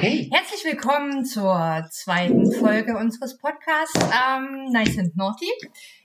Okay. 0.00 0.30
Herzlich 0.32 0.64
willkommen 0.64 1.26
zur 1.26 1.86
zweiten 1.90 2.50
Folge 2.50 2.96
unseres 2.96 3.36
Podcasts 3.36 4.00
ähm, 4.02 4.72
Nice 4.72 4.98
and 4.98 5.14
Naughty. 5.14 5.44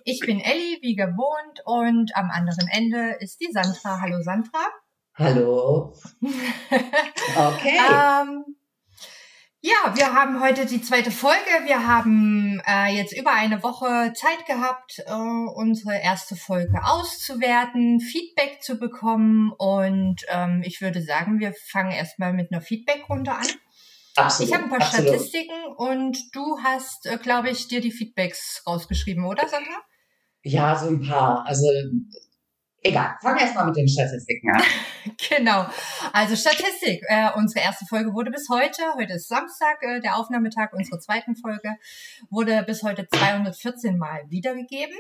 Ich 0.04 0.20
bin 0.20 0.42
Ellie, 0.42 0.80
wie 0.82 0.98
gewohnt, 0.98 1.62
und 1.64 2.14
am 2.14 2.30
anderen 2.30 2.68
Ende 2.74 3.16
ist 3.22 3.40
die 3.40 3.50
Sandra. 3.54 4.02
Hallo 4.02 4.22
Sandra. 4.22 4.68
Hallo. 5.18 5.94
Okay. 7.38 7.78
Ähm, 7.90 8.44
ja, 9.62 9.96
wir 9.96 10.14
haben 10.14 10.42
heute 10.42 10.66
die 10.66 10.82
zweite 10.82 11.10
Folge. 11.10 11.64
Wir 11.64 11.88
haben 11.88 12.62
äh, 12.68 12.94
jetzt 12.94 13.18
über 13.18 13.32
eine 13.32 13.64
Woche 13.64 14.12
Zeit 14.14 14.46
gehabt, 14.46 15.02
äh, 15.06 15.14
unsere 15.14 16.02
erste 16.02 16.36
Folge 16.36 16.84
auszuwerten, 16.84 18.02
Feedback 18.02 18.62
zu 18.62 18.78
bekommen 18.78 19.54
und 19.58 20.18
ähm, 20.28 20.64
ich 20.66 20.82
würde 20.82 21.02
sagen, 21.02 21.40
wir 21.40 21.54
fangen 21.72 21.92
erstmal 21.92 22.34
mit 22.34 22.52
einer 22.52 22.62
Feedbackrunde 22.62 23.32
an. 23.32 23.48
Absolut. 24.16 24.50
Ich 24.50 24.56
habe 24.56 24.66
ein 24.66 24.70
paar 24.70 24.82
absolut. 24.82 25.10
Statistiken 25.10 25.66
und 25.78 26.18
du 26.34 26.60
hast, 26.64 27.06
äh, 27.06 27.18
glaube 27.18 27.50
ich, 27.50 27.68
dir 27.68 27.82
die 27.82 27.92
Feedbacks 27.92 28.64
rausgeschrieben, 28.66 29.26
oder 29.26 29.48
Sandra? 29.48 29.82
Ja, 30.44 30.76
so 30.76 30.88
ein 30.88 31.02
paar. 31.02 31.46
Also, 31.46 31.68
egal. 32.84 33.16
Fangen 33.22 33.38
wir 33.38 33.44
erstmal 33.44 33.66
mit 33.66 33.76
den 33.76 33.88
Statistiken 33.88 34.52
an. 34.52 34.62
Genau. 35.30 35.68
Also 36.14 36.36
Statistik. 36.36 37.04
Äh, 37.08 37.30
unsere 37.36 37.64
erste 37.64 37.86
Folge 37.86 38.14
wurde 38.14 38.32
bis 38.32 38.50
heute, 38.50 38.82
heute 38.96 39.14
ist 39.14 39.28
Samstag, 39.28 39.78
äh, 39.82 40.00
der 40.02 40.18
Aufnahmetag 40.18 40.74
unserer 40.74 41.00
zweiten 41.00 41.36
Folge, 41.36 41.76
wurde 42.32 42.64
bis 42.64 42.82
heute 42.82 43.08
214 43.08 43.98
Mal 43.98 44.24
wiedergegeben. 44.30 44.98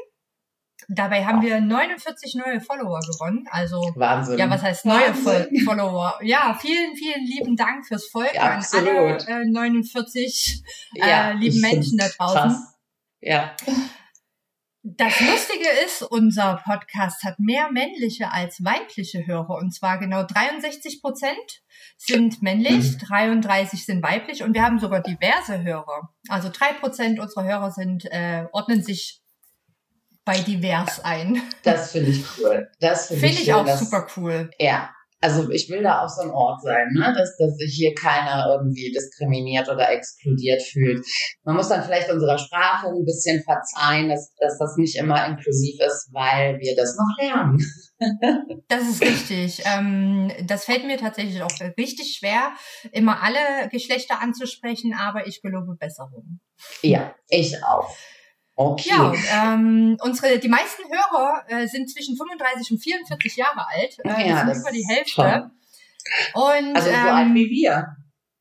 Dabei 0.87 1.25
haben 1.25 1.41
wir 1.41 1.59
49 1.61 2.35
neue 2.35 2.61
Follower 2.61 2.99
gewonnen. 2.99 3.45
Also, 3.49 3.91
Wahnsinn. 3.95 4.37
ja, 4.37 4.49
was 4.49 4.61
heißt 4.61 4.85
neue 4.85 5.07
Wahnsinn. 5.07 5.23
Fol 5.23 5.59
Follower? 5.65 6.19
Ja, 6.21 6.57
vielen, 6.59 6.95
vielen 6.95 7.25
lieben 7.25 7.55
Dank 7.55 7.87
fürs 7.87 8.07
Folgen 8.07 8.35
Ja, 8.35 8.57
an 8.57 8.65
alle 8.71 9.17
äh, 9.27 9.45
49 9.45 10.63
Ja, 10.93 11.31
äh, 11.31 11.33
lieben 11.33 11.61
Menschen 11.61 11.97
da 11.97 12.07
draußen. 12.07 12.41
Krass. 12.41 12.75
Ja. 13.21 13.55
Das 14.83 15.19
Lustige 15.19 15.67
ist, 15.83 16.03
unser 16.03 16.61
Podcast 16.63 17.23
hat 17.23 17.39
mehr 17.39 17.71
männliche 17.71 18.31
als 18.31 18.63
weibliche 18.63 19.25
Hörer. 19.25 19.55
Und 19.57 19.73
zwar 19.73 19.97
genau 19.97 20.21
63 20.23 21.01
Prozent 21.01 21.63
sind 21.97 22.43
männlich, 22.43 22.95
33 22.99 23.83
sind 23.83 24.03
weiblich 24.03 24.43
und 24.43 24.53
wir 24.53 24.61
haben 24.61 24.77
sogar 24.77 25.01
diverse 25.01 25.63
Hörer. 25.63 26.13
Also 26.29 26.49
drei 26.53 26.73
Prozent 26.73 27.19
unserer 27.19 27.45
Hörer 27.45 27.71
sind, 27.71 28.05
äh, 28.11 28.45
ordnen 28.51 28.83
sich 28.83 29.23
bei 30.25 30.39
divers 30.39 30.99
ein. 31.03 31.41
Das 31.63 31.91
finde 31.91 32.11
ich 32.11 32.23
cool. 32.39 32.67
Das 32.79 33.07
finde 33.07 33.27
Finde 33.27 33.41
ich, 33.41 33.47
ich 33.47 33.53
auch 33.53 33.65
dass, 33.65 33.79
super 33.79 34.07
cool. 34.17 34.49
Ja. 34.59 34.89
Also 35.21 35.49
ich 35.49 35.69
will 35.69 35.81
da 35.81 36.03
auch 36.03 36.09
so 36.09 36.21
ein 36.21 36.29
Ort 36.29 36.61
sein, 36.61 36.87
ne? 36.93 37.13
dass, 37.17 37.35
dass 37.37 37.55
sich 37.55 37.73
hier 37.73 37.95
keiner 37.95 38.47
irgendwie 38.51 38.91
diskriminiert 38.91 39.69
oder 39.69 39.89
exkludiert 39.89 40.61
fühlt. 40.61 41.03
Man 41.43 41.55
muss 41.55 41.69
dann 41.69 41.83
vielleicht 41.83 42.11
unserer 42.11 42.37
Sprache 42.37 42.87
ein 42.87 43.05
bisschen 43.05 43.41
verzeihen, 43.41 44.09
dass, 44.09 44.33
dass 44.37 44.59
das 44.59 44.75
nicht 44.77 44.97
immer 44.97 45.25
inklusiv 45.25 45.79
ist, 45.79 46.09
weil 46.11 46.59
wir 46.59 46.75
das 46.75 46.95
noch 46.97 47.23
lernen. 47.23 47.57
Das 48.67 48.81
ist 48.89 49.01
richtig. 49.01 49.63
Ähm, 49.63 50.29
das 50.47 50.65
fällt 50.65 50.85
mir 50.85 50.97
tatsächlich 50.97 51.41
auch 51.41 51.51
richtig 51.77 52.17
schwer, 52.19 52.51
immer 52.91 53.23
alle 53.23 53.69
Geschlechter 53.69 54.21
anzusprechen, 54.21 54.93
aber 54.99 55.27
ich 55.27 55.41
gelobe 55.41 55.77
Besserung. 55.79 56.41
Ja, 56.81 57.15
ich 57.29 57.63
auch. 57.63 57.95
Okay. 58.57 58.89
Ja, 58.89 59.13
ähm, 59.33 59.97
unsere, 60.01 60.39
die 60.39 60.47
meisten 60.47 60.83
Hörer 60.89 61.43
äh, 61.47 61.67
sind 61.67 61.89
zwischen 61.91 62.15
35 62.15 62.71
und 62.71 62.79
44 62.81 63.35
Jahre 63.35 63.67
alt. 63.67 63.97
Äh, 64.05 64.29
Ja, 64.29 64.45
das 64.45 64.57
sind 64.57 64.61
über 64.61 64.71
die 64.71 64.85
Hälfte. 64.87 65.51
Und 66.33 66.75
Also 66.75 66.87
so 66.89 66.95
ähm, 66.95 67.07
alt 67.07 67.33
wie 67.33 67.49
wir. 67.49 67.87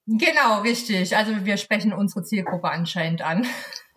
genau, 0.06 0.60
richtig. 0.60 1.16
Also 1.16 1.44
wir 1.44 1.56
sprechen 1.56 1.92
unsere 1.92 2.22
Zielgruppe 2.24 2.69
anscheinend 2.70 3.22
an. 3.22 3.47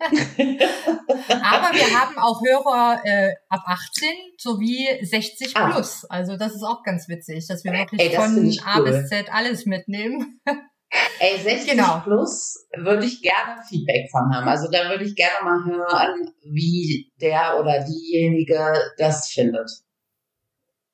Aber 0.00 1.74
wir 1.74 2.00
haben 2.00 2.18
auch 2.18 2.40
Hörer 2.42 3.00
äh, 3.04 3.34
ab 3.48 3.62
18 3.66 4.08
sowie 4.38 4.88
60 5.02 5.56
Ah. 5.56 5.70
plus. 5.70 6.04
Also 6.06 6.36
das 6.36 6.54
ist 6.54 6.62
auch 6.62 6.82
ganz 6.82 7.08
witzig, 7.08 7.46
dass 7.48 7.64
wir 7.64 7.72
wirklich 7.72 8.00
Ey, 8.00 8.16
von 8.16 8.52
A 8.64 8.78
cool. 8.78 8.84
bis 8.84 9.08
Z 9.08 9.32
alles 9.32 9.66
mitnehmen. 9.66 10.40
Ey, 11.20 11.38
60 11.38 11.70
Genau. 11.72 12.00
plus 12.00 12.66
würde 12.76 13.04
ich 13.04 13.20
gerne 13.20 13.60
Feedback 13.68 14.10
von 14.10 14.32
haben. 14.34 14.48
Also 14.48 14.70
da 14.70 14.88
würde 14.88 15.04
ich 15.04 15.14
gerne 15.14 15.44
mal 15.44 15.64
hören, 15.66 16.30
wie 16.44 17.12
der 17.20 17.58
oder 17.60 17.84
diejenige 17.84 18.72
das 18.96 19.28
findet. 19.28 19.70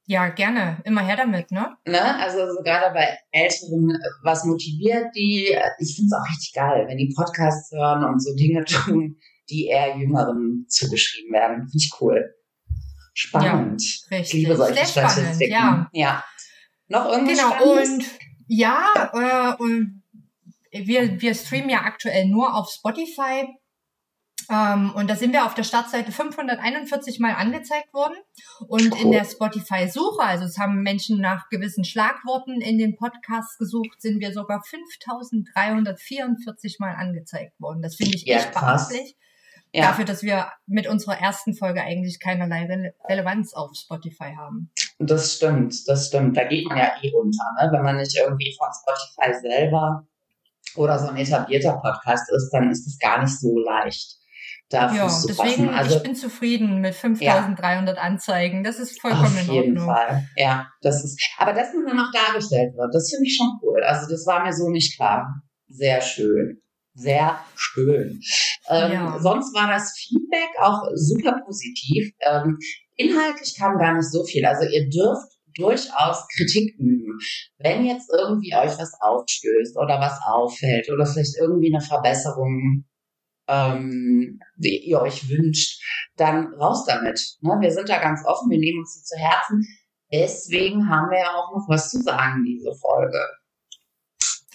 Ja, 0.06 0.28
gerne. 0.28 0.82
Immer 0.84 1.02
her 1.02 1.16
damit, 1.16 1.50
ne? 1.50 1.76
Ne? 1.86 2.16
Also 2.20 2.38
so 2.52 2.62
gerade 2.62 2.92
bei 2.92 3.16
Älteren, 3.30 3.96
was 4.22 4.44
motiviert 4.44 5.06
die? 5.14 5.44
Ich 5.78 5.96
finde 5.96 6.08
es 6.08 6.12
auch 6.12 6.28
richtig 6.28 6.52
geil, 6.54 6.84
wenn 6.88 6.98
die 6.98 7.14
Podcasts 7.16 7.70
hören 7.72 8.04
und 8.04 8.20
so 8.22 8.34
Dinge 8.34 8.64
tun, 8.66 9.16
die 9.48 9.66
eher 9.66 9.96
Jüngeren 9.96 10.66
zugeschrieben 10.68 11.32
werden. 11.32 11.56
Finde 11.68 11.76
ich 11.76 11.90
cool. 12.00 12.34
Spannend. 13.14 13.80
Ich 13.82 14.04
Richtig. 14.10 14.32
liebe 14.40 14.56
solche 14.56 14.74
Sehr 14.74 14.86
spannend, 14.86 15.12
Statistiken. 15.12 15.52
ja. 15.52 15.88
ja. 15.92 16.24
Noch 16.88 17.06
irgendwas 17.10 17.38
Genau, 17.38 17.50
Spannendes? 17.54 17.88
und 17.90 18.04
ja, 18.46 19.10
äh, 19.12 19.62
und 19.62 20.02
wir, 20.70 21.20
wir 21.20 21.34
streamen 21.34 21.70
ja 21.70 21.82
aktuell 21.82 22.26
nur 22.26 22.54
auf 22.54 22.70
Spotify. 22.70 23.48
Ähm, 24.50 24.92
und 24.94 25.08
da 25.08 25.16
sind 25.16 25.32
wir 25.32 25.46
auf 25.46 25.54
der 25.54 25.62
Startseite 25.62 26.12
541 26.12 27.18
Mal 27.18 27.34
angezeigt 27.34 27.94
worden. 27.94 28.16
Und 28.68 28.94
in 29.00 29.10
der 29.10 29.24
Spotify-Suche, 29.24 30.22
also 30.22 30.44
es 30.44 30.58
haben 30.58 30.82
Menschen 30.82 31.20
nach 31.20 31.48
gewissen 31.48 31.84
Schlagworten 31.84 32.60
in 32.60 32.78
den 32.78 32.96
Podcasts 32.96 33.56
gesucht, 33.56 34.02
sind 34.02 34.20
wir 34.20 34.32
sogar 34.32 34.62
5344 34.62 36.78
Mal 36.78 36.94
angezeigt 36.94 37.58
worden. 37.58 37.80
Das 37.80 37.96
finde 37.96 38.16
ich 38.16 38.26
Ja, 38.26 38.38
echt 38.38 38.52
beachtlich. 38.52 39.16
Ja. 39.74 39.88
Dafür, 39.88 40.04
dass 40.04 40.22
wir 40.22 40.46
mit 40.66 40.86
unserer 40.86 41.18
ersten 41.18 41.52
Folge 41.52 41.82
eigentlich 41.82 42.20
keinerlei 42.20 42.66
Rele 42.66 42.94
Relevanz 43.08 43.54
auf 43.54 43.72
Spotify 43.74 44.32
haben. 44.36 44.70
Das 45.00 45.34
stimmt, 45.34 45.88
das 45.88 46.06
stimmt. 46.06 46.36
Da 46.36 46.44
geht 46.44 46.68
man 46.68 46.78
ja 46.78 46.92
eh 47.02 47.12
unter, 47.12 47.44
ne? 47.60 47.72
Wenn 47.72 47.82
man 47.82 47.96
nicht 47.96 48.16
irgendwie 48.16 48.56
von 48.56 48.68
Spotify 48.72 49.36
selber 49.40 50.06
oder 50.76 50.96
so 51.00 51.08
ein 51.08 51.16
etablierter 51.16 51.72
Podcast 51.82 52.30
ist, 52.30 52.50
dann 52.52 52.70
ist 52.70 52.86
es 52.86 52.98
gar 53.00 53.20
nicht 53.20 53.36
so 53.36 53.58
leicht, 53.58 54.16
da 54.68 54.94
Ja, 54.94 55.08
Fuß 55.08 55.22
zu 55.22 55.26
deswegen, 55.28 55.66
fassen. 55.66 55.68
Also 55.70 55.96
ich 55.96 56.02
bin 56.04 56.14
zufrieden 56.14 56.80
mit 56.80 56.94
5300 56.94 57.98
Anzeigen. 57.98 58.62
Das 58.62 58.78
ist 58.78 59.00
vollkommen 59.00 59.26
auf 59.26 59.48
in 59.48 59.52
jeden 59.52 59.78
Ordnung. 59.78 59.94
Fall. 59.96 60.28
Ja, 60.36 60.68
das 60.82 61.02
ist. 61.02 61.20
Aber 61.38 61.52
dass 61.52 61.74
man 61.74 61.86
dann 61.86 61.98
auch 61.98 62.12
dargestellt 62.12 62.76
wird, 62.76 62.94
das 62.94 63.10
finde 63.10 63.26
ich 63.26 63.36
schon 63.36 63.58
cool. 63.60 63.82
Also 63.82 64.08
das 64.08 64.24
war 64.24 64.44
mir 64.44 64.52
so 64.52 64.70
nicht 64.70 64.96
klar. 64.96 65.42
Sehr 65.66 66.00
schön. 66.00 66.60
Sehr 66.94 67.40
schön. 67.56 68.20
Ähm, 68.68 68.92
Ja. 68.92 69.18
Sonst 69.20 69.54
war 69.54 69.68
das 69.68 69.96
Feedback 69.96 70.50
auch 70.60 70.82
super 70.94 71.40
positiv. 71.44 72.12
Ähm, 72.20 72.58
inhaltlich 72.96 73.56
kam 73.58 73.78
gar 73.78 73.94
nicht 73.94 74.10
so 74.10 74.24
viel. 74.24 74.44
Also 74.46 74.68
ihr 74.68 74.88
dürft 74.88 75.32
durchaus 75.56 76.26
Kritik 76.36 76.74
üben. 76.78 77.18
Wenn 77.58 77.84
jetzt 77.84 78.10
irgendwie 78.10 78.54
euch 78.54 78.78
was 78.78 78.92
aufstößt 79.00 79.76
oder 79.76 80.00
was 80.00 80.18
auffällt 80.24 80.90
oder 80.90 81.06
vielleicht 81.06 81.36
irgendwie 81.38 81.74
eine 81.74 81.84
Verbesserung 81.84 82.84
ähm, 83.48 84.40
die 84.56 84.88
ihr 84.88 85.00
euch 85.00 85.28
wünscht, 85.28 85.82
dann 86.16 86.54
raus 86.54 86.84
damit. 86.86 87.20
Ne? 87.40 87.56
Wir 87.60 87.70
sind 87.70 87.88
da 87.88 87.98
ganz 87.98 88.24
offen, 88.26 88.50
wir 88.50 88.58
nehmen 88.58 88.80
uns 88.80 88.96
die 88.98 89.04
zu 89.04 89.16
Herzen. 89.16 89.66
Deswegen 90.12 90.88
haben 90.88 91.10
wir 91.10 91.18
ja 91.18 91.34
auch 91.34 91.52
noch 91.54 91.68
was 91.68 91.90
zu 91.90 92.00
sagen, 92.00 92.44
diese 92.44 92.74
Folge. 92.74 93.20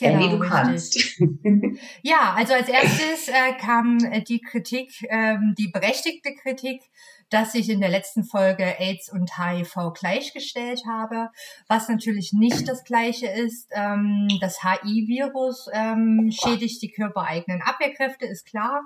Ellie, 0.02 0.30
du 0.30 0.40
Genau, 0.40 0.50
kannst. 0.50 0.98
Ja, 2.02 2.34
also 2.36 2.54
als 2.54 2.70
erstes 2.70 3.28
äh, 3.28 3.54
kam 3.60 3.98
äh, 4.00 4.22
die 4.22 4.42
Kritik, 4.42 4.92
ähm, 5.10 5.56
die 5.58 5.70
berechtigte 5.70 6.34
Kritik, 6.36 6.82
dass 7.30 7.56
ich 7.56 7.70
in 7.70 7.80
der 7.80 7.90
letzten 7.90 8.24
Folge 8.24 8.80
AIDS 8.80 9.12
und 9.12 9.38
HIV 9.38 9.94
gleichgestellt 9.94 10.84
habe, 10.88 11.30
was 11.68 11.90
natürlich 11.90 12.34
nicht 12.34 12.68
das 12.68 12.84
gleiche 12.84 13.28
ist. 13.28 13.70
Ähm, 13.72 14.28
das 14.42 14.64
HI-Virus 14.64 15.70
ähm, 15.74 16.32
schädigt 16.32 16.82
die 16.82 16.92
körpereigenen 16.92 17.62
Abwehrkräfte, 17.62 18.26
ist 18.26 18.46
klar, 18.46 18.82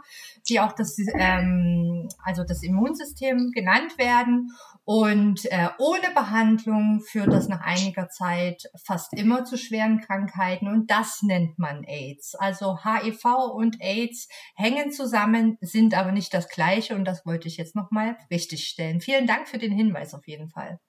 die 0.47 0.59
auch 0.59 0.73
das, 0.73 0.97
ähm, 1.15 2.09
also 2.23 2.43
das 2.43 2.63
Immunsystem 2.63 3.51
genannt 3.51 3.97
werden. 3.97 4.51
Und 4.85 5.45
äh, 5.45 5.69
ohne 5.77 6.13
Behandlung 6.13 6.99
führt 6.99 7.31
das 7.31 7.47
nach 7.47 7.61
einiger 7.61 8.09
Zeit 8.09 8.69
fast 8.83 9.13
immer 9.13 9.45
zu 9.45 9.57
schweren 9.57 10.01
Krankheiten 10.01 10.67
und 10.67 10.91
das 10.91 11.21
nennt 11.23 11.57
man 11.57 11.85
AIDS. 11.85 12.35
Also 12.35 12.79
HIV 12.83 13.23
und 13.53 13.77
AIDS 13.79 14.27
hängen 14.55 14.91
zusammen, 14.91 15.57
sind 15.61 15.93
aber 15.93 16.11
nicht 16.11 16.33
das 16.33 16.49
gleiche 16.49 16.95
und 16.95 17.05
das 17.05 17.25
wollte 17.25 17.47
ich 17.47 17.55
jetzt 17.55 17.75
nochmal 17.75 18.17
richtig 18.33 18.67
stellen. 18.67 18.99
Vielen 18.99 19.27
Dank 19.27 19.47
für 19.47 19.57
den 19.57 19.71
Hinweis 19.71 20.13
auf 20.13 20.27
jeden 20.27 20.49
Fall. 20.49 20.79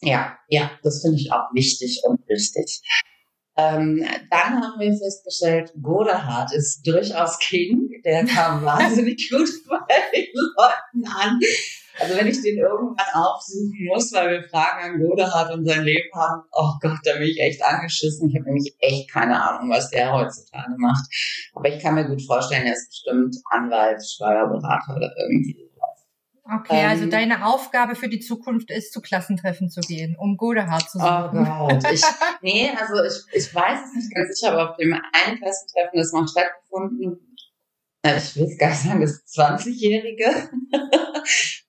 Ja, 0.00 0.36
ja, 0.48 0.70
das 0.82 1.02
finde 1.02 1.16
ich 1.16 1.32
auch 1.32 1.52
wichtig 1.54 2.02
und 2.04 2.20
richtig. 2.28 2.82
Ähm, 3.56 4.04
dann 4.30 4.62
haben 4.62 4.80
wir 4.80 4.96
festgestellt, 4.96 5.72
Godehard 5.80 6.52
ist 6.52 6.86
durchaus 6.86 7.38
King. 7.38 7.88
Der 8.04 8.24
kam 8.24 8.64
wahnsinnig 8.64 9.28
gut 9.30 9.48
bei 9.68 9.78
den 10.14 10.28
Leuten 10.34 11.06
an. 11.06 11.38
Also 11.98 12.16
wenn 12.16 12.26
ich 12.26 12.40
den 12.40 12.56
irgendwann 12.56 13.06
aufsuchen 13.12 13.86
muss, 13.86 14.12
weil 14.12 14.30
wir 14.30 14.48
Fragen 14.48 14.82
an 14.82 14.98
Godehard 14.98 15.52
und 15.52 15.66
sein 15.66 15.84
Leben 15.84 16.08
haben, 16.14 16.42
oh 16.52 16.72
Gott, 16.80 16.98
da 17.04 17.12
bin 17.14 17.28
ich 17.28 17.38
echt 17.38 17.62
angeschissen. 17.62 18.30
Ich 18.30 18.34
habe 18.34 18.46
nämlich 18.46 18.74
echt 18.78 19.10
keine 19.10 19.40
Ahnung, 19.40 19.70
was 19.70 19.90
der 19.90 20.12
heutzutage 20.12 20.74
macht. 20.78 21.04
Aber 21.54 21.68
ich 21.68 21.82
kann 21.82 21.94
mir 21.94 22.08
gut 22.08 22.22
vorstellen, 22.26 22.66
er 22.66 22.72
ist 22.72 22.88
bestimmt 22.88 23.36
Anwalt, 23.50 24.02
Steuerberater 24.02 24.96
oder 24.96 25.12
irgendwie 25.18 25.71
Okay, 26.54 26.84
also 26.84 27.04
ähm, 27.04 27.10
deine 27.10 27.46
Aufgabe 27.46 27.94
für 27.94 28.08
die 28.08 28.20
Zukunft 28.20 28.70
ist, 28.70 28.92
zu 28.92 29.00
Klassentreffen 29.00 29.70
zu 29.70 29.80
gehen, 29.80 30.16
um 30.18 30.36
Godehard 30.36 30.88
zu 30.90 30.98
suchen. 30.98 31.46
Oh 31.46 31.68
Gott, 31.68 31.92
ich, 31.92 32.02
nee, 32.42 32.70
also 32.78 33.02
ich, 33.02 33.46
ich 33.46 33.54
weiß 33.54 33.80
es 33.86 33.94
nicht 33.94 34.14
ganz 34.14 34.38
sicher, 34.38 34.52
aber 34.52 34.70
auf 34.70 34.76
dem 34.76 34.92
einen 34.92 35.38
Klassentreffen, 35.38 35.98
das 35.98 36.12
noch 36.12 36.28
stattgefunden, 36.28 37.36
ich 38.04 38.36
will 38.36 38.44
es 38.44 38.58
gar 38.58 38.70
nicht 38.70 38.82
sagen, 38.82 39.00
das 39.00 39.24
20-Jährige 39.26 40.26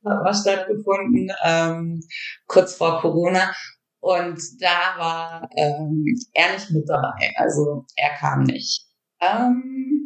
hat 0.06 0.24
mal 0.24 0.34
stattgefunden, 0.34 1.32
ähm, 1.44 2.02
kurz 2.48 2.76
vor 2.76 3.00
Corona. 3.02 3.54
Und 4.00 4.42
da 4.60 4.98
war 4.98 5.50
ähm, 5.56 6.04
er 6.34 6.54
nicht 6.54 6.72
mit 6.72 6.90
dabei, 6.90 7.34
also 7.38 7.86
er 7.96 8.10
kam 8.18 8.44
nicht. 8.44 8.86
Ähm, 9.22 10.03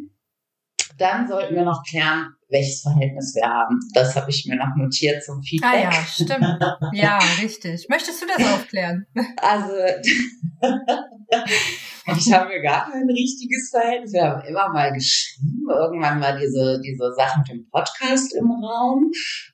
dann 0.98 1.28
sollten 1.28 1.54
wir 1.54 1.64
noch 1.64 1.84
klären, 1.84 2.34
welches 2.48 2.82
Verhältnis 2.82 3.34
wir 3.34 3.48
haben. 3.48 3.78
Das 3.94 4.16
habe 4.16 4.30
ich 4.30 4.44
mir 4.46 4.56
noch 4.56 4.74
notiert 4.76 5.22
zum 5.22 5.42
Feedback. 5.42 5.70
Ah 5.70 5.78
ja, 5.78 5.92
stimmt. 5.92 6.42
Ja, 6.92 7.18
richtig. 7.40 7.86
Möchtest 7.88 8.20
du 8.22 8.26
das 8.26 8.44
aufklären? 8.52 9.06
Also, 9.36 9.72
ich 12.16 12.32
habe 12.32 12.60
gar 12.62 12.90
kein 12.90 13.08
richtiges 13.08 13.70
Verhältnis. 13.70 14.12
Wir 14.12 14.24
haben 14.24 14.44
immer 14.46 14.68
mal 14.70 14.92
geschrieben. 14.92 15.64
Irgendwann 15.68 16.20
war 16.20 16.36
diese, 16.38 16.80
diese 16.82 17.12
Sache 17.14 17.38
mit 17.40 17.48
dem 17.48 17.68
Podcast 17.70 18.34
im 18.34 18.50
Raum. 18.50 19.10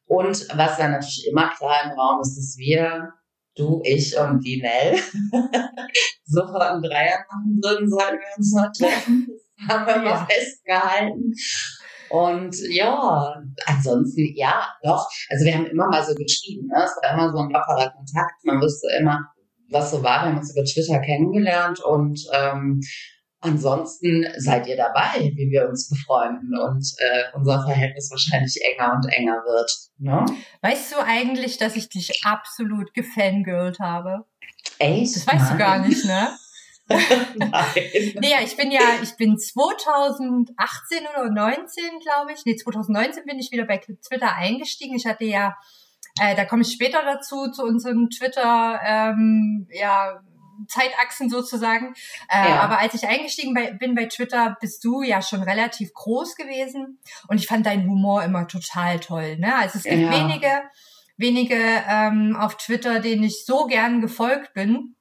Und 0.06 0.48
was 0.56 0.78
dann 0.78 0.92
natürlich 0.92 1.26
immer 1.28 1.50
klar 1.50 1.84
im 1.84 1.90
Raum 1.98 2.20
ist, 2.20 2.36
dass 2.36 2.56
wir, 2.56 3.12
du, 3.56 3.82
ich 3.84 4.16
und 4.16 4.44
die 4.44 4.62
Nell, 4.62 4.96
sofort 6.24 6.62
einen 6.62 6.82
Dreier 6.82 7.18
machen 7.30 7.60
würden, 7.62 7.90
sollten 7.90 8.18
wir 8.18 8.36
uns 8.36 8.54
noch 8.54 8.72
treffen. 8.72 9.28
Haben 9.68 9.86
wir 9.86 9.96
ja. 9.96 10.02
mal 10.02 10.26
festgehalten. 10.26 11.34
Und 12.10 12.54
ja, 12.70 13.42
ansonsten, 13.66 14.32
ja, 14.36 14.68
doch. 14.82 15.08
Also 15.30 15.44
wir 15.44 15.54
haben 15.54 15.66
immer 15.66 15.88
mal 15.88 16.04
so 16.04 16.14
geschrieben. 16.14 16.68
Ne? 16.68 16.84
Es 16.84 16.96
war 17.02 17.14
immer 17.14 17.32
so 17.32 17.38
ein 17.38 17.50
lockerer 17.50 17.90
Kontakt. 17.90 18.44
Man 18.44 18.60
wusste 18.60 18.88
immer, 19.00 19.20
was 19.70 19.90
so 19.90 20.02
war. 20.02 20.22
Wir 20.22 20.30
haben 20.30 20.38
uns 20.38 20.54
über 20.54 20.64
Twitter 20.64 21.00
kennengelernt 21.00 21.80
und 21.82 22.20
ähm, 22.32 22.80
ansonsten 23.40 24.26
seid 24.38 24.66
ihr 24.66 24.76
dabei, 24.76 25.32
wie 25.34 25.50
wir 25.50 25.68
uns 25.68 25.88
befreunden 25.88 26.56
und 26.56 26.86
äh, 26.98 27.24
unser 27.34 27.64
Verhältnis 27.64 28.10
wahrscheinlich 28.10 28.58
enger 28.62 28.92
und 28.94 29.12
enger 29.12 29.42
wird. 29.44 29.70
Ne? 29.98 30.24
Weißt 30.62 30.92
du 30.92 30.96
eigentlich, 31.04 31.58
dass 31.58 31.76
ich 31.76 31.88
dich 31.88 32.24
absolut 32.24 32.94
gefangirlt 32.94 33.80
habe? 33.80 34.24
Echt? 34.78 35.16
Das 35.16 35.26
weißt 35.26 35.50
Nein. 35.50 35.52
du 35.52 35.58
gar 35.58 35.78
nicht, 35.86 36.04
ne? 36.04 36.28
Nein. 36.88 37.50
Naja, 38.20 38.38
ich 38.44 38.56
bin 38.56 38.70
ja, 38.70 38.80
ich 39.02 39.16
bin 39.16 39.38
2018 39.38 40.98
oder 41.14 41.30
19, 41.30 41.84
glaube 42.00 42.32
ich. 42.32 42.44
Nee, 42.44 42.56
2019 42.56 43.24
bin 43.24 43.38
ich 43.38 43.50
wieder 43.52 43.64
bei 43.64 43.78
Twitter 43.78 44.34
eingestiegen. 44.34 44.96
Ich 44.96 45.06
hatte 45.06 45.24
ja, 45.24 45.56
äh, 46.20 46.36
da 46.36 46.44
komme 46.44 46.62
ich 46.62 46.72
später 46.72 47.02
dazu, 47.04 47.50
zu 47.50 47.62
unserem 47.62 48.10
Twitter, 48.10 48.80
ähm, 48.84 49.66
ja, 49.70 50.20
Zeitachsen 50.68 51.28
sozusagen. 51.30 51.94
Äh, 52.28 52.50
ja. 52.50 52.60
Aber 52.60 52.78
als 52.78 52.94
ich 52.94 53.06
eingestiegen 53.06 53.54
bei, 53.54 53.72
bin 53.72 53.94
bei 53.94 54.06
Twitter, 54.06 54.56
bist 54.60 54.84
du 54.84 55.02
ja 55.02 55.22
schon 55.22 55.42
relativ 55.42 55.92
groß 55.94 56.36
gewesen 56.36 56.98
und 57.28 57.38
ich 57.38 57.46
fand 57.46 57.66
deinen 57.66 57.88
Humor 57.88 58.22
immer 58.22 58.46
total 58.46 59.00
toll. 59.00 59.36
Ne? 59.38 59.54
Also 59.56 59.78
es 59.78 59.84
gibt 59.84 60.00
ja. 60.00 60.10
wenige, 60.10 60.62
wenige 61.16 61.56
ähm, 61.88 62.36
auf 62.38 62.56
Twitter, 62.56 63.00
denen 63.00 63.24
ich 63.24 63.44
so 63.44 63.66
gern 63.66 64.00
gefolgt 64.00 64.54
bin. 64.54 64.94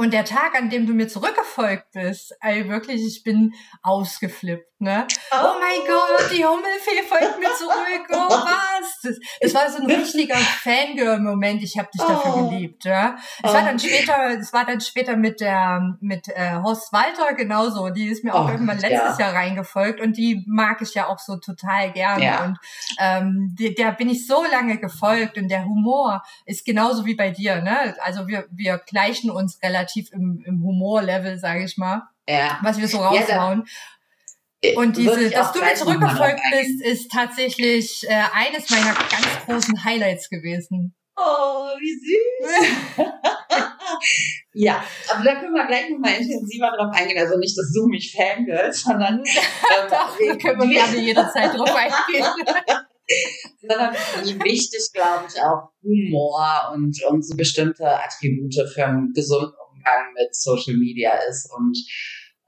Und 0.00 0.14
der 0.14 0.24
Tag, 0.24 0.56
an 0.56 0.70
dem 0.70 0.86
du 0.86 0.94
mir 0.94 1.08
zurückgefolgt 1.08 1.90
bist, 1.92 2.34
ey, 2.40 2.66
wirklich, 2.70 3.06
ich 3.06 3.22
bin 3.22 3.52
ausgeflippt, 3.82 4.80
ne? 4.80 5.06
Oh, 5.30 5.36
oh 5.42 5.60
mein 5.60 5.86
Gott, 5.86 6.30
die 6.34 6.42
Hummelfee 6.42 7.02
folgt 7.06 7.38
mir 7.38 7.52
zurück, 7.54 8.08
oh 8.10 8.30
was? 8.30 8.98
Das, 9.02 9.18
das 9.42 9.54
war 9.54 9.70
so 9.70 9.82
ein 9.82 9.90
richtiger 9.90 10.36
Fangirl-Moment, 10.36 11.62
ich 11.62 11.76
habe 11.76 11.90
dich 11.92 12.00
dafür 12.00 12.34
oh. 12.34 12.48
geliebt, 12.48 12.86
ja? 12.86 13.18
Es 13.42 13.50
oh. 13.50 13.52
war 13.52 13.62
dann 13.62 13.78
später, 13.78 14.38
es 14.40 14.54
war 14.54 14.64
dann 14.64 14.80
später 14.80 15.16
mit 15.18 15.42
der, 15.42 15.98
mit 16.00 16.28
äh, 16.28 16.54
Horst 16.62 16.94
Walter 16.94 17.34
genauso, 17.34 17.90
die 17.90 18.06
ist 18.06 18.24
mir 18.24 18.34
auch 18.34 18.46
oh, 18.46 18.52
irgendwann 18.52 18.78
letztes 18.78 19.18
ja. 19.18 19.26
Jahr 19.26 19.34
reingefolgt 19.34 20.00
und 20.00 20.16
die 20.16 20.46
mag 20.46 20.80
ich 20.80 20.94
ja 20.94 21.08
auch 21.08 21.18
so 21.18 21.36
total 21.36 21.92
gerne 21.92 22.24
ja. 22.24 22.44
und 22.44 22.58
ähm, 22.98 23.54
der, 23.60 23.72
der 23.72 23.92
bin 23.92 24.08
ich 24.08 24.26
so 24.26 24.44
lange 24.50 24.78
gefolgt 24.78 25.36
und 25.36 25.48
der 25.48 25.66
Humor 25.66 26.22
ist 26.46 26.64
genauso 26.64 27.04
wie 27.04 27.16
bei 27.16 27.28
dir, 27.28 27.60
ne? 27.60 27.94
Also 28.00 28.28
wir, 28.28 28.46
wir 28.50 28.78
gleichen 28.78 29.30
uns 29.30 29.60
relativ 29.62 29.89
relativ 29.90 30.12
im, 30.12 30.42
im 30.46 30.62
Humorlevel, 30.62 31.38
sage 31.38 31.64
ich 31.64 31.76
mal, 31.76 32.02
ja. 32.28 32.58
was 32.62 32.78
wir 32.78 32.88
so 32.88 32.98
raushauen. 32.98 33.64
Ja, 34.62 34.78
und 34.78 34.96
diese, 34.96 35.30
dass 35.30 35.52
du 35.52 35.60
mir 35.60 35.74
zurückgefolgt 35.74 36.40
bist, 36.50 36.82
ist 36.82 37.10
tatsächlich 37.10 38.04
äh, 38.06 38.22
eines 38.34 38.68
meiner 38.68 38.92
ganz 38.92 39.46
großen 39.46 39.84
Highlights 39.84 40.28
gewesen. 40.28 40.94
Oh, 41.16 41.68
wie 41.78 41.94
süß. 42.98 43.06
ja, 44.52 44.84
aber 45.08 45.24
da 45.24 45.40
können 45.40 45.54
wir 45.54 45.66
gleich 45.66 45.88
nochmal 45.90 46.12
intensiver 46.20 46.72
drauf 46.76 46.94
eingehen. 46.94 47.18
Also 47.18 47.38
nicht, 47.38 47.56
dass 47.56 47.72
du 47.72 47.86
mich 47.86 48.14
fangirlst, 48.14 48.84
sondern 48.84 49.18
ähm, 49.24 49.88
Doch, 49.88 50.16
da 50.18 50.36
können 50.36 50.60
wir 50.60 50.68
gerne 50.68 50.98
jederzeit 50.98 51.54
drauf 51.54 51.74
eingehen. 51.74 52.26
sondern 53.60 53.94
wie 53.94 54.44
wichtig, 54.44 54.90
glaube 54.92 55.24
ich, 55.28 55.40
auch 55.40 55.70
Humor 55.82 56.72
und, 56.74 57.02
und 57.08 57.26
so 57.26 57.34
bestimmte 57.34 57.86
Attribute 57.86 58.54
für 58.74 58.84
einen 58.84 59.12
gesunden 59.14 59.54
Umgang 59.80 60.12
mit 60.14 60.34
Social 60.34 60.76
Media 60.76 61.12
ist 61.28 61.50
und 61.52 61.76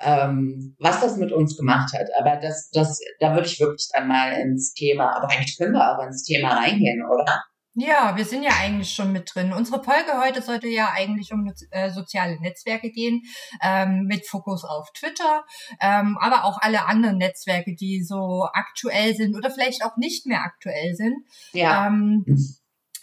ähm, 0.00 0.74
was 0.78 1.00
das 1.00 1.16
mit 1.16 1.32
uns 1.32 1.56
gemacht 1.56 1.92
hat. 1.94 2.08
Aber 2.18 2.36
das, 2.36 2.70
das, 2.70 3.00
da 3.20 3.34
würde 3.34 3.46
ich 3.46 3.60
wirklich 3.60 3.88
dann 3.92 4.08
mal 4.08 4.32
ins 4.32 4.74
Thema, 4.74 5.16
aber 5.16 5.30
eigentlich 5.30 5.56
können 5.56 5.72
wir 5.72 5.92
auch 5.96 6.04
ins 6.04 6.24
Thema 6.24 6.54
reingehen, 6.56 7.04
oder? 7.04 7.44
Ja, 7.74 8.14
wir 8.16 8.26
sind 8.26 8.42
ja 8.42 8.50
eigentlich 8.60 8.92
schon 8.92 9.12
mit 9.12 9.34
drin. 9.34 9.54
Unsere 9.54 9.82
Folge 9.82 10.20
heute 10.22 10.42
sollte 10.42 10.68
ja 10.68 10.90
eigentlich 10.94 11.32
um 11.32 11.50
äh, 11.70 11.90
soziale 11.90 12.38
Netzwerke 12.38 12.90
gehen, 12.90 13.22
ähm, 13.62 14.04
mit 14.04 14.26
Fokus 14.28 14.64
auf 14.64 14.92
Twitter, 14.92 15.44
ähm, 15.80 16.18
aber 16.20 16.44
auch 16.44 16.58
alle 16.60 16.84
anderen 16.84 17.16
Netzwerke, 17.16 17.74
die 17.74 18.02
so 18.02 18.46
aktuell 18.52 19.14
sind 19.14 19.34
oder 19.36 19.50
vielleicht 19.50 19.84
auch 19.86 19.96
nicht 19.96 20.26
mehr 20.26 20.42
aktuell 20.42 20.94
sind. 20.94 21.16
Ja. 21.52 21.86
Ähm, 21.86 22.26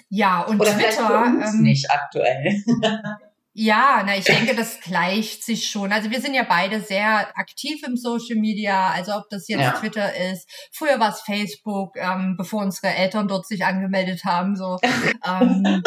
ja, 0.10 0.42
und 0.42 0.60
oder 0.60 0.76
Twitter. 0.76 1.08
Für 1.08 1.18
uns 1.18 1.54
ähm, 1.54 1.62
nicht 1.62 1.90
aktuell. 1.90 2.64
Ja, 3.54 4.04
na, 4.06 4.16
ich 4.16 4.26
denke, 4.26 4.56
das 4.56 4.80
gleicht 4.80 5.44
sich 5.44 5.70
schon. 5.70 5.92
Also 5.92 6.12
wir 6.12 6.22
sind 6.22 6.36
ja 6.36 6.44
beide 6.48 6.82
sehr 6.82 7.36
aktiv 7.38 7.82
im 7.86 7.98
Social 7.98 8.38
Media, 8.38 8.92
also 8.92 9.14
ob 9.14 9.28
das 9.30 9.48
jetzt 9.48 9.62
ja. 9.62 9.72
Twitter 9.72 10.16
ist. 10.32 10.48
Früher 10.72 11.00
war 11.00 11.10
es 11.10 11.22
Facebook, 11.22 11.96
ähm, 11.96 12.36
bevor 12.38 12.62
unsere 12.62 12.94
Eltern 12.94 13.28
dort 13.28 13.48
sich 13.48 13.66
angemeldet 13.66 14.24
haben. 14.24 14.56
So. 14.56 14.78
ähm, 14.84 15.84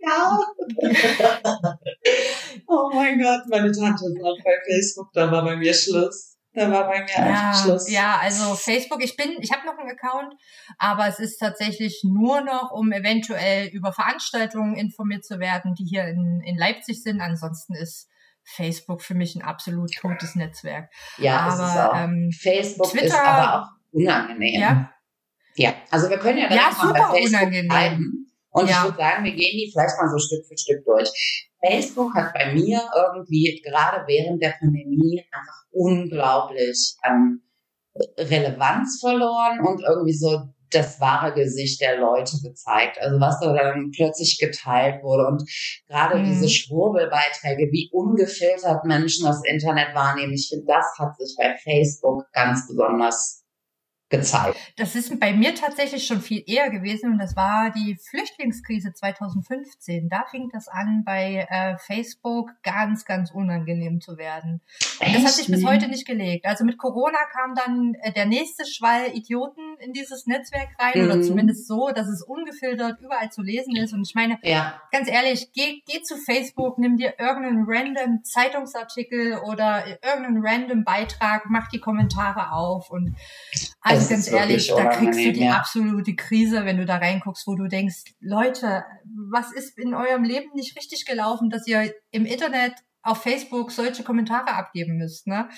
ja. 0.00 0.38
oh 2.66 2.90
mein 2.94 3.20
Gott, 3.20 3.42
meine 3.48 3.70
Tante 3.70 4.06
ist 4.06 4.22
auch 4.22 4.38
bei 4.42 4.58
Facebook, 4.66 5.12
da 5.12 5.30
war 5.30 5.44
bei 5.44 5.56
mir 5.56 5.74
Schluss. 5.74 6.37
Da 6.58 6.70
war 6.70 6.88
bei 6.88 7.00
mir 7.00 7.08
ja, 7.16 7.54
Schluss. 7.54 7.90
Ja, 7.90 8.18
also 8.20 8.54
Facebook, 8.54 9.02
ich 9.02 9.16
bin, 9.16 9.36
ich 9.40 9.52
habe 9.52 9.66
noch 9.66 9.78
einen 9.78 9.90
Account, 9.90 10.34
aber 10.78 11.06
es 11.06 11.18
ist 11.18 11.38
tatsächlich 11.38 12.02
nur 12.04 12.40
noch, 12.40 12.70
um 12.72 12.92
eventuell 12.92 13.68
über 13.68 13.92
Veranstaltungen 13.92 14.74
informiert 14.74 15.24
zu 15.24 15.38
werden, 15.38 15.74
die 15.74 15.84
hier 15.84 16.04
in, 16.06 16.42
in 16.44 16.56
Leipzig 16.56 17.02
sind. 17.02 17.20
Ansonsten 17.20 17.74
ist 17.74 18.08
Facebook 18.42 19.02
für 19.02 19.14
mich 19.14 19.36
ein 19.36 19.42
absolut 19.42 19.92
totes 19.94 20.34
Netzwerk. 20.34 20.90
Ja, 21.18 21.40
aber, 21.40 21.52
ist 21.52 21.76
auch. 21.76 21.96
Ähm, 21.96 22.30
Facebook 22.32 22.90
Twitter, 22.90 23.06
ist 23.06 23.18
aber 23.18 23.62
auch 23.62 23.68
unangenehm. 23.92 24.60
Ja, 24.60 24.92
ja 25.54 25.74
also 25.90 26.08
wir 26.10 26.18
können 26.18 26.38
ja 26.38 26.48
dann 26.48 26.58
ja, 26.58 26.70
super 26.72 26.92
bei 26.92 27.20
Facebook 27.20 27.40
unangenehm. 27.40 27.68
bleiben. 27.68 28.27
Und 28.50 28.68
ja. 28.68 28.78
ich 28.78 28.84
würde 28.84 28.96
sagen, 28.96 29.24
wir 29.24 29.32
gehen 29.32 29.58
die 29.58 29.70
vielleicht 29.72 29.96
mal 30.00 30.08
so 30.08 30.18
Stück 30.18 30.46
für 30.46 30.56
Stück 30.56 30.84
durch. 30.84 31.10
Facebook 31.64 32.14
hat 32.14 32.32
bei 32.34 32.52
mir 32.54 32.80
irgendwie 32.94 33.60
gerade 33.64 34.06
während 34.06 34.42
der 34.42 34.54
Pandemie 34.58 35.24
einfach 35.32 35.64
unglaublich 35.70 36.94
ähm, 37.04 37.42
Relevanz 38.16 39.00
verloren 39.00 39.60
und 39.60 39.82
irgendwie 39.82 40.14
so 40.14 40.48
das 40.70 41.00
wahre 41.00 41.32
Gesicht 41.32 41.80
der 41.80 41.98
Leute 41.98 42.36
gezeigt. 42.42 42.98
Also 43.00 43.18
was 43.20 43.40
da 43.40 43.52
dann 43.52 43.90
plötzlich 43.90 44.38
geteilt 44.38 45.02
wurde 45.02 45.26
und 45.26 45.42
gerade 45.88 46.18
mhm. 46.18 46.24
diese 46.24 46.48
Schwurbelbeiträge, 46.48 47.70
wie 47.72 47.90
ungefiltert 47.92 48.84
Menschen 48.84 49.26
das 49.26 49.42
Internet 49.44 49.94
wahrnehmen, 49.94 50.32
ich 50.32 50.48
finde, 50.48 50.66
das 50.66 50.86
hat 50.98 51.16
sich 51.16 51.34
bei 51.38 51.56
Facebook 51.56 52.24
ganz 52.32 52.68
besonders 52.68 53.44
gezeigt. 54.10 54.56
Das 54.76 54.94
ist 54.94 55.18
bei 55.20 55.32
mir 55.32 55.54
tatsächlich 55.54 56.06
schon 56.06 56.20
viel 56.20 56.42
eher 56.46 56.70
gewesen 56.70 57.12
und 57.12 57.18
das 57.18 57.36
war 57.36 57.70
die 57.70 57.98
Flüchtlingskrise 58.08 58.92
2015. 58.92 60.08
Da 60.08 60.24
fing 60.30 60.48
das 60.52 60.68
an, 60.68 61.02
bei 61.04 61.46
äh, 61.48 61.76
Facebook 61.78 62.50
ganz, 62.62 63.04
ganz 63.04 63.30
unangenehm 63.30 64.00
zu 64.00 64.16
werden. 64.16 64.62
Und 65.00 65.14
das 65.14 65.24
hat 65.24 65.32
sich 65.32 65.48
bis 65.48 65.64
heute 65.64 65.88
nicht 65.88 66.06
gelegt. 66.06 66.46
Also 66.46 66.64
mit 66.64 66.78
Corona 66.78 67.18
kam 67.32 67.54
dann 67.54 67.94
äh, 68.00 68.12
der 68.12 68.26
nächste 68.26 68.64
Schwall 68.66 69.14
Idioten 69.14 69.76
in 69.80 69.92
dieses 69.92 70.26
Netzwerk 70.26 70.68
rein 70.78 71.02
mhm. 71.02 71.10
oder 71.10 71.22
zumindest 71.22 71.66
so, 71.66 71.90
dass 71.94 72.08
es 72.08 72.22
ungefiltert 72.22 73.00
überall 73.00 73.30
zu 73.30 73.42
lesen 73.42 73.76
ist. 73.76 73.92
Und 73.92 74.06
ich 74.06 74.14
meine, 74.14 74.38
ja. 74.42 74.80
ganz 74.90 75.10
ehrlich, 75.10 75.52
geh, 75.52 75.82
geh 75.86 76.02
zu 76.02 76.16
Facebook, 76.16 76.78
nimm 76.78 76.96
dir 76.96 77.14
irgendeinen 77.18 77.64
random 77.66 78.24
Zeitungsartikel 78.24 79.38
oder 79.38 79.84
irgendeinen 80.02 80.42
random 80.42 80.84
Beitrag, 80.84 81.44
mach 81.48 81.68
die 81.68 81.80
Kommentare 81.80 82.52
auf 82.52 82.90
und 82.90 83.14
also 83.80 83.97
das 83.98 84.08
ganz 84.08 84.30
ehrlich, 84.30 84.68
da 84.68 84.86
kriegst 84.86 85.20
du 85.20 85.32
die 85.32 85.44
ja. 85.44 85.52
absolute 85.52 86.14
Krise, 86.14 86.64
wenn 86.64 86.78
du 86.78 86.86
da 86.86 86.96
reinguckst, 86.96 87.46
wo 87.46 87.54
du 87.54 87.68
denkst, 87.68 88.14
Leute, 88.20 88.84
was 89.30 89.52
ist 89.52 89.78
in 89.78 89.94
eurem 89.94 90.24
Leben 90.24 90.50
nicht 90.54 90.76
richtig 90.76 91.04
gelaufen, 91.04 91.50
dass 91.50 91.66
ihr 91.66 91.92
im 92.10 92.24
Internet 92.26 92.74
auf 93.02 93.22
Facebook 93.22 93.70
solche 93.70 94.02
Kommentare 94.02 94.54
abgeben 94.54 94.96
müsst, 94.96 95.26
ne? 95.26 95.48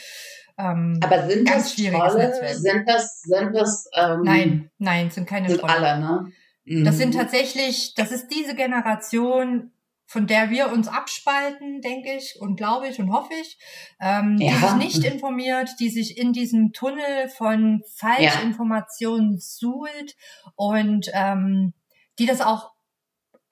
Ähm, 0.59 1.01
Aber 1.03 1.27
sind 1.29 1.49
das 1.49 1.75
Trolle? 1.75 2.55
Sind 2.55 2.89
das, 2.89 3.23
sind 3.23 3.55
das, 3.55 3.89
ähm, 3.95 4.23
Nein, 4.23 4.71
nein, 4.79 5.11
sind 5.11 5.27
keine 5.27 5.49
sind 5.49 5.61
Trolle. 5.61 5.75
alle, 5.75 6.01
ne? 6.01 6.33
Mhm. 6.65 6.85
Das 6.85 6.99
sind 6.99 7.15
tatsächlich, 7.15 7.95
das 7.95 8.13
ist 8.13 8.29
diese 8.29 8.55
Generation, 8.55 9.73
von 10.11 10.27
der 10.27 10.51
wir 10.51 10.73
uns 10.73 10.89
abspalten, 10.89 11.83
denke 11.83 12.13
ich 12.13 12.35
und 12.41 12.57
glaube 12.57 12.89
ich 12.89 12.99
und 12.99 13.13
hoffe 13.13 13.33
ich, 13.41 13.57
ähm, 14.01 14.39
ja. 14.41 14.51
die 14.51 14.57
sich 14.57 14.75
nicht 14.75 15.05
informiert, 15.05 15.71
die 15.79 15.89
sich 15.89 16.19
in 16.19 16.33
diesem 16.33 16.73
Tunnel 16.73 17.29
von 17.29 17.85
Falschinformationen 17.95 19.35
ja. 19.35 19.39
suhlt 19.39 20.17
und 20.57 21.09
ähm, 21.15 21.75
die 22.19 22.27
das 22.27 22.41
auch 22.41 22.73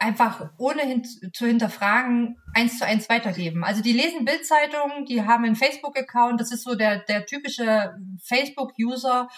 einfach 0.01 0.51
ohne 0.59 0.83
hin 0.83 1.05
zu 1.05 1.47
hinterfragen 1.47 2.37
eins 2.55 2.79
zu 2.79 2.85
eins 2.85 3.09
weitergeben. 3.09 3.63
Also 3.63 3.81
die 3.81 3.93
lesen 3.93 4.25
Bildzeitungen, 4.25 5.05
die 5.07 5.23
haben 5.23 5.45
einen 5.45 5.55
Facebook-Account, 5.55 6.41
das 6.41 6.51
ist 6.51 6.65
so 6.65 6.75
der, 6.75 7.05
der 7.05 7.25
typische 7.25 7.95
Facebook-User, 8.25 9.29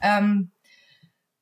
ähm, 0.00 0.50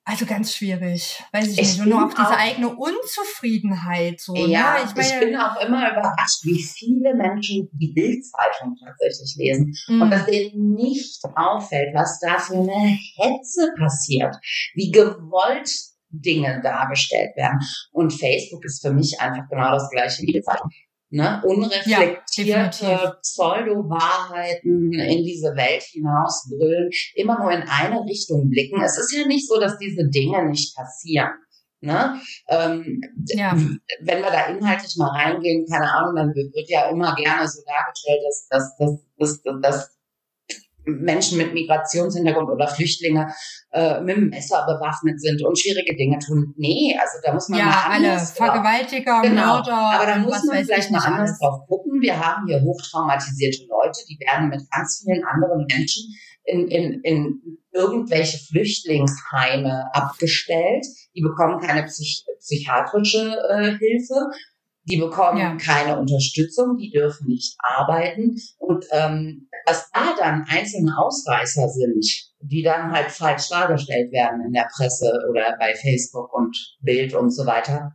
also 0.09 0.25
ganz 0.25 0.55
schwierig, 0.55 1.23
weiß 1.33 1.49
ich, 1.49 1.59
ich 1.59 1.69
nicht. 1.69 1.81
Und 1.83 1.91
nur 1.91 2.07
auf 2.07 2.15
diese 2.15 2.35
eigene 2.35 2.75
Unzufriedenheit. 2.75 4.19
So, 4.19 4.33
ne? 4.33 4.47
ja, 4.47 4.79
ne? 4.79 4.79
ich, 4.87 4.95
meine, 4.97 5.07
ich 5.07 5.21
bin 5.21 5.37
auch 5.37 5.61
immer 5.61 5.93
überrascht, 5.93 6.45
wie 6.45 6.63
viele 6.63 7.15
Menschen 7.15 7.69
die 7.73 7.93
Bildzeitung 7.93 8.75
tatsächlich 8.83 9.37
lesen 9.37 9.75
mm. 9.87 10.01
und 10.01 10.11
dass 10.11 10.25
denen 10.25 10.73
nicht 10.73 11.23
auffällt, 11.37 11.95
was 11.95 12.19
da 12.21 12.39
für 12.39 12.55
eine 12.55 12.99
Hetze 13.17 13.71
passiert, 13.79 14.35
wie 14.73 14.91
gewollt 14.91 15.71
Dinge 16.09 16.63
dargestellt 16.63 17.37
werden. 17.37 17.61
Und 17.93 18.15
Facebook 18.15 18.65
ist 18.65 18.81
für 18.81 18.95
mich 18.95 19.21
einfach 19.21 19.47
genau 19.51 19.73
das 19.73 19.91
gleiche 19.91 20.23
wie 20.23 20.33
die 20.33 20.41
Zeitung 20.41 20.71
ne, 21.11 21.43
unreflektierte 21.45 22.85
ja, 22.85 23.17
Pseudo-Wahrheiten 23.23 24.93
in 24.93 25.25
diese 25.25 25.55
Welt 25.57 25.83
hinausbrüllen, 25.83 26.91
immer 27.15 27.39
nur 27.41 27.51
in 27.53 27.63
eine 27.63 28.05
Richtung 28.05 28.49
blicken. 28.51 28.83
Es 28.83 28.99
ist 28.99 29.13
ja 29.13 29.27
nicht 29.27 29.49
so, 29.49 29.59
dass 29.59 29.79
diese 29.79 30.09
Dinge 30.09 30.49
nicht 30.49 30.77
passieren. 30.77 31.31
Ne? 31.81 32.21
Ähm, 32.49 33.01
ja. 33.29 33.57
Wenn 34.01 34.23
wir 34.23 34.31
da 34.31 34.47
inhaltlich 34.47 34.97
mal 34.97 35.11
reingehen, 35.11 35.65
keine 35.71 35.91
Ahnung, 35.93 36.17
dann 36.17 36.35
wird 36.35 36.69
ja 36.69 36.91
immer 36.91 37.15
gerne 37.15 37.47
so 37.47 37.63
dargestellt, 37.65 38.21
dass, 38.27 38.49
dass, 38.49 38.77
dass, 39.17 39.43
dass, 39.43 39.61
dass 39.63 39.98
Menschen 40.89 41.39
mit 41.39 41.55
Migrationshintergrund 41.55 42.51
oder 42.51 42.69
Flüchtlinge 42.69 43.33
äh, 43.73 44.01
mit 44.01 44.17
dem 44.17 44.29
Messer 44.29 44.65
bewaffnet 44.67 45.21
sind 45.21 45.43
und 45.45 45.59
schwierige 45.59 45.97
Dinge 45.97 46.19
tun. 46.19 46.55
Nee, 46.57 46.97
also 46.99 47.19
da 47.23 47.35
muss 47.35 47.49
man 47.49 47.61
ja, 47.61 47.67
mal 47.67 47.97
anders 47.97 48.41
alle 48.41 48.51
Vergewaltiger, 48.51 49.23
genau. 49.23 49.55
Mörder. 49.55 49.77
Aber 49.77 50.07
da 50.07 50.17
muss 50.19 50.45
man 50.45 50.65
vielleicht 50.65 50.91
mal 50.91 50.99
anders 50.99 51.31
alles. 51.31 51.39
drauf 51.39 51.67
gucken. 51.69 52.01
Wir 52.01 52.19
haben 52.19 52.47
hier 52.47 52.61
hochtraumatisierte 52.61 53.67
Leute, 53.69 54.01
die 54.09 54.19
werden 54.21 54.49
mit 54.49 54.63
ganz 54.71 55.03
vielen 55.05 55.25
anderen 55.25 55.67
Menschen 55.67 56.05
in, 56.45 56.69
in, 56.69 57.01
in 57.03 57.59
irgendwelche 57.73 58.39
Flüchtlingsheime 58.39 59.85
abgestellt. 59.93 60.87
Die 61.15 61.21
bekommen 61.21 61.61
keine 61.61 61.85
psych 61.85 62.25
psychiatrische 62.39 63.37
äh, 63.51 63.77
Hilfe 63.79 64.31
die 64.89 64.97
bekommen 64.97 65.39
ja. 65.39 65.57
keine 65.57 65.99
Unterstützung, 65.99 66.77
die 66.77 66.91
dürfen 66.91 67.29
nicht 67.29 67.57
arbeiten. 67.61 68.37
Und 68.59 68.85
ähm, 68.91 69.49
was 69.67 69.91
da 69.93 70.15
dann 70.19 70.47
einzelne 70.49 70.97
Ausreißer 70.99 71.69
sind, 71.69 72.05
die 72.41 72.63
dann 72.63 72.93
halt 72.93 73.11
falsch 73.11 73.49
dargestellt 73.49 74.13
werden 74.13 74.47
in 74.47 74.53
der 74.53 74.69
Presse 74.75 75.13
oder 75.31 75.57
bei 75.59 75.75
Facebook 75.75 76.33
und 76.33 76.57
Bild 76.81 77.15
und 77.15 77.31
so 77.31 77.45
weiter. 77.47 77.93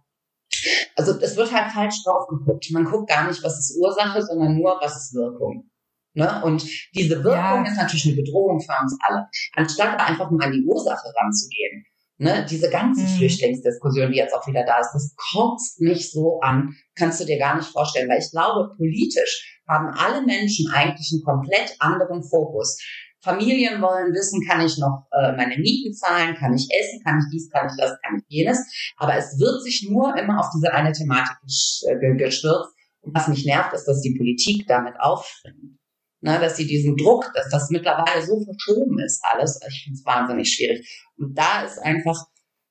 Also 0.96 1.20
es 1.20 1.36
wird 1.36 1.52
halt 1.52 1.72
falsch 1.72 2.04
drauf 2.04 2.28
geguckt. 2.28 2.70
Man 2.72 2.86
guckt 2.86 3.10
gar 3.10 3.28
nicht, 3.28 3.44
was 3.44 3.58
ist 3.58 3.78
Ursache, 3.80 4.22
sondern 4.22 4.56
nur, 4.56 4.78
was 4.82 4.96
ist 4.96 5.16
Wirkung. 5.16 5.70
Ne? 6.14 6.44
Und 6.44 6.64
diese 6.94 7.24
Wirkung 7.24 7.66
ja. 7.66 7.72
ist 7.72 7.78
natürlich 7.78 8.06
eine 8.06 8.18
Bedrohung 8.18 8.60
für 8.62 8.74
uns 8.82 8.96
alle. 9.02 9.28
Anstatt 9.56 10.00
einfach 10.00 10.30
mal 10.30 10.46
an 10.46 10.52
die 10.52 10.64
Ursache 10.64 11.12
ranzugehen 11.20 11.86
Ne, 12.18 12.46
diese 12.48 12.70
ganze 12.70 13.02
mhm. 13.02 13.18
Flüchtlingsdiskussion, 13.18 14.12
die 14.12 14.20
jetzt 14.20 14.36
auch 14.36 14.46
wieder 14.46 14.64
da 14.66 14.80
ist, 14.80 14.92
das 14.94 15.16
kotzt 15.16 15.82
mich 15.82 16.12
so 16.12 16.40
an, 16.42 16.76
kannst 16.96 17.20
du 17.20 17.26
dir 17.26 17.40
gar 17.40 17.58
nicht 17.58 17.70
vorstellen, 17.70 18.08
weil 18.08 18.20
ich 18.20 18.30
glaube, 18.30 18.76
politisch 18.78 19.60
haben 19.68 19.90
alle 19.98 20.24
Menschen 20.24 20.72
eigentlich 20.72 21.10
einen 21.12 21.24
komplett 21.24 21.76
anderen 21.80 22.24
Fokus. 22.24 22.80
Familien 23.24 23.82
wollen 23.82 24.14
wissen, 24.14 24.46
kann 24.48 24.64
ich 24.64 24.78
noch 24.78 25.08
äh, 25.12 25.32
meine 25.32 25.58
Mieten 25.58 25.94
zahlen, 25.94 26.36
kann 26.36 26.54
ich 26.54 26.68
essen, 26.70 27.02
kann 27.04 27.20
ich 27.20 27.26
dies, 27.32 27.50
kann 27.50 27.68
ich 27.68 27.74
das, 27.78 27.98
kann 28.04 28.18
ich 28.18 28.24
jenes. 28.28 28.60
Aber 28.98 29.16
es 29.16 29.40
wird 29.40 29.64
sich 29.64 29.88
nur 29.90 30.16
immer 30.16 30.40
auf 30.40 30.50
diese 30.54 30.72
eine 30.72 30.92
Thematik 30.92 31.38
gestürzt. 31.42 32.76
Und 33.02 33.16
was 33.16 33.28
mich 33.28 33.46
nervt, 33.46 33.74
ist, 33.74 33.86
dass 33.86 34.02
die 34.02 34.16
Politik 34.18 34.68
damit 34.68 35.00
aufspringt 35.00 35.80
ne, 36.24 36.40
dass 36.40 36.56
sie 36.56 36.66
diesen 36.66 36.96
Druck, 36.96 37.32
dass 37.36 37.50
das 37.50 37.70
mittlerweile 37.70 38.26
so 38.26 38.42
verschoben 38.44 39.00
ist 39.00 39.24
alles, 39.24 39.60
ich 39.68 39.84
finde 39.84 40.00
es 40.00 40.06
wahnsinnig 40.06 40.50
schwierig. 40.50 41.06
Und 41.18 41.38
da 41.38 41.64
ist 41.64 41.80
einfach, 41.80 42.18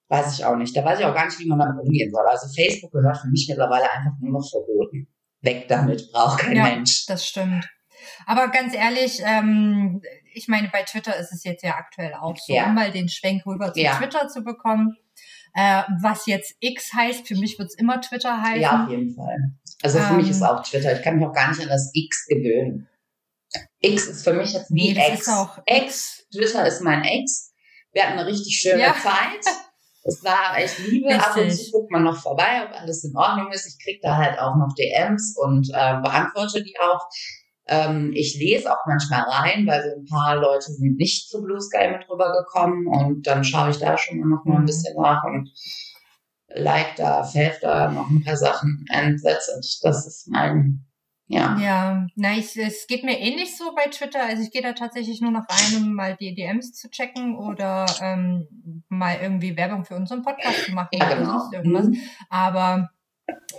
weiß 0.08 0.38
ich 0.38 0.44
auch 0.44 0.56
nicht, 0.56 0.76
da 0.76 0.84
weiß 0.84 1.00
ich 1.00 1.04
auch 1.04 1.14
gar 1.14 1.26
nicht, 1.26 1.38
wie 1.38 1.46
man 1.46 1.58
damit 1.58 1.84
umgehen 1.84 2.10
soll. 2.10 2.26
Also 2.26 2.48
Facebook 2.54 2.92
gehört 2.92 3.18
für 3.18 3.28
mich 3.28 3.46
mittlerweile 3.48 3.90
einfach 3.90 4.12
nur 4.20 4.32
noch 4.40 4.48
verboten. 4.48 5.06
Weg 5.42 5.68
damit, 5.68 6.10
braucht 6.12 6.40
kein 6.40 6.56
ja, 6.56 6.62
Mensch. 6.64 7.06
das 7.06 7.26
stimmt. 7.26 7.68
Aber 8.26 8.48
ganz 8.48 8.74
ehrlich, 8.74 9.20
ähm, 9.24 10.00
ich 10.34 10.48
meine, 10.48 10.68
bei 10.68 10.82
Twitter 10.82 11.16
ist 11.16 11.32
es 11.32 11.44
jetzt 11.44 11.62
ja 11.62 11.74
aktuell 11.74 12.14
auch 12.14 12.36
so, 12.36 12.54
ja. 12.54 12.66
um 12.66 12.74
mal 12.74 12.90
den 12.90 13.08
Schwenk 13.08 13.44
rüber 13.44 13.72
zu 13.72 13.80
ja. 13.80 13.96
Twitter 13.96 14.28
zu 14.28 14.42
bekommen. 14.42 14.96
Äh, 15.54 15.82
was 16.00 16.26
jetzt 16.26 16.54
X 16.60 16.92
heißt, 16.94 17.28
für 17.28 17.36
mich 17.36 17.58
wird 17.58 17.68
es 17.68 17.74
immer 17.74 18.00
Twitter 18.00 18.40
heißen. 18.40 18.62
Ja, 18.62 18.84
auf 18.84 18.90
jeden 18.90 19.14
Fall. 19.14 19.36
Also 19.82 19.98
für 19.98 20.12
ähm, 20.12 20.16
mich 20.18 20.30
ist 20.30 20.42
auch 20.42 20.62
Twitter. 20.62 20.96
Ich 20.96 21.02
kann 21.02 21.16
mich 21.16 21.26
auch 21.26 21.34
gar 21.34 21.50
nicht 21.50 21.60
an 21.60 21.68
das 21.68 21.90
X 21.92 22.26
gewöhnen. 22.26 22.88
X 23.82 24.06
ist 24.06 24.24
für 24.24 24.32
mich 24.32 24.52
jetzt 24.52 24.70
wie 24.70 24.94
nee, 24.94 25.12
Ex. 25.12 25.28
Ex. 25.66 26.24
Twitter 26.32 26.66
ist 26.66 26.80
mein 26.82 27.04
Ex. 27.04 27.52
Wir 27.92 28.04
hatten 28.04 28.18
eine 28.18 28.26
richtig 28.26 28.56
schöne 28.56 28.80
ja. 28.80 28.94
Zeit. 28.94 29.44
Es 30.04 30.24
war 30.24 30.56
echt 30.56 30.78
Liebe. 30.78 31.08
Richtig. 31.08 31.22
Ab 31.22 31.36
und 31.36 31.50
zu 31.50 31.70
guckt 31.70 31.90
man 31.90 32.04
noch 32.04 32.16
vorbei, 32.16 32.64
ob 32.66 32.80
alles 32.80 33.04
in 33.04 33.16
Ordnung 33.16 33.52
ist. 33.52 33.66
Ich 33.66 33.84
krieg 33.84 34.00
da 34.02 34.16
halt 34.16 34.38
auch 34.38 34.56
noch 34.56 34.74
DMs 34.74 35.36
und 35.36 35.68
äh, 35.68 36.00
beantworte 36.00 36.62
die 36.62 36.74
auch. 36.80 37.06
Ähm, 37.68 38.12
ich 38.14 38.36
lese 38.38 38.72
auch 38.72 38.84
manchmal 38.86 39.22
rein, 39.22 39.66
weil 39.66 39.82
so 39.82 40.00
ein 40.00 40.04
paar 40.06 40.36
Leute 40.36 40.72
sind 40.72 40.96
nicht 40.96 41.28
zu 41.28 41.42
Blue 41.42 41.60
Sky 41.60 41.88
mit 41.92 42.08
rübergekommen 42.10 42.88
und 42.88 43.26
dann 43.26 43.44
schaue 43.44 43.70
ich 43.70 43.78
da 43.78 43.96
schon 43.96 44.18
noch 44.18 44.44
mal 44.44 44.56
ein 44.56 44.62
mhm. 44.62 44.66
bisschen 44.66 44.96
nach 44.96 45.22
und 45.22 45.52
like 46.48 46.96
da, 46.96 47.22
fave 47.22 47.56
da 47.60 47.90
noch 47.90 48.10
ein 48.10 48.24
paar 48.24 48.36
Sachen 48.36 48.84
and 48.90 49.22
that's 49.22 49.48
it. 49.48 49.78
Das 49.82 50.06
ist 50.06 50.26
mein 50.28 50.84
ja. 51.32 51.56
Ja, 51.58 52.06
na, 52.14 52.36
ich, 52.36 52.56
es 52.58 52.86
geht 52.86 53.04
mir 53.04 53.18
ähnlich 53.18 53.56
so 53.56 53.74
bei 53.74 53.88
Twitter. 53.88 54.22
Also 54.22 54.42
ich 54.42 54.50
gehe 54.50 54.60
da 54.60 54.74
tatsächlich 54.74 55.22
nur 55.22 55.30
noch 55.30 55.44
rein, 55.48 55.82
um 55.82 55.94
mal 55.94 56.14
die 56.14 56.34
DMs 56.34 56.74
zu 56.74 56.90
checken 56.90 57.38
oder 57.38 57.86
ähm, 58.02 58.84
mal 58.90 59.18
irgendwie 59.22 59.56
Werbung 59.56 59.86
für 59.86 59.96
unseren 59.96 60.22
Podcast 60.22 60.66
zu 60.66 60.72
machen 60.72 60.90
ja, 60.92 61.14
genau. 61.14 61.50
irgendwas. 61.50 61.86
Mhm. 61.86 61.96
Aber 62.28 62.90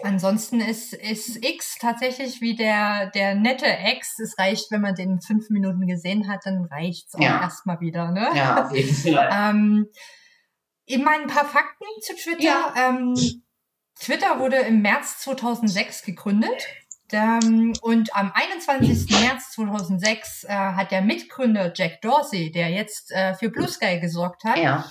ansonsten 0.03 0.61
ist, 0.61 0.93
ist 0.93 1.43
X 1.43 1.77
tatsächlich 1.79 2.41
wie 2.41 2.55
der, 2.55 3.07
der 3.07 3.33
nette 3.33 3.65
Ex. 3.65 4.19
Es 4.19 4.37
reicht, 4.37 4.69
wenn 4.69 4.81
man 4.81 4.93
den 4.93 5.19
fünf 5.19 5.49
Minuten 5.49 5.87
gesehen 5.87 6.29
hat, 6.29 6.41
dann 6.45 6.65
reicht's 6.65 7.15
auch 7.15 7.21
ja. 7.21 7.41
erstmal 7.41 7.79
wieder, 7.79 8.11
ne? 8.11 8.29
Ja, 8.35 8.65
auf 8.65 8.75
jeden 8.75 8.93
Fall. 8.93 9.29
ähm, 9.31 9.87
mal 11.03 11.21
ein 11.21 11.27
paar 11.27 11.45
Fakten 11.45 11.85
zu 12.01 12.13
Twitter. 12.15 12.43
Ja. 12.43 12.73
Ähm, 12.75 13.15
Twitter 13.99 14.39
wurde 14.39 14.57
im 14.57 14.81
März 14.81 15.19
2006 15.19 16.03
gegründet 16.03 16.67
und 17.11 18.15
am 18.15 18.31
21. 18.33 19.09
März 19.21 19.51
2006 19.51 20.45
äh, 20.45 20.47
hat 20.49 20.91
der 20.91 21.01
Mitgründer 21.01 21.71
Jack 21.75 22.01
Dorsey, 22.01 22.51
der 22.51 22.69
jetzt 22.69 23.11
äh, 23.11 23.35
für 23.35 23.49
Blue 23.49 23.67
Sky 23.67 23.99
gesorgt 23.99 24.43
hat, 24.43 24.57
ja. 24.57 24.85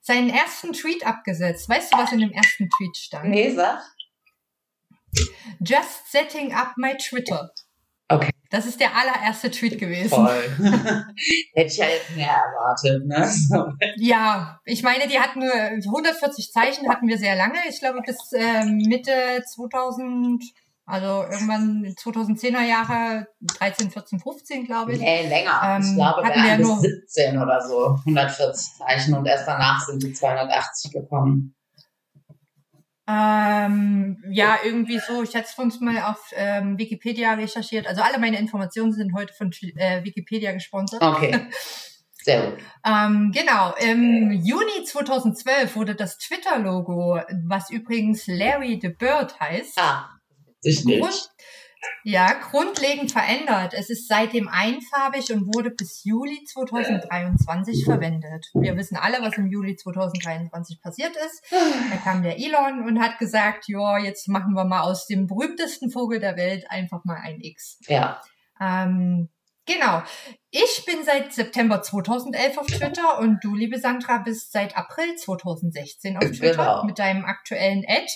seinen 0.00 0.30
ersten 0.30 0.72
Tweet 0.72 1.06
abgesetzt. 1.06 1.68
Weißt 1.68 1.92
du, 1.92 1.98
was 1.98 2.12
in 2.12 2.20
dem 2.20 2.32
ersten 2.32 2.70
Tweet 2.70 2.96
stand? 2.96 3.28
Nee, 3.28 3.54
sag. 3.54 3.80
Just 5.60 6.10
setting 6.10 6.54
up 6.54 6.74
my 6.76 6.96
Twitter. 6.96 7.50
Okay. 8.08 8.30
Das 8.50 8.66
ist 8.66 8.78
der 8.78 8.94
allererste 8.94 9.50
Tweet 9.50 9.78
gewesen. 9.78 10.10
Voll. 10.10 10.50
Hätte 11.54 11.72
ich 11.72 11.76
ja 11.76 11.86
jetzt 11.86 12.14
mehr 12.14 12.30
erwartet, 12.30 13.04
ne? 13.04 13.28
Ja, 13.96 14.60
ich 14.64 14.82
meine, 14.84 15.08
die 15.08 15.18
hatten 15.18 15.40
nur 15.40 15.52
140 15.52 16.52
Zeichen, 16.52 16.88
hatten 16.88 17.08
wir 17.08 17.18
sehr 17.18 17.34
lange. 17.34 17.58
Ich 17.68 17.80
glaube, 17.80 18.00
bis 18.06 18.32
äh, 18.32 18.64
Mitte 18.64 19.42
2000, 19.44 20.42
also 20.86 21.24
irgendwann 21.30 21.84
2010er 21.98 22.62
Jahre, 22.62 23.26
13, 23.58 23.90
14, 23.90 24.20
15, 24.20 24.64
glaube 24.66 24.92
ich. 24.92 25.00
Nee, 25.00 25.28
länger. 25.28 25.60
Ähm, 25.64 25.82
ich 25.82 25.94
glaube, 25.94 26.24
hatten 26.24 26.42
wir 26.44 26.56
bis 26.56 26.66
nur- 26.66 26.80
17 26.80 27.38
oder 27.42 27.60
so, 27.60 27.98
140 28.06 28.78
Zeichen 28.78 29.14
und 29.14 29.26
erst 29.26 29.46
danach 29.48 29.80
sind 29.84 30.02
die 30.02 30.12
280 30.12 30.92
gekommen. 30.92 31.54
Ähm, 33.08 34.22
ja, 34.30 34.58
irgendwie 34.64 34.98
so. 34.98 35.22
Ich 35.22 35.34
hatte 35.36 35.46
es 35.50 35.58
uns 35.58 35.80
mal 35.80 35.96
auf 36.02 36.18
ähm, 36.34 36.76
Wikipedia 36.78 37.34
recherchiert. 37.34 37.86
Also 37.86 38.02
alle 38.02 38.18
meine 38.18 38.38
Informationen 38.38 38.92
sind 38.92 39.14
heute 39.14 39.32
von 39.32 39.52
äh, 39.76 40.02
Wikipedia 40.04 40.52
gesponsert. 40.52 41.02
Okay. 41.02 41.46
Sehr 42.24 42.50
gut. 42.50 42.58
Ähm, 42.84 43.30
genau, 43.32 43.72
im 43.78 44.32
Juni 44.32 44.82
2012 44.84 45.76
wurde 45.76 45.94
das 45.94 46.18
Twitter-Logo, 46.18 47.20
was 47.46 47.70
übrigens 47.70 48.26
Larry 48.26 48.80
the 48.82 48.88
Bird 48.88 49.38
heißt, 49.38 49.78
Ah, 49.80 50.10
ich 50.66 50.84
nicht. 50.84 51.00
Grund, 51.00 51.30
ja, 52.04 52.32
grundlegend 52.50 53.12
verändert. 53.12 53.74
Es 53.74 53.90
ist 53.90 54.08
seitdem 54.08 54.48
einfarbig 54.48 55.32
und 55.32 55.46
wurde 55.54 55.70
bis 55.70 56.02
Juli 56.04 56.42
2023 56.44 57.84
verwendet. 57.84 58.46
Wir 58.54 58.76
wissen 58.76 58.96
alle, 58.96 59.20
was 59.20 59.36
im 59.38 59.46
Juli 59.46 59.76
2023 59.76 60.80
passiert 60.80 61.12
ist. 61.16 61.42
Da 61.90 61.96
kam 61.98 62.22
der 62.22 62.38
Elon 62.38 62.84
und 62.86 63.00
hat 63.00 63.18
gesagt, 63.18 63.64
ja, 63.68 63.98
jetzt 63.98 64.28
machen 64.28 64.54
wir 64.54 64.64
mal 64.64 64.82
aus 64.82 65.06
dem 65.06 65.26
berühmtesten 65.26 65.90
Vogel 65.90 66.20
der 66.20 66.36
Welt 66.36 66.64
einfach 66.70 67.04
mal 67.04 67.18
ein 67.22 67.40
X. 67.40 67.78
Ja. 67.88 68.20
Ähm, 68.60 69.28
genau. 69.66 70.02
Ich 70.50 70.84
bin 70.86 71.04
seit 71.04 71.32
September 71.32 71.82
2011 71.82 72.58
auf 72.58 72.66
Twitter 72.66 73.18
und 73.18 73.42
du, 73.42 73.54
liebe 73.54 73.78
Sandra, 73.78 74.18
bist 74.18 74.52
seit 74.52 74.76
April 74.76 75.14
2016 75.16 76.16
auf 76.16 76.24
Twitter 76.30 76.56
Genau. 76.56 76.84
mit 76.84 76.98
deinem 76.98 77.24
aktuellen 77.24 77.84
Ad. 77.86 78.06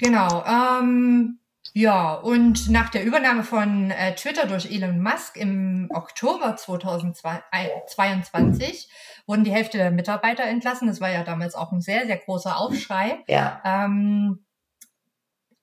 Genau. 0.00 0.44
Ähm, 0.46 1.40
ja, 1.72 2.14
und 2.14 2.68
nach 2.70 2.88
der 2.88 3.04
Übernahme 3.04 3.44
von 3.44 3.90
äh, 3.90 4.14
Twitter 4.16 4.46
durch 4.46 4.70
Elon 4.70 5.00
Musk 5.00 5.36
im 5.36 5.88
Oktober 5.92 6.56
2022 6.56 8.90
wurden 9.26 9.44
die 9.44 9.52
Hälfte 9.52 9.78
der 9.78 9.90
Mitarbeiter 9.90 10.44
entlassen. 10.44 10.88
Das 10.88 11.00
war 11.00 11.10
ja 11.10 11.22
damals 11.22 11.54
auch 11.54 11.70
ein 11.70 11.80
sehr, 11.80 12.06
sehr 12.06 12.16
großer 12.16 12.58
Aufschrei. 12.58 13.22
Ja. 13.28 13.60
Ähm, 13.64 14.44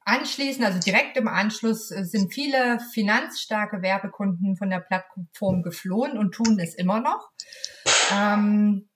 anschließend, 0.05 0.65
also 0.65 0.79
direkt 0.79 1.17
im 1.17 1.27
Anschluss, 1.27 1.91
äh, 1.91 2.05
sind 2.05 2.33
viele 2.33 2.79
finanzstarke 2.93 3.81
Werbekunden 3.81 4.55
von 4.55 4.69
der 4.69 4.79
Plattform 4.79 5.63
geflohen 5.63 6.17
und 6.17 6.31
tun 6.31 6.59
es 6.59 6.75
immer 6.75 7.01
noch. 7.01 7.31
Ähm, 8.15 8.86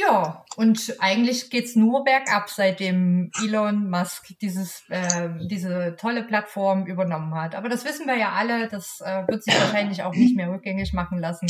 ja, 0.00 0.44
und 0.56 0.94
eigentlich 1.00 1.50
geht's 1.50 1.74
nur 1.74 2.04
bergab, 2.04 2.48
seitdem 2.48 3.32
Elon 3.42 3.90
Musk 3.90 4.28
dieses, 4.40 4.84
äh, 4.90 5.28
diese 5.50 5.96
tolle 5.98 6.22
Plattform 6.22 6.86
übernommen 6.86 7.34
hat. 7.34 7.56
Aber 7.56 7.68
das 7.68 7.84
wissen 7.84 8.06
wir 8.06 8.16
ja 8.16 8.30
alle, 8.32 8.68
das 8.68 9.00
äh, 9.04 9.24
wird 9.26 9.42
sich 9.42 9.54
wahrscheinlich 9.58 10.02
auch 10.04 10.14
nicht 10.14 10.36
mehr 10.36 10.50
rückgängig 10.50 10.92
machen 10.92 11.18
lassen. 11.18 11.46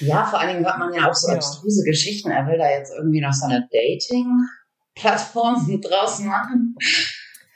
Ja, 0.00 0.24
vor 0.24 0.40
allen 0.40 0.54
Dingen 0.54 0.64
hört 0.64 0.78
man 0.78 0.92
ja 0.92 1.08
auch 1.08 1.14
so 1.14 1.28
Ja. 1.30 1.36
abstruse 1.36 1.84
Geschichten. 1.84 2.30
Er 2.30 2.46
will 2.46 2.58
da 2.58 2.68
jetzt 2.70 2.92
irgendwie 2.96 3.20
noch 3.20 3.32
so 3.32 3.46
eine 3.46 3.68
Dating-Plattform 3.72 5.80
draus 5.82 6.18
machen. 6.20 6.74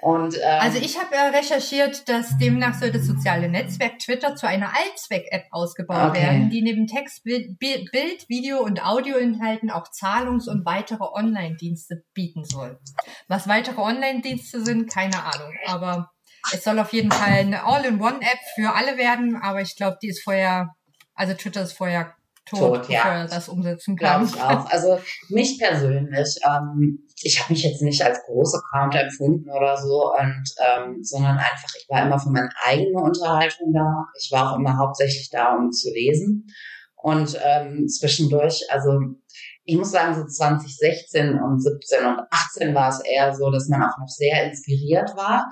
Und, 0.01 0.35
ähm, 0.37 0.43
Also 0.61 0.79
ich 0.79 0.99
habe 1.01 1.15
äh, 1.15 1.37
recherchiert, 1.37 2.09
dass 2.09 2.37
demnach 2.39 2.75
soll 2.75 2.91
das 2.91 3.07
soziale 3.07 3.49
Netzwerk 3.49 3.99
Twitter 3.99 4.37
zu 4.37 4.47
einer 4.47 4.73
Allzweck-App 4.77 5.47
ausgebaut 5.51 6.11
Okay. 6.11 6.23
werden, 6.23 6.51
die 6.51 6.63
neben 6.63 6.87
Text, 6.87 7.25
Bild, 7.25 7.59
Bild, 7.59 7.91
Bild, 7.93 8.29
Video 8.29 8.59
und 8.63 8.85
Audioinhalten 8.85 9.71
auch 9.71 9.89
Zahlungs- 9.91 10.49
und 10.49 10.67
weitere 10.67 11.05
Online-Dienste 11.05 12.05
bieten 12.13 12.45
soll. 12.45 12.79
Was 13.29 13.49
weitere 13.49 13.81
Online-Dienste 13.81 14.63
sind, 14.65 14.93
keine 14.93 15.23
Ahnung. 15.23 15.55
Aber 15.67 16.11
es 16.53 16.63
soll 16.63 16.79
auf 16.79 16.93
jeden 16.93 17.11
Fall 17.11 17.33
eine 17.39 17.65
All-in-One-App 17.65 18.39
für 18.55 18.75
alle 18.75 18.99
werden. 18.99 19.41
Aber 19.43 19.63
ich 19.63 19.77
glaube, 19.77 19.97
die 20.03 20.09
ist 20.09 20.23
vorher, 20.23 20.75
also 21.15 21.33
Twitter 21.33 21.63
ist 21.63 21.73
vorher 21.73 22.16
tot, 22.47 22.59
Tot, 22.59 22.89
ja. 22.89 23.03
bevor 23.03 23.13
er 23.13 23.27
das 23.27 23.49
umsetzen 23.49 23.97
Glaube 23.97 24.27
kann. 24.27 24.35
ich 24.35 24.41
auch. 24.41 24.71
Also 24.71 24.99
mich 25.29 25.59
persönlich, 25.59 26.39
ähm, 26.47 27.07
ich 27.23 27.41
habe 27.41 27.53
mich 27.53 27.65
jetzt 27.65 27.83
nicht 27.83 28.03
als 28.03 28.21
große 28.25 28.59
Account 28.59 28.95
empfunden 28.95 29.51
oder 29.51 29.77
so, 29.77 30.13
und, 30.13 30.45
ähm, 30.59 30.99
sondern 31.03 31.39
einfach, 31.39 31.75
ich 31.79 31.87
war 31.89 32.07
immer 32.07 32.19
für 32.19 32.31
meine 32.31 32.51
eigene 32.65 33.01
Unterhaltung 33.01 33.73
da. 33.73 34.07
Ich 34.21 34.31
war 34.33 34.53
auch 34.53 34.59
immer 34.59 34.79
hauptsächlich 34.79 35.29
da, 35.31 35.57
um 35.57 35.71
zu 35.73 35.91
lesen. 35.91 36.47
Und 36.95 37.39
ähm, 37.45 37.87
zwischendurch, 37.89 38.65
also 38.71 38.99
ich 39.65 39.77
muss 39.77 39.91
sagen, 39.91 40.15
so 40.15 40.25
2016 40.25 41.41
und 41.41 41.61
17 41.61 42.07
und 42.07 42.21
18 42.31 42.75
war 42.75 42.89
es 42.89 43.01
eher 43.01 43.35
so, 43.35 43.51
dass 43.51 43.69
man 43.69 43.83
auch 43.83 43.99
noch 43.99 44.09
sehr 44.09 44.45
inspiriert 44.45 45.17
war. 45.17 45.51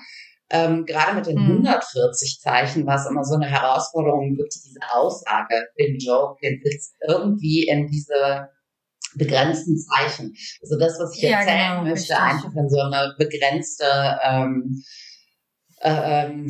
Ähm, 0.57 0.85
gerade 0.87 1.17
mit 1.17 1.27
den 1.27 1.37
Mhm. 1.37 1.67
140 1.67 2.38
Zeichen 2.40 2.87
war 2.87 2.95
es 2.95 3.07
immer 3.11 3.25
so 3.25 3.35
eine 3.35 3.47
Herausforderung, 3.47 4.37
wirklich 4.38 4.62
diese 4.64 4.79
Aussage, 4.93 5.67
den 5.81 5.99
Joke, 5.99 6.38
den 6.43 6.61
Witz 6.62 6.95
irgendwie 7.09 7.67
in 7.67 7.88
diese 7.88 8.49
begrenzten 9.17 9.77
Zeichen. 9.77 10.33
Also 10.62 10.79
das, 10.79 10.97
was 11.01 11.17
ich 11.17 11.23
Ja, 11.23 11.38
erzählen 11.40 11.71
genau, 11.79 11.83
möchte, 11.90 12.12
richtig. 12.12 12.17
einfach 12.17 12.53
in 12.55 12.69
so 12.71 12.79
eine 12.79 13.14
begrenzte 13.19 13.85
ähm, 14.23 14.83
äh, 15.81 16.25
ähm, 16.27 16.49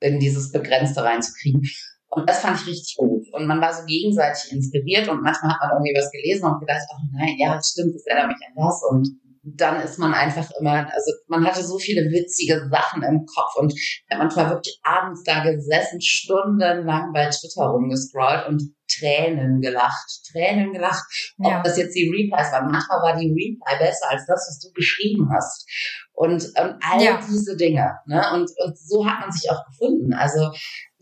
in 0.00 0.20
dieses 0.20 0.52
Begrenzte 0.52 1.02
reinzukriegen. 1.02 1.62
Und 2.08 2.28
das 2.28 2.40
fand 2.40 2.60
ich 2.60 2.66
richtig 2.66 2.96
gut. 2.98 3.26
Und 3.32 3.46
man 3.46 3.60
war 3.60 3.72
so 3.72 3.84
gegenseitig 3.86 4.52
inspiriert 4.52 5.08
und 5.08 5.22
manchmal 5.22 5.52
hat 5.52 5.60
man 5.60 5.70
irgendwie 5.84 5.98
was 5.98 6.10
gelesen 6.10 6.44
und 6.44 6.60
gedacht, 6.60 6.82
oh 6.92 7.00
nein, 7.12 7.36
ja, 7.38 7.54
das 7.54 7.70
stimmt, 7.70 7.94
das 7.94 8.04
erinnert 8.06 8.28
mich 8.28 8.46
an 8.46 8.54
das. 8.64 8.82
Und 8.90 9.08
dann 9.54 9.80
ist 9.80 9.98
man 9.98 10.12
einfach 10.12 10.50
immer, 10.58 10.86
also 10.92 11.12
man 11.28 11.46
hatte 11.46 11.62
so 11.62 11.78
viele 11.78 12.02
witzige 12.10 12.68
Sachen 12.68 13.02
im 13.04 13.24
Kopf 13.26 13.54
und 13.56 13.72
hat 14.10 14.18
manchmal 14.18 14.50
wirklich 14.50 14.78
abends 14.82 15.22
da 15.22 15.44
gesessen, 15.44 16.00
stundenlang 16.00 17.12
bei 17.12 17.26
Twitter 17.30 17.66
rumgescrollt 17.66 18.48
und 18.48 18.62
Tränen 18.98 19.60
gelacht, 19.60 20.06
Tränen 20.32 20.72
gelacht. 20.72 21.04
Ob 21.38 21.50
Ja. 21.50 21.62
das 21.62 21.76
jetzt 21.76 21.94
die 21.94 22.08
Replies 22.08 22.52
waren. 22.52 22.70
Manchmal 22.70 23.02
war 23.02 23.16
die 23.16 23.28
Reply 23.30 23.78
besser 23.78 24.10
als 24.10 24.24
das, 24.26 24.46
was 24.48 24.60
du 24.60 24.72
geschrieben 24.74 25.28
hast. 25.34 25.68
Und 26.12 26.44
ähm, 26.56 26.78
all 26.80 27.02
Ja. 27.02 27.20
diese 27.28 27.56
Dinge. 27.56 27.92
Ne? 28.06 28.22
Und, 28.32 28.50
und 28.64 28.78
so 28.78 29.04
hat 29.06 29.20
man 29.20 29.30
sich 29.32 29.50
auch 29.50 29.64
gefunden. 29.66 30.14
Also 30.14 30.50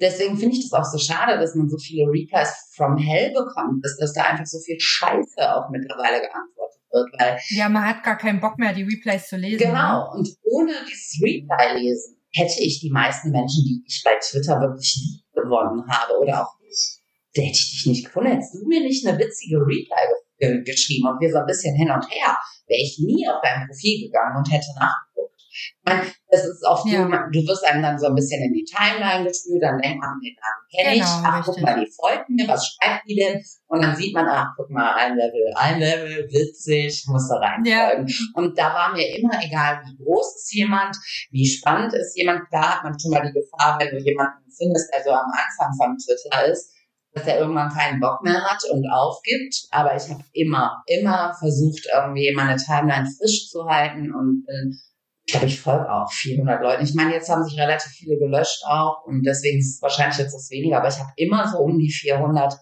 deswegen 0.01 0.37
finde 0.37 0.57
ich 0.57 0.69
das 0.69 0.79
auch 0.79 0.91
so 0.91 0.99
schade, 0.99 1.39
dass 1.39 1.55
man 1.55 1.69
so 1.69 1.77
viele 1.79 2.07
Replies 2.11 2.53
from 2.75 2.97
Hell 2.97 3.33
bekommt, 3.33 3.85
dass, 3.85 3.97
dass 3.99 4.13
da 4.15 4.23
einfach 4.25 4.47
so 4.47 4.59
viel 4.61 4.77
Scheiße 4.81 5.55
auch 5.55 5.69
mittlerweile 5.71 6.21
geantwortet 6.21 6.54
wird. 6.95 7.11
Weil 7.19 7.39
Ja, 7.51 7.69
man 7.69 7.85
hat 7.85 8.03
gar 8.03 8.17
keinen 8.17 8.41
Bock 8.41 8.59
mehr, 8.59 8.73
die 8.73 8.85
Replays 8.85 9.29
zu 9.29 9.37
lesen. 9.37 9.59
ne? 9.59 9.67
Genau. 9.73 10.13
Und 10.15 10.29
ohne 10.45 10.73
dieses 10.89 11.21
Reply-Lesen 11.21 12.17
hätte 12.33 12.63
ich 12.63 12.81
die 12.81 12.91
meisten 12.91 13.31
Menschen, 13.31 13.65
die 13.65 13.83
ich 13.87 14.03
bei 14.05 14.13
Twitter 14.23 14.61
wirklich 14.61 15.23
gewonnen 15.35 15.85
habe 15.89 16.19
oder 16.21 16.43
auch 16.43 16.61
nicht, 16.63 17.01
da 17.35 17.43
hätte 17.43 17.59
ich 17.59 17.71
dich 17.73 17.87
nicht 17.87 18.05
gefunden. 18.07 18.31
Hättest 18.31 18.55
du 18.55 18.67
mir 18.67 18.81
nicht 18.81 19.07
eine 19.07 19.19
witzige 19.19 19.59
Reply 19.59 20.03
ge 20.39 20.63
geschrieben 20.65 21.09
und 21.09 21.21
wir 21.21 21.31
so 21.31 21.39
ein 21.39 21.47
bisschen 21.47 21.77
hin 21.77 21.91
und 21.91 22.09
her, 22.11 22.37
wäre 22.67 22.81
ich 22.83 22.99
nie 22.99 23.27
auf 23.29 23.41
dein 23.43 23.67
Profil 23.67 24.07
gegangen 24.07 24.37
und 24.39 24.51
hätte 24.51 24.67
nachgeguckt. 24.79 25.14
Ich 25.55 26.15
das 26.31 26.45
ist 26.47 26.65
oft 26.67 26.87
Ja. 26.87 27.03
so, 27.03 27.09
du 27.09 27.47
wirst 27.47 27.65
einem 27.65 27.83
dann 27.83 27.99
so 27.99 28.07
ein 28.07 28.15
bisschen 28.15 28.43
in 28.43 28.53
die 28.53 28.65
Timeline 28.65 29.25
gespült, 29.29 29.63
dann 29.63 29.79
denkt 29.79 30.01
man, 30.01 30.19
den 30.21 30.35
Namen 30.35 30.67
kenne 30.75 30.95
ich, 30.97 31.03
Genau, 31.03 31.23
ach, 31.25 31.45
guck 31.45 31.49
richtig. 31.57 31.63
mal, 31.65 31.81
die 31.85 31.91
folgt 31.93 32.29
mir, 32.29 32.49
was 32.49 32.67
schreibt 32.67 33.09
die 33.09 33.15
denn? 33.17 33.41
Und 33.69 33.83
dann 33.85 33.95
sieht 33.95 34.15
man, 34.15 34.27
ach, 34.29 34.49
guck 34.57 34.71
mal, 34.71 34.95
ein 34.95 35.17
Level, 35.17 35.53
ein 35.57 35.79
Level, 35.79 36.29
witzig, 36.31 37.05
muss 37.07 37.29
da 37.29 37.37
Ja. 37.65 37.87
reinfolgen. 37.89 38.15
Und 38.35 38.59
da 38.59 38.75
war 38.75 38.93
mir 38.93 39.17
immer 39.17 39.39
egal, 39.43 39.83
wie 39.85 40.05
groß 40.05 40.35
ist 40.37 40.55
jemand, 40.55 40.97
wie 41.31 41.47
spannend 41.47 41.95
ist 41.95 42.17
jemand. 42.17 42.49
Klar 42.49 42.77
hat 42.77 42.85
man 42.85 42.99
schon 42.99 43.13
mal 43.13 43.23
die 43.23 43.33
Gefahr, 43.33 43.79
wenn 43.79 43.91
du 43.91 43.99
jemanden 44.03 44.51
findest, 44.57 44.93
der 44.93 45.03
so 45.05 45.11
am 45.11 45.31
Anfang 45.31 45.73
von 45.77 45.97
Twitter 45.99 46.47
ist, 46.47 46.73
dass 47.13 47.27
er 47.29 47.39
irgendwann 47.39 47.69
keinen 47.73 48.01
Bock 48.01 48.23
mehr 48.23 48.43
hat 48.43 48.63
und 48.73 48.85
aufgibt. 48.91 49.55
Aber 49.71 49.95
ich 49.95 50.09
habe 50.11 50.25
immer, 50.33 50.83
immer 50.87 51.33
versucht, 51.39 51.87
irgendwie 51.93 52.33
meine 52.35 52.57
Timeline 52.57 53.07
frisch 53.19 53.49
zu 53.51 53.65
halten 53.67 54.13
und 54.13 54.45
äh, 54.49 54.69
ich 54.71 54.84
glaube, 55.33 55.47
ich 55.47 55.61
folge 55.61 55.91
auch 55.91 56.11
400 56.13 56.63
Leuten. 56.63 56.85
Ich 56.85 56.95
meine, 56.95 57.13
jetzt 57.13 57.29
haben 57.31 57.45
sich 57.45 57.59
relativ 57.59 57.91
viele 57.93 58.19
gelöscht 58.19 58.63
auch 58.67 59.05
und 59.07 59.23
deswegen 59.25 59.59
ist 59.59 59.77
es 59.77 59.83
wahrscheinlich 59.83 60.19
jetzt 60.19 60.35
das 60.35 60.51
weniger, 60.51 60.79
aber 60.79 60.89
ich 60.89 60.99
habe 60.99 61.13
immer 61.17 61.49
so 61.49 61.59
um 61.59 61.79
die 61.79 61.91
400, 61.91 62.55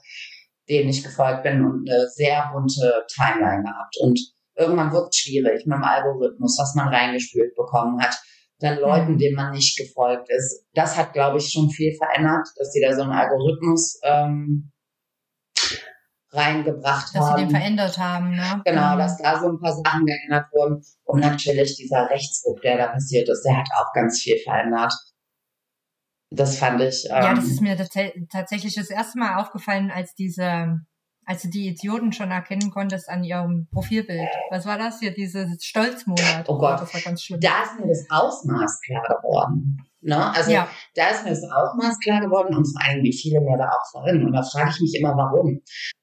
denen 0.69 0.89
ich 0.91 1.03
gefolgt 1.03 1.43
bin 1.43 1.65
und 1.65 1.89
eine 1.89 2.09
sehr 2.09 2.51
bunte 2.53 3.05
Timeline 3.15 3.63
gehabt. 3.63 3.97
Und 4.01 4.19
irgendwann 4.57 4.93
wird 4.93 5.09
es 5.11 5.17
schwierig 5.17 5.67
mit 5.67 5.77
dem 5.77 5.85
Algorithmus, 5.85 6.57
was 6.61 6.75
man 6.75 6.89
reingespült 6.89 7.55
bekommen 7.57 8.01
hat. 8.01 8.15
Dann 8.61 8.79
Leuten, 8.79 9.15
Mhm. 9.15 9.19
denen 9.19 9.37
man 9.37 9.53
nicht 9.53 9.77
gefolgt 9.77 10.29
ist. 10.31 10.65
Das 10.75 10.97
hat, 10.97 11.13
glaube 11.15 11.39
ich, 11.39 11.51
schon 11.51 11.69
viel 11.71 11.93
verändert, 11.97 12.47
dass 12.57 12.71
die 12.71 12.81
da 12.81 12.95
so 12.95 13.03
einen 13.03 13.11
Algorithmus 13.13 13.99
ähm, 14.05 14.72
reingebracht 16.33 17.15
Dass 17.15 17.27
sie 17.27 17.31
haben. 17.33 17.41
den 17.43 17.51
verändert 17.51 17.99
haben, 17.99 18.31
ne? 18.31 18.63
Genau, 18.65 18.95
Mhm. 18.95 18.99
dass 18.99 19.19
da 19.19 19.39
so 19.41 19.49
ein 19.49 19.61
paar 19.61 19.73
Sachen 19.75 20.07
geändert 20.07 20.47
wurden. 20.53 20.83
Und 21.05 21.21
natürlich 21.21 21.77
dieser 21.77 22.09
Rechtsruck, 22.11 22.61
der 22.63 22.79
da 22.79 22.87
passiert 22.89 23.29
ist, 23.29 23.43
der 23.43 23.59
hat 23.59 23.69
auch 23.77 23.93
ganz 23.93 24.21
viel 24.21 24.39
verändert. 24.39 24.93
Das 26.31 26.57
fand 26.57 26.81
ich. 26.81 27.05
Ähm, 27.11 27.23
ja, 27.23 27.35
das 27.35 27.45
ist 27.45 27.61
mir 27.61 27.77
tatsächlich 28.31 28.75
das 28.75 28.89
erste 28.89 29.19
Mal 29.19 29.39
aufgefallen, 29.41 29.91
als 29.91 30.15
diese, 30.15 30.79
als 31.27 31.43
du 31.43 31.49
die 31.51 31.69
Idioten 31.69 32.13
schon 32.13 32.31
erkennen 32.31 32.71
konntest 32.71 33.11
an 33.11 33.23
ihrem 33.23 33.69
Profilbild. 33.71 34.29
Was 34.51 34.65
war 34.65 34.79
das 34.79 35.01
hier? 35.01 35.13
Dieses 35.13 35.63
Stolzmonat. 35.63 36.49
Oh 36.49 36.57
Gott. 36.57 36.81
Das 36.81 36.95
war 36.95 37.01
ganz 37.03 37.23
schlimm. 37.23 37.41
Da 37.41 37.65
ist 37.65 37.79
mir 37.79 37.89
das 37.89 38.07
Ausmaß 38.09 38.81
klar 38.81 39.03
geworden. 39.03 39.87
Ne? 40.01 40.35
Also 40.35 40.51
ja. 40.51 40.67
da 40.97 41.09
ist 41.11 41.23
mir 41.25 41.31
das 41.31 41.45
Ausmaß 41.45 41.99
klar 42.01 42.21
geworden 42.21 42.57
und 42.57 42.65
vor 42.65 42.83
allem, 42.83 43.03
wie 43.05 43.13
viele 43.13 43.41
mir 43.41 43.57
da 43.59 43.69
auch 43.69 43.91
folgen. 43.93 44.25
Und 44.25 44.33
da 44.33 44.43
frage 44.43 44.71
ich 44.71 44.81
mich 44.81 44.95
immer, 44.99 45.15
warum. 45.17 45.61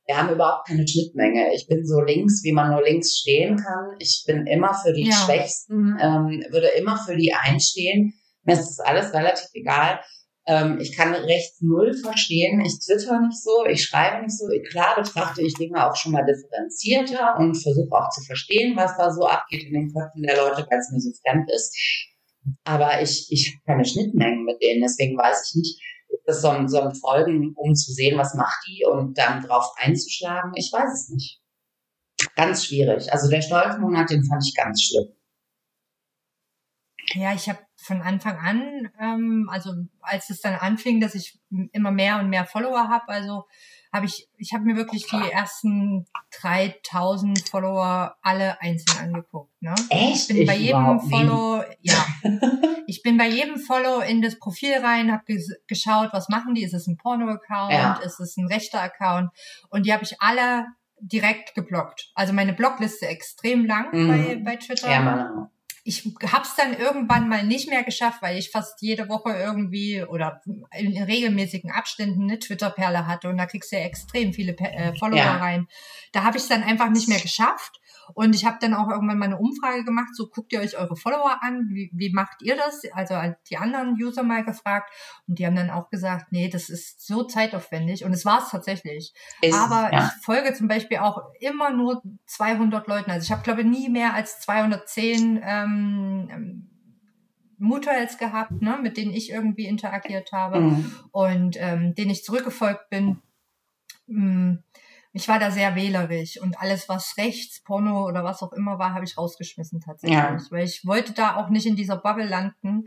Wir 0.09 0.17
haben 0.17 0.33
überhaupt 0.33 0.67
keine 0.67 0.87
Schnittmenge. 0.87 1.53
Ich 1.53 1.67
bin 1.67 1.85
so 1.85 2.01
links, 2.01 2.43
wie 2.43 2.51
man 2.51 2.71
nur 2.71 2.81
links 2.81 3.19
stehen 3.19 3.57
kann. 3.57 3.95
Ich 3.99 4.23
bin 4.25 4.47
immer 4.47 4.73
für 4.73 4.91
die 4.91 5.07
ja. 5.07 5.13
Schwächsten, 5.13 5.99
ähm, 6.01 6.43
würde 6.49 6.69
immer 6.79 6.97
für 6.97 7.15
die 7.15 7.31
einstehen. 7.35 8.15
Mir 8.41 8.53
ist 8.53 8.69
das 8.69 8.79
alles 8.79 9.13
relativ 9.13 9.45
egal. 9.53 9.99
Ähm, 10.47 10.79
ich 10.81 10.97
kann 10.97 11.13
rechts 11.13 11.61
null 11.61 11.93
verstehen. 11.93 12.59
Ich 12.61 12.79
twitter 12.79 13.21
nicht 13.21 13.39
so, 13.39 13.65
ich 13.69 13.83
schreibe 13.83 14.23
nicht 14.23 14.35
so. 14.35 14.47
Klar 14.71 14.95
betrachte 14.99 15.43
ich 15.43 15.53
Dinge 15.53 15.87
auch 15.87 15.95
schon 15.95 16.13
mal 16.13 16.25
differenzierter 16.25 17.37
und 17.37 17.53
versuche 17.53 17.91
auch 17.91 18.09
zu 18.09 18.23
verstehen, 18.23 18.75
was 18.75 18.97
da 18.97 19.13
so 19.13 19.27
abgeht 19.27 19.65
in 19.65 19.73
den 19.73 19.93
Köpfen 19.93 20.23
der 20.23 20.37
Leute, 20.37 20.65
weil 20.67 20.79
es 20.79 20.89
mir 20.91 21.01
so 21.01 21.11
fremd 21.23 21.51
ist. 21.53 21.77
Aber 22.63 22.99
ich, 22.99 23.27
ich 23.29 23.53
habe 23.53 23.63
keine 23.63 23.85
Schnittmengen 23.85 24.43
mit 24.43 24.59
denen, 24.59 24.81
deswegen 24.81 25.15
weiß 25.15 25.51
ich 25.51 25.55
nicht, 25.55 25.79
so 26.27 26.49
ein, 26.49 26.67
so 26.67 26.81
ein 26.81 26.93
Folgen, 26.95 27.53
um 27.55 27.75
zu 27.75 27.91
sehen, 27.91 28.17
was 28.17 28.35
macht 28.35 28.57
die 28.67 28.85
und 28.85 29.17
dann 29.17 29.41
drauf 29.41 29.73
einzuschlagen? 29.77 30.51
Ich 30.55 30.71
weiß 30.71 30.93
es 30.93 31.09
nicht. 31.09 31.41
Ganz 32.35 32.65
schwierig. 32.65 33.11
Also 33.11 33.29
der 33.29 33.41
Stolzmonat, 33.41 34.09
den 34.09 34.23
fand 34.23 34.43
ich 34.45 34.55
ganz 34.55 34.81
schlimm. 34.81 35.07
Ja, 37.13 37.33
ich 37.33 37.49
habe 37.49 37.59
von 37.75 38.01
Anfang 38.01 38.37
an, 38.37 38.91
ähm, 38.99 39.49
also 39.51 39.73
als 40.01 40.29
es 40.29 40.41
dann 40.41 40.55
anfing, 40.55 40.99
dass 40.99 41.15
ich 41.15 41.39
immer 41.71 41.91
mehr 41.91 42.19
und 42.19 42.29
mehr 42.29 42.45
Follower 42.45 42.87
habe, 42.87 43.07
also 43.07 43.45
habe 43.91 44.05
ich, 44.05 44.29
ich 44.37 44.53
habe 44.53 44.65
mir 44.65 44.75
wirklich 44.75 45.07
die 45.07 45.31
ersten 45.31 46.05
3000 46.41 47.47
Follower 47.49 48.15
alle 48.21 48.61
einzeln 48.61 48.99
angeguckt. 48.99 49.51
Ne? 49.61 49.73
Echt? 49.89 50.29
Ich 50.29 50.37
bin 50.37 50.45
bei 50.45 50.55
ich 50.55 50.61
jedem 50.61 50.99
Follow, 50.99 51.63
ja, 51.81 52.05
ich 52.87 53.01
bin 53.01 53.17
bei 53.17 53.27
jedem 53.27 53.57
Follow 53.57 54.01
in 54.01 54.21
das 54.21 54.37
Profil 54.37 54.73
rein, 54.73 55.11
habe 55.11 55.23
geschaut, 55.67 56.09
was 56.13 56.29
machen 56.29 56.53
die? 56.53 56.63
Ist 56.63 56.73
es 56.73 56.87
ein 56.87 56.97
Porno-Account? 56.97 57.73
Ja. 57.73 57.93
Ist 58.03 58.19
es 58.19 58.37
ein 58.37 58.47
rechter 58.47 58.81
Account? 58.81 59.31
Und 59.69 59.85
die 59.85 59.93
habe 59.93 60.03
ich 60.03 60.21
alle 60.21 60.67
direkt 61.01 61.55
geblockt. 61.55 62.11
Also 62.13 62.33
meine 62.33 62.53
Blockliste 62.53 63.07
extrem 63.07 63.65
lang 63.65 63.87
mhm. 63.91 64.07
bei, 64.07 64.35
bei 64.43 64.55
Twitter. 64.57 64.91
Ja, 64.91 65.01
Mann 65.01 65.49
ich 65.83 66.03
habe 66.31 66.43
es 66.43 66.55
dann 66.55 66.73
irgendwann 66.73 67.29
mal 67.29 67.43
nicht 67.43 67.69
mehr 67.69 67.83
geschafft, 67.83 68.21
weil 68.21 68.37
ich 68.37 68.51
fast 68.51 68.81
jede 68.81 69.09
Woche 69.09 69.31
irgendwie 69.31 70.03
oder 70.03 70.41
in 70.77 71.01
regelmäßigen 71.01 71.71
Abständen 71.71 72.23
eine 72.23 72.39
Twitter-Perle 72.39 73.07
hatte 73.07 73.29
und 73.29 73.37
da 73.37 73.45
kriegst 73.45 73.71
du 73.71 73.77
ja 73.77 73.83
extrem 73.83 74.33
viele 74.33 74.55
äh, 74.57 74.93
Follower 74.97 75.17
ja. 75.17 75.37
rein. 75.37 75.67
Da 76.11 76.23
habe 76.23 76.37
ich 76.37 76.43
es 76.43 76.49
dann 76.49 76.63
einfach 76.63 76.89
nicht 76.89 77.07
mehr 77.07 77.19
geschafft 77.19 77.79
und 78.13 78.35
ich 78.35 78.45
habe 78.45 78.57
dann 78.59 78.73
auch 78.73 78.89
irgendwann 78.89 79.17
mal 79.17 79.25
eine 79.25 79.37
Umfrage 79.37 79.83
gemacht, 79.83 80.15
so 80.15 80.27
guckt 80.27 80.51
ihr 80.53 80.59
euch 80.59 80.77
eure 80.77 80.95
Follower 80.95 81.37
an, 81.41 81.69
wie, 81.71 81.91
wie 81.93 82.11
macht 82.11 82.41
ihr 82.41 82.55
das? 82.55 82.81
Also 82.93 83.15
die 83.49 83.57
anderen 83.57 83.95
User 84.01 84.23
mal 84.23 84.43
gefragt 84.43 84.91
und 85.27 85.39
die 85.39 85.45
haben 85.45 85.55
dann 85.55 85.69
auch 85.69 85.89
gesagt, 85.89 86.31
nee, 86.31 86.49
das 86.49 86.69
ist 86.69 87.05
so 87.05 87.23
zeitaufwendig 87.23 88.05
und 88.05 88.13
es 88.13 88.25
war 88.25 88.43
es 88.43 88.49
tatsächlich. 88.49 89.13
Ist, 89.41 89.53
Aber 89.53 89.91
ja. 89.93 90.05
ich 90.05 90.25
folge 90.25 90.53
zum 90.53 90.67
Beispiel 90.67 90.97
auch 90.97 91.21
immer 91.39 91.71
nur 91.71 92.01
200 92.27 92.87
Leuten. 92.87 93.11
Also 93.11 93.25
ich 93.25 93.31
habe 93.31 93.43
glaube 93.43 93.61
ich 93.61 93.67
nie 93.67 93.89
mehr 93.89 94.13
als 94.13 94.39
210 94.41 95.41
ähm, 95.43 96.29
ähm 96.31 96.65
Mutuals 97.59 98.17
gehabt, 98.17 98.61
ne, 98.61 98.79
mit 98.81 98.95
denen 98.95 99.13
ich 99.13 99.29
irgendwie 99.29 99.65
interagiert 99.65 100.31
habe 100.31 100.61
mhm. 100.61 100.93
und 101.11 101.57
ähm, 101.59 101.93
denen 101.93 102.11
ich 102.11 102.23
zurückgefolgt 102.23 102.89
bin. 102.89 103.21
Ich 105.11 105.27
war 105.27 105.39
da 105.39 105.49
sehr 105.49 105.75
wählerisch 105.75 106.39
und 106.39 106.59
alles, 106.59 106.87
was 106.87 107.15
rechts, 107.17 107.63
Porno 107.63 108.05
oder 108.05 108.23
was 108.23 108.43
auch 108.43 108.53
immer 108.53 108.77
war, 108.77 108.93
habe 108.93 109.05
ich 109.05 109.17
rausgeschmissen 109.17 109.81
tatsächlich. 109.81 110.19
Ja. 110.19 110.37
Weil 110.51 110.65
ich 110.65 110.85
wollte 110.85 111.13
da 111.13 111.35
auch 111.35 111.49
nicht 111.49 111.65
in 111.65 111.75
dieser 111.75 111.97
Bubble 111.97 112.27
landen, 112.27 112.85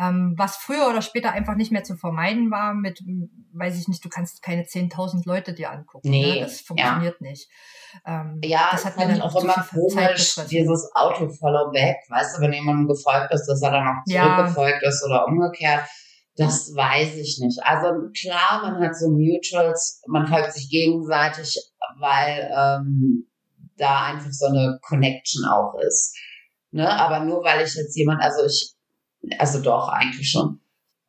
ähm, 0.00 0.34
was 0.36 0.56
früher 0.56 0.88
oder 0.88 1.02
später 1.02 1.32
einfach 1.32 1.56
nicht 1.56 1.70
mehr 1.70 1.84
zu 1.84 1.94
vermeiden 1.94 2.50
war 2.50 2.72
mit, 2.72 3.02
weiß 3.52 3.78
ich 3.78 3.86
nicht, 3.86 4.02
du 4.04 4.08
kannst 4.08 4.40
keine 4.42 4.62
10.000 4.62 5.26
Leute 5.26 5.52
dir 5.52 5.70
angucken. 5.70 6.08
Ne? 6.08 6.16
Nee, 6.16 6.34
ne? 6.34 6.40
Das 6.40 6.60
funktioniert 6.62 7.16
ja. 7.20 7.26
nicht. 7.26 7.50
Ähm, 8.06 8.40
ja, 8.42 8.68
das 8.72 8.84
hat 8.86 8.96
mir 8.96 9.08
dann 9.08 9.20
auch 9.20 9.42
immer 9.42 9.64
komisch, 9.70 10.36
dieses 10.50 10.90
Auto-Follow-Back, 10.94 11.98
weißt 12.08 12.38
du, 12.38 12.42
wenn 12.42 12.52
jemandem 12.52 12.88
gefolgt 12.88 13.32
ist, 13.32 13.46
dass 13.46 13.60
er 13.60 13.72
dann 13.72 13.88
auch 13.88 14.04
zurückgefolgt 14.06 14.82
ja. 14.82 14.88
ist 14.88 15.04
oder 15.04 15.26
umgekehrt. 15.26 15.84
Das 16.36 16.74
weiß 16.74 17.16
ich 17.16 17.38
nicht. 17.40 17.60
Also 17.62 18.08
klar, 18.18 18.62
man 18.62 18.82
hat 18.82 18.96
so 18.96 19.10
Mutuals, 19.10 20.02
man 20.06 20.26
folgt 20.26 20.52
sich 20.52 20.70
gegenseitig, 20.70 21.56
weil 21.98 22.50
ähm, 22.56 23.26
da 23.76 24.04
einfach 24.04 24.30
so 24.30 24.46
eine 24.46 24.78
Connection 24.82 25.44
auch 25.44 25.74
ist. 25.86 26.16
Ne? 26.70 26.88
Aber 26.88 27.24
nur 27.24 27.42
weil 27.42 27.64
ich 27.66 27.74
jetzt 27.74 27.96
jemand, 27.96 28.22
also 28.22 28.44
ich, 28.46 28.74
also 29.38 29.60
doch 29.60 29.88
eigentlich 29.88 30.30
schon 30.30 30.59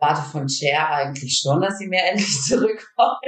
warte 0.01 0.21
von 0.23 0.49
Cher 0.49 0.89
eigentlich 0.89 1.39
schon, 1.41 1.61
dass 1.61 1.77
sie 1.77 1.87
mir 1.87 2.03
endlich 2.03 2.41
zurückkommt. 2.47 3.21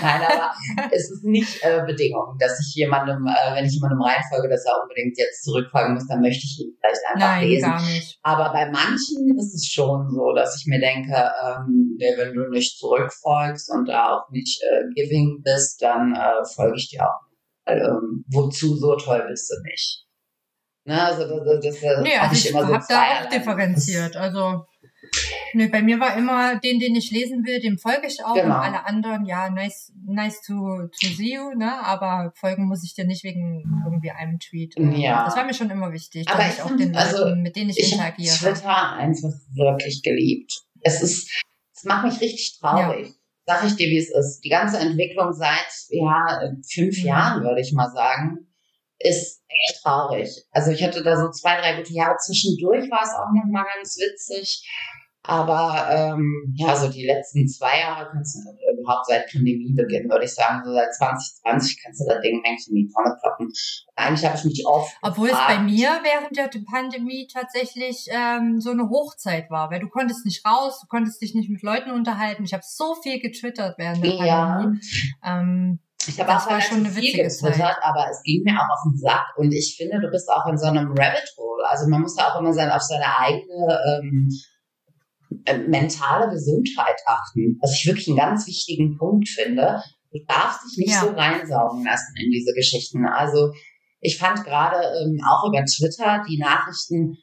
Nein, 0.00 0.22
aber 0.22 0.52
es 0.92 1.10
ist 1.10 1.24
nicht 1.24 1.62
äh, 1.62 1.82
Bedingung, 1.84 2.36
dass 2.38 2.58
ich 2.60 2.76
jemandem, 2.76 3.26
äh, 3.26 3.54
wenn 3.56 3.64
ich 3.64 3.74
jemandem 3.74 4.00
reinfolge, 4.00 4.48
dass 4.48 4.64
er 4.64 4.80
unbedingt 4.80 5.18
jetzt 5.18 5.42
zurückfolgen 5.42 5.94
muss, 5.94 6.06
dann 6.06 6.20
möchte 6.20 6.46
ich 6.46 6.60
ihn 6.60 6.76
vielleicht 6.80 7.00
einfach 7.08 7.34
Nein, 7.36 7.48
lesen. 7.48 7.68
Gar 7.68 7.82
nicht. 7.82 8.18
Aber 8.22 8.52
bei 8.52 8.70
manchen 8.70 9.36
ist 9.36 9.54
es 9.54 9.66
schon 9.66 10.08
so, 10.10 10.32
dass 10.34 10.56
ich 10.56 10.66
mir 10.66 10.80
denke, 10.80 11.12
ähm, 11.12 11.98
wenn 11.98 12.34
du 12.34 12.48
nicht 12.48 12.78
zurückfolgst 12.78 13.70
und 13.70 13.88
da 13.88 14.16
auch 14.16 14.30
nicht 14.30 14.62
äh, 14.62 14.84
giving 14.94 15.42
bist, 15.42 15.82
dann 15.82 16.14
äh, 16.14 16.44
folge 16.54 16.76
ich 16.76 16.90
dir 16.90 17.04
auch. 17.04 17.20
Ähm, 17.66 18.24
wozu 18.28 18.76
so 18.76 18.96
toll 18.96 19.26
bist 19.28 19.50
du 19.50 19.54
nicht? 19.68 20.06
Ne, 20.84 21.02
also 21.02 21.28
das, 21.28 21.60
das, 21.60 21.80
das 21.80 22.02
nee, 22.02 22.16
also 22.16 22.32
ich, 22.34 22.46
ich 22.46 22.50
immer 22.50 22.66
so 22.66 22.72
da 22.88 23.02
auch 23.02 23.28
differenziert. 23.28 24.16
Also 24.16 24.64
Nö, 25.54 25.68
bei 25.68 25.82
mir 25.82 26.00
war 26.00 26.16
immer 26.16 26.58
den, 26.60 26.78
den 26.78 26.94
ich 26.94 27.10
lesen 27.10 27.44
will, 27.44 27.60
dem 27.60 27.78
folge 27.78 28.06
ich 28.06 28.24
auch 28.24 28.34
genau. 28.34 28.56
und 28.56 28.62
alle 28.62 28.86
anderen, 28.86 29.24
ja, 29.24 29.50
nice, 29.50 29.92
nice 30.06 30.40
to, 30.42 30.88
to 30.88 31.08
see 31.08 31.34
you, 31.34 31.54
ne? 31.56 31.72
Aber 31.84 32.32
folgen 32.36 32.66
muss 32.66 32.84
ich 32.84 32.94
dir 32.94 33.04
nicht 33.04 33.24
wegen 33.24 33.64
irgendwie 33.84 34.10
einem 34.10 34.38
Tweet. 34.38 34.74
Ja. 34.78 35.24
Das 35.24 35.36
war 35.36 35.44
mir 35.44 35.54
schon 35.54 35.70
immer 35.70 35.92
wichtig, 35.92 36.28
Aber 36.28 36.46
ich, 36.48 36.62
auch 36.62 36.76
den 36.76 36.94
also, 36.96 37.24
Leuten, 37.24 37.42
mit 37.42 37.56
denen 37.56 37.70
ich, 37.70 37.78
ich 37.78 37.92
interagiere. 37.92 38.34
Twitter 38.34 38.92
einfach 38.92 39.32
wirklich 39.54 40.02
geliebt. 40.02 40.52
Es 40.82 41.02
ist, 41.02 41.30
es 41.74 41.84
macht 41.84 42.04
mich 42.04 42.20
richtig 42.20 42.58
traurig. 42.58 43.08
Ja. 43.08 43.14
Sag 43.46 43.64
ich 43.64 43.74
dir, 43.74 43.88
wie 43.88 43.98
es 43.98 44.10
ist. 44.10 44.40
Die 44.44 44.48
ganze 44.48 44.78
Entwicklung 44.78 45.32
seit, 45.32 45.66
ja, 45.88 46.40
fünf 46.72 46.98
mhm. 46.98 47.06
Jahren, 47.06 47.42
würde 47.42 47.60
ich 47.60 47.72
mal 47.72 47.90
sagen, 47.90 48.46
ist 49.00 49.42
echt 49.48 49.82
traurig. 49.82 50.44
Also 50.52 50.70
ich 50.70 50.82
hatte 50.82 51.02
da 51.02 51.16
so 51.16 51.30
zwei, 51.30 51.60
drei 51.60 51.76
gute 51.76 51.92
Jahre 51.92 52.16
zwischendurch, 52.18 52.90
war 52.90 53.02
es 53.02 53.14
auch 53.14 53.32
noch 53.34 53.50
mal 53.50 53.64
ganz 53.74 53.96
witzig. 53.96 54.68
Aber 55.22 55.86
ähm, 55.90 56.54
ja, 56.56 56.74
so 56.74 56.88
die 56.88 57.04
letzten 57.04 57.46
zwei 57.46 57.80
Jahre 57.80 58.08
kannst 58.10 58.36
du 58.36 58.80
überhaupt 58.80 59.06
seit 59.06 59.30
Pandemiebeginn, 59.30 60.08
würde 60.08 60.24
ich 60.24 60.34
sagen, 60.34 60.62
so 60.64 60.72
seit 60.72 60.94
2020 60.94 61.82
kannst 61.82 62.00
du 62.00 62.04
das 62.08 62.20
Ding 62.22 62.42
eigentlich 62.44 62.68
in 62.68 62.74
die 62.74 62.90
Tonne 62.92 63.16
kloppen. 63.20 63.52
Eigentlich 63.96 64.24
habe 64.26 64.38
ich 64.38 64.44
mich 64.44 64.66
oft. 64.66 64.96
Obwohl 65.02 65.28
gefragt, 65.28 65.50
es 65.50 65.56
bei 65.56 65.62
mir 65.62 65.88
während 66.02 66.36
der 66.36 66.50
Pandemie 66.70 67.28
tatsächlich 67.32 68.06
ähm, 68.10 68.60
so 68.60 68.70
eine 68.70 68.88
Hochzeit 68.88 69.50
war, 69.50 69.70
weil 69.70 69.80
du 69.80 69.88
konntest 69.88 70.24
nicht 70.24 70.44
raus, 70.46 70.80
du 70.80 70.86
konntest 70.86 71.20
dich 71.20 71.34
nicht 71.34 71.50
mit 71.50 71.62
Leuten 71.62 71.90
unterhalten. 71.90 72.44
Ich 72.44 72.54
habe 72.54 72.64
so 72.66 72.94
viel 72.94 73.20
getwittert 73.20 73.76
während 73.78 74.02
der 74.02 74.14
ja. 74.14 74.46
Pandemie. 74.46 74.80
Ähm, 75.22 75.80
ich 76.06 76.18
habe 76.18 76.34
auch 76.34 76.50
war 76.50 76.60
schon 76.62 76.78
eine 76.78 76.88
viel 76.88 77.12
getwittert, 77.12 77.56
Zeit. 77.56 77.76
aber 77.82 78.06
es 78.10 78.22
ging 78.22 78.42
mir 78.42 78.54
auch 78.54 78.72
auf 78.72 78.82
den 78.84 78.96
Sack. 78.96 79.26
Und 79.36 79.52
ich 79.52 79.76
finde, 79.76 80.00
du 80.00 80.10
bist 80.10 80.30
auch 80.30 80.46
in 80.46 80.56
so 80.56 80.66
einem 80.66 80.88
Rabbit 80.88 81.34
Hole. 81.36 81.68
Also 81.68 81.88
man 81.88 82.00
muss 82.00 82.16
ja 82.16 82.32
auch 82.32 82.40
immer 82.40 82.54
sein, 82.54 82.70
auf 82.70 82.80
seine 82.80 83.18
eigene 83.18 83.78
ähm, 83.86 84.30
äh, 85.44 85.58
mentale 85.58 86.30
Gesundheit 86.30 87.00
achten, 87.06 87.58
was 87.60 87.74
ich 87.74 87.86
wirklich 87.86 88.08
einen 88.08 88.16
ganz 88.16 88.46
wichtigen 88.46 88.96
Punkt 88.98 89.28
finde. 89.28 89.82
Du 90.12 90.18
darfst 90.26 90.64
dich 90.64 90.78
nicht 90.78 90.94
ja. 90.94 91.00
so 91.00 91.10
reinsaugen 91.10 91.84
lassen 91.84 92.14
in 92.16 92.30
diese 92.30 92.52
Geschichten. 92.52 93.06
Also 93.06 93.52
ich 94.00 94.18
fand 94.18 94.44
gerade 94.44 94.78
ähm, 95.02 95.20
auch 95.28 95.48
über 95.48 95.64
Twitter 95.64 96.24
die 96.28 96.38
Nachrichten 96.38 97.18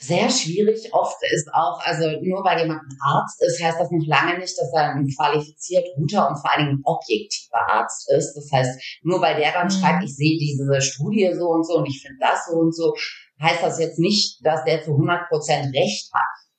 sehr 0.00 0.30
schwierig. 0.30 0.92
Oft 0.92 1.16
ist 1.30 1.52
auch, 1.52 1.78
also 1.84 2.04
nur 2.22 2.42
weil 2.42 2.60
jemand 2.60 2.80
ein 2.82 2.98
Arzt 3.02 3.42
ist, 3.42 3.62
heißt 3.62 3.78
das 3.78 3.90
noch 3.90 4.06
lange 4.06 4.38
nicht, 4.38 4.58
dass 4.58 4.72
er 4.74 4.94
ein 4.94 5.06
qualifiziert 5.06 5.86
guter 5.96 6.28
und 6.28 6.36
vor 6.36 6.50
allen 6.50 6.66
Dingen 6.66 6.82
objektiver 6.84 7.68
Arzt 7.68 8.10
ist. 8.10 8.34
Das 8.34 8.50
heißt, 8.50 9.00
nur 9.02 9.20
weil 9.20 9.36
der 9.36 9.52
dann 9.52 9.66
mhm. 9.66 9.70
schreibt, 9.70 10.04
ich 10.04 10.16
sehe 10.16 10.38
diese 10.38 10.80
Studie 10.80 11.30
so 11.38 11.48
und 11.48 11.66
so 11.66 11.78
und 11.78 11.86
ich 11.86 12.02
finde 12.02 12.18
das 12.20 12.46
so 12.46 12.58
und 12.58 12.74
so, 12.74 12.94
heißt 13.40 13.62
das 13.62 13.78
jetzt 13.78 13.98
nicht, 13.98 14.44
dass 14.44 14.64
der 14.64 14.82
zu 14.82 14.92
100 14.92 15.28
Prozent 15.28 15.74
recht 15.74 16.10
hat. 16.12 16.49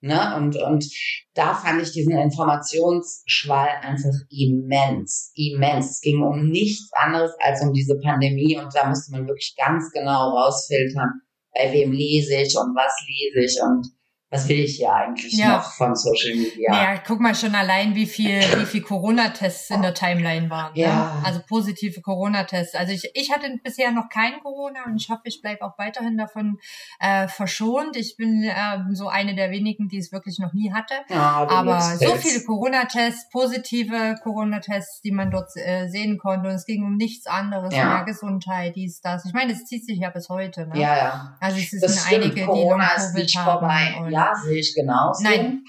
Ne? 0.00 0.36
Und, 0.36 0.56
und 0.56 0.86
da 1.34 1.54
fand 1.54 1.82
ich 1.82 1.92
diesen 1.92 2.16
Informationsschwall 2.16 3.68
einfach 3.82 4.14
immens, 4.30 5.32
immens. 5.34 5.90
Es 5.90 6.00
ging 6.00 6.22
um 6.22 6.48
nichts 6.48 6.90
anderes 6.92 7.32
als 7.40 7.62
um 7.62 7.72
diese 7.72 7.98
Pandemie 7.98 8.56
und 8.56 8.74
da 8.74 8.88
musste 8.88 9.12
man 9.12 9.26
wirklich 9.26 9.54
ganz 9.56 9.90
genau 9.92 10.30
rausfiltern, 10.36 11.10
bei 11.52 11.72
wem 11.72 11.92
lese 11.92 12.36
ich 12.36 12.56
und 12.56 12.76
was 12.76 12.94
lese 13.08 13.44
ich 13.44 13.60
und 13.62 13.97
was 14.30 14.46
will 14.46 14.58
ich 14.58 14.76
hier 14.76 14.92
eigentlich 14.92 15.32
ja. 15.32 15.56
noch 15.56 15.72
von 15.72 15.94
Social 15.96 16.36
Media? 16.36 16.70
Ja, 16.70 16.98
guck 16.98 17.18
mal 17.18 17.34
schon 17.34 17.54
allein, 17.54 17.94
wie 17.94 18.04
viel, 18.04 18.40
wie 18.58 18.66
viel 18.66 18.82
Corona-Tests 18.82 19.70
in 19.70 19.80
der 19.80 19.94
Timeline 19.94 20.50
waren. 20.50 20.74
Ne? 20.74 20.82
Ja. 20.82 21.14
Ne? 21.14 21.22
Also 21.24 21.40
positive 21.48 22.02
Corona-Tests. 22.02 22.74
Also 22.74 22.92
ich, 22.92 23.10
ich 23.14 23.32
hatte 23.32 23.48
bisher 23.62 23.90
noch 23.90 24.10
keinen 24.10 24.40
Corona 24.40 24.84
und 24.84 25.00
ich 25.00 25.08
hoffe, 25.08 25.22
ich 25.24 25.40
bleibe 25.40 25.62
auch 25.64 25.78
weiterhin 25.78 26.18
davon 26.18 26.58
äh, 27.00 27.26
verschont. 27.26 27.96
Ich 27.96 28.16
bin 28.16 28.42
äh, 28.42 28.80
so 28.92 29.08
eine 29.08 29.34
der 29.34 29.50
wenigen, 29.50 29.88
die 29.88 29.96
es 29.96 30.12
wirklich 30.12 30.38
noch 30.38 30.52
nie 30.52 30.72
hatte. 30.74 30.94
Ja, 31.08 31.46
Aber 31.48 31.80
so 31.80 32.14
viele 32.16 32.44
Corona-Tests, 32.44 33.30
positive 33.30 34.16
Corona-Tests, 34.22 35.00
die 35.00 35.12
man 35.12 35.30
dort 35.30 35.50
äh, 35.56 35.88
sehen 35.88 36.18
konnte. 36.18 36.50
Und 36.50 36.54
es 36.54 36.66
ging 36.66 36.84
um 36.84 36.96
nichts 36.96 37.26
anderes, 37.26 37.74
ja. 37.74 37.94
mehr 37.94 38.04
Gesundheit, 38.04 38.76
dies, 38.76 39.00
das. 39.00 39.24
Ich 39.24 39.32
meine, 39.32 39.52
es 39.52 39.64
zieht 39.64 39.86
sich 39.86 39.98
ja 39.98 40.10
bis 40.10 40.28
heute. 40.28 40.66
Ne? 40.66 40.78
Ja, 40.78 40.96
ja. 40.96 41.36
Also 41.40 41.58
es 41.58 41.70
sind 41.70 42.14
einige, 42.14 42.44
Corona 42.44 42.90
die 42.96 43.12
Covid 43.12 43.24
ist 43.24 43.38
vorbei. 43.38 43.94
Ja, 44.18 44.34
sehe 44.34 44.58
ich 44.58 44.74
genauso. 44.74 45.22
Nein. 45.22 45.62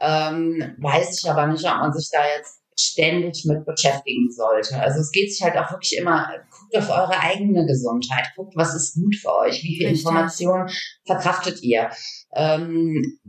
Ähm, 0.00 0.74
weiß 0.78 1.22
ich 1.22 1.30
aber 1.30 1.46
nicht, 1.46 1.64
ob 1.64 1.78
man 1.78 1.92
sich 1.92 2.10
da 2.10 2.20
jetzt 2.36 2.60
ständig 2.78 3.44
mit 3.44 3.64
beschäftigen 3.64 4.30
sollte. 4.30 4.80
Also 4.80 5.00
es 5.00 5.12
geht 5.12 5.32
sich 5.32 5.42
halt 5.42 5.56
auch 5.56 5.70
wirklich 5.70 5.96
immer, 5.96 6.28
guckt 6.50 6.76
auf 6.76 6.90
eure 6.90 7.20
eigene 7.20 7.66
Gesundheit, 7.66 8.32
guckt, 8.34 8.54
was 8.56 8.74
ist 8.74 8.94
gut 8.94 9.14
für 9.14 9.32
euch, 9.32 9.62
wie 9.62 9.76
viel 9.76 9.86
Richtig. 9.86 10.04
Informationen 10.04 10.68
verkraftet 11.06 11.62
ihr. 11.62 11.90
Ähm, 12.34 13.20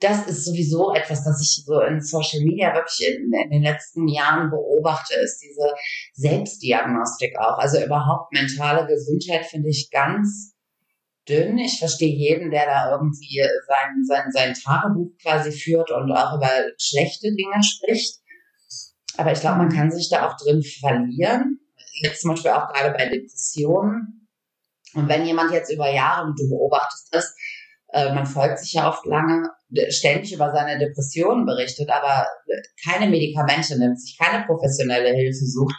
das 0.00 0.26
ist 0.26 0.44
sowieso 0.44 0.94
etwas, 0.94 1.24
das 1.24 1.40
ich 1.40 1.64
so 1.64 1.80
in 1.80 2.00
Social 2.00 2.40
Media 2.40 2.74
wirklich 2.74 3.08
in, 3.08 3.32
in, 3.32 3.50
den 3.50 3.62
letzten 3.62 4.08
Jahren 4.08 4.50
beobachte, 4.50 5.14
ist 5.14 5.40
diese 5.40 5.74
Selbstdiagnostik 6.14 7.38
auch. 7.38 7.58
Also 7.58 7.82
überhaupt 7.82 8.32
mentale 8.32 8.86
Gesundheit 8.86 9.46
finde 9.46 9.70
ich 9.70 9.90
ganz 9.90 10.55
dünn. 11.28 11.58
Ich 11.58 11.78
verstehe 11.78 12.14
jeden, 12.14 12.50
der 12.50 12.66
da 12.66 12.90
irgendwie 12.92 13.42
sein, 13.66 14.04
sein, 14.06 14.30
sein 14.32 14.54
Tagebuch 14.54 15.12
quasi 15.22 15.52
führt 15.52 15.90
und 15.90 16.12
auch 16.12 16.36
über 16.36 16.50
schlechte 16.78 17.34
Dinge 17.34 17.62
spricht. 17.62 18.20
Aber 19.16 19.32
ich 19.32 19.40
glaube, 19.40 19.58
man 19.58 19.72
kann 19.72 19.90
sich 19.90 20.08
da 20.10 20.28
auch 20.28 20.36
drin 20.36 20.62
verlieren. 20.62 21.60
Jetzt 22.02 22.20
zum 22.20 22.30
Beispiel 22.30 22.50
auch 22.50 22.68
gerade 22.72 22.96
bei 22.96 23.08
Depressionen. 23.08 24.28
Und 24.94 25.08
wenn 25.08 25.26
jemand 25.26 25.52
jetzt 25.52 25.72
über 25.72 25.90
Jahre, 25.90 26.26
und 26.26 26.38
du 26.38 26.48
beobachtest 26.48 27.08
das, 27.12 27.34
äh, 27.92 28.12
man 28.14 28.26
folgt 28.26 28.58
sich 28.58 28.74
ja 28.74 28.88
oft 28.88 29.04
lange, 29.06 29.48
ständig 29.88 30.32
über 30.32 30.52
seine 30.52 30.78
Depressionen 30.78 31.44
berichtet, 31.44 31.90
aber 31.90 32.26
keine 32.84 33.10
Medikamente 33.10 33.78
nimmt, 33.78 34.00
sich 34.00 34.16
keine 34.18 34.44
professionelle 34.44 35.14
Hilfe 35.14 35.44
sucht, 35.44 35.74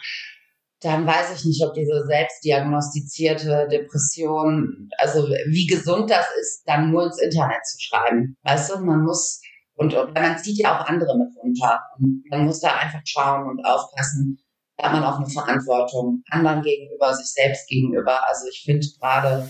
dann 0.80 1.06
weiß 1.06 1.36
ich 1.36 1.44
nicht, 1.44 1.64
ob 1.64 1.74
diese 1.74 2.06
selbstdiagnostizierte 2.06 3.66
Depression, 3.70 4.88
also 4.98 5.26
wie 5.28 5.66
gesund 5.66 6.10
das 6.10 6.26
ist, 6.40 6.62
dann 6.66 6.90
nur 6.90 7.06
ins 7.06 7.20
Internet 7.20 7.66
zu 7.66 7.78
schreiben. 7.80 8.36
Weißt 8.42 8.70
du, 8.70 8.78
man 8.80 9.02
muss, 9.02 9.40
und, 9.74 9.94
und 9.94 10.14
man 10.14 10.38
zieht 10.38 10.58
ja 10.58 10.78
auch 10.78 10.86
andere 10.86 11.18
mit 11.18 11.36
runter. 11.36 11.80
Und 11.98 12.22
man 12.30 12.44
muss 12.44 12.60
da 12.60 12.76
einfach 12.76 13.00
schauen 13.04 13.48
und 13.48 13.64
aufpassen. 13.64 14.38
Da 14.76 14.86
hat 14.86 14.92
man 14.92 15.04
auch 15.04 15.16
eine 15.16 15.28
Verantwortung 15.28 16.22
anderen 16.30 16.62
gegenüber, 16.62 17.12
sich 17.12 17.26
selbst 17.26 17.68
gegenüber. 17.68 18.28
Also 18.28 18.46
ich 18.48 18.62
finde 18.64 18.86
gerade, 19.00 19.48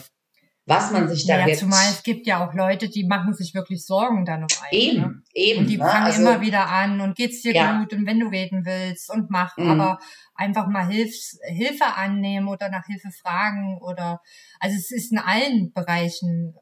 was 0.69 0.91
man 0.91 1.09
sich 1.09 1.27
da 1.27 1.39
ja, 1.39 1.47
gibt. 1.47 1.59
Zumal 1.59 1.87
es 1.89 2.03
gibt 2.03 2.27
ja 2.27 2.47
auch 2.47 2.53
Leute, 2.53 2.89
die 2.89 3.05
machen 3.05 3.33
sich 3.35 3.55
wirklich 3.55 3.85
Sorgen 3.85 4.25
dann 4.25 4.43
um 4.43 4.49
einen. 4.71 4.81
Eben, 4.81 5.01
ne? 5.01 5.23
eben. 5.33 5.61
Und 5.61 5.71
die 5.71 5.79
fangen 5.79 6.05
also, 6.05 6.21
immer 6.21 6.41
wieder 6.41 6.69
an 6.69 7.01
und 7.01 7.17
geht's 7.17 7.41
dir 7.43 7.55
ja. 7.55 7.79
gut 7.79 7.93
und 7.93 8.07
wenn 8.07 8.21
du 8.21 8.27
reden 8.27 8.65
willst 8.67 9.11
und 9.11 9.31
mach, 9.31 9.57
mhm. 9.57 9.71
aber 9.71 9.99
einfach 10.35 10.69
mal 10.69 10.87
Hilfs, 10.87 11.39
Hilfe 11.47 11.87
annehmen 11.97 12.49
oder 12.49 12.69
nach 12.69 12.85
Hilfe 12.85 13.11
fragen 13.11 13.79
oder, 13.81 14.21
also 14.61 14.77
es 14.77 14.91
ist 14.91 15.11
in 15.11 15.19
allen 15.19 15.73
Bereichen, 15.73 16.55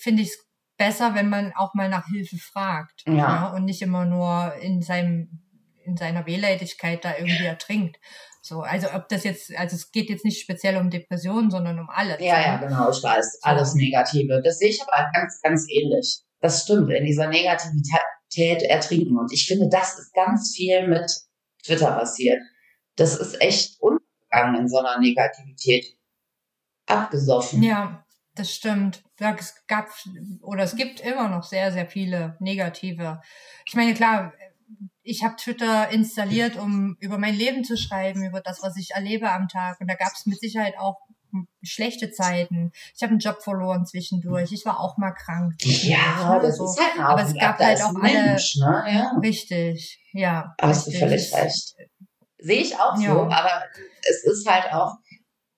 finde 0.00 0.22
ich 0.22 0.28
es 0.28 0.46
besser, 0.76 1.14
wenn 1.14 1.28
man 1.28 1.52
auch 1.54 1.74
mal 1.74 1.88
nach 1.88 2.06
Hilfe 2.06 2.36
fragt. 2.36 3.02
Ja. 3.06 3.14
ja. 3.14 3.46
Und 3.48 3.64
nicht 3.64 3.82
immer 3.82 4.04
nur 4.04 4.54
in 4.60 4.82
seinem, 4.82 5.42
in 5.84 5.96
seiner 5.96 6.26
Wehleidigkeit 6.26 7.04
da 7.04 7.16
irgendwie 7.16 7.44
ertrinkt. 7.44 7.96
So, 8.42 8.62
also 8.62 8.88
ob 8.94 9.08
das 9.08 9.24
jetzt, 9.24 9.54
also 9.56 9.76
es 9.76 9.92
geht 9.92 10.08
jetzt 10.08 10.24
nicht 10.24 10.40
speziell 10.40 10.76
um 10.78 10.90
Depressionen, 10.90 11.50
sondern 11.50 11.78
um 11.78 11.90
alles. 11.90 12.20
Ja, 12.20 12.40
ja, 12.40 12.56
genau, 12.56 12.90
ich 12.90 13.02
weiß. 13.02 13.40
Alles 13.42 13.74
Negative. 13.74 14.40
Das 14.42 14.58
sehe 14.58 14.70
ich 14.70 14.80
aber 14.82 15.10
ganz, 15.12 15.40
ganz 15.42 15.66
ähnlich. 15.68 16.22
Das 16.40 16.62
stimmt, 16.62 16.90
in 16.90 17.04
dieser 17.04 17.28
Negativität 17.28 18.62
ertrinken. 18.62 19.18
Und 19.18 19.32
ich 19.32 19.46
finde, 19.46 19.68
das 19.68 19.98
ist 19.98 20.14
ganz 20.14 20.54
viel 20.56 20.88
mit 20.88 21.10
Twitter 21.64 21.92
passiert. 21.92 22.40
Das 22.96 23.16
ist 23.16 23.40
echt 23.42 23.78
untergegangen 23.80 24.62
in 24.62 24.68
so 24.68 24.78
einer 24.78 24.98
Negativität. 24.98 25.84
Abgesoffen. 26.86 27.62
Ja, 27.62 28.04
das 28.34 28.52
stimmt. 28.52 29.02
Es 29.18 29.54
gab 29.66 29.90
oder 30.40 30.62
es 30.62 30.74
gibt 30.74 31.00
immer 31.00 31.28
noch 31.28 31.44
sehr, 31.44 31.72
sehr 31.72 31.86
viele 31.86 32.36
negative. 32.40 33.20
Ich 33.66 33.74
meine, 33.74 33.94
klar, 33.94 34.32
ich 35.02 35.24
habe 35.24 35.36
Twitter 35.36 35.90
installiert, 35.90 36.56
um 36.56 36.96
über 37.00 37.18
mein 37.18 37.34
Leben 37.34 37.64
zu 37.64 37.76
schreiben, 37.76 38.24
über 38.24 38.40
das, 38.40 38.62
was 38.62 38.76
ich 38.76 38.90
erlebe 38.92 39.30
am 39.30 39.48
Tag. 39.48 39.80
Und 39.80 39.88
da 39.88 39.94
gab 39.94 40.12
es 40.14 40.26
mit 40.26 40.40
Sicherheit 40.40 40.74
auch 40.78 40.98
schlechte 41.62 42.10
Zeiten. 42.10 42.72
Ich 42.94 43.02
habe 43.02 43.12
einen 43.12 43.20
Job 43.20 43.42
verloren 43.42 43.86
zwischendurch. 43.86 44.52
Ich 44.52 44.64
war 44.66 44.80
auch 44.80 44.96
mal 44.96 45.12
krank. 45.12 45.54
Ja, 45.62 46.38
das 46.40 46.56
so. 46.56 46.64
ist 46.64 46.78
halt. 46.78 46.98
Aber 47.00 47.22
es 47.22 47.34
gab 47.34 47.58
halt 47.58 47.82
auch 47.82 47.92
Mensch, 47.92 48.56
alle. 48.60 48.84
Ne? 48.84 48.92
Ja. 48.92 49.18
Richtig, 49.22 50.00
ja. 50.12 50.54
Hast 50.60 50.86
richtig. 50.86 51.00
du 51.00 51.06
völlig 51.06 51.34
recht. 51.34 51.74
Sehe 52.38 52.62
ich 52.62 52.74
auch 52.76 52.96
so, 52.96 53.02
ja. 53.02 53.28
aber 53.28 53.62
es 54.08 54.24
ist 54.24 54.48
halt 54.48 54.72
auch, 54.72 54.96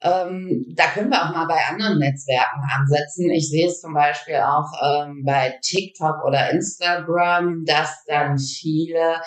ähm, 0.02 0.64
da 0.76 0.88
können 0.88 1.10
wir 1.10 1.22
auch 1.22 1.32
mal 1.32 1.46
bei 1.46 1.64
anderen 1.68 1.98
Netzwerken 1.98 2.60
ansetzen. 2.76 3.30
Ich 3.30 3.48
sehe 3.48 3.68
es 3.68 3.80
zum 3.80 3.94
Beispiel 3.94 4.36
auch 4.36 4.70
ähm, 4.82 5.22
bei 5.24 5.58
TikTok 5.62 6.24
oder 6.24 6.50
Instagram, 6.50 7.64
dass 7.64 8.04
dann 8.06 8.38
viele 8.38 9.20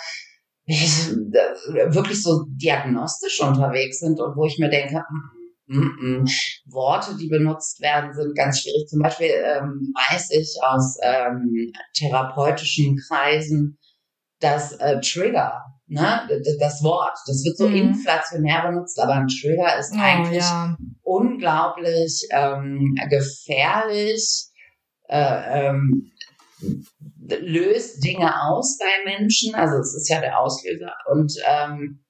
wirklich 0.66 2.22
so 2.22 2.44
diagnostisch 2.48 3.40
unterwegs 3.40 4.00
sind 4.00 4.20
und 4.20 4.36
wo 4.36 4.46
ich 4.46 4.58
mir 4.58 4.68
denke, 4.68 5.04
mm, 5.66 5.78
mm, 5.78 6.22
mm, 6.22 6.28
Worte, 6.66 7.16
die 7.16 7.28
benutzt 7.28 7.80
werden, 7.80 8.12
sind 8.12 8.34
ganz 8.36 8.60
schwierig. 8.60 8.88
Zum 8.88 9.00
Beispiel 9.00 9.30
ähm, 9.30 9.92
weiß 9.94 10.30
ich 10.32 10.58
aus 10.62 10.98
ähm, 11.02 11.72
therapeutischen 11.94 12.98
Kreisen, 13.08 13.78
dass 14.40 14.72
äh, 14.72 15.00
Trigger 15.00 15.64
ne, 15.86 16.28
das 16.60 16.82
Wort, 16.82 17.16
das 17.26 17.44
wird 17.44 17.56
so 17.56 17.68
mhm. 17.68 17.76
inflationär 17.76 18.70
benutzt, 18.70 18.98
aber 19.00 19.14
ein 19.14 19.28
Trigger 19.28 19.78
ist 19.78 19.92
oh, 19.94 20.00
eigentlich 20.00 20.42
ja. 20.42 20.76
unglaublich 21.02 22.26
ähm, 22.30 22.96
gefährlich, 23.08 24.46
äh, 25.08 25.68
ähm, 25.68 26.12
löst 27.28 28.04
Dinge 28.04 28.42
aus 28.42 28.78
bei 28.78 29.10
Menschen, 29.10 29.54
also 29.54 29.78
es 29.78 29.94
ist 29.94 30.08
ja 30.08 30.20
der 30.20 30.40
Auslöser 30.40 30.94
und 31.10 31.32
ähm, 31.46 32.04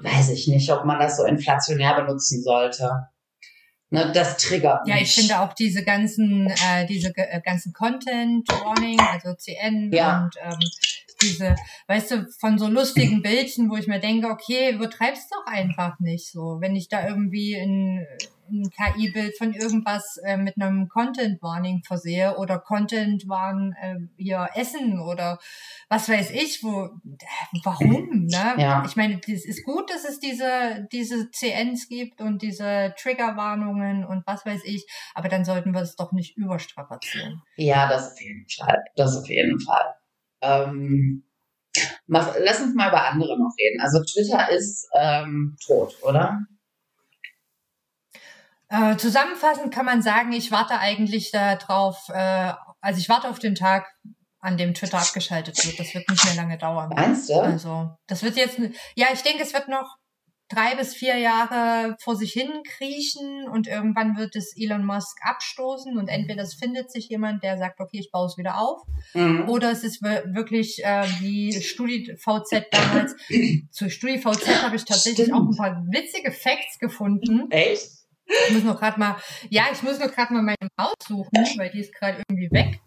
weiß 0.00 0.30
ich 0.30 0.48
nicht, 0.48 0.70
ob 0.70 0.84
man 0.84 0.98
das 0.98 1.16
so 1.16 1.24
inflationär 1.24 1.94
benutzen 1.94 2.42
sollte. 2.42 3.08
Ne, 3.90 4.12
das 4.12 4.36
triggert 4.36 4.84
mich. 4.84 4.94
Ja, 4.94 5.00
ich 5.00 5.14
finde 5.14 5.40
auch 5.40 5.54
diese 5.54 5.82
ganzen, 5.82 6.46
äh, 6.46 6.86
diese 6.86 7.10
äh, 7.16 7.40
ganzen 7.40 7.72
Content 7.72 8.46
Warning, 8.48 9.00
also 9.00 9.34
CN 9.34 9.90
ja. 9.92 10.24
und 10.24 10.34
ähm, 10.42 10.58
diese, 11.22 11.56
weißt 11.86 12.10
du, 12.10 12.26
von 12.38 12.58
so 12.58 12.68
lustigen 12.68 13.22
Bildchen, 13.22 13.70
wo 13.70 13.76
ich 13.76 13.86
mir 13.86 14.00
denke, 14.00 14.28
okay, 14.28 14.72
übertreib's 14.72 15.28
doch 15.28 15.46
einfach 15.46 15.98
nicht 16.00 16.30
so. 16.30 16.58
Wenn 16.60 16.76
ich 16.76 16.88
da 16.88 17.06
irgendwie 17.06 17.56
ein, 17.56 18.06
ein 18.50 18.70
KI-Bild 18.70 19.36
von 19.36 19.52
irgendwas 19.52 20.18
äh, 20.24 20.36
mit 20.36 20.56
einem 20.56 20.88
Content-Warning 20.88 21.82
versehe 21.84 22.36
oder 22.38 22.58
Content-Warn 22.58 23.74
äh, 23.80 23.96
hier 24.16 24.48
Essen 24.54 25.00
oder 25.00 25.38
was 25.88 26.08
weiß 26.08 26.30
ich, 26.30 26.62
wo, 26.62 26.90
warum, 27.64 28.26
ne? 28.26 28.54
Ja. 28.56 28.84
Ich 28.86 28.96
meine, 28.96 29.20
es 29.26 29.44
ist 29.44 29.64
gut, 29.64 29.90
dass 29.90 30.04
es 30.04 30.20
diese, 30.20 30.86
diese 30.92 31.30
CNs 31.30 31.88
gibt 31.88 32.20
und 32.20 32.42
diese 32.42 32.94
Triggerwarnungen 32.98 34.04
und 34.04 34.26
was 34.26 34.46
weiß 34.46 34.62
ich, 34.64 34.86
aber 35.14 35.28
dann 35.28 35.44
sollten 35.44 35.72
wir 35.72 35.82
es 35.82 35.96
doch 35.96 36.12
nicht 36.12 36.36
überstrapazieren. 36.36 37.42
Ja, 37.56 37.88
das 37.88 38.12
auf 38.12 38.20
jeden 38.20 38.46
Fall. 38.48 38.84
Das 38.96 39.16
auf 39.16 39.28
jeden 39.28 39.60
Fall. 39.60 39.97
Ähm, 40.40 41.24
mach, 42.06 42.34
lass 42.38 42.60
uns 42.60 42.74
mal 42.74 42.88
über 42.88 43.04
andere 43.04 43.38
noch 43.38 43.54
reden. 43.58 43.80
Also 43.80 44.02
Twitter 44.02 44.50
ist 44.50 44.88
ähm, 44.94 45.56
tot, 45.64 45.96
oder? 46.02 46.40
Äh, 48.68 48.96
zusammenfassend 48.96 49.72
kann 49.72 49.86
man 49.86 50.02
sagen, 50.02 50.32
ich 50.32 50.50
warte 50.50 50.78
eigentlich 50.78 51.30
darauf, 51.30 52.08
äh, 52.10 52.52
also 52.80 53.00
ich 53.00 53.08
warte 53.08 53.28
auf 53.28 53.38
den 53.38 53.54
Tag, 53.54 53.86
an 54.40 54.56
dem 54.56 54.74
Twitter 54.74 54.98
abgeschaltet 54.98 55.64
wird. 55.64 55.78
Das 55.78 55.94
wird 55.94 56.08
nicht 56.08 56.24
mehr 56.24 56.34
lange 56.34 56.58
dauern. 56.58 56.90
Meinst 56.94 57.28
du? 57.28 57.40
Also, 57.40 57.90
das 58.06 58.22
wird 58.22 58.36
jetzt, 58.36 58.58
ja, 58.94 59.08
ich 59.12 59.22
denke, 59.22 59.42
es 59.42 59.52
wird 59.52 59.68
noch 59.68 59.96
drei 60.48 60.74
bis 60.76 60.94
vier 60.94 61.16
Jahre 61.16 61.96
vor 62.00 62.16
sich 62.16 62.32
hin 62.32 62.50
kriechen 62.64 63.48
und 63.48 63.66
irgendwann 63.66 64.16
wird 64.16 64.36
es 64.36 64.54
Elon 64.56 64.84
Musk 64.84 65.18
abstoßen 65.22 65.96
und 65.98 66.08
entweder 66.08 66.42
es 66.42 66.54
findet 66.54 66.90
sich 66.90 67.08
jemand, 67.08 67.42
der 67.42 67.58
sagt, 67.58 67.80
okay, 67.80 67.98
ich 68.00 68.10
baue 68.10 68.26
es 68.26 68.38
wieder 68.38 68.60
auf, 68.60 68.82
mhm. 69.14 69.48
oder 69.48 69.70
es 69.70 69.84
ist 69.84 70.02
wirklich 70.02 70.84
äh, 70.84 71.04
wie 71.20 71.52
StudiVZ 71.52 72.66
damals. 72.70 73.16
Zu 73.70 73.90
StudiVZ 73.90 74.62
habe 74.62 74.76
ich 74.76 74.84
tatsächlich 74.84 75.26
Stimmt. 75.26 75.40
auch 75.40 75.48
ein 75.48 75.56
paar 75.56 75.84
witzige 75.90 76.32
Facts 76.32 76.78
gefunden. 76.78 77.50
Echt? 77.50 77.98
Ich 78.48 78.54
muss 78.54 78.64
noch 78.64 78.78
gerade 78.78 78.98
mal, 79.00 79.16
ja, 79.48 79.64
ich 79.72 79.82
muss 79.82 79.98
noch 79.98 80.12
gerade 80.12 80.34
mal 80.34 80.42
meine 80.42 80.70
Maus 80.76 80.94
suchen, 81.06 81.30
weil 81.56 81.70
die 81.70 81.80
ist 81.80 81.94
gerade 81.94 82.22
irgendwie 82.28 82.50
weg. 82.50 82.80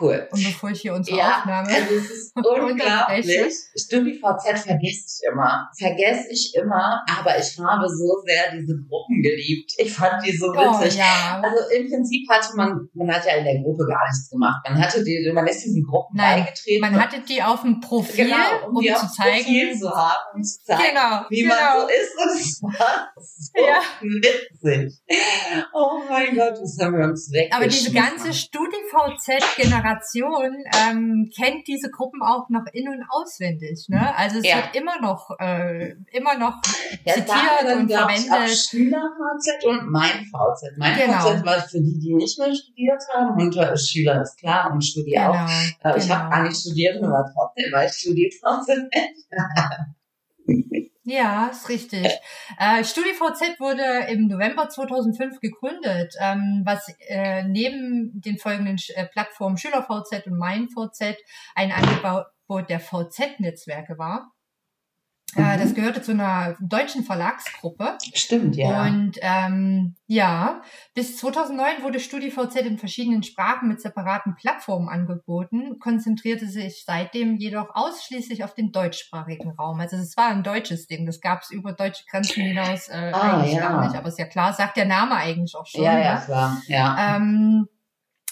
Cool. 0.00 0.26
Und 0.32 0.42
bevor 0.42 0.70
ich 0.70 0.80
hier 0.80 0.92
unsere 0.92 1.16
Ja, 1.18 1.38
Aufnahme 1.38 1.68
also 1.74 1.94
es 1.94 2.10
ist 2.10 2.32
unglaublich. 2.36 3.54
StudiVZ 3.78 4.64
vergesse 4.66 5.04
ich 5.06 5.20
immer. 5.30 5.70
Vergesse 5.78 6.26
ich 6.30 6.52
immer, 6.56 7.00
aber 7.16 7.38
ich 7.38 7.56
habe 7.60 7.86
so 7.88 8.20
sehr 8.26 8.50
diese 8.58 8.74
Gruppen 8.88 9.22
geliebt. 9.22 9.70
Ich 9.78 9.92
fand 9.94 10.24
die 10.26 10.36
so 10.36 10.48
Oh, 10.48 10.80
witzig. 10.80 10.98
ja. 10.98 11.40
Also 11.40 11.56
im 11.76 11.88
Prinzip 11.88 12.28
hatte 12.28 12.56
man, 12.56 12.88
man 12.94 13.14
hat 13.14 13.24
ja 13.24 13.36
in 13.36 13.44
der 13.44 13.62
Gruppe 13.62 13.86
gar 13.86 14.02
nichts 14.08 14.28
gemacht. 14.30 14.66
Man 14.68 14.82
hatte 14.82 15.04
die, 15.04 15.30
man 15.32 15.46
ist 15.46 15.62
diesen 15.64 15.84
Gruppen 15.84 16.16
Nein, 16.16 16.42
beigetreten. 16.44 16.80
Man 16.80 17.00
hatte 17.00 17.20
die 17.20 17.40
auf 17.42 17.62
dem 17.62 17.80
Profil, 17.80 18.24
genau, 18.24 18.66
um, 18.68 18.76
um 18.76 18.82
die 18.82 18.92
zu 18.94 19.06
zeigen. 19.12 19.44
Profil 19.44 19.78
zu 19.78 19.90
haben, 19.90 20.22
um 20.34 20.42
zu 20.42 20.64
zeigen, 20.64 20.82
Genau, 20.88 21.22
wie 21.30 21.42
genau. 21.42 21.54
man 21.54 21.80
so 21.82 21.86
ist. 21.88 22.18
Und 22.18 22.36
es 22.40 22.62
war 22.62 23.12
so 23.16 23.60
Ja. 23.64 23.80
witzig. 24.00 24.98
Oh 25.72 26.00
mein 26.08 26.34
Gott, 26.34 26.58
das 26.60 26.76
haben 26.80 26.98
wir 26.98 27.04
uns 27.04 27.30
weggeschmissen. 27.30 27.52
Aber 27.52 27.66
diese 27.68 27.92
ganze 27.92 28.32
StudiVZ-Generation 28.32 29.83
ähm, 29.84 31.30
kennt 31.36 31.66
diese 31.66 31.90
Gruppen 31.90 32.22
auch 32.22 32.48
noch 32.48 32.64
in- 32.72 32.88
und 32.88 33.04
auswendig. 33.10 33.86
Ne? 33.88 34.16
Also 34.16 34.38
es 34.38 34.46
Ja. 34.48 34.56
wird 34.56 34.76
immer 34.76 35.00
noch, 35.00 35.30
äh, 35.38 35.94
immer 36.12 36.38
noch 36.38 36.60
Ja, 37.04 37.14
zitiert 37.14 37.76
und 37.76 37.92
auch 37.94 38.08
verwendet. 38.08 38.56
Schüler-VZ 38.56 39.64
und 39.66 39.90
mein 39.90 40.24
VZ. 40.32 40.76
Mein 40.78 40.96
Genau. 40.96 41.18
VZ 41.20 41.44
war 41.44 41.60
für 41.60 41.80
die, 41.80 41.98
die 41.98 42.14
nicht 42.14 42.38
mehr 42.38 42.54
studiert 42.54 43.02
haben. 43.14 43.52
Äh, 43.52 43.76
Schüler 43.76 44.22
ist 44.22 44.38
klar 44.38 44.70
und 44.72 44.82
Studie 44.82 45.18
auch. 45.18 45.32
Genau, 45.32 45.94
Äh, 45.94 45.98
Ich 45.98 46.04
genau. 46.04 46.14
habe 46.16 46.30
gar 46.30 46.42
nicht 46.44 46.56
studiert, 46.60 47.02
aber 47.02 47.30
trotzdem 47.34 47.72
war 47.72 47.84
ich 47.84 47.92
StudiVZ. 47.92 48.88
Ja, 51.06 51.48
ist 51.48 51.68
richtig. 51.68 52.06
Äh, 52.58 52.82
StudiVZ 52.82 53.60
wurde 53.60 53.82
im 54.10 54.26
November 54.26 54.68
2005 54.70 55.38
gegründet, 55.40 56.14
ähm, 56.20 56.62
was 56.64 56.88
äh, 57.08 57.42
neben 57.44 58.10
den 58.20 58.38
folgenden 58.38 58.76
Sch- 58.76 58.94
äh, 58.94 59.06
Plattformen 59.06 59.58
SchülerVZ 59.58 60.26
und 60.26 60.38
MeinVZ 60.38 61.16
ein 61.54 61.72
Angebot 61.72 62.70
der 62.70 62.80
VZ-Netzwerke 62.80 63.98
war. 63.98 64.33
Äh, 65.36 65.56
Mhm. 65.56 65.60
das 65.60 65.74
gehörte 65.74 66.02
zu 66.02 66.12
einer 66.12 66.56
deutschen 66.60 67.04
Verlagsgruppe. 67.04 67.96
Stimmt, 68.14 68.56
ja. 68.56 68.82
Und 68.86 69.18
ähm, 69.20 69.96
ja, 70.06 70.62
bis 70.94 71.16
2009 71.18 71.82
wurde 71.82 72.00
StudiVZ 72.00 72.56
in 72.56 72.78
verschiedenen 72.78 73.22
Sprachen 73.22 73.68
mit 73.68 73.80
separaten 73.80 74.34
Plattformen 74.36 74.88
angeboten, 74.88 75.78
konzentrierte 75.80 76.46
sich 76.46 76.84
seitdem 76.86 77.36
jedoch 77.36 77.74
ausschließlich 77.74 78.44
auf 78.44 78.54
den 78.54 78.72
deutschsprachigen 78.72 79.50
Raum. 79.52 79.80
Also 79.80 79.96
es 79.96 80.16
war 80.16 80.28
ein 80.28 80.42
deutsches 80.42 80.86
Ding, 80.86 81.06
das 81.06 81.20
gab 81.20 81.42
es 81.42 81.50
über 81.50 81.72
deutsche 81.72 82.04
Grenzen 82.10 82.42
hinaus 82.42 82.88
äh, 82.88 83.10
Ah, 83.14 83.38
eigentlich 83.38 83.54
ja. 83.54 83.60
gar 83.68 83.84
nicht. 83.86 83.96
Aber 83.96 84.08
ist 84.08 84.18
ja 84.18 84.26
klar, 84.26 84.52
sagt 84.52 84.76
der 84.76 84.84
Name 84.86 85.14
eigentlich 85.16 85.54
auch 85.56 85.66
schon. 85.66 85.82
ja, 85.82 85.94
ne? 85.94 86.04
ja, 86.04 86.16
klar. 86.20 86.62
Ja. 86.66 87.16
Ähm, 87.16 87.66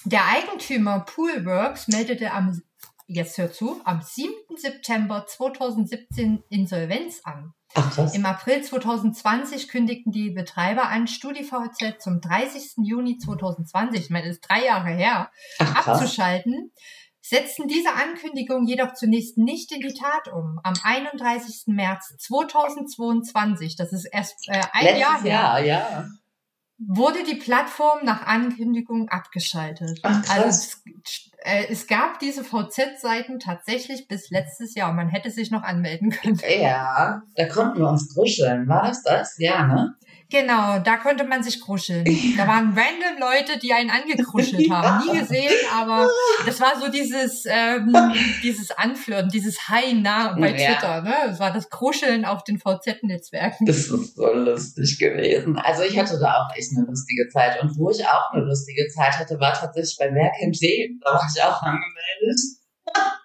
der 0.05 0.23
Eigentümer 0.27 1.01
Poolworks 1.01 1.87
meldete 1.89 2.33
am, 2.33 2.61
jetzt 3.07 3.39
hör 3.39 3.53
zu, 3.53 3.81
am 3.85 4.03
7. 4.03 4.33
September 4.57 5.27
2017 5.27 6.43
Insolvenz 6.49 7.21
an. 7.25 7.55
Ach, 7.75 7.95
krass. 7.95 8.15
Im 8.15 8.27
April 8.27 8.63
2020 8.63 9.69
kündigten 9.69 10.13
die 10.13 10.31
Betreiber 10.31 10.89
an, 10.89 11.07
StudiVZ 11.07 12.01
zum 12.01 12.21
30. 12.21 12.85
Juni 12.85 13.19
2020, 13.19 14.01
ich 14.01 14.11
meine, 14.11 14.29
das 14.29 14.37
ist 14.37 14.49
drei 14.49 14.65
Jahre 14.65 14.91
her, 14.91 15.31
Ach, 15.59 15.87
abzuschalten, 15.87 16.73
setzten 17.23 17.69
diese 17.69 17.93
Ankündigung 17.93 18.67
jedoch 18.67 18.95
zunächst 18.95 19.39
nicht 19.39 19.73
in 19.73 19.81
die 19.81 19.95
Tat 19.95 20.29
um. 20.33 20.61
Am 20.63 20.75
31. 20.83 21.65
März 21.69 22.15
2022, 22.19 23.77
das 23.77 23.93
ist 23.93 24.05
erst 24.05 24.49
äh, 24.49 24.61
ein 24.73 24.99
Jahr 24.99 25.13
Letztes 25.13 25.25
her, 25.25 25.31
Jahr, 25.31 25.65
ja. 25.65 26.09
Wurde 26.89 27.25
die 27.25 27.37
Plattform 27.37 28.05
nach 28.05 28.27
Ankündigung 28.27 29.09
abgeschaltet. 29.09 30.01
Ach, 30.03 30.23
krass. 30.23 30.31
also 30.31 30.49
es, 30.49 30.83
äh, 31.39 31.67
es 31.71 31.87
gab 31.87 32.19
diese 32.19 32.45
VZ-Seiten 32.45 33.39
tatsächlich 33.39 34.09
bis 34.09 34.31
letztes 34.31 34.75
Jahr. 34.75 34.93
Man 34.93 35.09
hätte 35.09 35.31
sich 35.31 35.51
noch 35.51 35.63
anmelden 35.63 36.11
können. 36.11 36.41
Ja, 36.61 37.23
da 37.37 37.49
konnten 37.49 37.79
wir 37.79 37.89
uns 37.89 38.15
kuscheln. 38.15 38.69
War 38.69 38.89
das 38.89 39.03
das? 39.03 39.39
Ja, 39.39 39.67
ne? 39.67 39.95
Genau, 40.33 40.79
da 40.79 40.97
konnte 40.97 41.25
man 41.25 41.43
sich 41.43 41.61
kruscheln. 41.61 42.05
Da 42.39 42.47
waren 42.49 42.75
random 42.75 43.21
Leute, 43.21 43.59
die 43.59 43.75
einen 43.75 43.91
angekruschelt 43.91 44.71
haben. 44.71 45.07
Nie 45.07 45.19
gesehen, 45.19 45.53
aber 45.71 46.09
das 46.47 46.59
war 46.59 46.81
so 46.81 46.91
dieses, 46.91 47.45
ähm, 47.47 47.95
dieses 48.43 48.71
Anflirten, 48.71 49.29
dieses 49.29 49.69
Hi 49.69 49.93
nah 49.93 50.33
bei 50.33 50.57
Ja. 50.57 50.73
Twitter. 50.73 51.03
Ne? 51.03 51.15
Das 51.27 51.39
war 51.39 51.53
das 51.53 51.69
Kruscheln 51.69 52.25
auf 52.25 52.45
den 52.45 52.59
VZ-Netzwerken. 52.59 53.67
Das 53.67 53.77
ist 53.77 54.17
so 54.17 54.33
lustig 54.33 54.99
gewesen. 54.99 55.59
Also 55.59 55.83
ich 55.83 55.99
hatte 55.99 56.19
da 56.19 56.39
auch 56.39 56.57
echt 56.57 56.71
eine 56.75 56.87
lustige 56.87 57.29
Zeit. 57.29 57.63
Und 57.63 57.77
wo 57.77 57.91
ich 57.91 58.03
auch 58.07 58.33
eine 58.33 58.45
lustige 58.45 58.89
Zeit 58.89 59.19
hatte, 59.19 59.39
war 59.39 59.53
tatsächlich 59.53 59.97
bei 59.99 60.07
wen. 60.07 61.01
Da 61.05 61.11
war 61.13 61.29
ich 61.37 61.43
auch 61.43 61.61
angemeldet. 61.63 62.41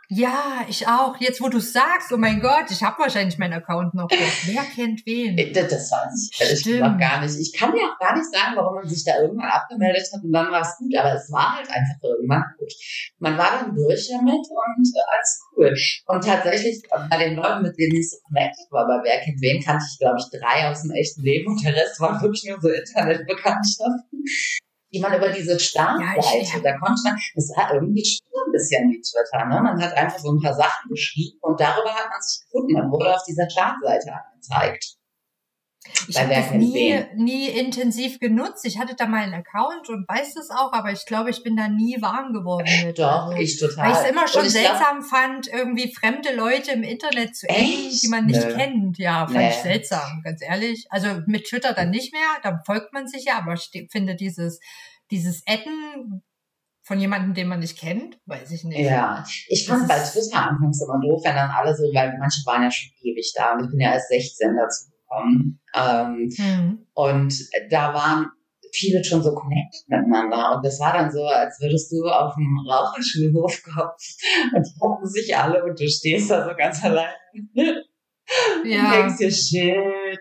Ja, 0.09 0.65
ich 0.69 0.87
auch. 0.87 1.17
Jetzt, 1.19 1.41
wo 1.41 1.49
du 1.49 1.59
sagst, 1.59 2.13
oh 2.13 2.17
mein 2.17 2.39
Gott, 2.39 2.71
ich 2.71 2.81
habe 2.81 2.97
wahrscheinlich 2.99 3.37
meinen 3.37 3.53
Account 3.53 3.93
noch. 3.93 4.07
Wer 4.09 4.63
kennt 4.63 5.05
wen? 5.05 5.37
Äh, 5.37 5.51
Das, 5.51 5.67
das 5.67 5.91
weiß 5.91 6.29
ich 6.31 6.41
ehrlich 6.41 6.63
gesagt 6.63 6.99
gar 6.99 7.21
nicht. 7.21 7.37
Ich 7.37 7.51
kann 7.53 7.73
dir 7.73 7.81
auch 7.81 7.99
gar 7.99 8.15
nicht 8.15 8.31
sagen, 8.31 8.55
warum 8.55 8.75
man 8.75 8.87
sich 8.87 9.03
da 9.03 9.19
irgendwann 9.19 9.49
abgemeldet 9.49 10.07
hat 10.13 10.23
und 10.23 10.31
dann 10.31 10.49
war 10.49 10.61
es 10.61 10.77
gut. 10.77 10.95
Aber 10.95 11.13
es 11.13 11.29
war 11.29 11.57
halt 11.57 11.67
einfach 11.69 12.01
irgendwann 12.01 12.45
gut. 12.57 12.71
Man 13.19 13.37
war 13.37 13.59
dann 13.59 13.75
durch 13.75 14.07
damit 14.09 14.47
und 14.47 14.87
äh, 14.95 15.03
alles 15.11 15.41
cool. 15.57 15.75
Und 16.05 16.23
tatsächlich 16.23 16.81
äh, 16.89 16.99
bei 17.09 17.17
den 17.17 17.35
Leuten, 17.35 17.63
mit 17.63 17.77
denen 17.77 17.97
ich 17.97 18.09
so 18.09 18.17
connected 18.27 18.71
war, 18.71 18.87
bei 18.87 19.01
Wer 19.03 19.19
kennt 19.19 19.41
wen, 19.41 19.61
kannte 19.61 19.83
ich, 19.91 19.99
glaube 19.99 20.17
ich, 20.19 20.39
drei 20.39 20.69
aus 20.69 20.83
dem 20.83 20.91
echten 20.91 21.21
Leben 21.21 21.51
und 21.51 21.63
der 21.65 21.75
Rest 21.75 21.99
waren 21.99 22.21
wirklich 22.21 22.45
nur 22.47 22.61
so 22.61 22.69
Internetbekanntschaften. 22.69 24.23
Die 24.93 24.99
man 24.99 25.13
über 25.13 25.29
diese 25.29 25.59
Startseite, 25.59 26.37
Ja, 26.37 26.59
da 26.63 26.77
konnte 26.77 27.01
man, 27.03 27.17
das 27.35 27.49
war 27.55 27.73
irgendwie 27.73 28.05
schon 28.05 28.23
ein 28.47 28.51
bisschen 28.51 28.89
wie 28.89 29.01
Twitter, 29.01 29.45
ne? 29.45 29.61
Man 29.61 29.81
hat 29.81 29.93
einfach 29.93 30.19
so 30.19 30.31
ein 30.31 30.41
paar 30.41 30.53
Sachen 30.53 30.89
geschrieben 30.89 31.37
und 31.41 31.59
darüber 31.59 31.93
hat 31.93 32.09
man 32.09 32.21
sich 32.21 32.45
gefunden. 32.45 32.73
Man 32.73 32.91
wurde 32.91 33.13
auf 33.13 33.23
dieser 33.27 33.49
Startseite 33.49 34.13
angezeigt. 34.13 34.96
Ich 36.07 36.19
habe 36.19 36.29
das 36.33 36.49
kennt 36.49 36.59
nie, 36.59 37.03
nie 37.15 37.47
intensiv 37.49 38.19
genutzt. 38.19 38.65
Ich 38.65 38.79
hatte 38.79 38.95
da 38.95 39.05
mal 39.07 39.23
einen 39.23 39.33
Account 39.33 39.89
und 39.89 40.07
weiß 40.07 40.35
das 40.35 40.49
auch, 40.49 40.71
aber 40.73 40.91
ich 40.91 41.05
glaube, 41.05 41.29
ich 41.29 41.43
bin 41.43 41.55
da 41.55 41.67
nie 41.67 42.01
warm 42.01 42.33
geworden 42.33 42.67
mit. 42.85 42.99
Doch, 42.99 43.27
Also, 43.27 43.37
ich 43.37 43.59
total. 43.59 43.85
weil 43.85 43.91
ich 43.91 43.97
es 43.99 44.09
immer 44.11 44.27
schon 44.27 44.45
ich 44.45 44.53
glaub- 44.53 44.63
seltsam 44.77 45.01
fand, 45.03 45.47
irgendwie 45.47 45.93
fremde 45.93 46.33
Leute 46.35 46.71
im 46.71 46.83
Internet 46.83 47.35
zu 47.35 47.47
Echt? 47.47 48.03
die 48.03 48.07
man 48.09 48.25
nicht 48.25 48.45
Nö. 48.45 48.53
kennt. 48.55 48.97
Ja, 48.97 49.25
fand 49.25 49.37
Nee. 49.37 49.49
ich 49.49 49.55
seltsam, 49.55 50.21
ganz 50.23 50.41
ehrlich. 50.41 50.87
Also 50.89 51.07
mit 51.25 51.45
Twitter 51.47 51.73
dann 51.73 51.89
nicht 51.89 52.13
mehr, 52.13 52.21
da 52.43 52.61
folgt 52.65 52.93
man 52.93 53.07
sich 53.07 53.25
ja, 53.25 53.37
aber 53.39 53.53
ich 53.53 53.69
finde 53.91 54.15
dieses, 54.15 54.59
dieses 55.11 55.43
Adden 55.47 56.23
von 56.83 56.99
jemandem, 57.01 57.33
den 57.33 57.47
man 57.49 57.59
nicht 57.59 57.77
kennt, 57.77 58.17
weiß 58.27 58.49
ich 58.51 58.63
nicht. 58.63 58.79
Ja, 58.79 59.25
ich 59.49 59.67
fand 59.67 59.89
bei 59.89 59.99
Twitter 59.99 60.37
anfangs 60.49 60.81
immer 60.81 60.99
doof, 61.01 61.21
wenn 61.25 61.35
dann 61.35 61.49
alle 61.51 61.75
so, 61.75 61.83
weil 61.93 62.15
manche 62.17 62.41
waren 62.45 62.63
ja 62.63 62.71
schon 62.71 62.89
ewig 63.01 63.33
da 63.35 63.53
und 63.55 63.65
ich 63.65 63.69
bin 63.71 63.79
ja 63.81 63.91
erst 63.91 64.07
16 64.07 64.55
dazu 64.55 64.85
gekommen. 65.07 65.59
Ähm, 65.75 66.29
Hm. 66.35 66.85
und 66.93 67.33
da 67.69 67.93
waren 67.93 68.27
viele 68.73 69.03
schon 69.03 69.23
so 69.23 69.33
connected 69.33 69.87
miteinander. 69.87 70.55
Und 70.57 70.65
das 70.65 70.79
war 70.79 70.93
dann 70.93 71.09
so, 71.11 71.23
als 71.25 71.59
würdest 71.61 71.91
du 71.91 72.03
auf 72.07 72.35
dem 72.35 72.57
Raucherschulhof 72.69 73.63
kommen 73.63 73.91
und 74.55 74.67
gucken 74.79 75.07
sich 75.07 75.35
alle 75.35 75.63
und 75.63 75.79
du 75.79 75.87
stehst 75.87 76.29
da 76.29 76.47
so 76.47 76.55
ganz 76.55 76.83
allein. 76.83 77.13
Und 78.61 78.69
Ja. 78.69 78.91
denkst 78.91 79.19
dir, 79.19 79.31
shit, 79.31 80.19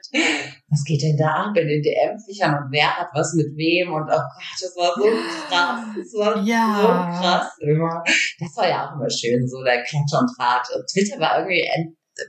was 0.69 0.85
geht 0.85 1.03
denn 1.03 1.17
da 1.17 1.47
ab 1.51 1.57
in 1.57 1.67
den 1.67 1.83
DM-Fächern 1.83 2.55
und 2.55 2.71
wer 2.71 2.97
hat 2.97 3.09
was 3.15 3.35
mit 3.35 3.49
wem 3.57 3.93
und 3.93 4.05
oh 4.05 4.07
Gott, 4.07 4.61
das 4.63 4.77
war 4.77 4.95
so 4.95 5.11
krass, 5.49 5.81
das 5.97 6.15
war 6.15 6.41
Ja. 6.45 6.79
so 6.81 6.87
krass 7.21 7.59
immer. 7.59 8.05
Das 8.39 8.57
war 8.57 8.69
ja 8.69 8.87
auch 8.89 8.95
immer 8.95 9.11
schön, 9.11 9.49
so 9.49 9.61
der 9.65 9.83
Klatsch 9.83 10.13
und. 10.15 10.31
Und 10.77 10.87
Twitter 10.89 11.19
war 11.19 11.39
irgendwie 11.41 11.69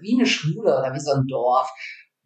wie 0.01 0.15
eine 0.17 0.25
Schule 0.25 0.79
oder 0.79 0.91
wie 0.95 0.99
so 0.99 1.11
ein 1.11 1.27
Dorf, 1.27 1.69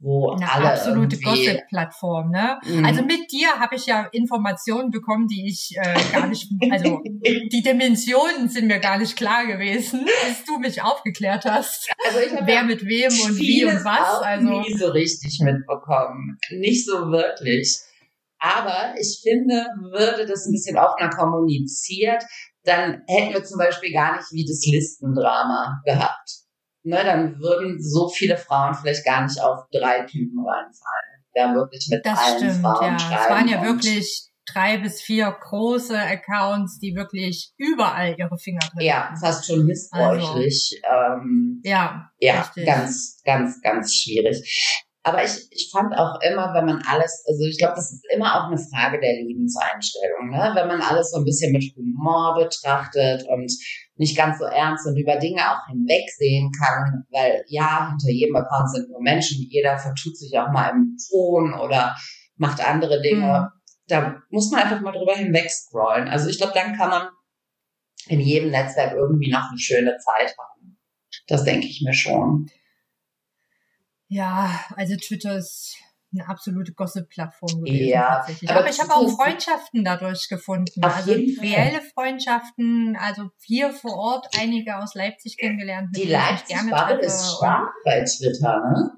wo 0.01 0.31
Eine 0.31 0.51
alle 0.51 0.71
absolute 0.71 1.19
Gossip-Plattform, 1.19 2.31
ne? 2.31 2.59
Mhm. 2.65 2.85
Also 2.85 3.03
mit 3.03 3.31
dir 3.31 3.59
habe 3.59 3.75
ich 3.75 3.85
ja 3.85 4.07
Informationen 4.11 4.89
bekommen, 4.89 5.27
die 5.27 5.47
ich 5.47 5.75
äh, 5.77 5.99
gar 6.11 6.27
nicht, 6.27 6.49
also 6.71 7.01
die 7.03 7.61
Dimensionen 7.63 8.49
sind 8.49 8.67
mir 8.67 8.79
gar 8.79 8.97
nicht 8.97 9.15
klar 9.15 9.45
gewesen, 9.45 10.05
bis 10.27 10.43
du 10.45 10.57
mich 10.57 10.81
aufgeklärt 10.81 11.45
hast, 11.45 11.89
also 12.05 12.19
ich 12.19 12.33
hab 12.33 12.47
wer 12.47 12.63
mit 12.63 12.83
wem 12.83 13.11
und 13.11 13.37
wie 13.37 13.63
und 13.65 13.85
was. 13.85 13.99
auch 13.99 14.21
Also 14.23 14.61
nie 14.61 14.73
so 14.75 14.87
richtig 14.87 15.39
mitbekommen. 15.39 16.37
Nicht 16.49 16.85
so 16.85 17.11
wirklich. 17.11 17.77
Aber 18.39 18.95
ich 18.99 19.21
finde, 19.21 19.67
würde 19.91 20.25
das 20.25 20.47
ein 20.47 20.51
bisschen 20.51 20.77
offener 20.77 21.11
kommuniziert, 21.11 22.23
dann 22.63 23.03
hätten 23.07 23.33
wir 23.33 23.43
zum 23.43 23.59
Beispiel 23.59 23.93
gar 23.93 24.15
nicht 24.15 24.31
wie 24.31 24.45
das 24.45 24.65
Listendrama 24.65 25.79
gehabt. 25.85 26.40
Ne, 26.83 27.03
dann 27.03 27.39
würden 27.39 27.81
so 27.81 28.09
viele 28.09 28.37
Frauen 28.37 28.73
vielleicht 28.73 29.05
gar 29.05 29.23
nicht 29.23 29.39
auf 29.39 29.65
drei 29.71 30.01
Typen 30.05 30.39
reinfallen. 30.39 31.25
Der 31.35 31.53
wirklich 31.53 31.87
mit 31.89 32.05
das 32.05 32.19
allen 32.19 32.37
stimmt, 32.37 32.61
Frauen 32.61 32.93
ja. 32.93 32.99
schreiben. 32.99 33.21
Es 33.23 33.29
waren 33.29 33.47
ja 33.47 33.63
wirklich 33.63 34.31
drei 34.51 34.77
bis 34.79 35.01
vier 35.01 35.31
große 35.31 35.97
Accounts, 35.97 36.79
die 36.79 36.95
wirklich 36.95 37.53
überall 37.57 38.15
ihre 38.17 38.37
Finger 38.37 38.59
drin 38.73 38.85
Ja, 38.85 39.05
hatten. 39.05 39.17
fast 39.17 39.45
schon 39.45 39.65
missbräuchlich. 39.65 40.81
Ähm, 40.83 41.61
Ja, 41.63 42.09
ja, 42.19 42.41
richtig. 42.41 42.65
ganz, 42.65 43.21
ganz, 43.23 43.61
ganz 43.61 43.95
schwierig. 43.95 44.89
Aber 45.03 45.23
ich, 45.23 45.47
ich 45.49 45.69
fand 45.71 45.95
auch 45.97 46.19
immer, 46.21 46.53
wenn 46.53 46.65
man 46.65 46.83
alles, 46.87 47.23
also 47.27 47.43
ich 47.45 47.57
glaube, 47.57 47.73
das 47.75 47.91
ist 47.91 48.05
immer 48.13 48.35
auch 48.35 48.47
eine 48.47 48.57
Frage 48.57 48.99
der 48.99 49.13
Lebenseinstellung, 49.23 50.29
ne? 50.29 50.51
Wenn 50.53 50.67
man 50.67 50.81
alles 50.81 51.09
so 51.11 51.17
ein 51.17 51.25
bisschen 51.25 51.51
mit 51.51 51.63
Humor 51.75 52.35
betrachtet 52.37 53.27
und 53.27 53.51
nicht 54.01 54.17
ganz 54.17 54.39
so 54.39 54.45
ernst 54.45 54.87
und 54.87 54.97
über 54.97 55.17
Dinge 55.17 55.41
auch 55.51 55.67
hinwegsehen 55.67 56.51
kann, 56.51 57.05
weil 57.11 57.45
ja, 57.47 57.89
hinter 57.89 58.09
jedem 58.09 58.35
Account 58.35 58.71
sind 58.71 58.89
nur 58.89 58.99
Menschen, 58.99 59.45
jeder 59.47 59.77
vertut 59.77 60.17
sich 60.17 60.35
auch 60.39 60.51
mal 60.51 60.69
im 60.69 60.97
Ton 61.07 61.53
oder 61.53 61.95
macht 62.35 62.67
andere 62.67 62.99
Dinge. 63.03 63.51
Mhm. 63.53 63.61
Da 63.85 64.23
muss 64.31 64.49
man 64.49 64.61
einfach 64.61 64.81
mal 64.81 64.91
drüber 64.91 65.15
hinweg 65.15 65.51
scrollen. 65.51 66.07
Also 66.07 66.29
ich 66.29 66.39
glaube, 66.39 66.53
dann 66.55 66.75
kann 66.75 66.89
man 66.89 67.09
in 68.07 68.19
jedem 68.19 68.49
Netzwerk 68.49 68.93
irgendwie 68.93 69.29
noch 69.29 69.51
eine 69.51 69.59
schöne 69.59 69.95
Zeit 69.99 70.35
haben. 70.35 70.79
Das 71.27 71.43
denke 71.43 71.67
ich 71.67 71.83
mir 71.83 71.93
schon. 71.93 72.49
Ja, 74.07 74.65
also 74.75 74.95
Twitter 74.95 75.37
ist 75.37 75.77
eine 76.13 76.27
absolute 76.27 76.73
Gossip-Plattform 76.73 77.63
gewesen. 77.63 77.87
Ja, 77.87 78.17
tatsächlich. 78.17 78.49
aber, 78.49 78.59
aber 78.59 78.69
ich 78.69 78.79
habe 78.79 78.93
auch 78.93 79.09
Freundschaften 79.09 79.83
dadurch 79.83 80.27
gefunden. 80.29 80.83
Also 80.83 81.11
reelle 81.11 81.81
Freundschaften, 81.93 82.97
also 82.99 83.29
hier 83.43 83.71
vor 83.71 83.97
Ort 83.97 84.27
einige 84.39 84.77
aus 84.77 84.93
Leipzig 84.95 85.37
kennengelernt. 85.37 85.95
Die 85.95 86.05
Leipzig-Bubble 86.05 86.99
ist 86.99 87.35
stark 87.37 87.71
bei 87.85 88.03
Twitter, 88.03 88.59
ne? 88.71 88.91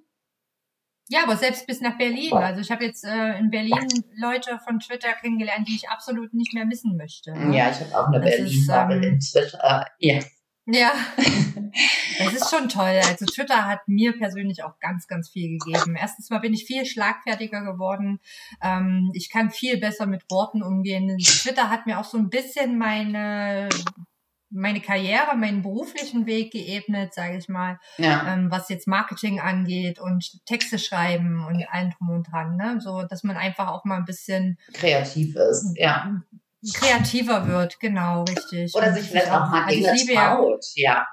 Ja, 1.10 1.24
aber 1.24 1.36
selbst 1.36 1.68
bis 1.68 1.82
nach 1.82 1.98
Berlin. 1.98 2.34
Also 2.34 2.62
ich 2.62 2.72
habe 2.72 2.86
jetzt 2.86 3.04
äh, 3.04 3.38
in 3.38 3.52
Berlin 3.52 3.88
Leute 4.16 4.58
von 4.66 4.80
Twitter 4.80 5.14
kennengelernt, 5.14 5.68
die 5.68 5.76
ich 5.76 5.90
absolut 5.90 6.34
nicht 6.34 6.54
mehr 6.54 6.66
missen 6.66 6.96
möchte. 6.98 7.34
Ne? 7.34 7.56
Ja, 7.56 7.70
ich 7.70 7.80
habe 7.82 7.96
auch 7.96 8.08
eine 8.08 8.20
Berlin-Bubble 8.20 8.96
ähm, 8.96 9.04
in 9.04 9.20
Twitter. 9.20 9.86
Ja. 10.00 10.20
Ja, 10.66 10.94
das 12.20 12.34
ist 12.34 12.50
schon 12.50 12.70
toll. 12.70 13.02
Also 13.06 13.26
Twitter 13.26 13.66
hat 13.66 13.88
mir 13.88 14.18
persönlich 14.18 14.64
auch 14.64 14.80
ganz, 14.80 15.08
ganz 15.08 15.30
viel 15.30 15.58
gegeben. 15.58 15.96
Erstens 16.00 16.30
mal 16.30 16.40
bin 16.40 16.54
ich 16.54 16.66
viel 16.66 16.86
schlagfertiger 16.86 17.64
geworden. 17.64 18.20
Ähm, 18.62 19.12
ich 19.14 19.30
kann 19.30 19.52
viel 19.52 19.78
besser 19.78 20.06
mit 20.06 20.24
Worten 20.30 20.64
umgehen. 20.64 21.18
Twitter 21.18 21.70
hat 21.70 21.86
mir 21.86 22.00
auch 22.00 22.06
so 22.06 22.18
ein 22.18 22.30
bisschen 22.30 22.78
meine 22.78 23.70
meine 24.56 24.82
Karriere, 24.82 25.36
meinen 25.36 25.64
beruflichen 25.64 26.28
Weg 26.28 26.52
geebnet, 26.52 27.16
sage 27.16 27.38
ich 27.38 27.50
mal, 27.50 27.80
ja. 27.98 28.32
ähm, 28.32 28.52
was 28.52 28.70
jetzt 28.70 28.88
Marketing 28.88 29.40
angeht 29.40 30.00
und 30.00 30.46
Texte 30.46 30.78
schreiben 30.78 31.44
und 31.44 31.66
allem 31.72 31.90
drum 31.90 32.10
und 32.12 32.32
dran, 32.32 32.56
ne? 32.56 32.80
So, 32.80 33.02
dass 33.02 33.24
man 33.24 33.36
einfach 33.36 33.70
auch 33.70 33.84
mal 33.84 33.98
ein 33.98 34.06
bisschen 34.06 34.60
kreativ 34.74 35.36
ist, 35.36 35.74
ja 35.76 36.22
kreativer 36.72 37.48
wird, 37.48 37.80
genau, 37.80 38.24
richtig. 38.24 38.74
Oder 38.76 38.94
sich 38.94 39.08
vielleicht 39.08 39.32
auch 39.32 39.50
mal 39.50 39.64
also 39.64 39.76
Dinge 39.76 39.92
also 39.92 40.14
traut, 40.14 40.66
ja. 40.76 41.06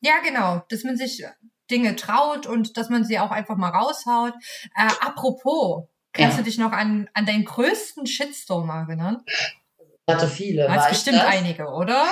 Ja, 0.00 0.14
genau, 0.24 0.62
dass 0.68 0.84
man 0.84 0.96
sich 0.96 1.24
Dinge 1.70 1.96
traut 1.96 2.46
und 2.46 2.76
dass 2.76 2.88
man 2.88 3.04
sie 3.04 3.18
auch 3.18 3.30
einfach 3.30 3.56
mal 3.56 3.70
raushaut. 3.70 4.34
Äh, 4.74 4.90
apropos, 5.00 5.84
kannst 6.12 6.36
ja. 6.36 6.42
du 6.42 6.44
dich 6.48 6.58
noch 6.58 6.72
an, 6.72 7.08
an 7.14 7.26
deinen 7.26 7.44
größten 7.44 8.06
Shitstorm 8.06 8.70
erinnern? 8.70 9.22
Ich 10.06 10.14
hatte 10.14 10.26
viele. 10.26 10.68
Hast 10.68 10.88
bestimmt 10.88 11.18
das? 11.18 11.26
einige, 11.26 11.66
oder? 11.68 12.06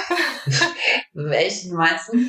Welchen 1.12 1.74
meinst 1.74 2.12
du? 2.12 2.28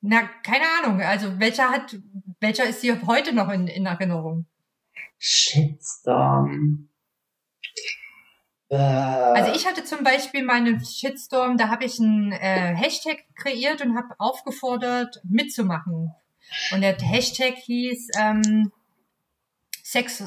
Na, 0.00 0.28
keine 0.42 0.64
Ahnung. 0.78 1.00
Also 1.00 1.38
welcher 1.38 1.70
hat, 1.70 1.96
welcher 2.40 2.64
ist 2.64 2.82
dir 2.82 3.06
heute 3.06 3.32
noch 3.32 3.48
in, 3.48 3.68
in 3.68 3.86
Erinnerung? 3.86 4.46
Shitstorm. 5.16 6.90
Also 8.78 9.52
ich 9.52 9.66
hatte 9.66 9.84
zum 9.84 10.04
Beispiel 10.04 10.42
meinen 10.42 10.84
Shitstorm, 10.84 11.56
da 11.56 11.68
habe 11.68 11.84
ich 11.84 11.98
einen 12.00 12.32
äh, 12.32 12.74
Hashtag 12.76 13.24
kreiert 13.34 13.82
und 13.82 13.96
habe 13.96 14.14
aufgefordert, 14.18 15.20
mitzumachen. 15.24 16.14
Und 16.72 16.80
der 16.82 16.96
Hashtag 16.98 17.54
hieß 17.56 18.10
ähm, 18.18 18.72
Sex, 19.82 20.24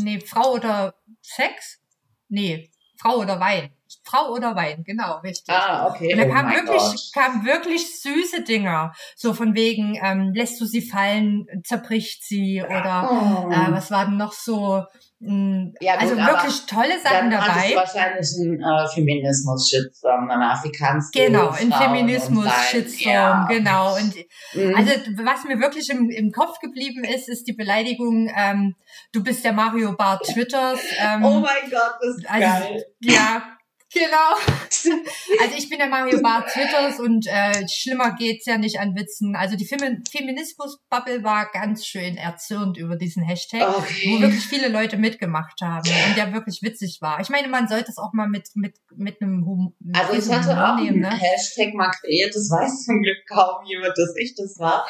nee, 0.00 0.20
Frau 0.20 0.52
oder 0.52 0.94
Sex? 1.20 1.80
Nee, 2.28 2.70
Frau 2.96 3.18
oder 3.18 3.40
Wein. 3.40 3.70
Frau 4.06 4.32
oder 4.32 4.54
Wein, 4.54 4.84
genau, 4.84 5.18
richtig. 5.18 5.54
Ah, 5.54 5.88
okay. 5.88 6.12
Und 6.12 6.18
da 6.18 6.26
oh 6.26 6.32
kamen 6.32 6.54
wirklich, 6.54 7.12
kamen 7.12 7.44
wirklich 7.44 8.00
süße 8.00 8.42
Dinger. 8.42 8.92
So 9.16 9.34
von 9.34 9.54
wegen, 9.54 9.98
ähm, 10.02 10.32
lässt 10.34 10.60
du 10.60 10.64
sie 10.64 10.82
fallen, 10.82 11.46
zerbricht 11.64 12.24
sie 12.24 12.62
oder 12.62 13.08
oh. 13.10 13.50
äh, 13.50 13.72
was 13.72 13.90
war 13.90 14.06
denn 14.06 14.16
noch 14.16 14.32
so? 14.32 14.84
Mh, 15.18 15.72
ja, 15.80 15.94
gut, 15.94 16.02
also 16.02 16.16
wirklich 16.16 16.66
tolle 16.66 17.00
Sachen 17.02 17.30
dann 17.30 17.40
dabei. 17.40 17.68
Dann 17.70 17.76
wahrscheinlich 17.76 18.28
ein 18.38 18.60
äh, 18.60 18.88
Feminismus-Shitstorm, 18.94 20.30
ein 20.30 20.42
Afrikaans. 20.42 21.10
Genau, 21.10 21.48
ein 21.48 21.72
Feminismus-Shitstorm, 21.72 23.12
ja. 23.12 23.46
genau. 23.48 23.96
Und 23.96 24.14
mhm. 24.52 24.74
also 24.76 24.92
was 25.24 25.44
mir 25.44 25.58
wirklich 25.58 25.88
im, 25.88 26.10
im 26.10 26.32
Kopf 26.32 26.58
geblieben 26.60 27.02
ist, 27.02 27.30
ist 27.30 27.44
die 27.44 27.54
Beleidigung, 27.54 28.30
ähm, 28.36 28.76
du 29.12 29.22
bist 29.22 29.42
der 29.42 29.54
Mario 29.54 29.96
Bar 29.96 30.20
Twitters. 30.20 30.80
Ähm, 30.98 31.24
oh 31.24 31.40
mein 31.40 31.70
Gott, 31.70 31.94
das 32.00 32.16
ist 32.18 32.30
also, 32.30 32.68
geil. 32.68 32.84
Ja, 33.00 33.55
Genau. 33.92 34.36
Also 35.40 35.56
ich 35.56 35.68
bin 35.68 35.78
der 35.78 35.88
Mario 35.88 36.20
Bar 36.22 36.46
Twitters 36.46 37.00
und 37.00 37.26
äh, 37.26 37.66
schlimmer 37.68 38.14
geht's 38.14 38.46
ja 38.46 38.56
nicht 38.56 38.78
an 38.78 38.94
Witzen. 38.94 39.34
Also 39.34 39.56
die 39.56 39.66
Femi 39.66 39.98
Feminismus-Bubble 40.08 41.24
war 41.24 41.50
ganz 41.50 41.84
schön 41.84 42.16
erzürnt 42.16 42.76
über 42.76 42.96
diesen 42.96 43.24
Hashtag, 43.24 43.68
okay. 43.76 44.12
wo 44.12 44.20
wirklich 44.20 44.46
viele 44.46 44.68
Leute 44.68 44.96
mitgemacht 44.96 45.60
haben 45.60 45.88
und 45.88 46.16
der 46.16 46.32
wirklich 46.32 46.60
witzig 46.62 46.98
war. 47.00 47.20
Ich 47.20 47.30
meine, 47.30 47.48
man 47.48 47.66
sollte 47.66 47.90
es 47.90 47.98
auch 47.98 48.12
mal 48.12 48.28
mit 48.28 48.48
mit 48.54 48.76
mit 48.94 49.20
einem 49.20 49.44
Hum 49.44 49.74
mit 49.80 49.96
Also 49.96 50.12
ich 50.12 50.32
hatte 50.32 50.50
Humor 50.50 50.74
auch 50.74 50.80
nehmen, 50.80 51.00
ne? 51.00 51.10
Hashtag 51.10 51.74
mal 51.74 51.90
kreiert, 51.90 52.34
das 52.34 52.48
weiß 52.48 52.84
zum 52.84 53.02
Glück 53.02 53.18
kaum 53.28 53.64
jemand, 53.66 53.96
dass 53.96 54.14
ich 54.16 54.34
das 54.36 54.56
war. 54.58 54.86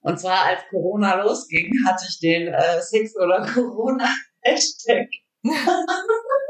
Und 0.00 0.20
zwar 0.20 0.44
als 0.44 0.62
Corona 0.70 1.14
losging, 1.22 1.72
hatte 1.86 2.06
ich 2.08 2.20
den 2.20 2.48
äh, 2.48 2.80
Sex 2.80 3.16
oder 3.16 3.44
Corona 3.52 4.08
Hashtag. 4.42 5.08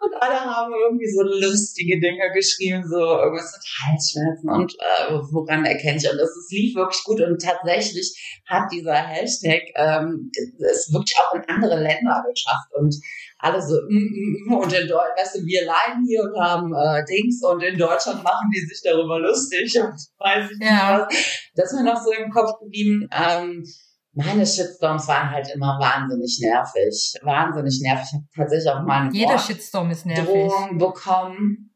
Und 0.00 0.14
alle 0.18 0.40
haben 0.40 0.72
irgendwie 0.72 1.10
so 1.10 1.22
lustige 1.22 2.00
Dinge 2.00 2.32
geschrieben, 2.34 2.82
so 2.88 2.98
irgendwas 2.98 3.52
mit 3.52 3.66
Halsschmerzen 3.84 4.48
und 4.48 4.74
äh, 4.74 5.12
woran 5.30 5.64
erkenne 5.64 5.98
ich. 5.98 6.10
Und 6.10 6.16
das, 6.16 6.30
das 6.34 6.48
lief 6.50 6.74
wirklich 6.74 7.04
gut. 7.04 7.20
Und 7.20 7.42
tatsächlich 7.42 8.40
hat 8.46 8.72
dieser 8.72 8.94
Hashtag 8.94 9.62
ähm, 9.76 10.30
es 10.58 10.90
wirklich 10.92 11.14
auch 11.18 11.34
in 11.34 11.44
andere 11.48 11.76
Länder 11.80 12.24
geschafft. 12.28 12.72
Und 12.78 12.94
alle 13.40 13.60
so, 13.60 13.74
mm, 13.88 13.94
mm, 13.94 14.46
mm, 14.46 14.54
und 14.54 14.72
in 14.72 14.88
Deutschland, 14.88 15.18
weißt 15.18 15.36
du, 15.36 15.46
wir 15.46 15.64
leiden 15.64 16.04
hier 16.06 16.22
und 16.22 16.38
haben 16.38 16.74
äh, 16.74 17.04
Dings 17.04 17.42
und 17.42 17.62
in 17.62 17.78
Deutschland 17.78 18.22
machen 18.22 18.50
die 18.54 18.60
sich 18.60 18.80
darüber 18.84 19.18
lustig 19.18 19.78
und 19.80 19.94
weiß 20.18 20.50
ich 20.50 20.58
ja. 20.60 21.06
nicht 21.06 21.52
Das 21.54 21.72
ist 21.72 21.78
mir 21.78 21.84
noch 21.84 22.02
so 22.02 22.12
im 22.12 22.30
Kopf 22.30 22.58
geblieben. 22.60 23.08
Ähm, 23.12 23.64
meine 24.12 24.44
Shitstorms 24.44 25.06
waren 25.08 25.30
halt 25.30 25.48
immer 25.54 25.78
wahnsinnig 25.78 26.38
nervig. 26.42 27.14
Wahnsinnig 27.22 27.80
nervig. 27.82 28.06
Ich 28.08 28.14
habe 28.14 28.26
tatsächlich 28.34 28.70
auch 28.70 28.82
mal 28.82 29.12
Jeder 29.12 29.38
Shitstorm 29.38 29.90
ist 29.90 30.06
nervig. 30.06 30.26
Drohung 30.26 30.78
bekommen. 30.78 31.74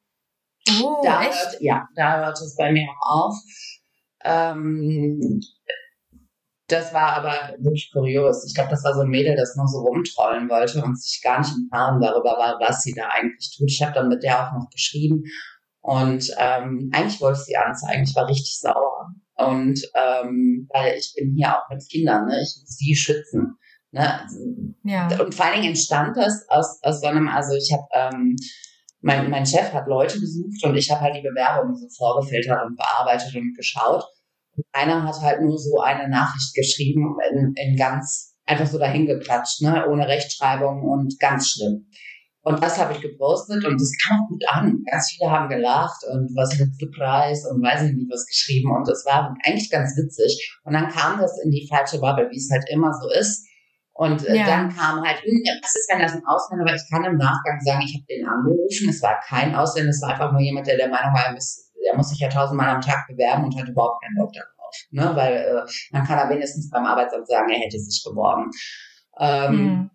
Oh, 0.82 1.00
da 1.04 1.22
echt? 1.22 1.34
Hört, 1.34 1.60
ja, 1.60 1.88
da 1.94 2.24
hört 2.24 2.40
es 2.40 2.56
bei 2.56 2.72
mir 2.72 2.88
auch 2.88 3.26
auf. 3.26 3.34
Ähm, 4.24 5.40
das 6.66 6.94
war 6.94 7.12
aber 7.12 7.54
wirklich 7.58 7.90
kurios. 7.92 8.44
Ich 8.46 8.54
glaube, 8.54 8.70
das 8.70 8.82
war 8.84 8.94
so 8.94 9.02
ein 9.02 9.10
Mädel, 9.10 9.36
das 9.36 9.54
nur 9.54 9.68
so 9.68 9.80
rumtrollen 9.80 10.48
wollte 10.48 10.82
und 10.82 11.00
sich 11.00 11.22
gar 11.22 11.40
nicht 11.40 11.52
im 11.54 11.68
Klaren 11.70 12.00
darüber 12.00 12.38
war, 12.38 12.58
was 12.58 12.82
sie 12.82 12.94
da 12.94 13.08
eigentlich 13.08 13.54
tut. 13.56 13.70
Ich 13.70 13.82
habe 13.82 13.92
dann 13.92 14.08
mit 14.08 14.22
der 14.22 14.48
auch 14.48 14.52
noch 14.52 14.70
geschrieben 14.70 15.24
und 15.80 16.30
ähm, 16.38 16.90
eigentlich 16.92 17.20
wollte 17.20 17.38
ich 17.40 17.44
sie 17.44 17.56
anzeigen. 17.56 18.04
Ich 18.04 18.16
war 18.16 18.26
richtig 18.26 18.58
sauer. 18.58 19.12
Und 19.36 19.80
ähm, 19.94 20.68
weil 20.72 20.96
ich 20.96 21.12
bin 21.16 21.34
hier 21.36 21.56
auch 21.56 21.68
mit 21.70 21.86
Kindern, 21.88 22.26
ne? 22.26 22.40
ich 22.40 22.56
muss 22.60 22.76
die 22.76 22.94
schützen. 22.94 23.56
Ne? 23.90 24.20
Ja. 24.84 25.08
Und 25.20 25.34
vor 25.34 25.44
allen 25.44 25.54
Dingen 25.56 25.68
entstand 25.68 26.16
das 26.16 26.48
aus, 26.48 26.78
aus 26.82 27.00
so 27.00 27.06
einem, 27.06 27.28
also 27.28 27.54
ich 27.54 27.72
habe, 27.72 27.84
ähm, 27.92 28.36
mein, 29.00 29.30
mein 29.30 29.44
Chef 29.44 29.72
hat 29.72 29.86
Leute 29.86 30.18
gesucht 30.18 30.64
und 30.64 30.76
ich 30.76 30.90
habe 30.90 31.02
halt 31.02 31.16
die 31.16 31.22
Bewerbungen 31.22 31.76
so 31.76 31.88
vorgefiltert 31.96 32.64
und 32.64 32.76
bearbeitet 32.76 33.34
und 33.34 33.56
geschaut. 33.56 34.04
Und 34.56 34.64
einer 34.72 35.04
hat 35.04 35.20
halt 35.20 35.42
nur 35.42 35.58
so 35.58 35.80
eine 35.80 36.08
Nachricht 36.08 36.54
geschrieben 36.54 37.16
in, 37.30 37.52
in 37.56 37.76
ganz, 37.76 38.34
einfach 38.46 38.66
so 38.66 38.78
dahingeklatscht, 38.78 39.62
ne? 39.62 39.86
ohne 39.88 40.06
Rechtschreibung 40.06 40.82
und 40.82 41.18
ganz 41.18 41.50
schlimm. 41.50 41.86
Und 42.44 42.62
das 42.62 42.78
habe 42.78 42.92
ich 42.92 43.00
gepostet 43.00 43.64
und 43.64 43.80
das 43.80 43.90
kam 44.04 44.20
auch 44.20 44.28
gut 44.28 44.44
an. 44.48 44.84
Ganz 44.90 45.10
viele 45.10 45.30
haben 45.30 45.48
gelacht 45.48 46.04
und 46.12 46.28
was 46.36 46.58
letzte 46.58 46.88
Preis 46.88 47.46
und 47.50 47.62
weiß 47.62 47.84
ich 47.84 47.94
nicht 47.94 48.10
was 48.12 48.26
geschrieben 48.26 48.70
und 48.70 48.86
das 48.86 49.02
war 49.06 49.34
eigentlich 49.46 49.70
ganz 49.70 49.96
witzig. 49.96 50.60
Und 50.62 50.74
dann 50.74 50.90
kam 50.90 51.18
das 51.18 51.40
in 51.42 51.50
die 51.50 51.66
falsche 51.66 51.98
Bubble, 52.00 52.28
wie 52.30 52.36
es 52.36 52.50
halt 52.52 52.68
immer 52.68 52.92
so 52.92 53.08
ist. 53.18 53.48
Und 53.94 54.26
äh, 54.26 54.36
ja. 54.36 54.44
dann 54.44 54.68
kam 54.68 55.02
halt, 55.02 55.22
hm, 55.22 55.40
was 55.62 55.74
ist, 55.74 55.88
wenn 55.90 56.00
das 56.00 56.12
ein 56.12 56.26
Ausländer 56.26 56.66
war? 56.66 56.74
Ich 56.74 56.84
kann 56.90 57.04
im 57.04 57.16
Nachgang 57.16 57.60
sagen, 57.64 57.80
ich 57.80 57.94
habe 57.94 58.04
den 58.10 58.28
angerufen. 58.28 58.90
Es 58.90 59.00
war 59.00 59.18
kein 59.26 59.54
Ausländer, 59.54 59.90
es 59.90 60.02
war 60.02 60.10
einfach 60.10 60.32
nur 60.32 60.42
jemand, 60.42 60.66
der 60.66 60.76
der 60.76 60.90
Meinung 60.90 61.14
war, 61.14 61.24
er 61.24 61.32
muss, 61.32 61.72
er 61.82 61.96
muss 61.96 62.10
sich 62.10 62.18
ja 62.18 62.28
tausendmal 62.28 62.68
am 62.68 62.82
Tag 62.82 63.06
bewerben 63.08 63.44
und 63.44 63.58
hat 63.58 63.68
überhaupt 63.68 64.02
keinen 64.04 64.16
Bock 64.16 64.32
darauf. 64.34 64.74
Ne? 64.90 65.16
Weil 65.16 65.32
äh, 65.32 65.70
dann 65.92 66.04
kann 66.04 66.18
er 66.18 66.28
wenigstens 66.28 66.68
beim 66.68 66.84
Arbeitsamt 66.84 67.26
sagen, 67.26 67.48
er 67.48 67.60
hätte 67.60 67.78
sich 67.78 68.04
beworben. 68.04 68.50
Ähm, 69.18 69.50
hm 69.50 69.90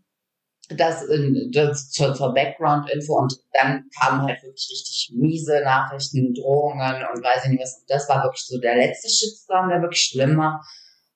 das, 0.70 1.05
das 1.51 1.89
zur, 1.89 2.13
zur 2.13 2.34
Background-Info 2.34 3.17
und 3.17 3.34
dann 3.53 3.89
kamen 3.99 4.22
halt 4.22 4.41
wirklich 4.43 4.67
richtig 4.72 5.11
miese 5.15 5.61
Nachrichten, 5.63 6.34
Drohungen 6.34 7.03
und 7.13 7.24
weiß 7.24 7.45
ich 7.45 7.51
nicht 7.51 7.61
was. 7.61 7.84
Das 7.88 8.07
war 8.07 8.24
wirklich 8.24 8.45
so 8.45 8.59
der 8.59 8.76
letzte 8.76 9.09
Shitstorm, 9.09 9.70
der 9.70 9.82
wirklich 9.82 10.01
schlimm 10.01 10.38
war. 10.38 10.63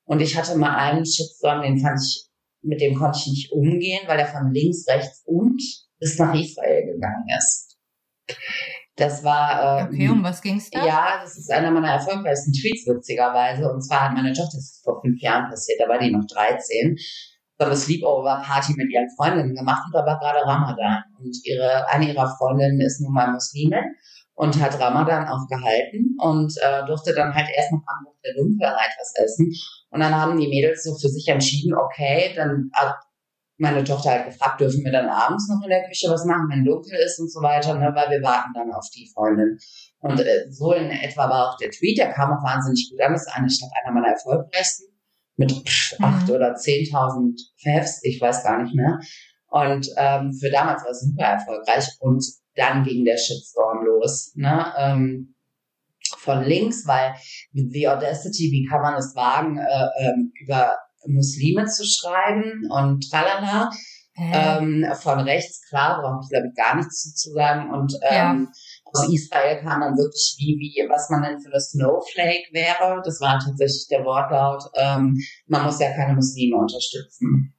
Und 0.06 0.22
ich 0.22 0.36
hatte 0.36 0.58
mal 0.58 0.76
einen 0.76 1.06
Shitstorm, 1.06 1.62
den 1.62 1.80
fand 1.80 2.00
ich, 2.02 2.28
mit 2.62 2.82
dem 2.82 2.96
konnte 2.96 3.20
ich 3.20 3.28
nicht 3.28 3.52
umgehen, 3.52 4.02
weil 4.08 4.20
er 4.20 4.28
von 4.28 4.52
links, 4.52 4.88
rechts 4.88 5.22
und 5.26 5.62
bis 6.00 6.18
nach 6.18 6.34
Israel 6.34 6.86
gegangen 6.86 7.26
ist. 7.38 7.78
Das 8.96 9.24
war. 9.24 9.82
Äh, 9.82 9.84
okay, 9.86 10.10
um 10.10 10.24
was 10.24 10.42
ging's 10.42 10.70
da? 10.70 10.86
Ja, 10.86 11.20
das 11.22 11.38
ist 11.38 11.52
einer 11.52 11.72
meiner 11.72 11.94
erfolgreichsten 11.94 12.54
Tweets, 12.54 12.86
witzigerweise. 12.88 13.72
Und 13.72 13.82
zwar 13.82 14.10
hat 14.10 14.14
meine 14.14 14.34
Tochter, 14.34 14.58
das 14.58 14.76
ist 14.76 14.84
vor 14.84 15.02
fünf 15.02 15.20
Jahren 15.22 15.50
passiert, 15.50 15.80
da 15.82 15.90
war 15.90 16.00
die 16.00 16.12
noch 16.12 16.26
13, 16.26 16.96
so 16.98 17.04
eine 17.66 17.76
Sleepover-Party 17.76 18.74
mit 18.76 18.92
ihren 18.92 19.10
Freundinnen 19.16 19.56
gemacht 19.56 19.84
und 19.86 19.94
da 19.94 20.06
war 20.06 20.20
gerade 20.20 20.46
Ramadan. 20.46 21.04
Und 21.20 21.36
ihre, 21.44 21.90
eine 21.90 22.12
ihrer 22.12 22.36
Freundinnen 22.38 22.82
ist 22.82 23.02
nun 23.02 23.14
mal 23.14 23.32
Muslimin 23.32 23.74
und 24.36 24.60
hat 24.62 24.80
Ramadan 24.80 25.28
auch 25.28 25.48
gehalten 25.48 26.18
und 26.20 26.54
äh, 26.62 26.86
durfte 26.86 27.14
dann 27.14 27.34
halt 27.34 27.48
erst 27.56 27.72
nach 27.72 27.82
Anbruch 27.86 28.16
der 28.24 28.34
Dunkelheit 28.36 28.92
was 29.00 29.14
essen. 29.16 29.52
Und 29.90 30.00
dann 30.00 30.16
haben 30.16 30.40
die 30.40 30.48
Mädels 30.48 30.84
so 30.84 30.96
für 30.96 31.10
sich 31.10 31.28
entschieden, 31.28 31.76
okay, 31.76 32.34
dann 32.36 32.70
hat 32.74 32.96
meine 33.58 33.84
Tochter 33.84 34.10
halt 34.10 34.26
gefragt, 34.26 34.60
dürfen 34.60 34.84
wir 34.84 34.92
dann 34.92 35.08
abends 35.08 35.48
noch 35.48 35.64
in 35.64 35.70
der 35.70 35.88
Küche 35.88 36.10
was 36.10 36.26
machen, 36.26 36.50
wenn 36.50 36.66
dunkel 36.66 36.98
ist 37.06 37.20
und 37.20 37.32
so 37.32 37.42
weiter, 37.42 37.76
ne, 37.76 37.92
weil 37.94 38.10
wir 38.10 38.24
warten 38.24 38.52
dann 38.54 38.74
auf 38.74 38.90
die 38.96 39.10
Freundin. 39.14 39.58
Und 40.00 40.20
äh, 40.20 40.52
so 40.52 40.74
in 40.74 40.90
etwa 40.90 41.30
war 41.30 41.50
auch 41.50 41.58
der 41.58 41.70
Tweet, 41.70 42.00
der 42.00 42.12
kam 42.12 42.34
auch 42.34 42.44
wahnsinnig 42.44 42.90
gut 42.90 43.00
an, 43.02 43.14
das 43.14 43.28
ist 43.28 43.34
eine 43.34 43.50
Stadt 43.50 43.70
einer 43.84 43.94
meiner 43.94 44.14
erfolgreichsten 44.14 44.93
mit 45.36 45.54
acht 46.00 46.28
mhm. 46.28 46.36
oder 46.36 46.56
zehntausend 46.56 47.40
Favs, 47.64 48.00
ich 48.04 48.22
weiß 48.22 48.44
gar 48.44 48.62
nicht 48.62 48.76
mehr. 48.76 49.00
Und 49.48 49.88
ähm, 49.98 50.34
für 50.34 50.50
damals 50.50 50.84
war 50.84 50.92
es 50.92 51.02
super 51.02 51.26
erfolgreich 51.26 51.88
und 52.00 52.24
dann 52.56 52.84
ging 52.84 53.06
der 53.06 53.18
Shitstorm 53.18 53.86
los. 53.86 54.32
Ne? 54.36 54.74
Ähm, 54.78 55.36
von 56.18 56.44
links, 56.44 56.88
weil 56.88 57.14
The 57.54 57.88
Audacity, 57.88 58.52
wie 58.52 58.68
kann 58.70 58.82
man 58.82 58.96
es 58.96 59.16
wagen, 59.16 59.58
äh, 59.58 59.88
ähm, 60.00 60.32
über 60.42 60.78
Muslime 61.06 61.66
zu 61.66 61.84
schreiben 61.86 62.70
und 62.70 63.10
tralala. 63.10 63.70
Ähm, 64.16 64.86
von 64.94 65.20
rechts, 65.22 65.68
klar, 65.68 66.00
brauche 66.00 66.20
ich 66.24 66.30
glaube 66.30 66.48
ich 66.48 66.56
gar 66.56 66.76
nichts 66.76 67.16
zu 67.16 67.32
sagen. 67.32 67.72
Und 67.72 67.94
ähm, 68.04 68.48
ja. 68.48 68.52
Aus 68.94 69.12
Israel 69.12 69.60
kam 69.62 69.82
dann 69.82 69.98
wirklich 69.98 70.36
wie, 70.38 70.58
wie, 70.60 70.90
was 70.90 71.10
man 71.10 71.24
denn 71.24 71.40
für 71.40 71.50
eine 71.50 71.60
Snowflake 71.60 72.50
wäre. 72.52 73.02
Das 73.04 73.20
war 73.22 73.40
tatsächlich 73.40 73.88
der 73.90 74.06
Wortlaut. 74.06 74.64
Ähm, 74.76 75.18
man 75.48 75.66
muss 75.66 75.80
ja 75.80 75.92
keine 75.94 76.14
Muslime 76.14 76.58
unterstützen. 76.58 77.54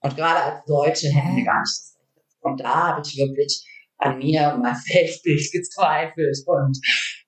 Und 0.00 0.16
gerade 0.16 0.42
als 0.42 0.64
Deutsche 0.66 1.08
hätten 1.08 1.36
wir 1.36 1.44
gar 1.44 1.60
nicht 1.60 1.78
das 1.78 1.96
Recht. 1.96 2.36
Und 2.40 2.60
da 2.60 2.88
habe 2.88 3.02
ich 3.04 3.16
wirklich 3.16 3.64
an 3.98 4.18
mir 4.18 4.52
und 4.54 4.62
mein 4.62 4.74
Weltbild 4.74 5.52
gezweifelt 5.52 6.38
und 6.46 6.78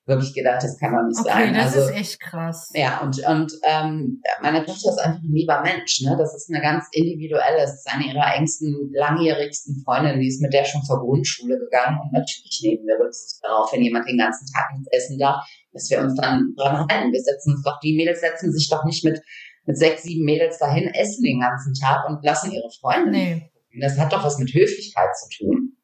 wirklich 0.05 0.33
gedacht, 0.33 0.61
das 0.63 0.77
kann 0.77 0.91
doch 0.91 1.07
nicht 1.07 1.19
okay, 1.19 1.29
sein. 1.29 1.49
Okay, 1.49 1.57
das 1.57 1.75
also, 1.75 1.89
ist 1.89 1.95
echt 1.95 2.19
krass. 2.19 2.71
Ja, 2.73 3.01
und, 3.01 3.25
und 3.25 3.53
ähm, 3.63 4.21
meine 4.41 4.65
Tochter 4.65 4.89
ist 4.89 4.99
einfach 4.99 5.21
ein 5.21 5.31
lieber 5.31 5.61
Mensch. 5.61 6.01
Ne? 6.01 6.15
Das 6.17 6.35
ist 6.35 6.49
eine 6.51 6.61
ganz 6.61 6.87
individuelle, 6.91 7.57
das 7.57 7.75
ist 7.75 7.87
eine 7.87 8.11
ihrer 8.11 8.35
engsten, 8.35 8.91
langjährigsten 8.93 9.81
Freundinnen, 9.85 10.19
die 10.19 10.27
ist 10.27 10.41
mit 10.41 10.53
der 10.53 10.65
schon 10.65 10.83
zur 10.83 10.99
Grundschule 10.99 11.57
gegangen. 11.57 11.99
Und 12.03 12.11
natürlich 12.11 12.59
nehmen 12.63 12.85
wir 12.85 12.99
Rücksicht 12.99 13.41
darauf, 13.43 13.71
wenn 13.71 13.81
jemand 13.81 14.07
den 14.07 14.17
ganzen 14.17 14.45
Tag 14.53 14.73
nichts 14.73 14.89
essen 14.91 15.17
darf, 15.17 15.45
dass 15.71 15.89
wir 15.89 15.99
uns 15.99 16.15
dann 16.15 16.53
dran 16.57 16.85
halten. 16.89 17.13
Wir 17.13 17.21
setzen 17.21 17.53
uns 17.53 17.63
doch, 17.63 17.79
die 17.79 17.95
Mädels 17.95 18.19
setzen 18.19 18.51
sich 18.51 18.69
doch 18.69 18.83
nicht 18.83 19.05
mit, 19.05 19.21
mit 19.65 19.77
sechs, 19.77 20.03
sieben 20.03 20.25
Mädels 20.25 20.57
dahin, 20.57 20.89
essen 20.93 21.23
den 21.23 21.39
ganzen 21.39 21.73
Tag 21.75 22.09
und 22.09 22.23
lassen 22.23 22.51
ihre 22.51 22.69
Freunde. 22.81 23.11
Nee. 23.11 23.49
Das 23.79 23.97
hat 23.97 24.11
doch 24.11 24.23
was 24.23 24.37
mit 24.37 24.53
Höflichkeit 24.53 25.09
zu 25.15 25.45
tun. 25.45 25.77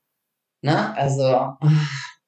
Ne? 0.62 0.96
Also, 0.96 1.54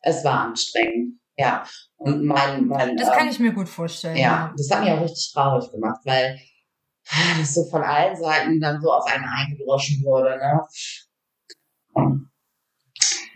es 0.01 0.23
war 0.23 0.47
anstrengend. 0.47 1.20
Ja. 1.41 1.65
Und 1.97 2.25
mein, 2.25 2.67
mein 2.67 2.97
Das 2.97 3.11
kann 3.11 3.25
ähm, 3.25 3.31
ich 3.31 3.39
mir 3.39 3.51
gut 3.51 3.69
vorstellen. 3.69 4.17
Ja, 4.17 4.23
ja, 4.23 4.53
das 4.57 4.69
hat 4.71 4.83
mich 4.83 4.91
auch 4.91 5.01
richtig 5.01 5.31
traurig 5.33 5.71
gemacht, 5.71 6.01
weil 6.05 6.39
das 7.37 7.53
so 7.53 7.65
von 7.65 7.83
allen 7.83 8.15
Seiten 8.15 8.59
dann 8.59 8.81
so 8.81 8.91
auf 8.91 9.05
einen 9.05 9.25
eingedroschen 9.25 10.03
wurde. 10.03 10.37
Ne? 10.37 10.61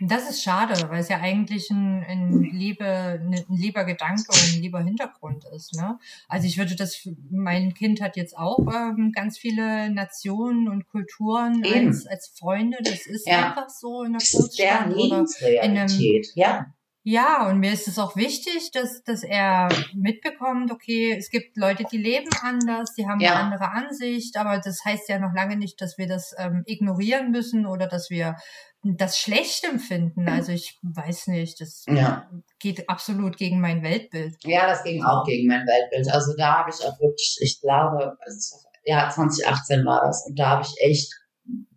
Das 0.00 0.28
ist 0.28 0.42
schade, 0.42 0.74
weil 0.90 1.00
es 1.00 1.08
ja 1.08 1.20
eigentlich 1.20 1.70
ein, 1.70 2.04
ein, 2.06 2.42
liebe, 2.42 2.84
ein 2.84 3.44
lieber 3.48 3.84
Gedanke 3.84 4.24
und 4.28 4.54
ein 4.54 4.60
lieber 4.60 4.80
Hintergrund 4.80 5.44
ist. 5.54 5.74
Ne? 5.74 5.98
Also 6.28 6.46
ich 6.46 6.58
würde 6.58 6.76
das, 6.76 7.08
mein 7.30 7.72
Kind 7.72 8.02
hat 8.02 8.16
jetzt 8.16 8.36
auch 8.36 8.58
ähm, 8.58 9.12
ganz 9.14 9.38
viele 9.38 9.90
Nationen 9.90 10.68
und 10.68 10.86
Kulturen 10.86 11.62
als, 11.64 12.06
als 12.06 12.28
Freunde. 12.38 12.76
Das 12.82 13.06
ist 13.06 13.26
ja. 13.26 13.48
einfach 13.48 13.70
so 13.70 14.02
in 14.02 14.12
der 14.12 14.20
Großstadt 14.20 14.90
oder 14.90 15.24
in 15.62 15.78
einem, 15.78 16.22
ja. 16.34 16.66
Ja, 17.08 17.48
und 17.48 17.60
mir 17.60 17.72
ist 17.72 17.86
es 17.86 18.00
auch 18.00 18.16
wichtig, 18.16 18.72
dass, 18.72 19.04
dass 19.04 19.22
er 19.22 19.68
mitbekommt, 19.94 20.72
okay, 20.72 21.14
es 21.16 21.30
gibt 21.30 21.56
Leute, 21.56 21.84
die 21.88 21.98
leben 21.98 22.28
anders, 22.42 22.94
die 22.94 23.06
haben 23.06 23.20
ja. 23.20 23.36
eine 23.36 23.44
andere 23.44 23.70
Ansicht, 23.70 24.36
aber 24.36 24.58
das 24.58 24.84
heißt 24.84 25.08
ja 25.08 25.20
noch 25.20 25.32
lange 25.32 25.56
nicht, 25.56 25.80
dass 25.80 25.98
wir 25.98 26.08
das 26.08 26.34
ähm, 26.36 26.64
ignorieren 26.66 27.30
müssen 27.30 27.64
oder 27.64 27.86
dass 27.86 28.10
wir 28.10 28.34
das 28.82 29.20
schlecht 29.20 29.62
empfinden. 29.62 30.28
Also 30.28 30.50
ich 30.50 30.80
weiß 30.82 31.28
nicht, 31.28 31.60
das 31.60 31.84
ja. 31.86 32.28
geht 32.58 32.88
absolut 32.88 33.36
gegen 33.36 33.60
mein 33.60 33.84
Weltbild. 33.84 34.34
Ja, 34.42 34.66
das 34.66 34.82
ging 34.82 35.04
auch 35.04 35.24
gegen 35.24 35.46
mein 35.46 35.64
Weltbild. 35.64 36.12
Also 36.12 36.34
da 36.36 36.58
habe 36.58 36.70
ich 36.70 36.84
auch 36.84 36.98
wirklich, 36.98 37.38
ich 37.40 37.60
glaube, 37.60 38.16
also, 38.18 38.56
ja, 38.84 39.08
2018 39.08 39.86
war 39.86 40.06
das 40.06 40.26
und 40.26 40.36
da 40.36 40.48
habe 40.48 40.62
ich 40.62 40.74
echt, 40.84 41.12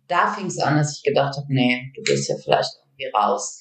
da 0.08 0.32
fing 0.32 0.46
es 0.46 0.58
an, 0.58 0.76
dass 0.76 0.96
ich 0.96 1.04
gedacht 1.04 1.36
habe, 1.36 1.46
nee, 1.50 1.92
du 1.94 2.02
gehst 2.02 2.28
ja 2.28 2.34
vielleicht 2.42 2.72
irgendwie 2.82 3.16
raus 3.16 3.59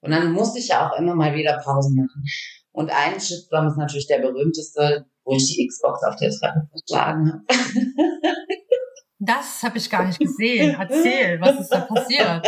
und 0.00 0.10
dann 0.10 0.32
musste 0.32 0.58
ich 0.58 0.68
ja 0.68 0.88
auch 0.88 0.98
immer 0.98 1.14
mal 1.14 1.34
wieder 1.34 1.60
Pausen 1.62 1.96
machen. 1.96 2.24
Und 2.72 2.90
ein 2.90 3.20
Shitstorm 3.20 3.66
ist 3.66 3.76
natürlich 3.76 4.06
der 4.06 4.20
berühmteste, 4.20 5.06
wo 5.24 5.34
ich 5.34 5.46
die 5.46 5.66
Xbox 5.66 6.02
auf 6.04 6.16
der 6.16 6.30
Treppe 6.30 6.68
verschlagen 6.70 7.32
habe. 7.32 7.44
Das 9.22 9.62
habe 9.62 9.76
ich 9.76 9.90
gar 9.90 10.06
nicht 10.06 10.18
gesehen. 10.18 10.74
Erzähl, 10.80 11.38
was 11.42 11.60
ist 11.60 11.68
da 11.68 11.80
passiert? 11.80 12.42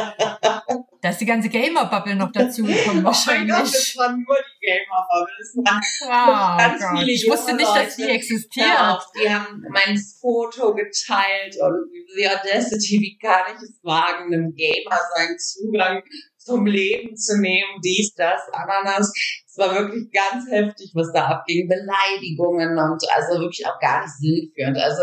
Da 1.03 1.11
ist 1.11 1.21
die 1.21 1.27
ganze 1.27 1.51
Gamer-Bubble 1.51 2.17
noch 2.17 2.33
dazu 2.33 2.63
gekommen 2.65 3.05
wahrscheinlich. 3.05 3.53
Oh 3.53 3.57
mein 3.57 3.65
Gott, 3.65 3.75
das 3.75 3.97
war 3.99 4.09
nur 4.09 4.37
die 4.39 4.67
Gamer-Bubble. 4.67 5.35
Oh 5.59 6.57
ganz 6.57 6.83
Gott. 6.83 7.09
Ich 7.09 7.29
wusste 7.29 7.57
nicht, 7.57 7.77
dass 7.77 7.97
die 7.97 8.09
existiert. 8.09 8.67
Ja, 8.67 8.99
die 9.15 9.29
haben 9.29 9.63
mein 9.69 9.99
Foto 9.99 10.75
geteilt 10.75 11.57
und 11.61 11.91
The 12.17 12.29
Audacity, 12.29 13.01
wie 13.01 13.19
kann 13.19 13.55
ich 13.55 13.63
es 13.63 13.79
wagen, 13.83 14.33
einem 14.33 14.55
Gamer 14.55 14.99
seinen 15.15 15.39
Zugang 15.39 16.03
zum 16.45 16.67
Leben 16.67 17.17
zu 17.17 17.39
nehmen, 17.41 17.81
dies, 17.85 18.15
das, 18.15 18.41
Ananas. 18.53 19.13
Es 19.47 19.59
war 19.59 19.75
wirklich 19.75 20.11
ganz 20.11 20.49
heftig, 20.51 20.93
was 20.95 21.13
da 21.13 21.27
abging. 21.27 21.69
Beleidigungen 21.69 22.71
und 22.71 23.03
also 23.15 23.41
wirklich 23.41 23.67
auch 23.67 23.79
gar 23.81 24.01
nicht 24.01 24.15
sinnführend. 24.17 24.79
Also 24.79 25.03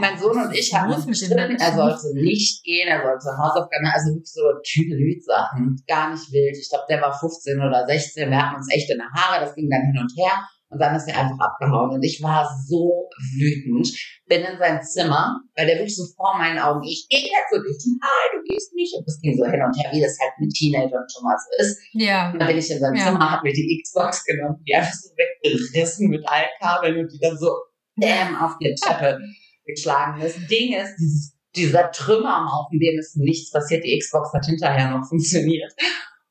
mein 0.00 0.18
Sohn 0.18 0.36
und 0.36 0.54
ich 0.54 0.72
haben 0.74 0.92
uns 0.92 1.06
bestimmt, 1.06 1.32
er 1.32 1.74
sollte 1.74 2.14
nicht 2.14 2.62
gehen, 2.62 2.88
er 2.88 3.02
sollte 3.02 3.36
Hausaufgaben, 3.38 3.86
also 3.86 4.12
wirklich 4.12 4.32
so 4.32 4.42
Tüdelüt-Sachen. 4.62 5.82
Gar 5.88 6.10
nicht 6.10 6.30
wild. 6.30 6.56
Ich 6.58 6.68
glaube, 6.68 6.84
der 6.90 7.00
war 7.00 7.18
15 7.18 7.58
oder 7.58 7.86
16. 7.86 8.30
Wir 8.30 8.36
hatten 8.36 8.56
uns 8.56 8.72
echt 8.72 8.90
in 8.90 8.98
der 8.98 9.10
Haare, 9.10 9.44
das 9.44 9.54
ging 9.54 9.70
dann 9.70 9.82
hin 9.82 9.98
und 9.98 10.12
her. 10.16 10.46
Und 10.68 10.80
dann 10.80 10.96
ist 10.96 11.06
er 11.06 11.18
einfach 11.18 11.38
abgehauen. 11.38 11.90
Und 11.90 12.02
ich 12.02 12.20
war 12.22 12.48
so 12.66 13.08
wütend. 13.38 13.88
Bin 14.26 14.42
in 14.42 14.58
sein 14.58 14.82
Zimmer, 14.82 15.40
weil 15.54 15.66
der 15.66 15.76
wirklich 15.76 15.94
so 15.94 16.04
vor 16.16 16.36
meinen 16.36 16.58
Augen, 16.58 16.82
ich 16.82 17.06
gehe 17.08 17.20
jetzt 17.20 17.52
und 17.52 17.64
ich, 17.64 17.78
nein, 18.00 18.30
du 18.34 18.42
gehst 18.42 18.74
nicht. 18.74 18.94
Und 18.96 19.06
das 19.06 19.20
ging 19.20 19.36
so 19.36 19.44
hin 19.44 19.62
und 19.62 19.76
her, 19.78 19.90
wie 19.92 20.00
das 20.00 20.18
halt 20.20 20.32
mit 20.38 20.52
Teenagern 20.52 21.06
schon 21.08 21.22
mal 21.22 21.36
so 21.38 21.62
ist. 21.62 21.78
Ja. 21.92 22.32
Und 22.32 22.40
dann 22.40 22.48
bin 22.48 22.58
ich 22.58 22.70
in 22.70 22.80
sein 22.80 22.94
ja. 22.96 23.06
Zimmer, 23.06 23.30
hab 23.30 23.44
mir 23.44 23.52
die 23.52 23.80
Xbox 23.82 24.24
genommen, 24.24 24.62
die 24.66 24.74
einfach 24.74 24.92
so 24.92 25.10
weggerissen 25.16 26.08
mit 26.08 26.28
allen 26.28 26.48
Kabeln 26.58 26.98
und 26.98 27.12
die 27.12 27.20
dann 27.20 27.38
so 27.38 27.50
damn 27.96 28.36
auf 28.36 28.58
die 28.58 28.74
Treppe 28.74 29.20
geschlagen. 29.64 30.20
Das 30.20 30.34
Ding 30.48 30.74
ist, 30.74 30.96
dieses, 30.96 31.36
dieser 31.54 31.90
Trümmer 31.92 32.38
am 32.38 32.52
Haufen, 32.52 32.80
dem 32.80 32.98
ist 32.98 33.16
nichts 33.16 33.52
passiert. 33.52 33.84
Die 33.84 33.98
Xbox 33.98 34.32
hat 34.32 34.46
hinterher 34.46 34.90
noch 34.90 35.06
funktioniert. 35.06 35.72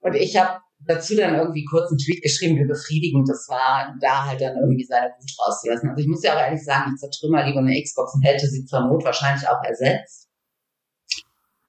Und 0.01 0.15
ich 0.15 0.37
habe 0.37 0.59
dazu 0.87 1.15
dann 1.15 1.35
irgendwie 1.35 1.65
kurz 1.65 1.89
einen 1.89 1.97
Tweet 1.97 2.21
geschrieben, 2.21 2.57
wie 2.57 2.67
befriedigend 2.67 3.27
das 3.29 3.47
war, 3.49 3.95
da 4.01 4.25
halt 4.25 4.41
dann 4.41 4.57
irgendwie 4.57 4.85
seine 4.85 5.07
Wut 5.07 5.31
rauszulassen. 5.39 5.89
Also 5.89 6.01
ich 6.01 6.07
muss 6.07 6.23
ja 6.23 6.35
auch 6.35 6.41
ehrlich 6.41 6.63
sagen, 6.63 6.93
ich 6.93 6.99
zertrümmer 6.99 7.45
lieber 7.45 7.59
eine 7.59 7.81
Xbox 7.81 8.13
und 8.15 8.23
hätte 8.23 8.47
sie 8.47 8.65
zur 8.65 8.81
Not 8.81 9.03
wahrscheinlich 9.03 9.47
auch 9.47 9.63
ersetzt, 9.63 10.29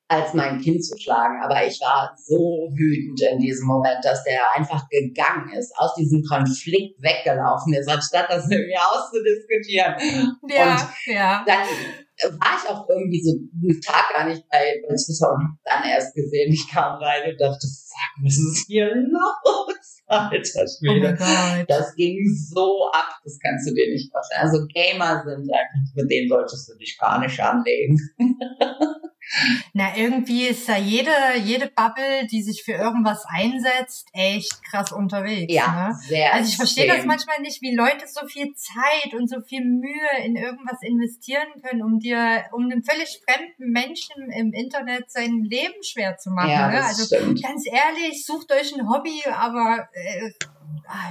als 0.09 0.35
mein 0.35 0.61
Kind 0.61 0.85
zu 0.85 0.97
schlagen. 0.99 1.43
Aber 1.43 1.67
ich 1.67 1.81
war 1.81 2.15
so 2.17 2.69
wütend 2.75 3.21
in 3.23 3.39
diesem 3.39 3.67
Moment, 3.67 4.05
dass 4.05 4.23
der 4.25 4.55
einfach 4.55 4.89
gegangen 4.89 5.53
ist, 5.53 5.73
aus 5.77 5.95
diesem 5.95 6.23
Konflikt 6.23 7.03
weggelaufen 7.03 7.75
ist, 7.75 7.89
anstatt 7.89 8.27
das 8.29 8.47
mit 8.47 8.67
mir 8.67 8.81
auszudiskutieren. 8.81 9.95
Ja, 10.49 10.73
und 10.73 11.15
ja. 11.15 11.45
dann 11.47 11.67
war 12.39 12.57
ich 12.57 12.71
auch 12.71 12.89
irgendwie 12.89 13.23
so 13.23 13.33
einen 13.33 13.81
Tag 13.81 14.13
gar 14.13 14.29
nicht 14.29 14.49
bei, 14.49 14.83
bei 14.89 14.95
Twitter 14.95 15.33
und 15.33 15.59
dann 15.65 15.85
erst 15.85 16.15
gesehen, 16.15 16.53
ich 16.53 16.69
kam 16.71 16.99
rein 17.03 17.31
und 17.31 17.41
dachte, 17.41 17.67
fuck, 17.97 18.25
was 18.25 18.37
ist 18.37 18.67
hier 18.67 18.95
los? 18.95 20.03
Alter 20.09 20.67
Schwede. 20.69 21.19
Oh 21.19 21.65
das 21.67 21.95
ging 21.97 22.19
so 22.53 22.91
ab, 22.93 23.19
das 23.25 23.39
kannst 23.43 23.69
du 23.69 23.75
dir 23.75 23.93
nicht 23.93 24.11
vorstellen. 24.13 24.43
Also 24.43 24.67
Gamer 24.69 25.25
sind 25.25 25.51
einfach, 25.53 25.95
mit 25.95 26.11
denen 26.11 26.29
solltest 26.29 26.69
du 26.69 26.77
dich 26.77 26.97
gar 26.99 27.19
nicht 27.21 27.41
anlegen. 27.41 27.99
Na, 29.73 29.97
irgendwie 29.97 30.47
ist 30.47 30.69
da 30.69 30.77
jede, 30.77 31.11
jede 31.43 31.69
Bubble, 31.69 32.27
die 32.31 32.43
sich 32.43 32.63
für 32.63 32.73
irgendwas 32.73 33.25
einsetzt, 33.29 34.09
echt 34.13 34.63
krass 34.63 34.93
unterwegs. 34.93 35.53
Ja, 35.53 35.89
ne? 35.89 35.99
sehr. 36.07 36.35
Also 36.35 36.49
ich 36.49 36.57
verstehe 36.57 36.87
das 36.87 37.05
manchmal 37.05 37.41
nicht, 37.41 37.63
wie 37.63 37.75
Leute 37.75 38.07
so 38.07 38.27
viel 38.27 38.55
Zeit 38.55 39.15
und 39.15 39.29
so 39.29 39.41
viel 39.41 39.65
Mühe 39.65 40.25
in 40.25 40.37
irgendwas 40.37 40.83
investieren 40.83 41.49
können, 41.63 41.83
um 41.83 41.99
dir, 41.99 42.45
um 42.53 42.65
einem 42.65 42.83
völlig 42.83 43.21
fremden 43.25 43.71
Menschen 43.71 44.31
im 44.31 44.53
Internet 44.53 45.11
sein 45.11 45.43
Leben 45.43 45.83
schwer 45.83 46.17
zu 46.17 46.31
machen. 46.31 46.51
Ja, 46.51 46.69
ne? 46.69 46.85
Also 46.85 47.05
stimmt. 47.05 47.43
ganz 47.43 47.65
ehrlich, 47.67 48.25
sucht 48.25 48.53
euch 48.53 48.75
ein 48.75 48.89
Hobby, 48.89 49.23
aber 49.31 49.89
äh, 49.93 50.31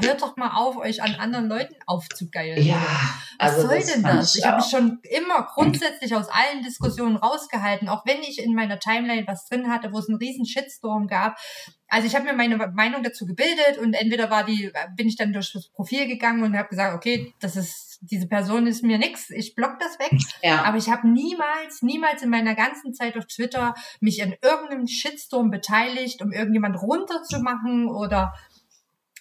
hört 0.01 0.21
doch 0.21 0.37
mal 0.37 0.55
auf, 0.55 0.77
euch 0.77 1.01
an 1.01 1.15
anderen 1.15 1.47
Leuten 1.47 1.75
aufzugeilen. 1.85 2.63
Ja, 2.63 2.81
Was 3.39 3.55
also 3.55 3.67
soll 3.67 3.77
das 3.77 3.93
denn 3.93 4.03
das? 4.03 4.35
ich 4.35 4.41
Ich 4.41 4.47
habe 4.47 4.57
mich 4.57 4.65
schon 4.65 4.99
immer 5.03 5.43
grundsätzlich 5.43 6.15
aus 6.15 6.27
allen 6.29 6.63
Diskussionen 6.63 7.17
rausgehalten, 7.17 7.89
auch 7.89 8.05
wenn 8.05 8.21
ich 8.21 8.41
in 8.41 8.53
meiner 8.53 8.79
Timeline 8.79 9.27
was 9.27 9.47
drin 9.47 9.69
hatte, 9.69 9.91
wo 9.91 9.99
es 9.99 10.07
einen 10.09 10.17
riesen 10.17 10.45
Shitstorm 10.45 11.07
gab. 11.07 11.37
Also 11.87 12.07
ich 12.07 12.15
habe 12.15 12.25
mir 12.25 12.33
meine 12.33 12.57
Meinung 12.57 13.03
dazu 13.03 13.25
gebildet 13.25 13.77
und 13.79 13.93
entweder 13.93 14.29
war 14.29 14.43
die, 14.43 14.71
bin 14.95 15.07
ich 15.07 15.17
dann 15.17 15.33
durch 15.33 15.53
das 15.53 15.69
Profil 15.69 16.07
gegangen 16.07 16.43
und 16.43 16.57
habe 16.57 16.69
gesagt, 16.69 16.95
okay, 16.95 17.33
das 17.39 17.55
ist 17.55 17.85
diese 18.01 18.27
Person 18.27 18.67
ist 18.67 18.83
mir 18.83 18.97
nix, 18.97 19.29
ich 19.29 19.55
block 19.55 19.79
das 19.79 19.99
weg. 19.99 20.19
Ja, 20.41 20.63
Aber 20.63 20.77
ich 20.77 20.89
habe 20.89 21.07
niemals, 21.07 21.81
niemals 21.81 22.21
in 22.21 22.29
meiner 22.29 22.55
ganzen 22.55 22.93
Zeit 22.93 23.17
auf 23.17 23.25
Twitter 23.25 23.73
mich 23.99 24.21
an 24.21 24.35
irgendeinem 24.41 24.87
Shitstorm 24.87 25.49
beteiligt, 25.49 26.21
um 26.21 26.31
irgendjemand 26.31 26.81
runterzumachen 26.81 27.89
oder 27.89 28.33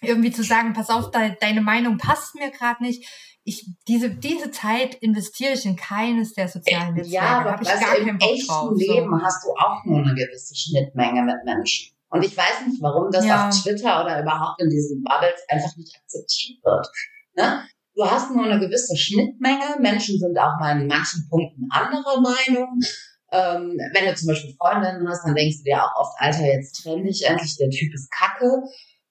irgendwie 0.07 0.31
zu 0.31 0.43
sagen, 0.43 0.73
pass 0.73 0.89
auf, 0.89 1.11
de 1.11 1.35
deine 1.39 1.61
Meinung 1.61 1.97
passt 1.97 2.35
mir 2.35 2.51
gerade 2.51 2.83
nicht. 2.83 3.07
Ich, 3.43 3.67
diese, 3.87 4.09
diese 4.09 4.49
Zeit 4.51 4.95
investiere 4.95 5.53
ich 5.53 5.65
in 5.65 5.75
keines 5.75 6.33
der 6.33 6.47
sozialen 6.47 6.95
Netzwerke. 6.95 7.13
ja 7.25 7.39
aber 7.41 7.61
ich 7.61 7.67
weißt 7.67 7.81
gar 7.81 7.97
im 7.97 8.17
echten 8.19 8.47
drauf. 8.47 8.71
Leben 8.75 9.09
So. 9.19 9.23
hast 9.25 9.43
du 9.45 9.49
auch 9.51 9.85
nur 9.85 9.99
eine 9.99 10.15
gewisse 10.15 10.55
Schnittmenge 10.55 11.21
mit 11.23 11.35
Menschen. 11.45 11.95
Und 12.09 12.23
ich 12.25 12.35
weiß 12.35 12.65
nicht, 12.67 12.81
warum 12.81 13.11
das 13.11 13.25
Ja. 13.25 13.47
auf 13.49 13.61
Twitter 13.61 14.03
oder 14.03 14.21
überhaupt 14.21 14.61
in 14.61 14.69
diesen 14.69 15.03
Bubbles 15.03 15.41
einfach 15.49 15.75
nicht 15.77 15.95
akzeptiert 15.95 16.63
wird. 16.63 16.87
Ne? 17.35 17.67
Du 17.95 18.03
hast 18.05 18.31
nur 18.31 18.45
eine 18.45 18.59
gewisse 18.59 18.95
Schnittmenge. 18.97 19.77
Menschen 19.79 20.19
sind 20.19 20.37
auch 20.39 20.59
mal 20.59 20.79
in 20.81 20.87
manchen 20.87 21.27
Punkten 21.29 21.67
anderer 21.69 22.21
Meinung. 22.21 22.79
Ähm, 23.31 23.77
wenn 23.93 24.05
du 24.05 24.15
zum 24.15 24.27
Beispiel 24.29 24.55
Freundinnen 24.57 25.07
hast, 25.07 25.25
dann 25.25 25.35
denkst 25.35 25.57
du 25.59 25.63
dir 25.63 25.83
auch 25.83 25.95
oft, 25.99 26.13
Alter, 26.19 26.45
jetzt 26.45 26.81
trenn 26.81 27.03
dich 27.03 27.25
endlich, 27.25 27.57
der 27.57 27.69
Typ 27.69 27.93
ist 27.93 28.09
kacke. 28.11 28.61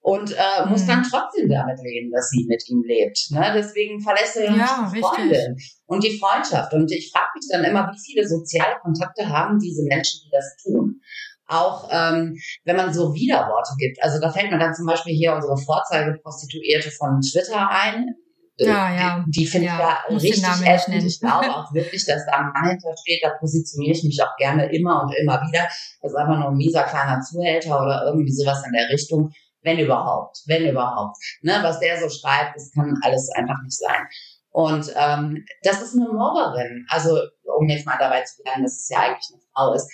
Und 0.06 0.32
äh, 0.32 0.66
musst 0.68 0.84
Mhm. 0.84 0.90
dann 0.90 1.02
trotzdem 1.02 1.48
damit 1.48 1.78
reden, 1.80 2.10
dass 2.12 2.28
sie 2.28 2.44
mit 2.46 2.62
ihm 2.68 2.82
lebt. 2.86 3.18
Ne? 3.30 3.52
Deswegen 3.56 4.02
verlässt 4.02 4.36
er 4.36 4.54
ja 4.54 4.90
die. 4.92 5.00
Freundin 5.00 5.56
und 5.86 6.04
die 6.04 6.18
Freundschaft. 6.18 6.74
Und 6.74 6.92
ich 6.92 7.10
frage 7.10 7.30
mich 7.34 7.46
dann 7.50 7.64
immer, 7.64 7.90
wie 7.90 7.98
viele 8.04 8.28
soziale 8.28 8.76
Kontakte 8.82 9.26
haben 9.30 9.58
diese 9.58 9.82
Menschen, 9.84 10.20
die 10.26 10.30
das 10.30 10.56
tun. 10.62 11.00
Auch 11.46 11.88
ähm, 11.90 12.36
wenn 12.64 12.76
man 12.76 12.92
so 12.92 13.14
Widerworte 13.14 13.72
gibt. 13.78 14.02
Also 14.02 14.20
da 14.20 14.30
fällt 14.30 14.50
mir 14.50 14.58
dann 14.58 14.74
zum 14.74 14.84
Beispiel 14.84 15.14
hier 15.14 15.34
unsere 15.34 15.56
Vorzeigeprostituierte 15.56 16.90
von 16.90 17.20
Twitter 17.22 17.68
ein. 17.70 18.14
Äh, 18.58 18.66
Ja, 18.66 18.94
ja. 18.94 19.24
Die, 19.26 19.46
finde 19.46 19.68
Ja, 19.68 19.74
ich 19.74 19.80
ja 19.80 20.12
muss 20.14 20.22
richtig 20.22 20.44
ätzend. 20.66 20.94
nennen. 20.96 21.06
Ich 21.06 21.18
glaube 21.20 21.46
auch 21.54 21.72
wirklich, 21.72 22.04
dass 22.04 22.26
da 22.26 22.32
ein 22.40 22.52
Mann 22.52 22.70
hintersteht. 22.70 23.20
Da 23.22 23.30
positioniere 23.40 23.92
ich 23.96 24.04
mich 24.04 24.20
auch 24.22 24.36
gerne 24.36 24.70
immer 24.70 25.02
und 25.02 25.14
immer 25.16 25.40
wieder. 25.48 25.64
Das 26.02 26.12
ist 26.12 26.16
einfach 26.16 26.38
nur 26.38 26.48
ein 26.50 26.56
mieser 26.56 26.82
kleiner 26.84 27.20
Zuhälter 27.20 27.80
oder 27.82 28.04
irgendwie 28.06 28.32
sowas 28.32 28.62
in 28.66 28.72
der 28.72 28.88
Richtung. 28.90 29.32
Wenn 29.64 29.78
überhaupt, 29.78 30.42
wenn 30.46 30.66
überhaupt. 30.68 31.16
Ne, 31.42 31.58
was 31.62 31.80
der 31.80 31.98
so 32.00 32.08
schreibt, 32.08 32.54
das 32.56 32.70
kann 32.72 32.94
alles 33.02 33.28
einfach 33.34 33.60
nicht 33.64 33.76
sein. 33.78 34.06
Und 34.50 34.92
ähm, 34.94 35.44
das 35.62 35.82
ist 35.82 35.94
eine 35.94 36.08
Mobberin. 36.12 36.86
Also, 36.88 37.18
um 37.58 37.68
jetzt 37.68 37.86
mal 37.86 37.96
dabei 37.98 38.22
zu 38.22 38.42
bleiben, 38.42 38.62
dass 38.62 38.74
es 38.82 38.88
ja 38.88 38.98
eigentlich 39.00 39.28
eine 39.32 39.42
Frau 39.52 39.74
ist. 39.74 39.90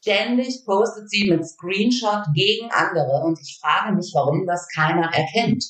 Ständig 0.00 0.64
postet 0.64 1.10
sie 1.10 1.28
mit 1.28 1.44
Screenshot 1.46 2.22
gegen 2.32 2.70
andere 2.70 3.22
und 3.24 3.38
ich 3.40 3.58
frage 3.60 3.94
mich, 3.96 4.12
warum 4.14 4.46
das 4.46 4.68
keiner 4.74 5.12
erkennt. 5.12 5.64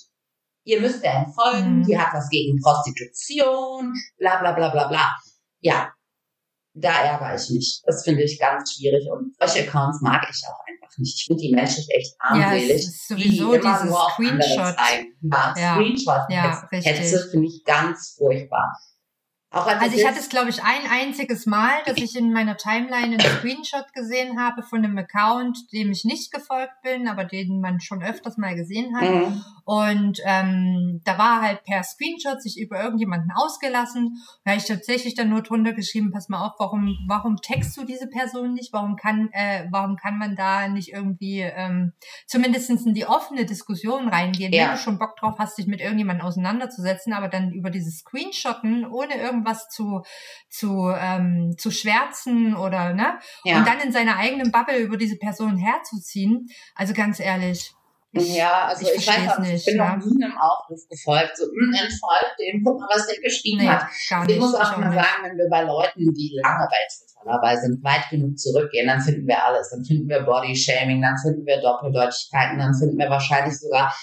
Ihr 0.64 0.80
müsst 0.82 1.02
der 1.02 1.14
entfolgen, 1.14 1.78
Mhm. 1.78 1.82
die 1.84 1.98
hat 1.98 2.12
was 2.12 2.28
gegen 2.28 2.60
Prostitution, 2.60 3.94
bla 4.18 4.38
bla 4.40 4.52
bla 4.52 4.68
bla 4.68 4.88
bla. 4.88 5.16
Ja, 5.60 5.90
da 6.74 6.90
ärgere 7.04 7.34
ich 7.36 7.48
mich. 7.50 7.82
Das 7.86 8.04
finde 8.04 8.22
ich 8.24 8.38
ganz 8.38 8.74
schwierig 8.74 9.08
und 9.10 9.34
solche 9.38 9.66
Accounts 9.66 10.00
mag 10.02 10.26
ich 10.30 10.42
auch 10.46 10.60
einfach 10.88 10.98
nicht. 10.98 11.16
Ich 11.18 11.24
finde 11.26 11.42
die 11.42 11.54
menschlich 11.54 11.88
echt 11.90 12.14
Ja, 12.20 12.30
armselig. 12.30 12.70
es 12.70 12.88
ist 12.88 13.08
sowieso 13.08 13.52
die 13.52 13.58
immer 13.58 13.84
nur 13.84 14.00
auf 14.06 14.18
andere 14.18 14.42
Screenshot. 14.42 14.76
zeigen. 14.76 15.06
Ja, 15.22 15.54
Ja. 15.56 15.74
Screenshot. 15.74 16.20
Ja, 16.30 16.68
Hetze. 16.70 16.88
Hetze 16.88 17.28
finde 17.30 17.46
ich 17.48 17.64
ganz 17.64 18.14
furchtbar. 18.18 18.72
Also 19.50 19.96
ich 19.96 20.06
hatte 20.06 20.18
es, 20.18 20.28
glaube 20.28 20.50
ich, 20.50 20.62
ein 20.62 20.90
einziges 20.90 21.46
Mal, 21.46 21.72
dass 21.86 21.96
ich 21.96 22.14
in 22.16 22.32
meiner 22.34 22.58
Timeline 22.58 23.16
einen 23.16 23.20
Screenshot 23.20 23.94
gesehen 23.94 24.38
habe 24.38 24.62
von 24.62 24.84
einem 24.84 24.98
Account, 24.98 25.72
dem 25.72 25.90
ich 25.90 26.04
nicht 26.04 26.32
gefolgt 26.32 26.82
bin, 26.82 27.08
aber 27.08 27.24
den 27.24 27.60
man 27.60 27.80
schon 27.80 28.02
öfters 28.02 28.36
mal 28.36 28.54
gesehen 28.54 28.94
hat. 28.94 29.08
Mhm. 29.08 29.44
Und 29.64 30.20
ähm, 30.24 31.00
da 31.04 31.16
war 31.18 31.40
halt 31.42 31.64
per 31.64 31.82
Screenshot 31.82 32.42
sich 32.42 32.58
über 32.60 32.82
irgendjemanden 32.82 33.30
ausgelassen. 33.34 34.22
Da 34.44 34.52
habe 34.52 34.60
ich 34.60 34.66
tatsächlich 34.66 35.14
dann 35.14 35.30
nur 35.30 35.42
drunter 35.42 35.72
geschrieben, 35.72 36.10
pass 36.10 36.28
mal 36.28 36.46
auf, 36.46 36.52
warum, 36.58 36.98
warum 37.06 37.36
text 37.36 37.76
du 37.76 37.84
diese 37.84 38.06
Person 38.06 38.52
nicht? 38.52 38.72
Warum 38.72 38.96
kann, 38.96 39.30
äh, 39.32 39.66
warum 39.70 39.96
kann 39.96 40.18
man 40.18 40.36
da 40.36 40.68
nicht 40.68 40.92
irgendwie 40.92 41.40
ähm, 41.40 41.92
zumindest 42.26 42.68
in 42.70 42.92
die 42.94 43.06
offene 43.06 43.46
Diskussion 43.46 44.08
reingehen, 44.08 44.52
Ja. 44.52 44.64
wenn 44.64 44.70
du 44.72 44.78
schon 44.78 44.98
Bock 44.98 45.16
drauf 45.16 45.36
hast, 45.38 45.56
dich 45.56 45.66
mit 45.66 45.80
irgendjemandem 45.80 46.26
auseinanderzusetzen, 46.26 47.12
aber 47.14 47.28
dann 47.28 47.52
über 47.52 47.70
dieses 47.70 48.00
Screenshotten, 48.00 48.86
ohne 48.86 49.14
irgendwas 49.38 49.68
zu, 49.68 50.02
zu, 50.48 50.92
ähm, 50.98 51.54
zu 51.58 51.70
schwärzen 51.70 52.56
oder 52.56 52.92
ne? 52.92 53.18
Ja. 53.44 53.58
Und 53.58 53.68
dann 53.68 53.80
in 53.80 53.92
seiner 53.92 54.16
eigenen 54.16 54.50
Bubble 54.50 54.78
über 54.78 54.96
diese 54.96 55.16
Person 55.16 55.56
herzuziehen. 55.56 56.48
Also 56.74 56.94
ganz 56.94 57.20
ehrlich. 57.20 57.72
Ich, 58.12 58.36
ja, 58.36 58.64
also 58.64 58.86
ich 58.88 58.96
ich, 58.96 59.06
weiß 59.06 59.28
auch 59.32 59.38
nicht, 59.38 59.52
ich 59.52 59.64
bin 59.66 59.76
ja. 59.76 59.94
noch 59.94 60.04
nie 60.04 60.24
einem 60.24 60.36
Aufruf 60.38 60.80
gefolgt, 60.88 61.36
so, 61.36 61.44
hm, 61.44 61.74
entfolgt 61.74 62.36
dem, 62.40 62.64
guck 62.64 62.80
mal, 62.80 62.88
was 62.90 63.06
der 63.06 63.20
geschrieben 63.20 63.58
Nee, 63.58 63.68
hat. 63.68 63.84
gar 64.08 64.22
Ich 64.22 64.28
nicht. 64.28 64.40
muss 64.40 64.54
ich 64.54 64.60
auch 64.60 64.72
auch 64.72 64.78
mal 64.78 64.88
nicht. 64.88 65.04
sagen, 65.04 65.24
wenn 65.24 65.36
wir 65.36 65.48
bei 65.50 65.62
Leuten, 65.62 66.14
die 66.14 66.40
lange 66.42 66.66
bei 66.70 66.76
Twitter 66.88 67.20
dabei 67.26 67.56
sind, 67.56 67.84
weit 67.84 68.08
genug 68.08 68.38
zurückgehen, 68.38 68.86
dann 68.86 69.02
finden 69.02 69.26
wir 69.26 69.44
alles. 69.44 69.68
Dann 69.70 69.84
finden 69.84 70.08
wir 70.08 70.22
Bodyshaming, 70.22 71.02
dann 71.02 71.18
finden 71.18 71.44
wir 71.44 71.60
Doppeldeutigkeiten, 71.60 72.58
dann 72.58 72.74
finden 72.74 72.96
wir 72.96 73.10
wahrscheinlich 73.10 73.58
sogar 73.60 73.94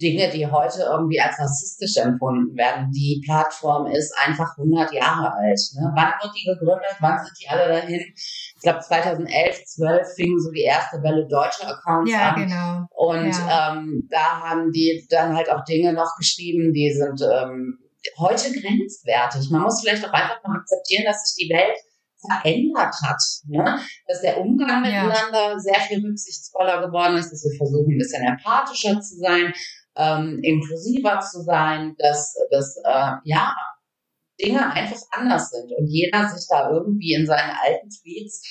Dinge, 0.00 0.30
die 0.30 0.46
heute 0.46 0.82
irgendwie 0.82 1.20
als 1.20 1.38
rassistisch 1.38 1.96
empfunden 2.02 2.56
werden. 2.56 2.90
Die 2.92 3.22
Plattform 3.24 3.86
ist 3.86 4.12
einfach 4.18 4.56
100 4.56 4.92
Jahre 4.92 5.32
alt. 5.34 5.60
Ne? 5.74 5.92
Wann 5.94 6.12
wird 6.22 6.34
die 6.36 6.44
gegründet? 6.44 6.96
Wann 7.00 7.18
sind 7.18 7.32
die 7.40 7.48
alle 7.48 7.68
dahin? 7.68 8.00
Ich 8.14 8.62
glaube 8.62 8.80
2011, 8.80 9.64
12 9.66 10.14
fing 10.16 10.38
so 10.38 10.50
die 10.50 10.62
erste 10.62 11.02
Welle 11.02 11.26
deutscher 11.28 11.68
Accounts 11.68 12.10
Ja, 12.12 12.30
an. 12.30 12.42
genau. 12.42 12.86
Und 12.90 13.30
Ja. 13.30 13.72
ähm, 13.74 14.08
da 14.10 14.40
haben 14.40 14.72
die 14.72 15.06
dann 15.10 15.36
halt 15.36 15.50
auch 15.50 15.64
Dinge 15.64 15.92
noch 15.92 16.16
geschrieben, 16.18 16.72
die 16.72 16.90
sind 16.92 17.20
ähm, 17.22 17.78
heute 18.18 18.50
grenzwertig. 18.52 19.50
Man 19.50 19.62
muss 19.62 19.80
vielleicht 19.82 20.04
auch 20.06 20.12
einfach 20.12 20.40
mal 20.44 20.58
akzeptieren, 20.58 21.04
dass 21.04 21.22
sich 21.24 21.46
die 21.46 21.52
Welt 21.52 21.76
verändert 22.26 22.94
hat. 23.02 23.22
Ne? 23.46 23.78
Dass 24.06 24.20
der 24.20 24.38
Umgang 24.38 24.84
Ja. 24.84 25.04
miteinander 25.04 25.58
sehr 25.58 25.80
viel 25.80 26.04
rücksichtsvoller 26.04 26.86
geworden 26.86 27.16
ist, 27.16 27.30
dass 27.32 27.44
wir 27.44 27.56
versuchen, 27.56 27.94
ein 27.94 27.98
bisschen 27.98 28.22
empathischer 28.26 29.00
zu 29.00 29.16
sein, 29.16 29.52
ähm, 29.96 30.40
inklusiver 30.42 31.20
zu 31.20 31.42
sein, 31.42 31.94
dass, 31.98 32.34
dass 32.50 32.76
äh, 32.84 33.12
ja, 33.24 33.54
Dinge 34.40 34.72
einfach 34.72 35.00
anders 35.10 35.50
sind 35.50 35.70
und 35.72 35.86
jeder 35.86 36.28
sich 36.28 36.46
da 36.48 36.70
irgendwie 36.70 37.14
in 37.14 37.26
seinen 37.26 37.54
alten 37.62 37.88
Tweets 37.90 38.42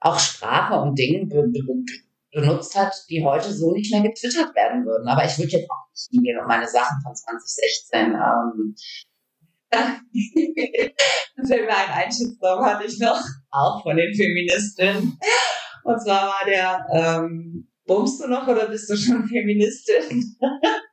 auch 0.00 0.18
Sprache 0.18 0.74
und 0.80 0.98
Dinge 0.98 1.26
be 1.26 1.48
be 1.48 1.84
benutzt 2.30 2.76
hat, 2.76 2.92
die 3.08 3.24
heute 3.24 3.52
so 3.52 3.72
nicht 3.72 3.90
mehr 3.90 4.02
getwittert 4.02 4.54
werden 4.54 4.84
würden. 4.84 5.08
Aber 5.08 5.24
ich 5.24 5.38
würde 5.38 5.50
jetzt 5.50 5.70
auch 5.70 5.88
nicht 5.90 6.08
hingehen 6.10 6.38
und 6.38 6.46
meine 6.46 6.68
Sachen 6.68 7.00
von 7.02 7.14
2016 7.14 8.12
ähm, 8.14 8.74
Fällt 11.46 11.66
mir 11.66 11.76
ein 11.76 11.90
Einschätzung 11.90 12.64
hatte 12.64 12.86
ich 12.86 12.98
noch, 12.98 13.20
auch 13.50 13.82
von 13.82 13.96
den 13.96 14.14
Feministinnen. 14.14 15.18
Und 15.84 16.02
zwar 16.02 16.28
war 16.28 16.44
der, 16.46 16.86
ähm, 16.92 17.68
bummst 17.86 18.22
du 18.22 18.28
noch 18.28 18.46
oder 18.48 18.68
bist 18.68 18.88
du 18.90 18.96
schon 18.96 19.26
Feministin? 19.26 20.36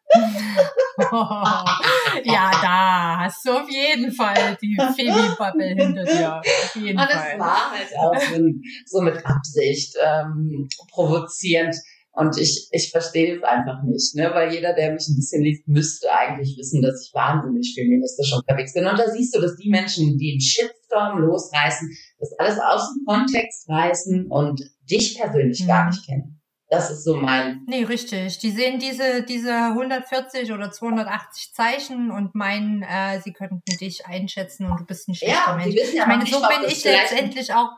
ja, 2.23 2.51
da 2.61 3.19
hast 3.25 3.45
du 3.45 3.51
auf 3.51 3.69
jeden 3.69 4.11
Fall 4.11 4.57
die 4.61 4.75
Femi-Bubble 4.95 5.65
hinter 5.75 6.03
dir. 6.03 6.35
Auf 6.37 6.75
jeden 6.75 6.97
Und 6.99 7.07
es 7.09 7.13
Fall. 7.15 7.39
war 7.39 7.71
halt 7.71 7.89
auch 7.97 8.15
so, 8.19 8.41
so 8.85 9.01
mit 9.01 9.25
Absicht 9.25 9.95
ähm, 10.03 10.67
provozierend. 10.91 11.75
Und 12.17 12.37
ich, 12.37 12.69
ich 12.71 12.91
verstehe 12.91 13.35
es 13.35 13.43
einfach 13.43 13.83
nicht, 13.83 14.15
ne? 14.15 14.31
weil 14.33 14.53
jeder, 14.53 14.73
der 14.73 14.93
mich 14.93 15.05
ein 15.09 15.17
bisschen 15.17 15.43
liest, 15.43 15.67
müsste 15.67 16.09
eigentlich 16.13 16.55
wissen, 16.57 16.81
dass 16.81 17.05
ich 17.05 17.13
wahnsinnig 17.13 17.73
feministisch 17.75 18.31
unterwegs 18.33 18.73
bin. 18.73 18.85
Und 18.85 18.97
da 18.97 19.09
siehst 19.11 19.35
du, 19.35 19.41
dass 19.41 19.57
die 19.57 19.69
Menschen, 19.69 20.17
die 20.17 20.31
einen 20.31 20.39
Shitstorm 20.39 21.19
losreißen, 21.19 21.89
das 22.19 22.31
alles 22.39 22.57
aus 22.57 22.87
dem 22.93 23.03
Kontext 23.05 23.67
reißen 23.69 24.27
und 24.29 24.61
dich 24.89 25.17
persönlich 25.19 25.67
gar 25.67 25.83
Mhm. 25.83 25.89
nicht 25.89 26.05
kennen. 26.05 26.41
Das 26.69 26.89
ist 26.89 27.03
so 27.03 27.15
mein, 27.15 27.63
Nee, 27.67 27.83
richtig. 27.83 28.39
Die 28.39 28.49
sehen 28.49 28.79
diese, 28.79 29.23
diese 29.23 29.53
140 29.53 30.51
oder 30.51 30.71
280 30.71 31.53
Zeichen 31.53 32.09
und 32.09 32.33
meinen, 32.33 32.81
äh, 32.81 33.21
sie 33.21 33.33
könnten 33.33 33.61
dich 33.79 34.05
einschätzen 34.07 34.69
und 34.69 34.79
du 34.79 34.85
bist 34.85 35.07
ein 35.07 35.13
schlechter 35.13 35.51
ja, 35.51 35.55
Mensch. 35.55 35.75
ja 35.75 36.03
Ich 36.03 36.07
meine, 36.07 36.25
so 36.25 36.41
bin 36.41 36.67
ich 36.67 36.83
letztendlich 36.83 37.53
auch. 37.53 37.69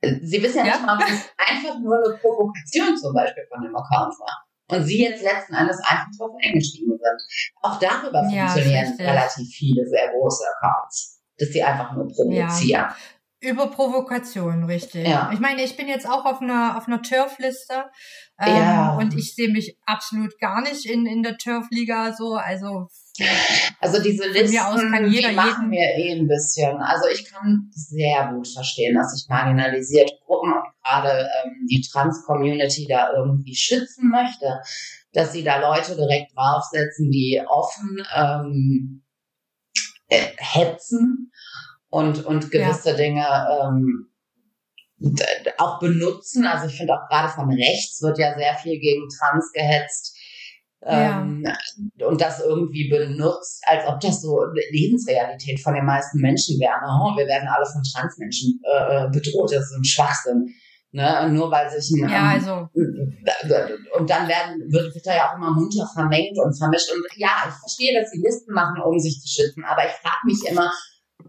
Sie 0.00 0.42
wissen 0.42 0.58
ja, 0.58 0.66
ja? 0.66 0.72
nicht 0.78 0.86
mal, 0.86 0.98
es 1.00 1.30
einfach 1.36 1.78
nur 1.78 1.96
eine 2.04 2.16
Provokation 2.16 2.96
zum 2.96 3.14
Beispiel 3.14 3.44
von 3.48 3.62
dem 3.62 3.76
Account 3.76 4.18
war. 4.18 4.46
Und 4.72 4.84
Sie 4.84 5.02
jetzt 5.02 5.22
letzten 5.22 5.54
Endes 5.54 5.78
einfach 5.84 6.08
drauf 6.18 6.30
eingestiegen 6.44 6.90
sind. 6.90 7.54
Auch 7.62 7.78
darüber 7.78 8.26
ja, 8.28 8.48
funktionieren 8.48 8.96
relativ 8.98 9.48
viele 9.48 9.86
sehr 9.86 10.08
große 10.08 10.44
Accounts, 10.56 11.22
dass 11.38 11.50
sie 11.50 11.62
einfach 11.62 11.92
nur 11.92 12.08
provozieren. 12.08 12.86
Über 13.42 13.66
Provokation, 13.66 14.62
richtig. 14.64 15.08
Ja. 15.08 15.28
Ich 15.32 15.40
meine, 15.40 15.64
ich 15.64 15.76
bin 15.76 15.88
jetzt 15.88 16.08
auch 16.08 16.24
auf 16.24 16.40
einer, 16.40 16.76
auf 16.76 16.86
einer 16.86 17.02
Turf-Liste 17.02 17.86
ähm, 18.38 18.56
ja. 18.56 18.96
und 18.96 19.18
ich 19.18 19.34
sehe 19.34 19.50
mich 19.50 19.76
absolut 19.84 20.38
gar 20.38 20.62
nicht 20.62 20.86
in, 20.86 21.06
in 21.06 21.24
der 21.24 21.36
Turf-Liga 21.38 22.12
so. 22.12 22.34
Also, 22.34 22.86
also 23.80 24.00
diese 24.00 24.28
Listen, 24.28 24.58
aus 24.60 24.80
kann 24.80 25.10
jeder 25.10 25.30
die 25.30 25.34
machen 25.34 25.70
mir 25.70 25.84
eh 25.98 26.12
ein 26.12 26.28
bisschen. 26.28 26.76
Also 26.76 27.08
ich 27.12 27.28
kann 27.32 27.68
sehr 27.72 28.30
gut 28.32 28.46
verstehen, 28.46 28.94
dass 28.94 29.12
sich 29.12 29.28
marginalisierte 29.28 30.14
Gruppen 30.24 30.52
und 30.52 30.62
gerade 30.84 31.28
ähm, 31.44 31.66
die 31.68 31.82
Trans-Community 31.82 32.86
da 32.88 33.12
irgendwie 33.12 33.56
schützen 33.56 34.08
möchte, 34.08 34.60
dass 35.12 35.32
sie 35.32 35.42
da 35.42 35.58
Leute 35.58 35.96
direkt 35.96 36.30
draufsetzen, 36.36 37.10
die 37.10 37.42
offen 37.44 38.06
ähm, 38.14 39.02
äh, 40.06 40.28
hetzen 40.38 41.31
und, 41.92 42.24
und 42.24 42.50
gewisse 42.50 42.90
ja. 42.90 42.96
Dinge 42.96 43.26
ähm, 43.50 44.08
auch 45.58 45.78
benutzen. 45.78 46.46
Also 46.46 46.66
ich 46.66 46.76
finde 46.78 46.94
auch 46.94 47.06
gerade 47.08 47.28
von 47.28 47.52
rechts 47.52 48.00
wird 48.00 48.18
ja 48.18 48.34
sehr 48.34 48.54
viel 48.54 48.80
gegen 48.80 49.08
Trans 49.08 49.52
gehetzt. 49.52 50.16
Ähm, 50.84 51.44
ja. 51.44 52.08
Und 52.08 52.20
das 52.20 52.40
irgendwie 52.40 52.88
benutzt, 52.88 53.62
als 53.66 53.86
ob 53.86 54.00
das 54.00 54.22
so 54.22 54.40
Lebensrealität 54.70 55.60
von 55.60 55.74
den 55.74 55.84
meisten 55.84 56.18
Menschen 56.18 56.58
wäre. 56.58 56.80
Oh, 56.82 57.16
wir 57.16 57.26
werden 57.26 57.46
alle 57.46 57.66
von 57.66 57.82
Transmenschen 57.82 58.58
äh, 58.64 59.08
bedroht. 59.10 59.52
Das 59.52 59.64
ist 59.64 59.76
ein 59.76 59.84
Schwachsinn. 59.84 60.46
Ne? 60.92 61.28
Nur 61.30 61.50
weil 61.50 61.70
sich 61.70 61.90
ein, 62.02 62.08
ja, 62.08 62.30
also. 62.30 62.68
und 63.98 64.10
dann 64.10 64.28
werden, 64.28 64.60
wird, 64.72 64.94
wird 64.94 65.06
da 65.06 65.14
ja 65.14 65.30
auch 65.30 65.36
immer 65.36 65.50
munter 65.50 65.86
vermengt 65.92 66.38
und 66.38 66.56
vermischt. 66.56 66.90
Und 66.90 67.04
ja, 67.16 67.30
ich 67.48 67.54
verstehe, 67.54 68.00
dass 68.00 68.10
sie 68.10 68.20
Listen 68.20 68.52
machen, 68.52 68.80
um 68.82 68.98
sich 68.98 69.20
zu 69.20 69.28
schützen, 69.28 69.64
aber 69.64 69.86
ich 69.86 69.92
frage 70.02 70.24
mich 70.24 70.42
immer, 70.50 70.70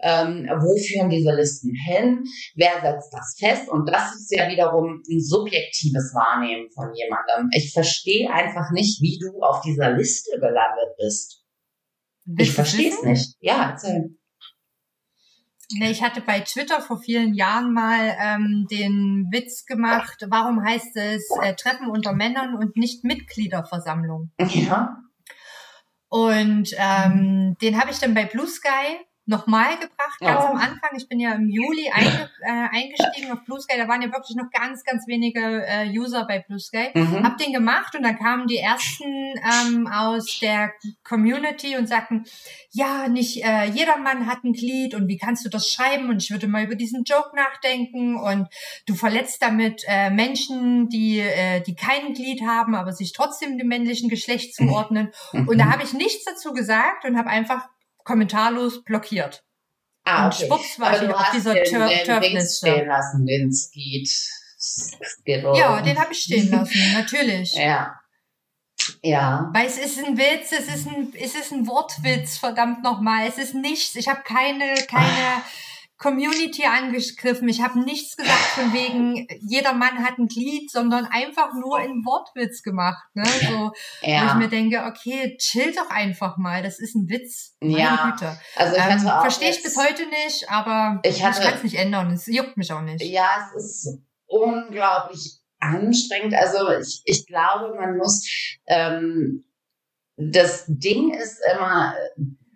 ähm, 0.03 0.47
wo 0.59 0.77
führen 0.77 1.09
diese 1.09 1.31
Listen 1.33 1.73
hin, 1.73 2.23
wer 2.55 2.81
setzt 2.81 3.13
das 3.13 3.35
fest 3.39 3.69
und 3.69 3.87
das 3.89 4.15
ist 4.15 4.35
ja 4.35 4.49
wiederum 4.49 5.01
ein 5.09 5.19
subjektives 5.21 6.13
Wahrnehmen 6.13 6.69
von 6.71 6.93
jemandem. 6.93 7.49
Ich 7.55 7.71
verstehe 7.71 8.29
einfach 8.31 8.71
nicht, 8.71 9.01
wie 9.01 9.17
du 9.17 9.41
auf 9.41 9.61
dieser 9.61 9.91
Liste 9.91 10.39
gelandet 10.39 10.95
bist. 10.97 11.43
Willst 12.25 12.49
ich 12.49 12.55
verstehe 12.55 12.89
es 12.89 13.03
nicht. 13.03 13.35
Ja, 13.39 13.71
erzähl. 13.71 14.17
Nee, 15.75 15.91
ich 15.91 16.03
hatte 16.03 16.21
bei 16.21 16.41
Twitter 16.41 16.81
vor 16.81 16.99
vielen 16.99 17.33
Jahren 17.33 17.73
mal 17.73 18.15
ähm, 18.19 18.67
den 18.69 19.27
Witz 19.31 19.65
gemacht, 19.65 20.25
warum 20.29 20.63
heißt 20.63 20.95
es 20.95 21.27
äh, 21.41 21.55
Treffen 21.55 21.87
unter 21.89 22.13
Männern 22.13 22.55
und 22.55 22.75
nicht 22.75 23.03
Mitgliederversammlung? 23.03 24.31
Ja. 24.49 24.97
Und 26.09 26.69
ähm, 26.77 27.55
den 27.61 27.79
habe 27.79 27.89
ich 27.89 27.97
dann 27.97 28.13
bei 28.13 28.25
Blue 28.25 28.45
Sky 28.45 28.99
nochmal 29.25 29.77
gebracht, 29.77 30.19
ganz 30.19 30.43
oh. 30.43 30.47
am 30.47 30.57
Anfang. 30.57 30.91
Ich 30.97 31.07
bin 31.07 31.19
ja 31.19 31.33
im 31.33 31.49
Juli 31.49 31.89
einge, 31.89 32.29
äh, 32.41 32.49
eingestiegen 32.49 33.31
auf 33.31 33.43
Blue 33.45 33.59
Sky. 33.59 33.77
Da 33.77 33.87
waren 33.87 34.01
ja 34.01 34.11
wirklich 34.11 34.35
noch 34.35 34.49
ganz, 34.51 34.83
ganz 34.83 35.07
wenige 35.07 35.65
äh, 35.65 35.89
User 35.97 36.25
bei 36.25 36.39
Blue 36.39 36.59
Sky. 36.59 36.89
Mhm. 36.93 37.23
Hab 37.23 37.37
den 37.37 37.53
gemacht 37.53 37.95
und 37.95 38.03
dann 38.03 38.17
kamen 38.17 38.47
die 38.47 38.57
ersten 38.57 39.05
ähm, 39.05 39.87
aus 39.87 40.39
der 40.41 40.73
Community 41.03 41.77
und 41.77 41.87
sagten, 41.87 42.25
ja, 42.71 43.07
nicht 43.07 43.43
äh, 43.43 43.65
jeder 43.65 43.97
Mann 43.97 44.27
hat 44.27 44.43
ein 44.43 44.53
Glied 44.53 44.93
und 44.93 45.07
wie 45.07 45.17
kannst 45.17 45.45
du 45.45 45.49
das 45.49 45.69
schreiben? 45.69 46.09
Und 46.09 46.21
ich 46.21 46.31
würde 46.31 46.47
mal 46.47 46.63
über 46.63 46.75
diesen 46.75 47.03
Joke 47.05 47.35
nachdenken 47.35 48.17
und 48.17 48.49
du 48.85 48.95
verletzt 48.95 49.41
damit 49.41 49.83
äh, 49.87 50.09
Menschen, 50.09 50.89
die, 50.89 51.19
äh, 51.19 51.61
die 51.61 51.75
kein 51.75 52.13
Glied 52.13 52.41
haben, 52.45 52.75
aber 52.75 52.91
sich 52.91 53.13
trotzdem 53.13 53.57
dem 53.57 53.67
männlichen 53.67 54.09
Geschlecht 54.09 54.53
zuordnen. 54.53 55.11
Mhm. 55.31 55.47
Und 55.47 55.57
da 55.59 55.71
habe 55.71 55.83
ich 55.83 55.93
nichts 55.93 56.25
dazu 56.25 56.51
gesagt 56.51 57.05
und 57.05 57.17
habe 57.17 57.29
einfach 57.29 57.69
kommentarlos 58.03 58.83
blockiert. 58.83 59.43
Ah, 60.05 60.27
okay. 60.27 60.43
Und 60.43 60.47
schwupps 60.47 60.79
war 60.79 61.01
ich 61.01 61.09
auf 61.09 61.31
dieser 61.31 61.63
Tur 61.63 61.89
Turfliste. 62.05 62.67
stehen 62.67 62.87
lassen, 62.87 63.25
den 63.25 63.51
Skeet. 63.51 64.09
Ja, 65.25 65.81
den 65.81 65.99
habe 65.99 66.13
ich 66.13 66.19
stehen 66.19 66.49
lassen, 66.49 66.93
natürlich. 66.93 67.53
Ja. 67.55 67.99
Ja. 69.01 69.49
Weil 69.53 69.67
es 69.67 69.77
ist 69.77 70.03
ein 70.03 70.17
Witz, 70.17 70.51
es 70.51 70.73
ist 70.73 70.87
ein, 70.87 71.13
es 71.19 71.35
ist 71.35 71.51
ein 71.51 71.67
Wortwitz, 71.67 72.37
verdammt 72.37 72.83
nochmal. 72.83 73.27
Es 73.27 73.37
ist 73.37 73.53
nichts. 73.53 73.95
Ich 73.95 74.07
habe 74.07 74.21
keine, 74.23 74.75
keine, 74.87 75.41
Ach 75.41 75.43
Community 75.97 76.65
angegriffen. 76.65 77.47
Ich 77.47 77.61
habe 77.61 77.79
nichts 77.79 78.17
gesagt 78.17 78.31
von 78.31 78.73
wegen, 78.73 79.27
jeder 79.41 79.73
Mann 79.73 80.03
hat 80.03 80.17
ein 80.17 80.27
Glied, 80.27 80.69
sondern 80.71 81.05
einfach 81.05 81.53
nur 81.53 81.79
in 81.79 82.03
Wortwitz 82.03 82.61
gemacht. 82.63 83.03
Ne? 83.13 83.23
So, 83.25 83.71
ja. 84.01 84.23
Wo 84.23 84.27
ich 84.27 84.33
mir 84.35 84.49
denke, 84.49 84.83
okay, 84.85 85.37
chill 85.37 85.73
doch 85.73 85.89
einfach 85.89 86.37
mal, 86.37 86.61
das 86.63 86.79
ist 86.79 86.95
ein 86.95 87.09
Witz. 87.09 87.55
Meine 87.61 87.79
ja. 87.79 88.11
Güte. 88.11 88.37
Also 88.55 88.75
ich 88.75 88.83
ähm, 88.83 88.99
Verstehe 88.99 89.51
ich 89.51 89.63
bis 89.63 89.77
heute 89.77 90.05
nicht, 90.07 90.49
aber 90.49 90.99
ich, 91.03 91.17
ich 91.17 91.21
kann 91.21 91.53
es 91.55 91.63
nicht 91.63 91.75
ändern. 91.75 92.11
Es 92.11 92.27
juckt 92.27 92.57
mich 92.57 92.71
auch 92.73 92.81
nicht. 92.81 93.03
Ja, 93.03 93.29
es 93.55 93.63
ist 93.63 93.99
unglaublich 94.25 95.39
anstrengend. 95.59 96.33
Also 96.33 96.69
ich, 96.71 97.01
ich 97.05 97.25
glaube, 97.27 97.75
man 97.75 97.97
muss 97.97 98.27
ähm, 98.67 99.45
das 100.17 100.65
Ding 100.67 101.13
ist 101.13 101.39
immer, 101.53 101.93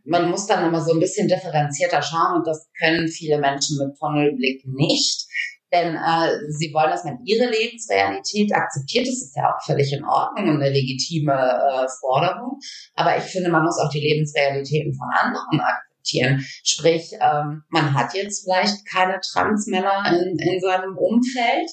man 0.07 0.29
muss 0.29 0.47
dann 0.47 0.67
immer 0.67 0.81
so 0.81 0.93
ein 0.93 0.99
bisschen 0.99 1.27
differenzierter 1.27 2.01
schauen 2.01 2.37
und 2.37 2.47
das 2.47 2.69
können 2.79 3.07
viele 3.07 3.39
Menschen 3.39 3.77
mit 3.77 3.97
Tunnelblick 3.97 4.63
nicht. 4.65 5.27
Denn 5.71 5.95
äh, 5.95 6.49
sie 6.49 6.73
wollen, 6.73 6.91
dass 6.91 7.03
man 7.03 7.19
ihre 7.25 7.49
Lebensrealität 7.49 8.53
akzeptiert. 8.53 9.05
Das 9.05 9.15
ist 9.15 9.35
ja 9.35 9.53
auch 9.53 9.61
völlig 9.65 9.91
in 9.91 10.05
Ordnung 10.05 10.47
und 10.47 10.61
eine 10.61 10.69
legitime 10.69 11.33
äh, 11.33 11.87
Forderung. 11.99 12.59
Aber 12.95 13.17
ich 13.17 13.23
finde, 13.23 13.49
man 13.49 13.63
muss 13.63 13.77
auch 13.77 13.89
die 13.89 13.99
Lebensrealitäten 13.99 14.93
von 14.93 15.09
anderen 15.13 15.59
akzeptieren. 15.59 16.45
Sprich, 16.63 17.11
ähm, 17.19 17.63
man 17.69 17.93
hat 17.93 18.13
jetzt 18.13 18.45
vielleicht 18.45 18.87
keine 18.89 19.19
Transmänner 19.19 20.05
in, 20.09 20.39
in 20.39 20.61
seinem 20.61 20.97
Umfeld 20.97 21.69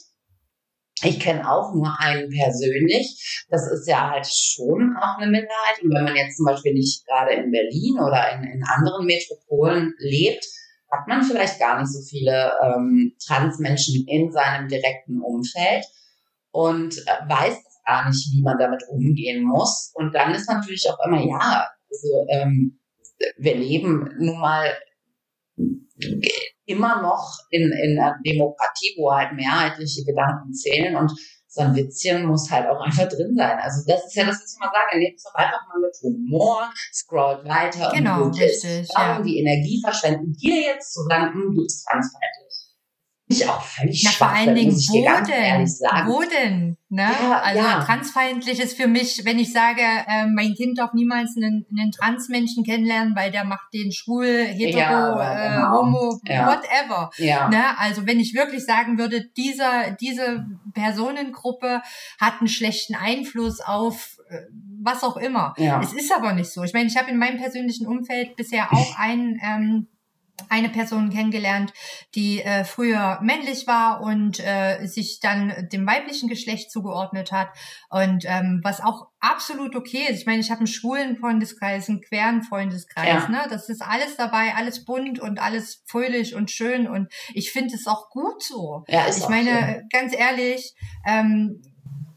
ich 1.05 1.21
kenne 1.21 1.51
auch 1.51 1.75
nur 1.75 1.95
einen 1.99 2.31
persönlich. 2.31 3.47
Das 3.51 3.71
ist 3.71 3.87
ja 3.89 4.11
halt 4.11 4.27
schon 4.27 4.97
auch 4.97 5.19
eine 5.19 5.31
Minderheit. 5.31 5.83
Und 5.83 5.95
wenn 5.95 6.05
man 6.05 6.17
jetzt 6.17 6.37
zum 6.37 6.47
Beispiel 6.47 6.75
nicht 6.75 7.07
gerade 7.07 7.33
in 7.33 7.51
Berlin 7.51 7.99
oder 7.99 8.33
in, 8.33 8.45
in 8.45 8.65
anderen 8.65 9.07
Metropolen 9.07 9.95
lebt, 9.99 10.45
hat 10.91 11.09
man 11.09 11.23
vielleicht 11.23 11.59
gar 11.59 11.81
nicht 11.81 11.93
so 11.93 12.01
viele 12.03 12.53
ähm, 12.63 13.15
Transmenschen 13.25 14.07
in 14.07 14.31
seinem 14.33 14.69
direkten 14.69 15.21
Umfeld 15.21 15.85
und 16.51 16.97
äh, 16.97 17.29
weiß 17.29 17.63
gar 17.85 18.09
nicht, 18.09 18.31
wie 18.33 18.43
man 18.43 18.59
damit 18.59 18.83
umgehen 18.89 19.43
muss. 19.43 19.93
Und 19.95 20.15
dann 20.15 20.35
ist 20.35 20.49
natürlich 20.49 20.89
auch 20.89 20.99
immer, 21.07 21.21
ja, 21.21 21.69
also 21.91 22.27
ähm, 22.31 22.79
wir 23.37 23.57
leben 23.57 24.11
nun 24.19 24.39
mal 24.39 24.73
immer 26.67 27.03
noch 27.03 27.39
in, 27.51 27.62
in 27.73 27.99
einer 27.99 28.17
Demokratie, 28.25 28.95
wo 28.97 29.12
halt 29.12 29.33
mehrheitliche 29.33 30.05
Gedanken 30.05 30.53
zählen 30.53 30.97
und 30.97 31.12
so 31.55 31.61
ein 31.61 31.75
Witzchen 31.77 32.27
muss 32.27 32.51
halt 32.51 32.67
auch 32.69 32.81
einfach 32.81 33.09
drin 33.09 33.33
sein. 33.37 33.57
Also 33.61 33.83
das 33.87 34.07
ist 34.07 34.17
ja 34.17 34.25
das, 34.25 34.43
was 34.43 34.53
ich 34.53 34.61
immer 34.61 34.73
sage. 34.73 34.99
Nehmt 34.99 35.17
es 35.17 35.23
doch 35.23 35.35
einfach 35.35 35.61
mal 35.69 35.81
mit 35.81 35.95
Humor, 36.03 36.69
scrollt 36.93 37.45
weiter 37.49 37.93
genau, 37.95 38.25
und 38.25 38.41
richtig, 38.41 38.89
ja. 38.93 39.23
die 39.23 39.39
Energie 39.39 39.81
verschwenden, 39.81 40.33
dir 40.33 40.75
jetzt 40.75 40.93
zu 40.93 41.07
danken, 41.09 41.55
du 41.55 41.62
bist 41.62 41.87
transparent 41.87 42.35
ich 43.35 43.49
auch 43.49 43.62
völlig 43.62 44.03
Na, 44.05 44.11
vor 44.11 44.28
allen 44.28 44.55
Dingen, 44.55 44.72
wo 44.72 45.26
denn? 45.26 45.66
Wo 46.07 46.22
denn? 46.22 46.76
Ne? 46.89 47.03
Ja, 47.03 47.41
also 47.41 47.61
ja. 47.61 47.85
transfeindlich 47.85 48.61
ist 48.61 48.76
für 48.76 48.87
mich, 48.87 49.24
wenn 49.24 49.39
ich 49.39 49.53
sage, 49.53 49.80
äh, 49.80 50.26
mein 50.26 50.55
Kind 50.55 50.78
darf 50.78 50.93
niemals 50.93 51.37
einen, 51.37 51.66
einen 51.76 51.91
Transmenschen 51.91 52.62
kennenlernen, 52.62 53.16
weil 53.16 53.32
der 53.32 53.45
macht 53.45 53.72
den 53.74 53.91
schwul, 53.91 54.26
hetero, 54.26 54.78
ja, 54.78 55.47
äh, 55.47 55.57
genau. 55.57 55.80
homo, 55.80 56.20
whatever. 56.22 57.11
Ja. 57.18 57.49
Ne? 57.49 57.78
Also 57.78 58.07
wenn 58.07 58.20
ich 58.20 58.35
wirklich 58.35 58.64
sagen 58.64 58.97
würde, 58.97 59.24
dieser, 59.37 59.91
diese 60.01 60.47
Personengruppe 60.72 61.82
hat 62.20 62.35
einen 62.39 62.49
schlechten 62.49 62.95
Einfluss 62.95 63.61
auf 63.61 64.18
äh, 64.28 64.43
was 64.85 65.03
auch 65.03 65.16
immer. 65.16 65.55
Ja. 65.57 65.80
Es 65.82 65.93
ist 65.93 66.14
aber 66.14 66.32
nicht 66.32 66.51
so. 66.51 66.62
Ich 66.62 66.74
meine, 66.74 66.87
ich 66.87 66.97
habe 66.97 67.11
in 67.11 67.18
meinem 67.18 67.39
persönlichen 67.39 67.87
Umfeld 67.87 68.37
bisher 68.37 68.72
auch 68.72 68.99
einen 68.99 69.41
ähm, 69.43 69.87
eine 70.49 70.68
Person 70.68 71.11
kennengelernt, 71.11 71.72
die 72.14 72.43
äh, 72.43 72.64
früher 72.64 73.18
männlich 73.22 73.66
war 73.66 74.01
und 74.01 74.41
äh, 74.41 74.87
sich 74.87 75.20
dann 75.20 75.68
dem 75.72 75.87
weiblichen 75.87 76.28
Geschlecht 76.28 76.70
zugeordnet 76.70 77.32
hat 77.32 77.49
und 77.89 78.24
ähm, 78.26 78.61
was 78.62 78.80
auch 78.80 79.09
absolut 79.20 79.74
okay 79.76 80.07
ist. 80.09 80.20
Ich 80.20 80.26
meine, 80.26 80.41
ich 80.41 80.51
habe 80.51 80.59
einen 80.59 80.66
schwulen 80.66 81.16
Freundeskreis, 81.16 81.89
einen 81.89 82.01
queren 82.01 82.43
Freundeskreis, 82.43 83.24
ja. 83.24 83.28
ne? 83.28 83.43
Das 83.49 83.68
ist 83.68 83.82
alles 83.82 84.16
dabei, 84.16 84.55
alles 84.55 84.85
bunt 84.85 85.18
und 85.20 85.41
alles 85.41 85.82
fröhlich 85.87 86.35
und 86.35 86.51
schön 86.51 86.87
und 86.87 87.12
ich 87.32 87.53
finde 87.53 87.74
es 87.74 87.87
auch 87.87 88.11
gut 88.11 88.43
so. 88.43 88.85
Ja, 88.89 89.05
ist 89.05 89.18
ich 89.18 89.28
meine, 89.28 89.82
so. 89.82 89.99
ganz 89.99 90.14
ehrlich, 90.14 90.74
ähm, 91.07 91.62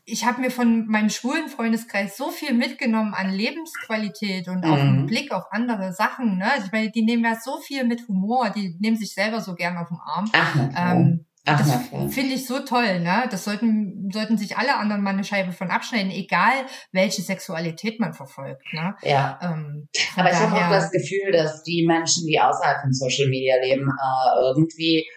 ich 0.10 0.26
habe 0.26 0.40
mir 0.40 0.52
von 0.52 0.88
meinem 0.88 1.10
schwulen 1.10 1.50
Freundeskreis 1.50 2.16
so 2.16 2.32
viel 2.32 2.54
mitgenommen 2.54 3.14
an 3.14 3.30
Lebensqualität 3.30 4.48
und 4.48 4.64
auch 4.64 4.78
einen 4.78 5.02
mhm. 5.02 5.06
Blick 5.06 5.34
auf 5.34 5.44
andere 5.52 5.92
Sachen. 5.92 6.38
Ne? 6.38 6.50
Also 6.50 6.68
ich 6.68 6.72
meine, 6.72 6.90
die 6.90 7.04
nehmen 7.04 7.26
ja 7.26 7.36
so 7.36 7.60
viel 7.60 7.84
mit 7.84 8.08
Humor, 8.08 8.50
die 8.50 8.78
nehmen 8.80 8.96
sich 8.96 9.14
selber 9.14 9.42
so 9.42 9.54
gern 9.54 9.78
auf 9.78 9.90
den 9.90 9.98
Arm. 9.98 10.32
Ach, 10.32 10.56
ähm, 10.78 11.26
Ach, 11.44 11.60
das 11.60 12.14
finde 12.14 12.36
ich 12.36 12.46
so 12.46 12.60
toll, 12.60 13.00
ne? 13.00 13.24
Das 13.32 13.46
sollten, 13.46 14.10
sollten 14.12 14.38
sich 14.38 14.58
alle 14.58 14.76
anderen 14.76 15.02
mal 15.02 15.12
eine 15.12 15.24
Scheibe 15.24 15.54
von 15.54 15.72
abschneiden, 15.72 16.12
egal 16.12 16.66
welche 16.92 17.22
Sexualität 17.22 18.02
man 18.02 18.14
verfolgt, 18.14 18.74
ne? 18.74 18.96
Ja. 19.02 19.40
Ähm, 19.42 19.88
Aber 20.18 20.30
ich 20.30 20.38
habe 20.38 20.56
auch 20.56 20.70
das 20.70 20.92
Gefühl, 20.92 21.32
dass 21.32 21.64
die 21.64 21.86
Menschen, 21.86 22.28
die 22.28 22.40
außerhalb 22.40 22.82
von 22.82 22.92
Social 22.92 23.30
Media 23.30 23.56
leben, 23.62 23.90
äh, 23.90 24.40
irgendwie 24.42 25.08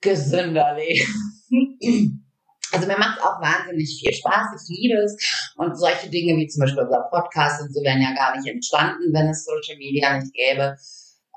gesünder 0.00 0.76
leben. 0.76 2.21
Also 2.72 2.86
mir 2.86 2.98
macht 2.98 3.18
es 3.18 3.24
auch 3.24 3.40
wahnsinnig 3.40 4.00
viel 4.00 4.12
Spaß, 4.12 4.68
ich 4.68 4.78
liebe 4.78 4.98
es. 4.98 5.52
Und 5.56 5.78
solche 5.78 6.08
Dinge 6.08 6.36
wie 6.36 6.48
zum 6.48 6.60
Beispiel 6.60 6.82
unser 6.82 7.08
Podcast 7.10 7.62
und 7.62 7.72
so 7.72 7.82
wären 7.82 8.00
ja 8.00 8.14
gar 8.14 8.36
nicht 8.36 8.48
entstanden, 8.48 9.12
wenn 9.12 9.28
es 9.28 9.44
Social 9.44 9.78
Media 9.78 10.18
nicht 10.18 10.32
gäbe. 10.32 10.76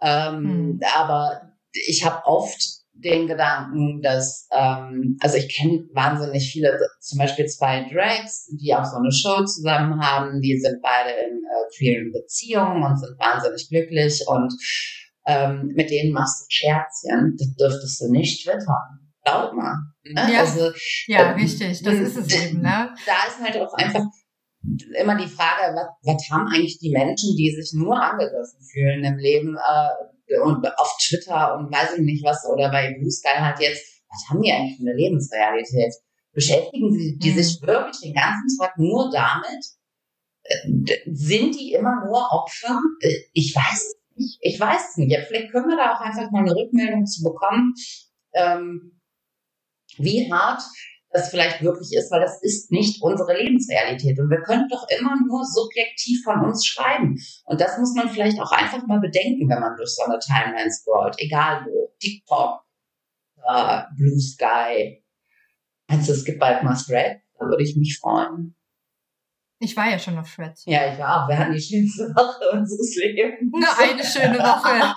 Ähm, 0.02 0.80
hm. 0.80 0.80
Aber 0.96 1.54
ich 1.74 2.06
habe 2.06 2.26
oft 2.26 2.86
den 2.94 3.28
Gedanken, 3.28 4.02
dass, 4.02 4.48
ähm, 4.52 5.18
also 5.20 5.38
ich 5.38 5.54
kenne 5.54 5.86
wahnsinnig 5.94 6.50
viele, 6.50 6.80
zum 7.02 7.20
Beispiel 7.20 7.46
zwei 7.46 7.88
Drags, 7.92 8.50
die 8.52 8.74
auch 8.74 8.86
so 8.86 8.98
eine 8.98 9.12
Show 9.12 9.44
zusammen 9.44 10.00
haben, 10.02 10.42
die 10.42 10.58
sind 10.58 10.82
beide 10.82 11.12
in 11.12 11.38
äh, 11.38 11.74
vielen 11.76 12.12
Beziehungen 12.14 12.84
und 12.84 12.98
sind 12.98 13.20
wahnsinnig 13.20 13.68
glücklich 13.70 14.24
und 14.28 14.54
ähm, 15.28 15.74
mit 15.76 15.90
denen 15.90 16.14
machst 16.14 16.42
du 16.42 16.46
Scherzchen, 16.50 17.36
das 17.38 17.56
dürftest 17.56 18.02
du 18.02 18.12
nicht 18.12 18.46
twittern. 18.46 19.05
Glaub 19.26 19.54
mal. 19.54 19.76
Ne? 20.04 20.28
Ja, 20.32 20.40
also, 20.42 20.72
ja 21.08 21.32
ähm, 21.32 21.40
richtig, 21.40 21.82
das 21.82 21.96
ist 21.96 22.16
es 22.16 22.46
eben. 22.46 22.62
Ne? 22.62 22.94
Da 23.06 23.28
ist 23.28 23.42
halt 23.42 23.58
auch 23.58 23.74
einfach 23.74 24.06
immer 25.00 25.18
die 25.18 25.28
Frage, 25.28 25.76
was, 25.76 25.88
was 26.04 26.30
haben 26.30 26.48
eigentlich 26.48 26.80
die 26.80 26.92
Menschen, 26.92 27.36
die 27.36 27.52
sich 27.52 27.74
nur 27.74 28.00
angegriffen 28.00 28.62
fühlen 28.72 29.04
im 29.04 29.18
Leben 29.18 29.58
äh, 29.58 30.40
und 30.40 30.66
auf 30.78 30.98
Twitter 31.02 31.58
und 31.58 31.72
weiß 31.72 31.98
ich 31.98 32.02
nicht 32.02 32.24
was 32.24 32.46
oder 32.52 32.70
bei 32.70 32.94
Blue 32.94 33.12
Sky 33.12 33.38
halt 33.38 33.60
jetzt, 33.60 34.04
was 34.10 34.30
haben 34.30 34.42
die 34.42 34.52
eigentlich 34.52 34.78
für 34.78 34.84
eine 34.84 34.96
Lebensrealität? 34.96 35.94
Beschäftigen 36.34 36.92
sie 36.92 37.18
die 37.18 37.32
mhm. 37.32 37.36
sich 37.36 37.62
wirklich 37.62 38.02
den 38.02 38.14
ganzen 38.14 38.60
Tag 38.60 38.78
nur 38.78 39.10
damit? 39.12 39.66
Äh, 40.44 41.06
sind 41.12 41.56
die 41.56 41.74
immer 41.74 42.06
nur 42.06 42.32
Opfer? 42.32 42.80
Äh, 43.00 43.16
ich 43.34 43.56
weiß 43.56 43.96
nicht. 44.16 44.38
Ich 44.42 44.60
weiß 44.60 44.90
es 44.90 44.98
nicht. 44.98 45.12
Ja, 45.12 45.22
vielleicht 45.22 45.52
können 45.52 45.68
wir 45.68 45.78
da 45.78 45.96
auch 45.96 46.02
einfach 46.02 46.30
mal 46.32 46.40
eine 46.40 46.56
Rückmeldung 46.56 47.06
zu 47.06 47.24
bekommen. 47.24 47.74
Ähm, 48.34 48.96
wie 49.98 50.32
hart 50.32 50.62
das 51.16 51.30
vielleicht 51.30 51.62
wirklich 51.62 51.94
ist, 51.94 52.12
weil 52.12 52.22
das 52.22 52.42
ist 52.42 52.72
nicht 52.72 53.02
unsere 53.02 53.38
Lebensrealität. 53.38 54.20
Und 54.20 54.30
wir 54.30 54.42
können 54.42 54.68
doch 54.70 54.86
immer 54.90 55.16
nur 55.26 55.46
subjektiv 55.46 56.24
von 56.24 56.44
uns 56.44 56.66
schreiben. 56.66 57.18
Und 57.46 57.62
das 57.62 57.78
muss 57.78 57.96
man 57.96 58.10
vielleicht 58.10 58.40
auch 58.40 58.52
einfach 58.52 58.86
mal 58.86 59.00
bedenken, 59.00 59.50
wenn 59.50 59.62
man 59.62 59.76
durch 59.78 59.96
so 59.96 60.04
eine 60.04 60.20
Timeline 60.20 60.70
scrollt. 60.70 61.16
Egal 61.20 61.66
wo. 61.66 61.94
TikTok, 62.00 62.62
uh, 63.50 63.82
Blue 63.96 64.20
Sky. 64.20 65.02
Du, 65.88 66.12
es 66.12 66.26
gibt 66.26 66.40
bald 66.40 66.64
mal 66.64 66.76
Thread? 66.76 67.22
Da 67.40 67.46
würde 67.46 67.64
ich 67.64 67.76
mich 67.78 67.98
freuen. 68.00 68.55
Ich 69.60 69.76
war 69.78 69.90
ja 69.90 69.98
schon 69.98 70.18
auf 70.20 70.34
Threads. 70.36 70.64
Ja, 70.66 70.92
ich 70.92 71.00
war 71.00 71.24
auch. 71.24 71.30
Wir 71.30 71.40
hatten 71.40 71.54
die 71.54 71.62
schönste 71.62 72.04
Woche 72.14 72.50
unseres 72.52 72.96
Lebens. 72.98 73.52
Nur 73.52 73.80
eine 73.80 74.04
schöne 74.04 74.38
Woche 74.38 74.94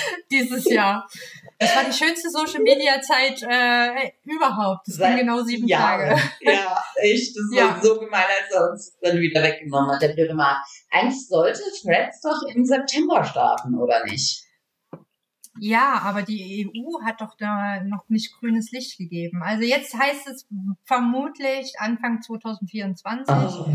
dieses 0.30 0.68
Jahr. 0.70 1.08
Das 1.58 1.74
war 1.74 1.84
die 1.84 1.92
schönste 1.92 2.28
Social 2.28 2.60
Media 2.60 3.00
Zeit 3.00 3.42
äh, 3.42 4.12
überhaupt. 4.24 4.86
Das 4.86 4.98
waren 4.98 5.16
genau 5.16 5.42
sieben 5.42 5.66
Jahren. 5.66 6.10
Tage. 6.10 6.22
Ja, 6.40 6.84
echt. 6.96 7.34
Das 7.34 7.44
ja. 7.58 7.68
war 7.68 7.82
so 7.82 7.98
gemein, 8.00 8.24
als 8.24 8.54
er 8.54 8.70
uns 8.70 8.96
dann 9.00 9.18
wieder 9.18 9.42
weggenommen 9.42 9.92
hat. 9.92 10.02
Der 10.02 10.08
blöde 10.08 10.34
Mann. 10.34 10.56
Eigentlich 10.90 11.26
sollte 11.28 11.62
Threads 11.82 12.20
doch 12.20 12.42
im 12.54 12.64
September 12.64 13.24
starten, 13.24 13.74
oder 13.76 14.04
nicht? 14.04 14.44
Ja, 15.58 16.00
aber 16.02 16.22
die 16.22 16.70
EU 16.74 17.04
hat 17.04 17.20
doch 17.20 17.36
da 17.36 17.82
noch 17.84 18.08
nicht 18.08 18.34
grünes 18.38 18.70
Licht 18.72 18.96
gegeben. 18.96 19.42
Also 19.42 19.64
jetzt 19.64 19.94
heißt 19.98 20.26
es 20.28 20.48
vermutlich 20.84 21.74
Anfang 21.78 22.22
2024. 22.22 23.34
Oh. 23.34 23.68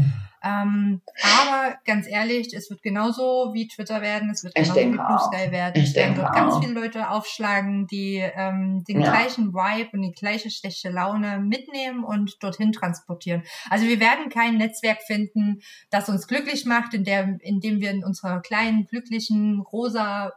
Ähm, 0.48 1.02
aber 1.22 1.76
ganz 1.86 2.08
ehrlich, 2.08 2.54
es 2.54 2.70
wird 2.70 2.82
genauso 2.82 3.52
wie 3.54 3.68
Twitter 3.68 4.02
werden, 4.02 4.30
es 4.30 4.44
wird 4.44 4.56
genauso 4.56 4.76
wie 4.76 4.92
Blue 4.92 5.20
Sky 5.20 5.52
werden. 5.52 5.82
Ich 5.82 5.96
werden 5.96 6.16
dort 6.16 6.34
ganz 6.34 6.58
viele 6.60 6.74
Leute 6.74 7.10
aufschlagen, 7.10 7.88
die 7.88 8.18
ähm, 8.18 8.84
den 8.88 9.02
ja. 9.02 9.12
gleichen 9.12 9.54
Vibe 9.54 9.90
und 9.94 10.02
die 10.02 10.12
gleiche 10.12 10.50
schlechte 10.50 10.90
Laune 10.90 11.40
mitnehmen 11.40 12.04
und 12.04 12.42
dorthin 12.42 12.72
transportieren. 12.72 13.44
Also 13.70 13.88
wir 13.88 14.00
werden 14.00 14.30
kein 14.30 14.58
Netzwerk 14.58 15.02
finden, 15.06 15.60
das 15.90 16.10
uns 16.10 16.28
glücklich 16.28 16.66
macht, 16.66 16.94
in, 16.94 17.04
der, 17.04 17.38
in 17.42 17.60
dem 17.60 17.82
wir 17.82 17.92
in 17.92 18.04
unserer 18.04 18.42
kleinen, 18.42 18.86
glücklichen, 18.88 19.60
rosa 19.60 20.34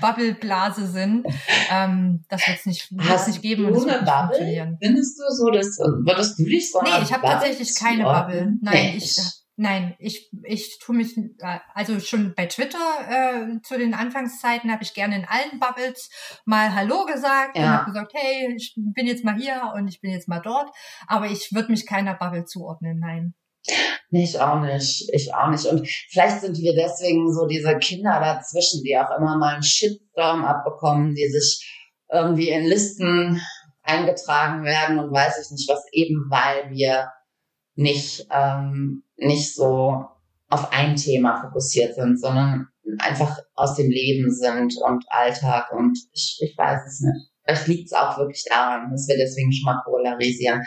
Bubble-Blase 0.00 0.86
sind. 0.86 1.26
Ähm, 1.70 2.24
das 2.28 2.46
wird 2.46 2.58
es 2.58 2.66
nicht, 2.66 2.92
wird's 2.92 3.26
nicht 3.26 3.42
geben. 3.42 3.72
Du 3.72 3.82
eine 3.82 4.02
Bubble? 4.02 4.76
Findest 4.80 5.18
du 5.18 5.34
so, 5.34 5.50
dass, 5.50 5.78
würdest 5.78 6.38
du 6.38 6.44
dich 6.44 6.70
so 6.70 6.82
Nee, 6.82 7.02
ich 7.02 7.12
habe 7.12 7.26
tatsächlich 7.26 7.74
keine 7.74 8.04
Bubble. 8.04 8.54
Nein, 8.60 8.94
ich, 8.96 9.05
nein, 9.56 9.96
ich, 9.98 10.30
ich 10.44 10.78
tue 10.78 10.96
mich, 10.96 11.18
also 11.74 11.98
schon 12.00 12.34
bei 12.34 12.46
Twitter 12.46 12.78
äh, 13.08 13.60
zu 13.62 13.78
den 13.78 13.94
Anfangszeiten 13.94 14.70
habe 14.70 14.82
ich 14.82 14.94
gerne 14.94 15.16
in 15.16 15.24
allen 15.24 15.58
Bubbles 15.58 16.10
mal 16.44 16.74
Hallo 16.74 17.04
gesagt 17.06 17.56
ja. 17.56 17.62
und 17.62 17.70
habe 17.70 17.84
gesagt, 17.86 18.12
hey, 18.14 18.54
ich 18.56 18.74
bin 18.76 19.06
jetzt 19.06 19.24
mal 19.24 19.36
hier 19.36 19.72
und 19.74 19.88
ich 19.88 20.00
bin 20.00 20.10
jetzt 20.10 20.28
mal 20.28 20.40
dort, 20.40 20.70
aber 21.06 21.26
ich 21.26 21.50
würde 21.52 21.70
mich 21.70 21.86
keiner 21.86 22.14
Bubble 22.14 22.44
zuordnen, 22.44 22.98
nein. 22.98 23.34
Nee, 24.10 24.24
ich 24.24 24.38
auch 24.40 24.60
nicht. 24.60 25.08
Ich 25.12 25.34
auch 25.34 25.50
nicht. 25.50 25.66
Und 25.66 25.88
vielleicht 26.10 26.40
sind 26.40 26.56
wir 26.58 26.74
deswegen 26.74 27.32
so 27.32 27.46
diese 27.46 27.76
Kinder 27.78 28.20
dazwischen, 28.20 28.82
die 28.84 28.96
auch 28.96 29.10
immer 29.18 29.36
mal 29.38 29.54
einen 29.54 29.62
Shitstorm 29.64 30.44
abbekommen, 30.44 31.14
die 31.14 31.28
sich 31.28 31.68
irgendwie 32.08 32.50
in 32.50 32.64
Listen 32.64 33.42
eingetragen 33.82 34.64
werden 34.64 34.98
und 34.98 35.12
weiß 35.12 35.44
ich 35.44 35.50
nicht 35.50 35.68
was, 35.68 35.84
eben 35.92 36.26
weil 36.28 36.70
wir 36.70 37.10
nicht, 37.76 38.26
ähm, 38.30 39.04
nicht 39.16 39.54
so 39.54 40.04
auf 40.48 40.72
ein 40.72 40.96
Thema 40.96 41.40
fokussiert 41.40 41.94
sind, 41.94 42.20
sondern 42.20 42.68
einfach 42.98 43.38
aus 43.54 43.74
dem 43.74 43.90
Leben 43.90 44.30
sind 44.32 44.74
und 44.82 45.04
Alltag 45.08 45.72
und 45.72 45.98
ich, 46.12 46.38
ich 46.42 46.56
weiß 46.56 46.80
es 46.86 47.00
nicht. 47.00 47.30
Vielleicht 47.44 47.68
liegt 47.68 47.86
es 47.86 47.92
auch 47.92 48.18
wirklich 48.18 48.44
daran, 48.48 48.90
dass 48.90 49.06
wir 49.08 49.16
deswegen 49.16 49.52
schon 49.52 49.72
mal 49.72 49.82
polarisieren 49.84 50.62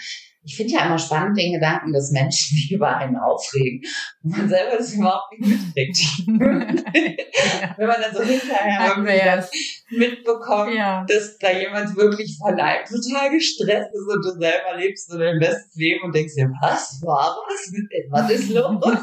ich 0.50 0.58
finde 0.58 0.74
ja 0.74 0.86
immer 0.88 0.98
spannend 0.98 1.38
den 1.38 1.54
Gedanken, 1.54 1.94
dass 1.94 2.12
Menschen 2.12 2.58
die 2.70 2.74
über 2.74 2.98
einen 2.98 3.18
aufregen 3.18 3.82
und 4.24 4.38
man 4.38 4.50
selber 4.50 4.78
das 4.78 4.94
überhaupt 4.94 5.32
nicht 5.40 5.50
mitkriegt. 5.50 6.00
Wenn 7.78 7.88
man 7.88 8.02
dann 8.02 8.16
so 8.16 8.24
hinterher 8.24 9.48
mitbekommt, 9.92 10.74
ja. 10.74 11.06
dass 11.08 11.38
da 11.38 11.52
jemand 11.52 11.96
wirklich 11.96 12.38
von 12.40 12.60
einem 12.60 12.86
total 12.86 13.30
gestresst 13.30 13.90
ist 13.94 14.16
und 14.16 14.26
du 14.26 14.40
selber 14.40 14.78
lebst 14.78 15.10
so 15.10 15.18
dein 15.18 15.40
bestes 15.40 15.76
Leben 15.76 16.06
und 16.06 16.16
denkst 16.16 16.36
dir, 16.36 16.52
was 16.62 17.00
war 17.04 17.38
was? 17.48 17.72
Was 18.10 18.32
ist 18.32 18.50
los? 18.50 18.84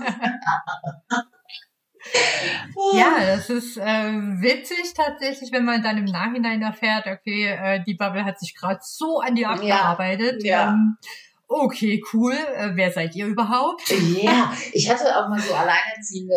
Ja, 2.93 3.17
das 3.19 3.51
ist 3.51 3.77
äh, 3.79 3.83
witzig 3.83 4.95
tatsächlich, 4.95 5.51
wenn 5.53 5.65
man 5.65 5.83
dann 5.83 5.99
im 5.99 6.05
Nachhinein 6.05 6.63
erfährt, 6.63 7.07
okay, 7.07 7.49
äh, 7.49 7.83
die 7.85 7.95
Bubble 7.95 8.25
hat 8.25 8.39
sich 8.39 8.55
gerade 8.55 8.79
so 8.83 9.19
an 9.19 9.35
dir 9.35 9.51
abgearbeitet. 9.51 10.45
Ja, 10.45 10.51
ja. 10.51 10.69
Ähm, 10.71 10.97
Okay, 11.49 12.03
cool. 12.13 12.33
Äh, 12.33 12.71
wer 12.75 12.91
seid 12.91 13.15
ihr 13.15 13.27
überhaupt? 13.27 13.89
Ja, 14.21 14.53
ich 14.73 14.91
hatte 14.91 15.05
auch 15.17 15.29
mal 15.29 15.39
so 15.39 15.55
alleinerziehende, 15.55 16.35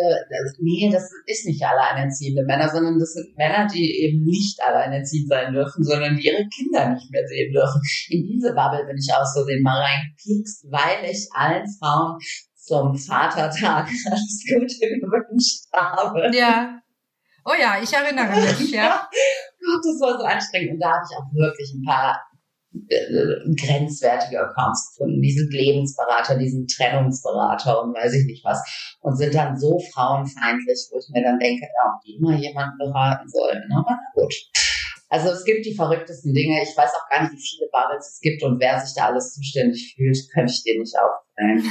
nee, 0.60 0.88
das 0.92 1.10
ist 1.26 1.46
nicht 1.46 1.62
alleinerziehende 1.64 2.44
Männer, 2.44 2.68
sondern 2.68 2.96
das 2.96 3.14
sind 3.14 3.36
Männer, 3.36 3.66
die 3.66 4.02
eben 4.02 4.24
nicht 4.24 4.62
alleinerziehend 4.62 5.28
sein 5.28 5.52
dürfen, 5.52 5.82
sondern 5.82 6.16
die 6.16 6.26
ihre 6.26 6.46
Kinder 6.48 6.90
nicht 6.90 7.10
mehr 7.10 7.26
sehen 7.26 7.52
dürfen. 7.52 7.82
In 8.08 8.26
diese 8.28 8.54
Bubble 8.54 8.86
bin 8.86 8.96
ich 8.96 9.12
aus 9.12 9.32
Versehen 9.32 9.62
mal 9.62 9.82
reingepiekst, 9.82 10.66
weil 10.70 11.10
ich 11.10 11.28
allen 11.32 11.66
Frauen 11.80 12.16
zum 12.54 12.94
Vatertag 12.96 13.88
alles 14.10 14.44
Gute 14.48 15.00
gewünscht 15.00 15.64
habe. 15.72 16.30
Ja. 16.32 16.80
Oh 17.44 17.54
ja, 17.60 17.82
ich 17.82 17.92
erinnere 17.92 18.36
mich, 18.36 18.70
ja. 18.70 19.08
Gott, 19.10 19.84
das 19.84 20.00
war 20.00 20.18
so 20.18 20.24
anstrengend. 20.24 20.74
Und 20.74 20.80
da 20.80 20.92
habe 20.92 21.04
ich 21.08 21.16
auch 21.16 21.26
wirklich 21.34 21.74
ein 21.74 21.82
paar 21.82 22.29
grenzwertige 22.70 24.40
Accounts 24.40 24.90
gefunden. 24.90 25.20
Die 25.20 25.32
sind 25.32 25.52
Lebensberater, 25.52 26.38
die 26.38 26.48
sind 26.48 26.70
Trennungsberater 26.70 27.82
und 27.82 27.94
weiß 27.94 28.14
ich 28.14 28.26
nicht 28.26 28.44
was. 28.44 28.62
Und 29.00 29.16
sind 29.16 29.34
dann 29.34 29.58
so 29.58 29.78
frauenfeindlich, 29.92 30.88
wo 30.90 30.98
ich 30.98 31.08
mir 31.12 31.22
dann 31.22 31.38
denke, 31.38 31.62
ja, 31.62 32.00
die 32.06 32.18
mal 32.20 32.38
jemanden 32.38 32.78
beraten 32.78 33.28
sollen. 33.28 33.62
Ne? 33.68 33.76
Aber 33.76 33.98
gut. 34.14 34.34
Also 35.08 35.30
es 35.30 35.44
gibt 35.44 35.66
die 35.66 35.74
verrücktesten 35.74 36.32
Dinge. 36.32 36.62
Ich 36.62 36.76
weiß 36.76 36.90
auch 36.94 37.08
gar 37.10 37.22
nicht, 37.22 37.32
wie 37.32 37.42
viele 37.42 37.68
Bubbles 37.72 38.14
es 38.14 38.20
gibt 38.20 38.42
und 38.44 38.60
wer 38.60 38.80
sich 38.80 38.94
da 38.94 39.06
alles 39.06 39.34
zuständig 39.34 39.94
fühlt, 39.96 40.16
könnte 40.32 40.52
ich 40.52 40.62
dir 40.62 40.78
nicht 40.78 40.94
aufzählen. 40.96 41.64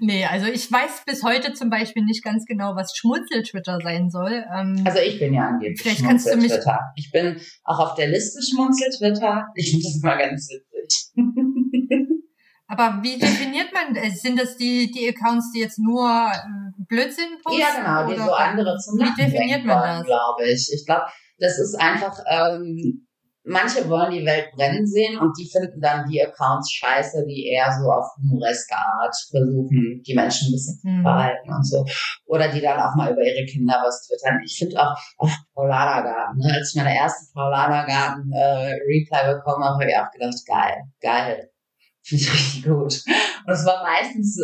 Nee, 0.00 0.24
also 0.24 0.46
ich 0.46 0.70
weiß 0.70 1.04
bis 1.06 1.22
heute 1.22 1.54
zum 1.54 1.70
Beispiel 1.70 2.04
nicht 2.04 2.22
ganz 2.22 2.44
genau, 2.46 2.74
was 2.76 2.96
Schmunzel-Twitter 2.96 3.78
sein 3.82 4.10
soll. 4.10 4.44
Ähm, 4.54 4.82
also 4.84 4.98
ich 4.98 5.18
bin 5.18 5.34
ja 5.34 5.48
angeblich 5.48 5.80
vielleicht 5.80 6.04
kannst 6.04 6.30
du 6.30 6.36
mich 6.36 6.52
Twitter. 6.52 6.80
Ich 6.96 7.10
bin 7.10 7.40
auch 7.64 7.78
auf 7.78 7.94
der 7.94 8.08
Liste 8.08 8.40
Schmunzel-Twitter. 8.42 9.46
Ich 9.54 9.70
finde 9.70 9.84
das 9.84 10.00
mal 10.02 10.18
ganz 10.18 10.48
witzig. 10.50 11.12
Aber 12.66 13.02
wie 13.02 13.18
definiert 13.18 13.68
man, 13.72 13.94
äh, 13.94 14.10
sind 14.10 14.40
das 14.40 14.56
die, 14.56 14.90
die 14.90 15.08
Accounts, 15.08 15.52
die 15.52 15.60
jetzt 15.60 15.78
nur 15.78 16.08
äh, 16.08 16.82
Blödsinn 16.88 17.38
posten? 17.42 17.60
Ja, 17.60 17.76
genau, 17.76 18.10
die 18.10 18.20
so 18.20 18.32
andere 18.32 18.78
zum 18.78 18.98
Wie 18.98 19.22
definiert 19.22 19.64
man 19.64 19.98
das? 19.98 20.06
glaube 20.06 20.44
ich. 20.44 20.70
Ich 20.72 20.84
glaube, 20.86 21.04
das 21.38 21.58
ist 21.58 21.74
einfach, 21.74 22.18
ähm, 22.26 23.06
manche 23.44 23.88
wollen 23.88 24.10
die 24.10 24.24
Welt 24.24 24.50
brennen 24.52 24.86
sehen 24.86 25.18
und 25.18 25.36
die 25.38 25.48
finden 25.48 25.80
dann 25.80 26.08
die 26.08 26.22
Accounts 26.22 26.72
scheiße, 26.72 27.24
die 27.26 27.46
eher 27.46 27.70
so 27.78 27.90
auf 27.90 28.06
humoreske 28.16 28.74
Art 28.74 29.14
versuchen, 29.30 30.02
die 30.06 30.14
Menschen 30.14 30.48
ein 30.48 30.52
bisschen 30.52 30.80
zu 30.80 31.02
verhalten 31.02 31.48
mhm. 31.48 31.56
und 31.56 31.66
so. 31.68 31.84
Oder 32.26 32.48
die 32.48 32.60
dann 32.60 32.80
auch 32.80 32.94
mal 32.96 33.12
über 33.12 33.22
ihre 33.22 33.44
Kinder 33.44 33.80
was 33.84 34.06
twittern. 34.06 34.40
Ich 34.44 34.58
finde 34.58 34.80
auch, 34.80 34.96
auch 35.18 35.30
Paulanergarten, 35.54 36.38
ne? 36.38 36.54
als 36.54 36.70
ich 36.70 36.82
meine 36.82 36.96
erste 36.96 37.32
Paulanergarten 37.34 38.32
äh, 38.32 38.74
Reply 38.86 39.34
bekommen 39.34 39.64
habe, 39.64 39.74
habe 39.74 39.90
ich 39.90 39.96
auch 39.96 40.10
gedacht, 40.10 40.46
geil, 40.46 40.82
geil. 41.00 41.50
Finde 42.06 42.22
ich 42.24 42.32
richtig 42.34 42.64
gut. 42.64 43.02
Und 43.46 43.52
es 43.54 43.64
war 43.64 43.82
meistens 43.82 44.38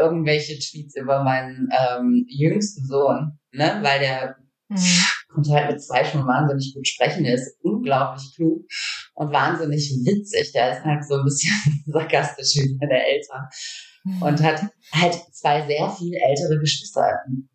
irgendwelche 0.00 0.56
Tweets 0.56 0.94
über 0.94 1.24
meinen 1.24 1.68
ähm, 1.72 2.24
jüngsten 2.28 2.86
Sohn, 2.86 3.40
ne? 3.50 3.78
weil 3.82 3.98
der 3.98 4.36
mhm 4.68 4.78
konnte 5.32 5.52
halt 5.52 5.70
mit 5.70 5.82
zwei 5.82 6.04
schon 6.04 6.26
wahnsinnig 6.26 6.72
gut 6.74 6.86
sprechen. 6.86 7.24
Er 7.24 7.34
ist 7.34 7.56
unglaublich 7.62 8.32
klug 8.34 8.64
und 9.14 9.32
wahnsinnig 9.32 9.90
witzig. 10.04 10.52
Der 10.52 10.72
ist 10.72 10.84
halt 10.84 11.04
so 11.04 11.16
ein 11.16 11.24
bisschen 11.24 11.52
sarkastisch 11.86 12.56
wie 12.56 12.78
seine 12.78 13.06
Eltern. 13.06 13.48
Und 14.20 14.42
hat 14.42 14.62
halt 14.92 15.14
zwei 15.32 15.64
sehr 15.66 15.88
viel 15.90 16.14
ältere 16.14 16.58
Geschwister. 16.58 17.08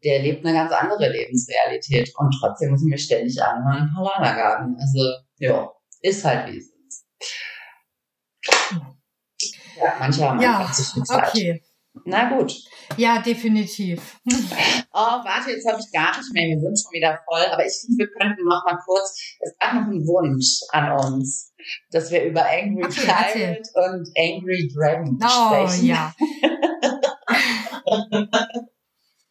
Der 0.04 0.22
lebt 0.22 0.46
eine 0.46 0.58
ganz 0.58 0.72
andere 0.72 1.10
Lebensrealität. 1.12 2.12
Und 2.18 2.34
trotzdem 2.40 2.72
muss 2.72 2.82
ich 2.82 2.90
mir 2.90 2.98
ständig 2.98 3.42
anhören, 3.42 3.92
Paulanergarten. 3.94 4.78
Also, 4.80 5.14
ja, 5.40 5.70
ist 6.02 6.24
halt 6.24 6.52
wie 6.52 6.58
es 6.58 6.70
ist. 6.88 7.06
Ja, 9.78 9.96
manche 10.00 10.28
haben 10.28 10.42
ja, 10.42 10.60
einfach 10.60 10.74
zu 10.74 10.84
viel 10.84 11.04
Zeit. 11.04 11.28
Okay. 11.28 11.64
Na 12.06 12.30
gut. 12.30 12.56
Ja, 12.98 13.20
definitiv. 13.20 14.20
Oh, 15.00 15.24
warte, 15.24 15.52
jetzt 15.52 15.68
habe 15.68 15.80
ich 15.80 15.92
gar 15.92 16.18
nicht 16.18 16.34
mehr. 16.34 16.48
Wir 16.48 16.60
sind 16.60 16.80
schon 16.80 16.92
wieder 16.92 17.20
voll. 17.30 17.46
Aber 17.52 17.64
ich 17.64 17.72
finde, 17.82 18.00
wir 18.00 18.08
könnten 18.08 18.44
noch 18.46 18.64
mal 18.66 18.80
kurz, 18.84 19.36
es 19.40 19.56
gab 19.60 19.76
noch 19.76 19.84
einen 19.84 20.08
Wunsch 20.08 20.62
an 20.72 20.92
uns, 20.94 21.54
dass 21.92 22.10
wir 22.10 22.24
über 22.24 22.44
Angry 22.44 22.84
okay, 22.84 23.36
Child 23.36 23.68
und 23.76 24.10
Angry 24.18 24.68
Dragon 24.74 25.20
oh, 25.22 25.68
sprechen. 25.68 25.86
ja. 25.86 26.12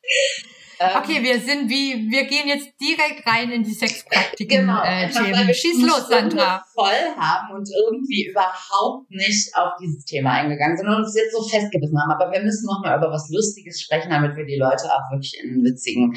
Ähm, 0.79 0.91
okay, 0.97 1.22
wir 1.22 1.41
sind 1.41 1.70
wie, 1.70 2.11
wir 2.11 2.24
gehen 2.24 2.49
jetzt 2.49 2.68
direkt 2.81 3.27
rein 3.27 3.51
in 3.51 3.62
die 3.62 3.72
Sexpraktiken. 3.72 4.61
Genau, 4.61 4.83
äh, 4.85 5.09
Themen. 5.09 5.55
Schieß 5.55 5.83
los, 5.83 6.09
Sandra. 6.09 6.62
voll 6.74 7.16
haben 7.16 7.55
und 7.55 7.68
irgendwie 7.87 8.27
überhaupt 8.27 9.11
nicht 9.11 9.55
auf 9.57 9.72
dieses 9.81 10.05
Thema 10.05 10.33
eingegangen 10.33 10.77
sind 10.77 10.87
und 10.89 10.97
uns 10.97 11.16
jetzt 11.16 11.33
so 11.33 11.43
festgebissen 11.43 11.99
haben. 11.99 12.11
Aber 12.11 12.31
wir 12.31 12.43
müssen 12.43 12.66
noch 12.66 12.83
mal 12.83 12.97
über 12.99 13.11
was 13.11 13.31
Lustiges 13.31 13.81
sprechen, 13.81 14.11
damit 14.11 14.37
wir 14.37 14.45
die 14.45 14.59
Leute 14.59 14.85
auch 14.93 15.11
wirklich 15.11 15.39
in 15.43 15.51
einen 15.51 15.64
witzigen, 15.64 16.14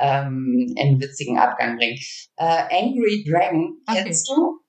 ähm, 0.00 0.74
in 0.74 0.86
einen 0.86 1.00
witzigen 1.00 1.38
Abgang 1.38 1.76
bringen. 1.76 1.98
Äh, 2.36 2.64
Angry 2.70 3.24
Dragon, 3.28 3.76
okay. 3.86 4.04
kennst 4.04 4.28
du? 4.28 4.60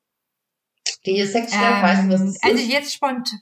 Die 1.05 1.23
Sexstelle, 1.23 1.77
ähm, 1.77 1.81
weißt 1.81 2.03
du, 2.03 2.09
was 2.09 2.21
es 2.21 2.43
Also 2.43 2.63
jetzt 2.63 2.93
spontan 2.93 3.39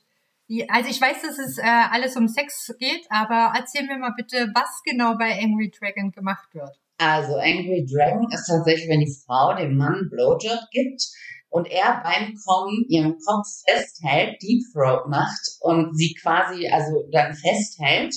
also 0.69 0.89
ich 0.89 1.01
weiß, 1.01 1.21
dass 1.21 1.39
es 1.39 1.57
äh, 1.57 1.63
alles 1.63 2.15
um 2.15 2.27
Sex 2.27 2.73
geht, 2.79 3.05
aber 3.09 3.53
erzähl 3.57 3.85
mir 3.85 3.97
mal 3.97 4.13
bitte, 4.15 4.49
was 4.53 4.81
genau 4.85 5.15
bei 5.17 5.31
Angry 5.39 5.71
Dragon 5.77 6.11
gemacht 6.11 6.53
wird. 6.53 6.79
Also 6.97 7.35
Angry 7.35 7.85
Dragon 7.85 8.27
ist 8.31 8.47
tatsächlich, 8.47 8.89
wenn 8.89 9.01
die 9.01 9.15
Frau 9.25 9.53
dem 9.55 9.77
Mann 9.77 10.09
Blowjob 10.09 10.59
gibt 10.71 11.03
und 11.49 11.69
er 11.69 12.01
beim 12.03 12.33
Kommen 12.45 12.85
ihren 12.89 13.17
Kopf 13.25 13.47
festhält, 13.67 14.41
Deep 14.41 14.63
Throat 14.73 15.07
macht 15.07 15.41
und 15.61 15.95
sie 15.95 16.15
quasi 16.21 16.67
also 16.67 17.07
dann 17.11 17.35
festhält 17.35 18.15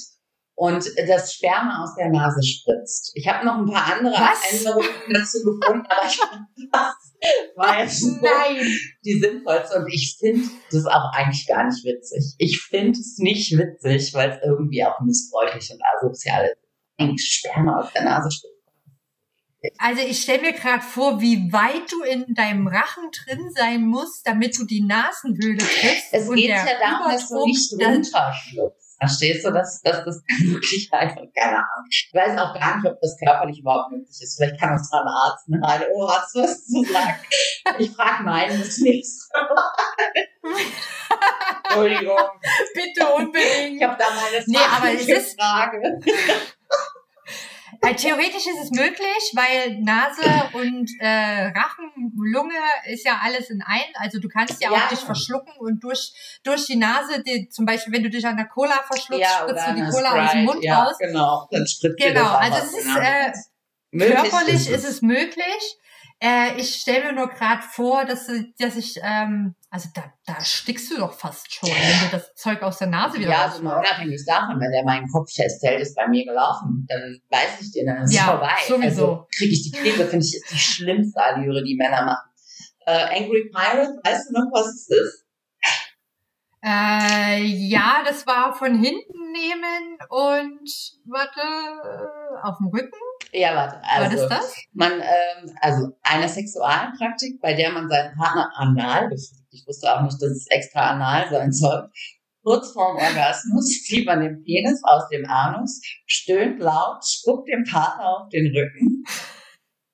und 0.60 0.84
das 1.08 1.32
Sperma 1.32 1.82
aus 1.82 1.94
der 1.94 2.10
Nase 2.10 2.42
spritzt. 2.42 3.12
Ich 3.14 3.26
habe 3.26 3.46
noch 3.46 3.56
ein 3.56 3.64
paar 3.64 3.96
andere 3.96 4.12
Was? 4.12 4.52
Änderungen 4.52 4.90
dazu 5.10 5.38
gefunden, 5.42 5.86
aber 5.88 6.06
ich 6.06 6.20
war 7.56 7.82
jetzt 7.82 8.02
Nein. 8.20 8.66
die 9.02 9.18
sinnvollste 9.18 9.78
und 9.78 9.88
ich 9.90 10.18
finde 10.20 10.46
das 10.70 10.84
auch 10.84 11.14
eigentlich 11.14 11.46
gar 11.46 11.64
nicht 11.64 11.82
witzig. 11.82 12.34
Ich 12.36 12.60
finde 12.60 12.90
es 12.90 13.16
nicht 13.16 13.56
witzig, 13.56 14.12
weil 14.12 14.32
es 14.32 14.38
irgendwie 14.44 14.84
auch 14.84 15.00
missbräuchlich 15.00 15.70
und 15.70 15.80
asozial 15.96 16.44
ist. 16.44 16.58
Ein 16.98 17.16
Sperma 17.16 17.80
aus 17.80 17.90
der 17.94 18.04
Nase 18.04 18.30
spritzt. 18.30 18.60
Also 19.78 20.02
ich 20.02 20.20
stelle 20.20 20.42
mir 20.42 20.52
gerade 20.52 20.82
vor, 20.82 21.22
wie 21.22 21.50
weit 21.54 21.90
du 21.90 22.02
in 22.02 22.34
deinem 22.34 22.66
Rachen 22.66 23.10
drin 23.24 23.50
sein 23.54 23.86
musst, 23.86 24.26
damit 24.26 24.58
du 24.58 24.66
die 24.66 24.82
Nasenhöhle 24.82 25.56
triffst. 25.56 26.12
Es 26.12 26.30
geht 26.30 26.48
ja 26.48 26.66
darum, 26.78 27.10
dass 27.10 27.28
du 27.28 27.46
nicht 27.46 27.72
runterschluckst. 27.72 28.79
Verstehst 29.00 29.46
du, 29.46 29.50
dass, 29.50 29.80
dass 29.80 30.04
das 30.04 30.22
wirklich 30.44 30.92
einfach, 30.92 31.22
keine 31.34 31.56
Ahnung. 31.56 31.86
Ich 31.88 32.10
weiß 32.12 32.38
auch 32.38 32.52
gar 32.52 32.76
nicht, 32.76 32.86
ob 32.86 33.00
das 33.00 33.16
körperlich 33.18 33.60
überhaupt 33.60 33.90
möglich 33.92 34.20
ist. 34.20 34.36
Vielleicht 34.36 34.60
kann 34.60 34.72
uns 34.72 34.92
mal 34.92 35.00
ein 35.00 35.08
Arzt, 35.08 35.48
ne? 35.48 35.60
Eine 35.62 35.88
Ohrarzt 35.88 36.34
was 36.34 36.66
zu 36.66 36.84
sagen. 36.84 37.18
Ich 37.78 37.90
frage 37.92 38.22
meinen 38.24 38.60
das 38.60 38.78
nächste 38.78 39.32
Mal. 39.32 39.72
Entschuldigung. 41.64 42.18
Bitte 42.74 43.06
unbedingt. 43.14 43.80
Ich 43.80 43.82
habe 43.82 43.96
da 43.98 44.06
meine 44.10 44.44
nee, 44.46 44.58
aber 44.58 44.92
es 44.92 45.08
ist, 45.08 45.40
Frage. 45.40 46.00
Theoretisch 47.80 48.46
ist 48.46 48.62
es 48.62 48.70
möglich, 48.72 49.32
weil 49.34 49.80
Nase 49.80 50.22
und 50.52 50.90
äh, 50.98 51.46
Rachen, 51.46 52.12
Lunge 52.14 52.54
ist 52.92 53.06
ja 53.06 53.20
alles 53.22 53.48
in 53.48 53.62
ein. 53.62 53.80
Also 53.94 54.20
du 54.20 54.28
kannst 54.28 54.62
ja, 54.62 54.70
ja. 54.70 54.84
auch 54.84 54.88
dich 54.88 54.98
verschlucken 54.98 55.52
und 55.58 55.82
durch 55.82 56.12
durch 56.42 56.66
die 56.66 56.76
Nase, 56.76 57.22
die, 57.22 57.48
zum 57.48 57.64
Beispiel 57.64 57.94
wenn 57.94 58.02
du 58.02 58.10
dich 58.10 58.26
an 58.26 58.36
der 58.36 58.46
Cola 58.46 58.82
verschluckst, 58.86 59.22
ja, 59.22 59.48
spritzt 59.48 59.66
du 59.66 59.74
die 59.74 59.90
Cola 59.90 60.08
Sprite. 60.10 60.24
aus 60.24 60.32
dem 60.32 60.44
Mund 60.44 60.62
ja, 60.64 60.82
raus. 60.82 60.96
Genau, 60.98 61.48
dann 61.50 61.66
spritzt 61.66 61.98
Genau, 61.98 62.34
also 62.34 62.58
es 62.58 62.72
ist 62.74 62.96
äh, 62.96 63.32
körperlich 63.98 64.68
ist 64.68 64.84
es 64.84 65.00
möglich. 65.00 65.78
Äh, 66.22 66.60
ich 66.60 66.74
stelle 66.74 67.06
mir 67.06 67.12
nur 67.14 67.28
gerade 67.28 67.62
vor, 67.62 68.04
dass, 68.04 68.30
dass 68.58 68.76
ich, 68.76 69.00
ähm, 69.02 69.54
also 69.70 69.88
da, 69.94 70.12
da 70.26 70.38
stickst 70.44 70.90
du 70.90 70.98
doch 70.98 71.14
fast 71.14 71.50
schon, 71.50 71.70
wenn 71.70 72.10
du 72.10 72.16
das 72.16 72.34
Zeug 72.34 72.60
aus 72.60 72.76
der 72.76 72.88
Nase 72.88 73.18
wieder 73.18 73.30
Ja, 73.30 73.44
also 73.46 73.62
mal 73.62 73.78
unabhängig 73.78 74.22
davon, 74.26 74.60
wenn 74.60 74.70
der 74.70 74.84
meinen 74.84 75.08
Kopf 75.08 75.32
festhält, 75.32 75.80
ist 75.80 75.96
bei 75.96 76.06
mir 76.08 76.26
gelaufen, 76.26 76.86
dann 76.90 77.18
weiß 77.30 77.62
ich 77.62 77.72
dir, 77.72 77.86
dann 77.86 78.02
ist 78.02 78.12
ja, 78.12 78.24
vorbei. 78.24 78.52
Sowieso. 78.68 78.84
Also 78.84 79.26
kriege 79.34 79.52
ich 79.52 79.62
die 79.62 79.70
Krise, 79.70 80.06
finde 80.06 80.26
ich, 80.26 80.34
ist 80.34 80.50
die 80.50 80.58
schlimmste 80.58 81.22
Allüre, 81.22 81.64
die 81.64 81.76
Männer 81.76 82.04
machen. 82.04 82.30
Äh, 82.84 83.22
Angry 83.22 83.50
Pirate, 83.50 83.98
weißt 84.04 84.28
du 84.28 84.32
noch, 84.34 84.50
was 84.52 84.66
es 84.66 84.90
ist? 84.90 85.26
Äh, 86.62 87.42
ja, 87.42 88.02
das 88.04 88.26
war 88.26 88.52
von 88.54 88.74
hinten 88.74 89.32
nehmen 89.32 89.96
und 90.10 90.70
warte, 91.06 91.40
auf 92.42 92.58
dem 92.58 92.66
Rücken. 92.66 92.98
Ja, 93.32 93.54
warte. 93.54 93.80
Also, 93.84 94.16
Was 94.16 94.22
ist 94.22 94.28
das? 94.28 94.54
Man, 94.72 94.92
ähm, 94.92 95.56
also 95.60 95.88
eine 96.02 96.28
Sexualpraktik, 96.28 97.40
bei 97.40 97.54
der 97.54 97.72
man 97.72 97.88
seinen 97.88 98.14
Partner 98.16 98.50
anal 98.56 99.08
befriedigt. 99.08 99.46
Ich 99.50 99.64
wusste 99.66 99.92
auch 99.92 100.02
nicht, 100.02 100.20
dass 100.20 100.30
es 100.30 100.46
extra 100.50 100.90
anal 100.90 101.28
sein 101.30 101.52
soll. 101.52 101.88
Kurz 102.42 102.72
vorm 102.72 102.96
Orgasmus 102.96 103.82
zieht 103.84 104.06
man 104.06 104.20
den 104.20 104.42
Penis 104.42 104.80
aus 104.84 105.08
dem 105.10 105.28
Anus, 105.28 105.80
stöhnt 106.06 106.60
laut, 106.60 107.04
spuckt 107.04 107.48
dem 107.48 107.64
Partner 107.64 108.06
auf 108.06 108.28
den 108.30 108.46
Rücken. 108.46 109.04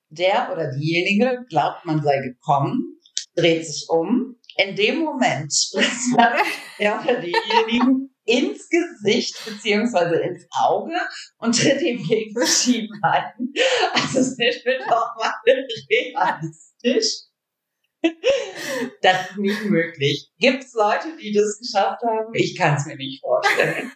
Der 0.09 0.51
oder 0.53 0.71
diejenige 0.71 1.45
glaubt, 1.49 1.85
man 1.85 2.03
sei 2.03 2.21
gekommen, 2.21 3.01
dreht 3.35 3.67
sich 3.67 3.87
um. 3.89 4.37
In 4.57 4.75
dem 4.75 5.01
Moment 5.01 5.53
spritzt 5.53 6.17
man 6.17 6.33
der 6.79 7.01
oder 7.03 7.21
diejenigen 7.21 8.06
ins 8.27 8.69
Gesicht 8.69 9.37
beziehungsweise 9.45 10.17
ins 10.17 10.47
Auge 10.51 10.95
und 11.39 11.59
tritt 11.59 11.81
ihm 11.81 12.03
gegen. 12.07 12.37
Also 13.95 14.19
es 14.19 14.39
wird 14.39 14.83
doch 14.89 15.17
mal 15.17 15.33
realistisch. 15.91 17.23
Das 19.03 19.31
ist 19.31 19.39
nicht 19.39 19.65
möglich. 19.65 20.31
Gibt 20.39 20.65
es 20.65 20.75
Leute, 20.75 21.17
die 21.21 21.33
das 21.33 21.59
geschafft 21.59 22.03
haben? 22.03 22.33
Ich 22.35 22.57
kann 22.57 22.77
es 22.77 22.87
mir 22.87 22.97
nicht 22.97 23.21
vorstellen 23.21 23.93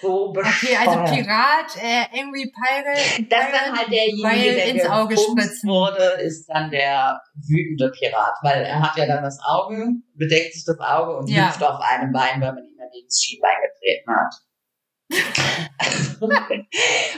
so 0.00 0.32
bescheuert. 0.32 0.56
Okay, 0.62 0.76
also 0.76 1.14
Pirat, 1.14 1.76
äh, 1.76 2.20
Angry 2.20 2.52
Pirate. 2.52 3.26
Das 3.28 3.46
ist 3.46 3.52
dann 3.52 3.78
halt 3.78 3.90
derjenige, 3.90 4.54
der 4.54 4.66
ins 4.66 4.86
Auge 4.86 5.16
spritzen 5.16 5.68
wurde, 5.68 6.04
ist 6.22 6.46
dann 6.46 6.70
der 6.70 7.20
wütende 7.34 7.90
Pirat, 7.90 8.34
weil 8.42 8.62
er 8.62 8.80
hat 8.80 8.96
ja 8.96 9.06
dann 9.06 9.22
das 9.22 9.38
Auge, 9.44 9.86
bedeckt 10.14 10.54
sich 10.54 10.64
das 10.64 10.78
Auge 10.80 11.16
und 11.18 11.28
ja. 11.28 11.48
hüpft 11.48 11.62
auf 11.62 11.80
einem 11.80 12.12
Bein, 12.12 12.40
weil 12.40 12.52
man 12.52 12.64
ihn 12.64 12.76
dann 12.78 12.88
ins 13.00 13.20
Schienbein 13.22 13.56
getreten 13.62 14.10
hat. 14.14 14.34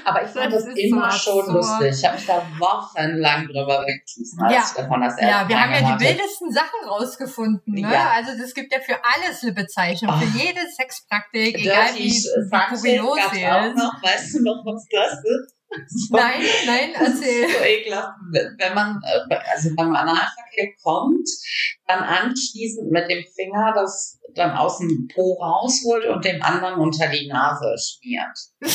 Aber 0.04 0.24
ich 0.24 0.30
fand 0.30 0.52
das, 0.52 0.64
das 0.64 0.74
immer 0.76 1.10
so 1.10 1.42
schon 1.42 1.54
lustig. 1.54 1.94
Ich 1.98 2.04
habe 2.04 2.16
mich 2.16 2.26
da 2.26 2.42
wochenlang 2.58 3.46
drüber 3.46 3.84
weggeschmissen, 3.86 4.42
als 4.42 4.54
ja. 4.54 4.64
ich 4.66 4.72
davon 4.82 5.00
das 5.02 5.20
Ja, 5.20 5.48
wir 5.48 5.60
haben 5.60 5.72
ja 5.72 5.96
die 5.96 6.04
wildesten 6.04 6.52
Sachen 6.52 6.88
rausgefunden. 6.88 7.74
Ne? 7.74 7.80
Ja. 7.82 8.12
Also 8.12 8.32
es 8.42 8.54
gibt 8.54 8.72
ja 8.72 8.80
für 8.80 8.98
alles 9.02 9.42
eine 9.42 9.52
Bezeichnung, 9.52 10.14
oh. 10.14 10.18
für 10.18 10.38
jede 10.38 10.60
Sexpraktik, 10.74 11.58
egal 11.58 11.94
wie, 11.94 12.10
wie 12.10 12.98
kurios 12.98 13.18
sie 13.32 13.42
ist. 13.42 13.76
Weißt 14.02 14.34
du 14.34 14.42
noch, 14.42 14.64
was 14.64 14.86
das 14.90 15.18
ist? 15.24 15.61
So, 15.88 16.16
nein, 16.16 16.42
nein, 16.66 16.92
erzähl. 16.94 17.48
so 17.48 17.64
ekelhaft. 17.64 18.18
Wenn 18.30 18.74
man, 18.74 19.00
äh, 19.04 19.36
also 19.52 19.70
beim 19.74 19.94
Analverkehr 19.94 20.68
kommt, 20.82 21.28
dann 21.86 22.00
anschließend 22.00 22.90
mit 22.90 23.10
dem 23.10 23.24
Finger 23.34 23.72
das 23.74 24.18
dann 24.34 24.56
aus 24.56 24.78
dem 24.78 25.08
Po 25.12 25.34
rausholt 25.34 26.06
und 26.06 26.24
dem 26.24 26.42
anderen 26.42 26.80
unter 26.80 27.08
die 27.08 27.28
Nase 27.28 27.74
schmiert. 27.78 28.38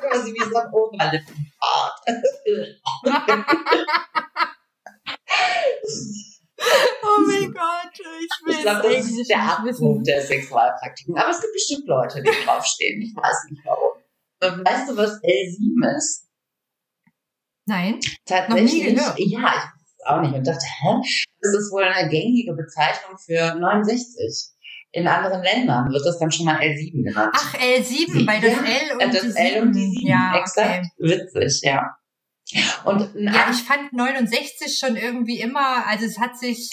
Quasi 0.00 0.32
wie 0.32 0.50
so 0.50 0.56
ein 0.56 0.72
Oberlippenbart. 0.72 2.00
Oh 7.02 7.22
mein 7.26 7.50
Gott, 7.52 7.90
ich 7.94 8.46
will 8.46 8.54
Ich 8.54 8.60
glaube, 8.60 8.82
das 8.82 9.06
ist 9.06 9.30
der 9.30 9.42
Abgrund 9.42 10.06
der 10.06 10.20
Sexualpraktiken. 10.20 11.16
Aber 11.16 11.30
es 11.30 11.40
gibt 11.40 11.54
bestimmt 11.54 11.86
Leute, 11.86 12.22
die 12.22 12.44
draufstehen. 12.44 13.00
Ich 13.00 13.16
weiß 13.16 13.46
nicht 13.50 13.62
warum. 13.64 13.99
Und 14.42 14.64
weißt 14.66 14.90
du, 14.90 14.96
was 14.96 15.20
L7 15.22 15.96
ist? 15.96 16.26
Nein, 17.66 18.00
Tatsächlich. 18.24 18.48
Noch 18.48 18.72
nie 18.72 18.94
gehört. 18.94 19.18
Ja, 19.18 19.24
ich 19.26 19.34
weiß 19.36 19.64
es 19.98 20.06
auch 20.06 20.20
nicht. 20.22 20.34
Und 20.34 20.46
dachte, 20.46 20.64
hä? 20.80 20.94
Das 21.40 21.52
ist 21.54 21.70
wohl 21.72 21.84
eine 21.84 22.08
gängige 22.08 22.52
Bezeichnung 22.54 23.16
für 23.18 23.54
69. 23.54 24.54
In 24.92 25.06
anderen 25.06 25.42
Ländern 25.42 25.88
wird 25.92 26.04
das 26.04 26.18
dann 26.18 26.32
schon 26.32 26.46
mal 26.46 26.58
L7 26.60 27.04
genannt. 27.04 27.32
ach 27.36 27.54
L7, 27.54 28.26
weil 28.26 28.40
das 28.40 28.56
Ja, 28.56 28.64
L 28.64 28.92
und 29.06 29.14
das 29.14 29.22
die 29.22 29.36
L 29.36 29.62
und 29.62 29.72
die 29.72 29.80
7. 29.82 29.92
7. 29.92 30.06
Ja, 30.08 30.36
Exakt. 30.40 30.86
okay. 30.98 31.10
Witzig, 31.10 31.60
ja. 31.62 31.96
Und 32.84 33.08
Ja, 33.14 33.48
ich 33.52 33.62
fand 33.62 33.92
69 33.92 34.76
schon 34.76 34.96
irgendwie 34.96 35.38
immer, 35.40 35.86
also 35.86 36.06
es 36.06 36.18
hat 36.18 36.36
sich, 36.36 36.70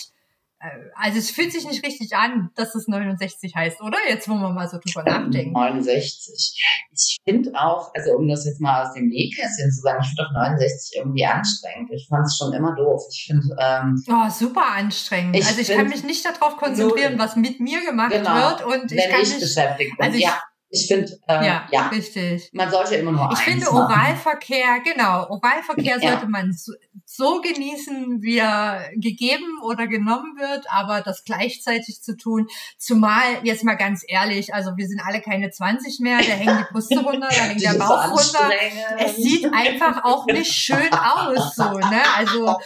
also 0.95 1.19
es 1.19 1.29
fühlt 1.31 1.51
sich 1.51 1.65
nicht 1.67 1.85
richtig 1.85 2.13
an, 2.15 2.49
dass 2.55 2.73
es 2.75 2.87
69 2.87 3.53
heißt, 3.55 3.81
oder? 3.81 3.97
Jetzt, 4.09 4.27
wo 4.27 4.33
man 4.33 4.55
mal 4.55 4.67
so 4.67 4.77
drüber 4.83 5.03
nachdenkt. 5.03 5.53
69. 5.53 6.59
Ich 6.93 7.17
finde 7.23 7.51
auch, 7.53 7.91
also 7.93 8.11
um 8.17 8.27
das 8.27 8.45
jetzt 8.45 8.59
mal 8.59 8.83
aus 8.85 8.93
dem 8.93 9.07
Nähkästchen 9.09 9.71
zu 9.71 9.81
sagen, 9.81 9.99
ich 10.01 10.07
finde 10.09 10.23
auch 10.29 10.33
69 10.33 10.95
irgendwie 10.97 11.25
anstrengend. 11.25 11.91
Ich 11.91 12.07
fand 12.09 12.25
es 12.25 12.37
schon 12.37 12.53
immer 12.53 12.75
doof. 12.75 13.03
Ich 13.11 13.25
finde, 13.27 13.55
ähm, 13.59 14.03
Oh, 14.09 14.29
super 14.29 14.65
anstrengend. 14.75 15.35
Ich 15.35 15.45
also 15.45 15.61
ich 15.61 15.67
kann 15.67 15.87
mich 15.89 16.03
nicht 16.03 16.25
darauf 16.25 16.57
konzentrieren, 16.57 17.13
Null. 17.17 17.19
was 17.23 17.35
mit 17.35 17.59
mir 17.59 17.85
gemacht 17.85 18.11
Genau. 18.11 18.33
wird 18.35 18.65
und 18.65 18.91
ich 18.91 18.97
wenn 18.97 19.11
kann 19.11 19.21
ich 19.21 19.29
nicht, 19.29 19.41
beschäftigt 19.41 19.97
bin. 19.97 20.05
also 20.05 20.17
ich- 20.17 20.23
ja, 20.23 20.41
ich 20.69 20.87
finde, 20.87 21.17
äh, 21.27 21.45
ja, 21.45 21.67
ja. 21.71 21.87
richtig. 21.87 22.49
man 22.51 22.69
sollte 22.69 22.95
immer 22.95 23.13
nur 23.13 23.29
Ich 23.31 23.39
finde 23.39 23.65
machen. 23.65 23.77
Oralverkehr, 23.77 24.79
genau, 24.83 25.27
Oralverkehr 25.29 25.97
Ja. 26.01 26.11
sollte 26.11 26.27
man 26.27 26.51
so, 26.51 26.73
so 27.05 27.41
genießen, 27.41 28.21
wie 28.21 28.37
er 28.37 28.89
gegeben 28.95 29.61
oder 29.63 29.87
genommen 29.87 30.37
wird, 30.37 30.65
aber 30.69 31.01
das 31.01 31.23
gleichzeitig 31.23 32.01
zu 32.01 32.17
tun, 32.17 32.47
zumal, 32.77 33.23
jetzt 33.43 33.63
mal 33.63 33.75
ganz 33.75 34.03
ehrlich, 34.05 34.53
also 34.53 34.71
wir 34.75 34.87
sind 34.87 34.99
alle 35.05 35.21
keine 35.21 35.49
20 35.49 36.01
mehr, 36.01 36.17
da 36.17 36.33
hängen 36.33 36.57
die 36.57 36.73
Brüste 36.73 36.99
runter, 36.99 37.29
da 37.29 37.43
hängt 37.43 37.61
der 37.63 37.73
Bauch 37.75 38.11
runter. 38.11 38.51
Es 38.99 39.15
sieht 39.15 39.51
einfach 39.53 40.03
auch 40.03 40.25
nicht 40.25 40.51
schön 40.51 40.91
aus, 40.91 41.55
so, 41.55 41.77
ne? 41.79 42.01
Also, 42.17 42.57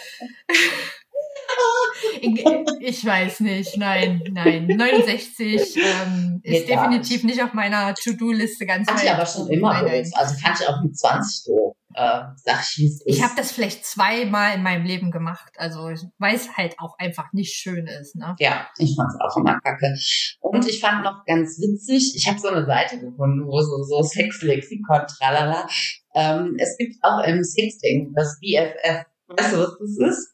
ich, 2.20 2.44
ich 2.80 3.04
weiß 3.04 3.40
nicht, 3.40 3.76
nein, 3.76 4.22
nein. 4.32 4.66
69 4.66 5.76
ähm, 5.76 6.40
ist 6.42 6.68
gar 6.68 6.88
definitiv 6.88 7.24
nicht 7.24 7.42
auf 7.42 7.52
meiner 7.52 7.94
To-Do-Liste 7.94 8.66
ganz 8.66 8.88
Fand 8.88 9.02
ich 9.02 9.08
weit 9.08 9.14
aber 9.14 9.26
schon 9.26 9.48
immer 9.48 9.82
Nein. 9.82 10.10
Also 10.14 10.34
fand 10.36 10.60
ich 10.60 10.68
auch 10.68 10.82
mit 10.82 10.96
20 10.96 11.44
doof. 11.46 11.76
Äh, 11.94 12.22
sag 12.36 12.62
ich, 12.62 12.78
wie 12.78 12.86
es 12.86 13.02
ist. 13.02 13.06
Ich 13.06 13.22
habe 13.22 13.34
das 13.36 13.52
vielleicht 13.52 13.84
zweimal 13.84 14.54
in 14.54 14.62
meinem 14.62 14.86
Leben 14.86 15.10
gemacht, 15.10 15.52
also 15.58 15.90
weil 16.18 16.34
es 16.34 16.56
halt 16.56 16.74
auch 16.78 16.98
einfach 16.98 17.32
nicht 17.34 17.52
schön 17.52 17.86
ist, 17.86 18.16
ne? 18.16 18.34
Ja, 18.38 18.66
ich 18.78 18.96
fand's 18.96 19.14
auch 19.20 19.36
immer 19.36 19.60
kacke. 19.60 19.94
Und 20.40 20.66
ich 20.66 20.80
fand 20.80 21.04
noch 21.04 21.24
ganz 21.26 21.58
witzig, 21.58 22.14
ich 22.16 22.26
habe 22.26 22.38
so 22.38 22.48
eine 22.48 22.64
Seite 22.64 22.98
gefunden, 22.98 23.46
wo 23.46 23.60
so, 23.60 23.82
so 23.82 24.02
Sexlexikon, 24.02 25.06
tralala. 25.06 25.66
Ähm, 26.14 26.56
es 26.58 26.76
gibt 26.78 26.96
auch 27.02 27.22
im 27.24 27.44
Sexting 27.44 28.12
das 28.14 28.38
BFF. 28.40 29.04
Weißt 29.28 29.52
du, 29.52 29.58
was 29.58 29.78
das 29.78 30.10
ist? 30.10 30.31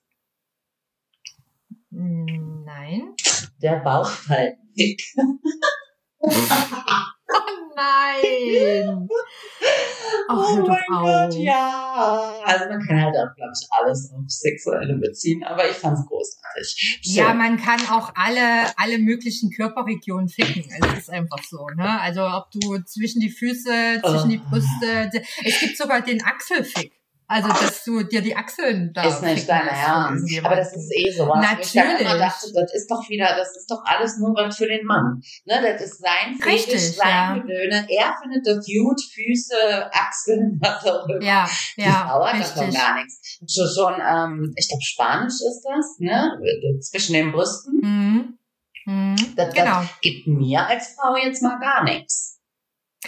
Nein. 2.01 3.15
Der 3.61 3.77
Bauchfaltenpick. 3.81 5.03
Oh 6.21 6.31
nein! 7.77 9.09
Ach, 10.31 10.57
hör 10.57 10.63
doch 10.63 10.71
auf. 10.97 11.31
Oh 11.31 11.37
ja. 11.39 12.35
Also 12.45 12.65
man 12.69 12.81
kann 12.87 13.01
halt 13.03 13.15
auch, 13.17 13.35
glaube 13.35 13.53
ich, 13.53 13.69
alles 13.71 14.11
auf 14.13 14.23
Sexuelle 14.29 14.97
beziehen, 14.97 15.43
aber 15.45 15.69
ich 15.69 15.77
fand's 15.77 16.07
großartig. 16.07 17.01
Ja, 17.03 17.29
Schön. 17.29 17.39
man 17.39 17.57
kann 17.59 17.81
auch 17.91 18.13
alle, 18.15 18.67
alle 18.77 18.99
möglichen 18.99 19.51
Körperregionen 19.51 20.29
ficken. 20.29 20.65
Es 20.71 20.99
ist 20.99 21.11
einfach 21.11 21.43
so, 21.49 21.67
ne? 21.77 22.01
Also 22.01 22.23
ob 22.27 22.51
du 22.53 22.79
zwischen 22.85 23.21
die 23.21 23.31
Füße, 23.31 24.01
zwischen 24.05 24.31
die 24.31 24.41
Oh. 24.45 24.51
Brüste, 24.51 25.11
es 25.45 25.61
gibt 25.61 25.77
sogar 25.77 26.01
den 26.03 26.23
Achselfick. 26.23 26.93
Also, 27.31 27.49
dass 27.49 27.85
du 27.85 28.03
dir 28.05 28.23
die 28.23 28.35
Achseln 28.35 28.91
da 28.95 29.03
ist 29.03 29.23
nicht 29.23 29.47
dein 29.49 29.67
Ernst. 29.69 30.27
Aber 30.43 30.57
das 30.57 30.75
ist 30.75 30.91
eh 30.97 31.11
sowas. 31.11 31.37
wo 31.37 31.61
Ich 31.61 31.75
Natürlich. 31.75 32.09
dachte, 32.19 32.53
das 32.55 32.73
ist 32.73 32.91
doch 32.91 33.07
wieder, 33.11 33.37
das 33.37 33.55
ist 33.55 33.71
doch 33.71 33.83
alles 33.85 34.17
nur 34.19 34.35
was 34.35 34.57
für 34.57 34.67
den 34.67 34.87
Mann. 34.87 35.21
Ne, 35.45 35.61
das 35.61 35.83
ist 35.83 36.01
sein 36.01 36.37
Fetisch, 36.41 36.67
Richtig, 36.73 36.97
sein 36.97 37.09
ja. 37.09 37.35
Gedöne. 37.35 37.87
Er 37.91 38.15
findet 38.23 38.47
das 38.47 38.65
gut, 38.67 38.99
Füße, 39.15 39.91
Achseln, 39.93 40.59
was 40.63 40.85
auch 40.87 41.07
immer. 41.07 41.23
Ja, 41.23 41.47
Die 41.77 41.83
ja, 41.83 42.07
Frau 42.09 42.25
hat 42.27 42.41
davon 42.41 42.65
richtig. 42.65 42.81
gar 42.81 42.95
nichts. 42.95 43.39
Schon, 43.47 43.69
schon 43.75 43.95
ähm, 44.01 44.55
ich 44.57 44.67
glaube, 44.69 44.83
Spanisch 44.83 45.35
ist 45.35 45.63
das, 45.65 45.99
ne? 45.99 46.33
Zwischen 46.81 47.13
den 47.13 47.33
Brüsten. 47.33 47.81
Mhm. 47.83 48.39
Mhm. 48.87 49.17
Das, 49.37 49.53
Genau. 49.55 49.81
das 49.81 50.01
gibt 50.01 50.27
mir 50.29 50.67
als 50.67 50.95
Frau 50.99 51.15
jetzt 51.15 51.43
mal 51.43 51.59
gar 51.59 51.85
nichts. 51.85 52.38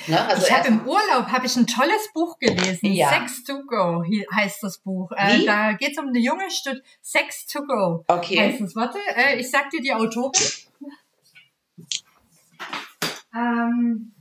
Ne? 0.07 0.27
Also 0.27 0.47
ich 0.47 0.53
habe 0.53 0.69
im 0.69 0.81
Urlaub 0.87 1.29
habe 1.29 1.47
ich 1.47 1.57
ein 1.57 1.67
tolles 1.67 2.13
Buch 2.15 2.39
gelesen. 2.39 2.93
Ja. 2.93 3.11
Sex 3.11 3.45
to 3.45 3.63
Go 3.67 4.03
heißt 4.35 4.63
das 4.63 4.79
Buch. 4.79 5.11
Äh, 5.13 5.39
Wie? 5.39 5.47
da 5.47 5.73
geht 5.73 5.93
es 5.93 5.99
um 5.99 6.09
eine 6.09 6.19
junge 6.19 6.51
Stück. 6.51 6.83
Sex 7.03 7.47
to 7.47 7.63
Go 7.67 8.05
okay. 8.09 8.39
heißt 8.39 8.61
es. 8.61 8.77
Warte, 8.77 8.99
äh, 9.17 9.39
ich 9.39 9.51
sag 9.51 9.71
dir 9.71 9.81
die 9.81 9.93
Autorin. 9.93 10.33
Ähm, 13.35 14.13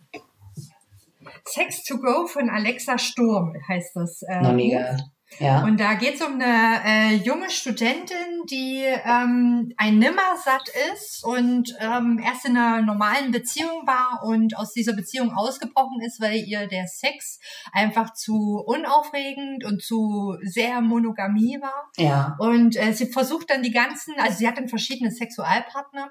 Sex 1.45 1.83
to 1.83 1.97
Go 1.97 2.27
von 2.27 2.49
Alexa 2.49 2.97
Sturm 2.97 3.55
heißt 3.67 3.95
das. 3.95 4.21
Äh, 4.23 4.41
Noch 4.41 4.53
nie 4.53 4.71
Buch. 4.71 4.79
gehört. 4.79 5.01
Ja. 5.37 5.63
Und 5.63 5.79
da 5.79 5.93
geht 5.93 6.15
es 6.15 6.21
um 6.21 6.33
eine 6.33 6.81
äh, 6.83 7.15
junge 7.15 7.49
Studentin, 7.49 8.43
die 8.49 8.83
ähm, 8.83 9.71
ein 9.77 9.99
Nimmersatt 9.99 10.67
ist 10.93 11.23
und 11.23 11.75
ähm, 11.79 12.19
erst 12.23 12.45
in 12.45 12.57
einer 12.57 12.81
normalen 12.81 13.31
Beziehung 13.31 13.85
war 13.85 14.23
und 14.23 14.57
aus 14.57 14.73
dieser 14.73 14.93
Beziehung 14.93 15.31
ausgebrochen 15.33 16.01
ist, 16.01 16.19
weil 16.19 16.39
ihr 16.39 16.67
der 16.67 16.87
Sex 16.87 17.39
einfach 17.71 18.13
zu 18.13 18.63
unaufregend 18.65 19.63
und 19.65 19.83
zu 19.83 20.35
sehr 20.41 20.81
Monogamie 20.81 21.59
war. 21.61 21.91
ja. 21.97 22.35
Und 22.39 22.75
äh, 22.75 22.93
sie 22.93 23.05
versucht 23.05 23.49
dann 23.49 23.63
die 23.63 23.71
ganzen, 23.71 24.15
also 24.19 24.37
sie 24.37 24.47
hat 24.47 24.57
dann 24.57 24.67
verschiedene 24.67 25.11
Sexualpartner. 25.11 26.09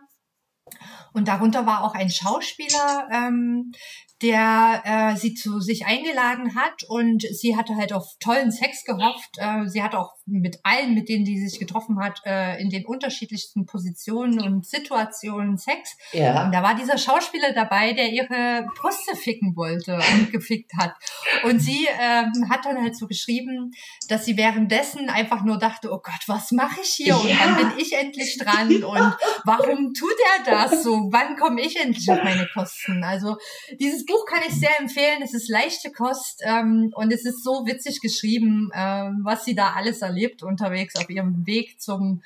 Und 1.13 1.29
darunter 1.29 1.67
war 1.67 1.83
auch 1.85 1.95
ein 1.95 2.11
Schauspieler, 2.11 3.09
ähm, 3.11 3.73
der 4.23 4.83
äh, 4.85 5.17
sie 5.17 5.35
zu 5.35 5.61
sich 5.61 5.87
eingeladen 5.87 6.55
hat 6.57 6.83
und 6.89 7.23
sie 7.23 7.57
hatte 7.57 7.77
halt 7.77 7.93
auf 7.93 8.17
tollen 8.19 8.51
Sex 8.51 8.85
gehofft. 8.85 9.37
Äh, 9.39 9.69
sie 9.69 9.83
hat 9.83 9.95
auch 9.95 10.15
mit 10.27 10.59
allen, 10.65 10.95
mit 10.95 11.09
denen 11.09 11.25
die 11.25 11.39
sich 11.47 11.59
getroffen 11.59 11.99
hat, 12.03 12.21
äh, 12.27 12.61
in 12.61 12.69
den 12.69 12.85
unterschiedlichsten 12.85 13.65
Positionen 13.65 14.41
und 14.41 14.67
Situationen 14.67 15.57
Sex. 15.57 15.97
Ja. 16.13 16.45
Und 16.45 16.53
da 16.53 16.63
war 16.63 16.75
dieser 16.75 16.99
Schauspieler 16.99 17.53
dabei, 17.53 17.93
der 17.93 18.11
ihre 18.11 18.67
Brüste 18.77 19.17
ficken 19.17 19.57
wollte 19.57 19.99
und 20.13 20.33
gefickt 20.33 20.73
hat. 20.77 20.95
Und 21.45 21.61
sie 21.61 21.87
ähm, 22.01 22.51
hat 22.51 22.65
dann 22.65 22.83
halt 22.83 22.97
so 22.97 23.07
geschrieben, 23.07 23.73
dass 24.09 24.25
sie 24.25 24.37
währenddessen 24.37 25.09
einfach 25.09 25.45
nur 25.45 25.59
dachte, 25.59 25.91
oh 25.93 26.01
Gott, 26.03 26.23
was 26.27 26.51
mache 26.53 26.81
ich 26.83 26.91
hier? 26.91 27.17
Und 27.17 27.29
Ja. 27.29 27.37
dann 27.45 27.57
bin 27.57 27.73
ich 27.79 27.93
endlich 27.95 28.37
dran. 28.39 28.83
Und 28.83 29.17
warum 29.45 29.95
tut 29.95 30.17
er 30.39 30.45
das 30.69 30.83
so? 30.83 31.09
Wann 31.13 31.37
komme 31.37 31.61
ich 31.61 31.81
endlich 31.81 32.11
auf 32.11 32.23
meine 32.23 32.49
Kosten? 32.53 33.05
Also 33.05 33.37
dieses 33.81 34.05
Buch 34.09 34.27
kann 34.27 34.41
ich 34.49 34.55
sehr 34.55 34.81
empfehlen. 34.81 35.23
Es 35.23 35.35
ist 35.35 35.49
leichte 35.49 35.93
Kost 35.93 36.43
ähm, 36.45 36.91
und 36.95 37.13
es 37.13 37.25
ist 37.25 37.45
so 37.45 37.67
witzig 37.67 38.01
geschrieben, 38.01 38.71
ähm, 38.75 39.21
was 39.23 39.45
sie 39.45 39.55
da 39.55 39.75
alles 39.77 40.03
erlebt 40.03 40.43
unterwegs 40.43 40.97
auf 40.97 41.09
ihrem 41.09 41.47
Weg 41.47 41.81
zum 41.81 42.23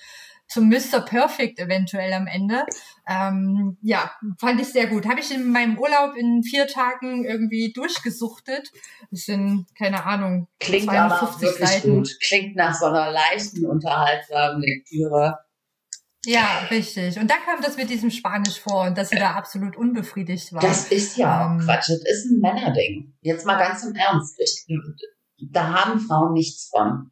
zum 0.52 0.69
Mr. 0.69 1.01
Perfect 1.01 1.59
eventuell 1.59 2.12
am 2.12 2.27
Ende. 2.27 2.66
Ähm, 3.09 3.78
ja, 3.81 4.12
fand 4.39 4.61
ich 4.61 4.69
sehr 4.69 4.86
gut. 4.86 5.07
Habe 5.07 5.20
ich 5.20 5.35
in 5.35 5.51
meinem 5.51 5.78
Urlaub 5.78 6.15
in 6.15 6.43
vier 6.43 6.66
Tagen 6.66 7.24
irgendwie 7.24 7.73
durchgesuchtet. 7.73 8.70
Das 9.11 9.23
sind, 9.24 9.66
keine 9.77 10.05
Ahnung, 10.05 10.48
Klingt 10.61 10.90
aber 10.90 11.23
auch 11.23 11.39
52 11.39 11.43
wirklich 11.43 11.69
Seiten. 11.69 11.94
gut. 11.97 12.19
Klingt 12.20 12.57
nach 12.57 12.74
so 12.74 12.86
einer 12.86 13.11
leichten, 13.11 13.65
unterhaltsamen 13.65 14.61
Lektüre. 14.61 15.39
Ja, 16.24 16.66
richtig. 16.70 17.19
Und 17.19 17.31
da 17.31 17.35
kam 17.44 17.61
das 17.61 17.77
mit 17.77 17.90
diesem 17.90 18.11
Spanisch 18.11 18.61
vor 18.61 18.86
und 18.86 18.97
dass 18.97 19.11
sie 19.11 19.16
da 19.16 19.32
absolut 19.32 19.77
unbefriedigt 19.77 20.53
war. 20.53 20.61
Das 20.61 20.90
ist 20.93 21.16
ja 21.16 21.47
Ähm. 21.47 21.59
Quatsch. 21.59 21.89
Das 21.89 21.99
ist 21.99 22.31
ein 22.31 22.39
Männerding. 22.39 23.15
Jetzt 23.20 23.44
mal 23.44 23.57
ganz 23.59 23.82
im 23.85 23.94
Ernst. 23.94 24.39
Ich, 24.39 24.66
da 25.51 25.85
haben 25.85 25.99
Frauen 25.99 26.32
nichts 26.35 26.69
von. 26.69 27.11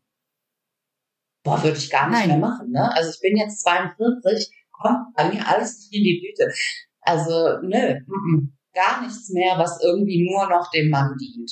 Boah, 1.43 1.63
würde 1.63 1.79
ich 1.79 1.91
gar 1.91 2.09
nicht 2.09 2.21
Nein. 2.21 2.29
mehr 2.29 2.39
machen. 2.39 2.71
Ne? 2.71 2.93
Also 2.95 3.11
ich 3.11 3.21
bin 3.21 3.37
jetzt 3.37 3.63
42, 3.63 4.51
kommt 4.71 5.15
bei 5.17 5.29
mir 5.29 5.47
alles 5.49 5.79
nicht 5.79 5.95
in 5.95 6.05
die 6.05 6.21
Blüte. 6.21 6.53
Also 7.01 7.59
nö, 7.63 7.99
mm, 8.07 8.37
mm, 8.37 8.59
gar 8.75 9.01
nichts 9.03 9.31
mehr, 9.31 9.59
was 9.59 9.83
irgendwie 9.83 10.31
nur 10.31 10.49
noch 10.49 10.71
dem 10.71 10.91
Mann 10.91 11.17
dient. 11.19 11.51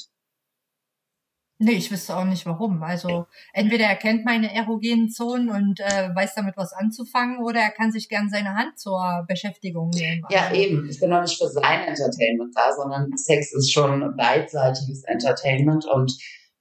Nee, 1.60 1.72
ich 1.72 1.90
wüsste 1.90 2.16
auch 2.16 2.24
nicht 2.24 2.46
warum. 2.46 2.80
Also 2.84 3.26
entweder 3.52 3.84
er 3.86 3.96
kennt 3.96 4.24
meine 4.24 4.54
erogenen 4.54 5.10
Zonen 5.10 5.50
und 5.50 5.80
äh, 5.80 6.08
weiß 6.14 6.34
damit 6.36 6.56
was 6.56 6.72
anzufangen 6.72 7.38
oder 7.42 7.58
er 7.60 7.70
kann 7.72 7.90
sich 7.90 8.08
gern 8.08 8.30
seine 8.30 8.54
Hand 8.54 8.78
zur 8.78 9.24
Beschäftigung 9.26 9.90
nehmen. 9.90 10.22
Ja, 10.30 10.42
Also, 10.46 10.54
eben. 10.54 10.88
Ich 10.88 11.00
bin 11.00 11.10
noch 11.10 11.20
nicht 11.22 11.36
für 11.36 11.48
sein 11.48 11.80
Entertainment 11.88 12.54
da, 12.54 12.72
sondern 12.72 13.10
Sex 13.16 13.52
ist 13.54 13.72
schon 13.72 14.14
beidseitiges 14.16 15.02
Entertainment. 15.04 15.84
Und 15.86 16.12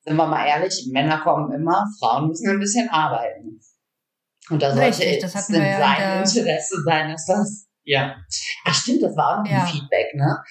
sind 0.02 0.16
wir 0.16 0.26
mal 0.26 0.48
ehrlich, 0.48 0.88
Männer 0.92 1.20
kommen 1.20 1.52
immer, 1.54 1.86
Frauen 2.00 2.30
müssen 2.30 2.50
ein 2.50 2.60
bisschen 2.60 2.90
arbeiten. 2.90 3.60
Und 4.50 4.64
da 4.64 4.74
sollte 4.74 4.88
Richtig, 5.00 5.20
das 5.20 5.36
hatten 5.36 5.54
in 5.56 5.62
wir 5.62 5.78
seinem 5.78 6.24
Interesse 6.24 6.82
sein, 6.86 7.12
dass 7.12 7.26
das, 7.26 7.68
ja. 7.84 8.16
Ach 8.66 8.74
stimmt, 8.74 9.04
das 9.04 9.16
war 9.16 9.40
auch 9.40 9.44
noch 9.44 9.52
Ja. 9.52 9.62
ein 9.62 9.68
Feedback, 9.68 10.16
ne? 10.16 10.42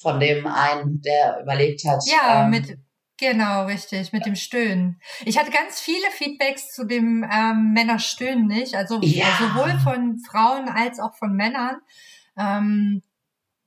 Von 0.00 0.18
dem 0.20 0.46
einen, 0.46 1.02
der 1.02 1.40
überlegt 1.42 1.84
hat. 1.84 2.02
Ja, 2.06 2.44
ähm, 2.44 2.50
mit 2.50 2.78
genau, 3.20 3.66
richtig, 3.66 4.12
mit 4.12 4.26
dem 4.26 4.34
Stöhnen. 4.34 5.00
Ich 5.24 5.38
hatte 5.38 5.50
ganz 5.50 5.78
viele 5.78 6.10
Feedbacks 6.10 6.72
zu 6.72 6.84
dem 6.84 7.24
ähm, 7.30 7.72
Männer 7.72 7.98
stöhnen 7.98 8.46
nicht, 8.46 8.74
also 8.74 9.00
Ja. 9.02 9.26
sowohl 9.38 9.78
von 9.80 10.18
Frauen 10.18 10.68
als 10.68 10.98
auch 10.98 11.14
von 11.14 11.36
Männern. 11.36 11.76
Ähm, 12.36 13.02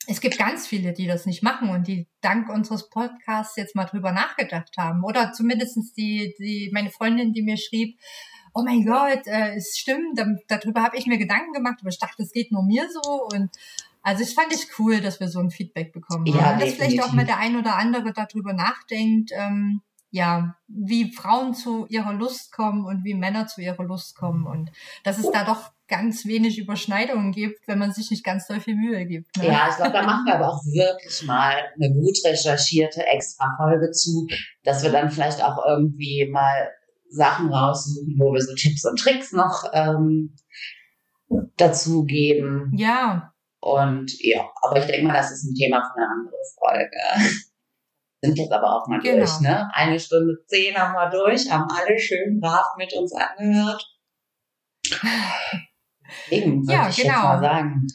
es 0.07 0.19
gibt 0.19 0.38
ganz 0.38 0.67
viele, 0.67 0.91
die 0.91 1.07
das 1.07 1.25
nicht 1.25 1.43
machen 1.43 1.69
und 1.69 1.88
die 1.88 2.07
dank 2.19 2.49
unseres 2.49 2.89
Podcasts 2.89 3.55
jetzt 3.55 3.75
mal 3.75 3.85
drüber 3.85 4.11
nachgedacht 4.11 4.75
haben. 4.77 5.03
Oder 5.03 5.31
zumindestens 5.31 5.93
die, 5.93 6.35
die, 6.39 6.69
meine 6.73 6.89
Freundin, 6.89 7.31
die 7.31 7.41
mir 7.41 7.55
schrieb, 7.55 7.97
oh 8.53 8.63
mein 8.63 8.85
Gott, 8.85 9.25
äh, 9.27 9.55
es 9.55 9.77
stimmt, 9.77 10.17
da, 10.19 10.25
darüber 10.47 10.84
habe 10.84 10.97
ich 10.97 11.05
mir 11.05 11.17
Gedanken 11.17 11.53
gemacht, 11.53 11.77
aber 11.80 11.89
ich 11.89 11.99
dachte, 11.99 12.21
es 12.23 12.31
geht 12.31 12.51
nur 12.51 12.63
mir 12.63 12.88
so. 12.91 13.27
Und 13.34 13.49
also 14.03 14.23
ich 14.23 14.35
fand 14.35 14.53
ich 14.53 14.67
cool, 14.77 15.01
dass 15.01 15.19
wir 15.19 15.27
so 15.30 15.39
ein 15.39 15.49
Feedback 15.49 15.91
bekommen 15.93 16.25
Ja, 16.27 16.41
haben. 16.41 16.59
Dass 16.59 16.73
vielleicht 16.73 16.99
auch 17.01 17.05
definitiv. 17.11 17.13
mal 17.13 17.25
der 17.25 17.38
ein 17.39 17.55
oder 17.57 17.75
andere 17.77 18.13
darüber 18.13 18.53
nachdenkt, 18.53 19.31
ähm, 19.34 19.81
ja, 20.11 20.55
wie 20.67 21.11
Frauen 21.11 21.55
zu 21.55 21.88
ihrer 21.89 22.13
Lust 22.13 22.51
kommen 22.51 22.85
und 22.85 23.03
wie 23.03 23.15
Männer 23.15 23.47
zu 23.47 23.61
ihrer 23.61 23.84
Lust 23.84 24.15
kommen 24.15 24.45
und 24.45 24.69
dass 25.03 25.17
es 25.17 25.31
da 25.31 25.43
doch 25.43 25.71
ganz 25.88 26.25
wenig 26.27 26.59
Überschneidungen 26.59 27.31
gibt, 27.31 27.67
wenn 27.67 27.80
man 27.80 27.91
sich 27.91 28.11
nicht 28.11 28.23
ganz 28.23 28.47
so 28.47 28.53
viel 28.59 28.75
Mühe 28.75 29.07
gibt. 29.07 29.35
Ne? 29.38 29.47
Ja, 29.47 29.67
ich 29.69 29.75
glaube, 29.75 29.91
da 29.91 30.03
machen 30.03 30.25
wir 30.25 30.35
aber 30.35 30.49
auch 30.49 30.63
wirklich 30.65 31.23
mal 31.25 31.55
eine 31.75 31.91
gut 31.93 32.17
recherchierte 32.25 33.03
extra 33.07 33.55
Folge 33.57 33.89
zu, 33.91 34.27
dass 34.63 34.84
wir 34.84 34.91
dann 34.91 35.09
vielleicht 35.09 35.43
auch 35.43 35.57
irgendwie 35.65 36.30
mal 36.31 36.69
Sachen 37.09 37.51
raussuchen, 37.51 38.15
wo 38.19 38.34
wir 38.34 38.41
so 38.41 38.53
Tipps 38.53 38.85
und 38.85 38.99
Tricks 38.99 39.31
noch 39.31 39.63
ähm, 39.73 40.35
dazu 41.57 42.05
geben. 42.05 42.71
ja, 42.75 43.32
Und 43.64 44.11
ja, 44.19 44.45
aber 44.61 44.77
ich 44.80 44.85
denke 44.88 45.07
mal, 45.07 45.14
das 45.14 45.31
ist 45.31 45.45
ein 45.45 45.56
Thema 45.56 45.81
für 45.81 45.95
eine 46.02 46.10
andere 46.11 46.35
Folge. 46.60 46.98
Sind 48.22 48.38
jetzt 48.38 48.52
aber 48.52 48.76
auch 48.76 48.88
mal 48.90 48.99
Genau. 48.99 49.18
durch, 49.19 49.40
ne? 49.40 49.69
Eine 49.73 49.98
Stunde 49.99 50.35
zehn 50.48 50.76
haben 50.76 50.94
wir 50.94 51.10
durch, 51.10 51.49
haben 51.49 51.68
alle 51.72 51.98
schön 51.98 52.41
brav 52.41 52.65
mit 52.77 52.94
uns 52.94 53.14
angehört. 53.14 53.81
Deswegen 56.30 56.61
würde 56.68 56.73
Ja, 56.73 56.90
ich 56.90 56.98
jetzt 56.98 57.07
genau. 57.07 57.23
mal 57.23 57.40
sagen, 57.41 57.88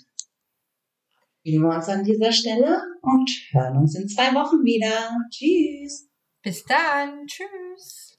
sehen 1.44 1.62
wir 1.62 1.74
uns 1.74 1.88
an 1.88 2.02
dieser 2.02 2.32
Stelle 2.32 2.82
und 3.02 3.30
hören 3.50 3.76
uns 3.76 3.94
in 3.94 4.08
zwei 4.08 4.32
Wochen 4.34 4.64
wieder. 4.64 5.10
Tschüss. 5.30 6.08
bis 6.42 6.64
dann. 6.64 7.26
Tschüss. 7.26 8.16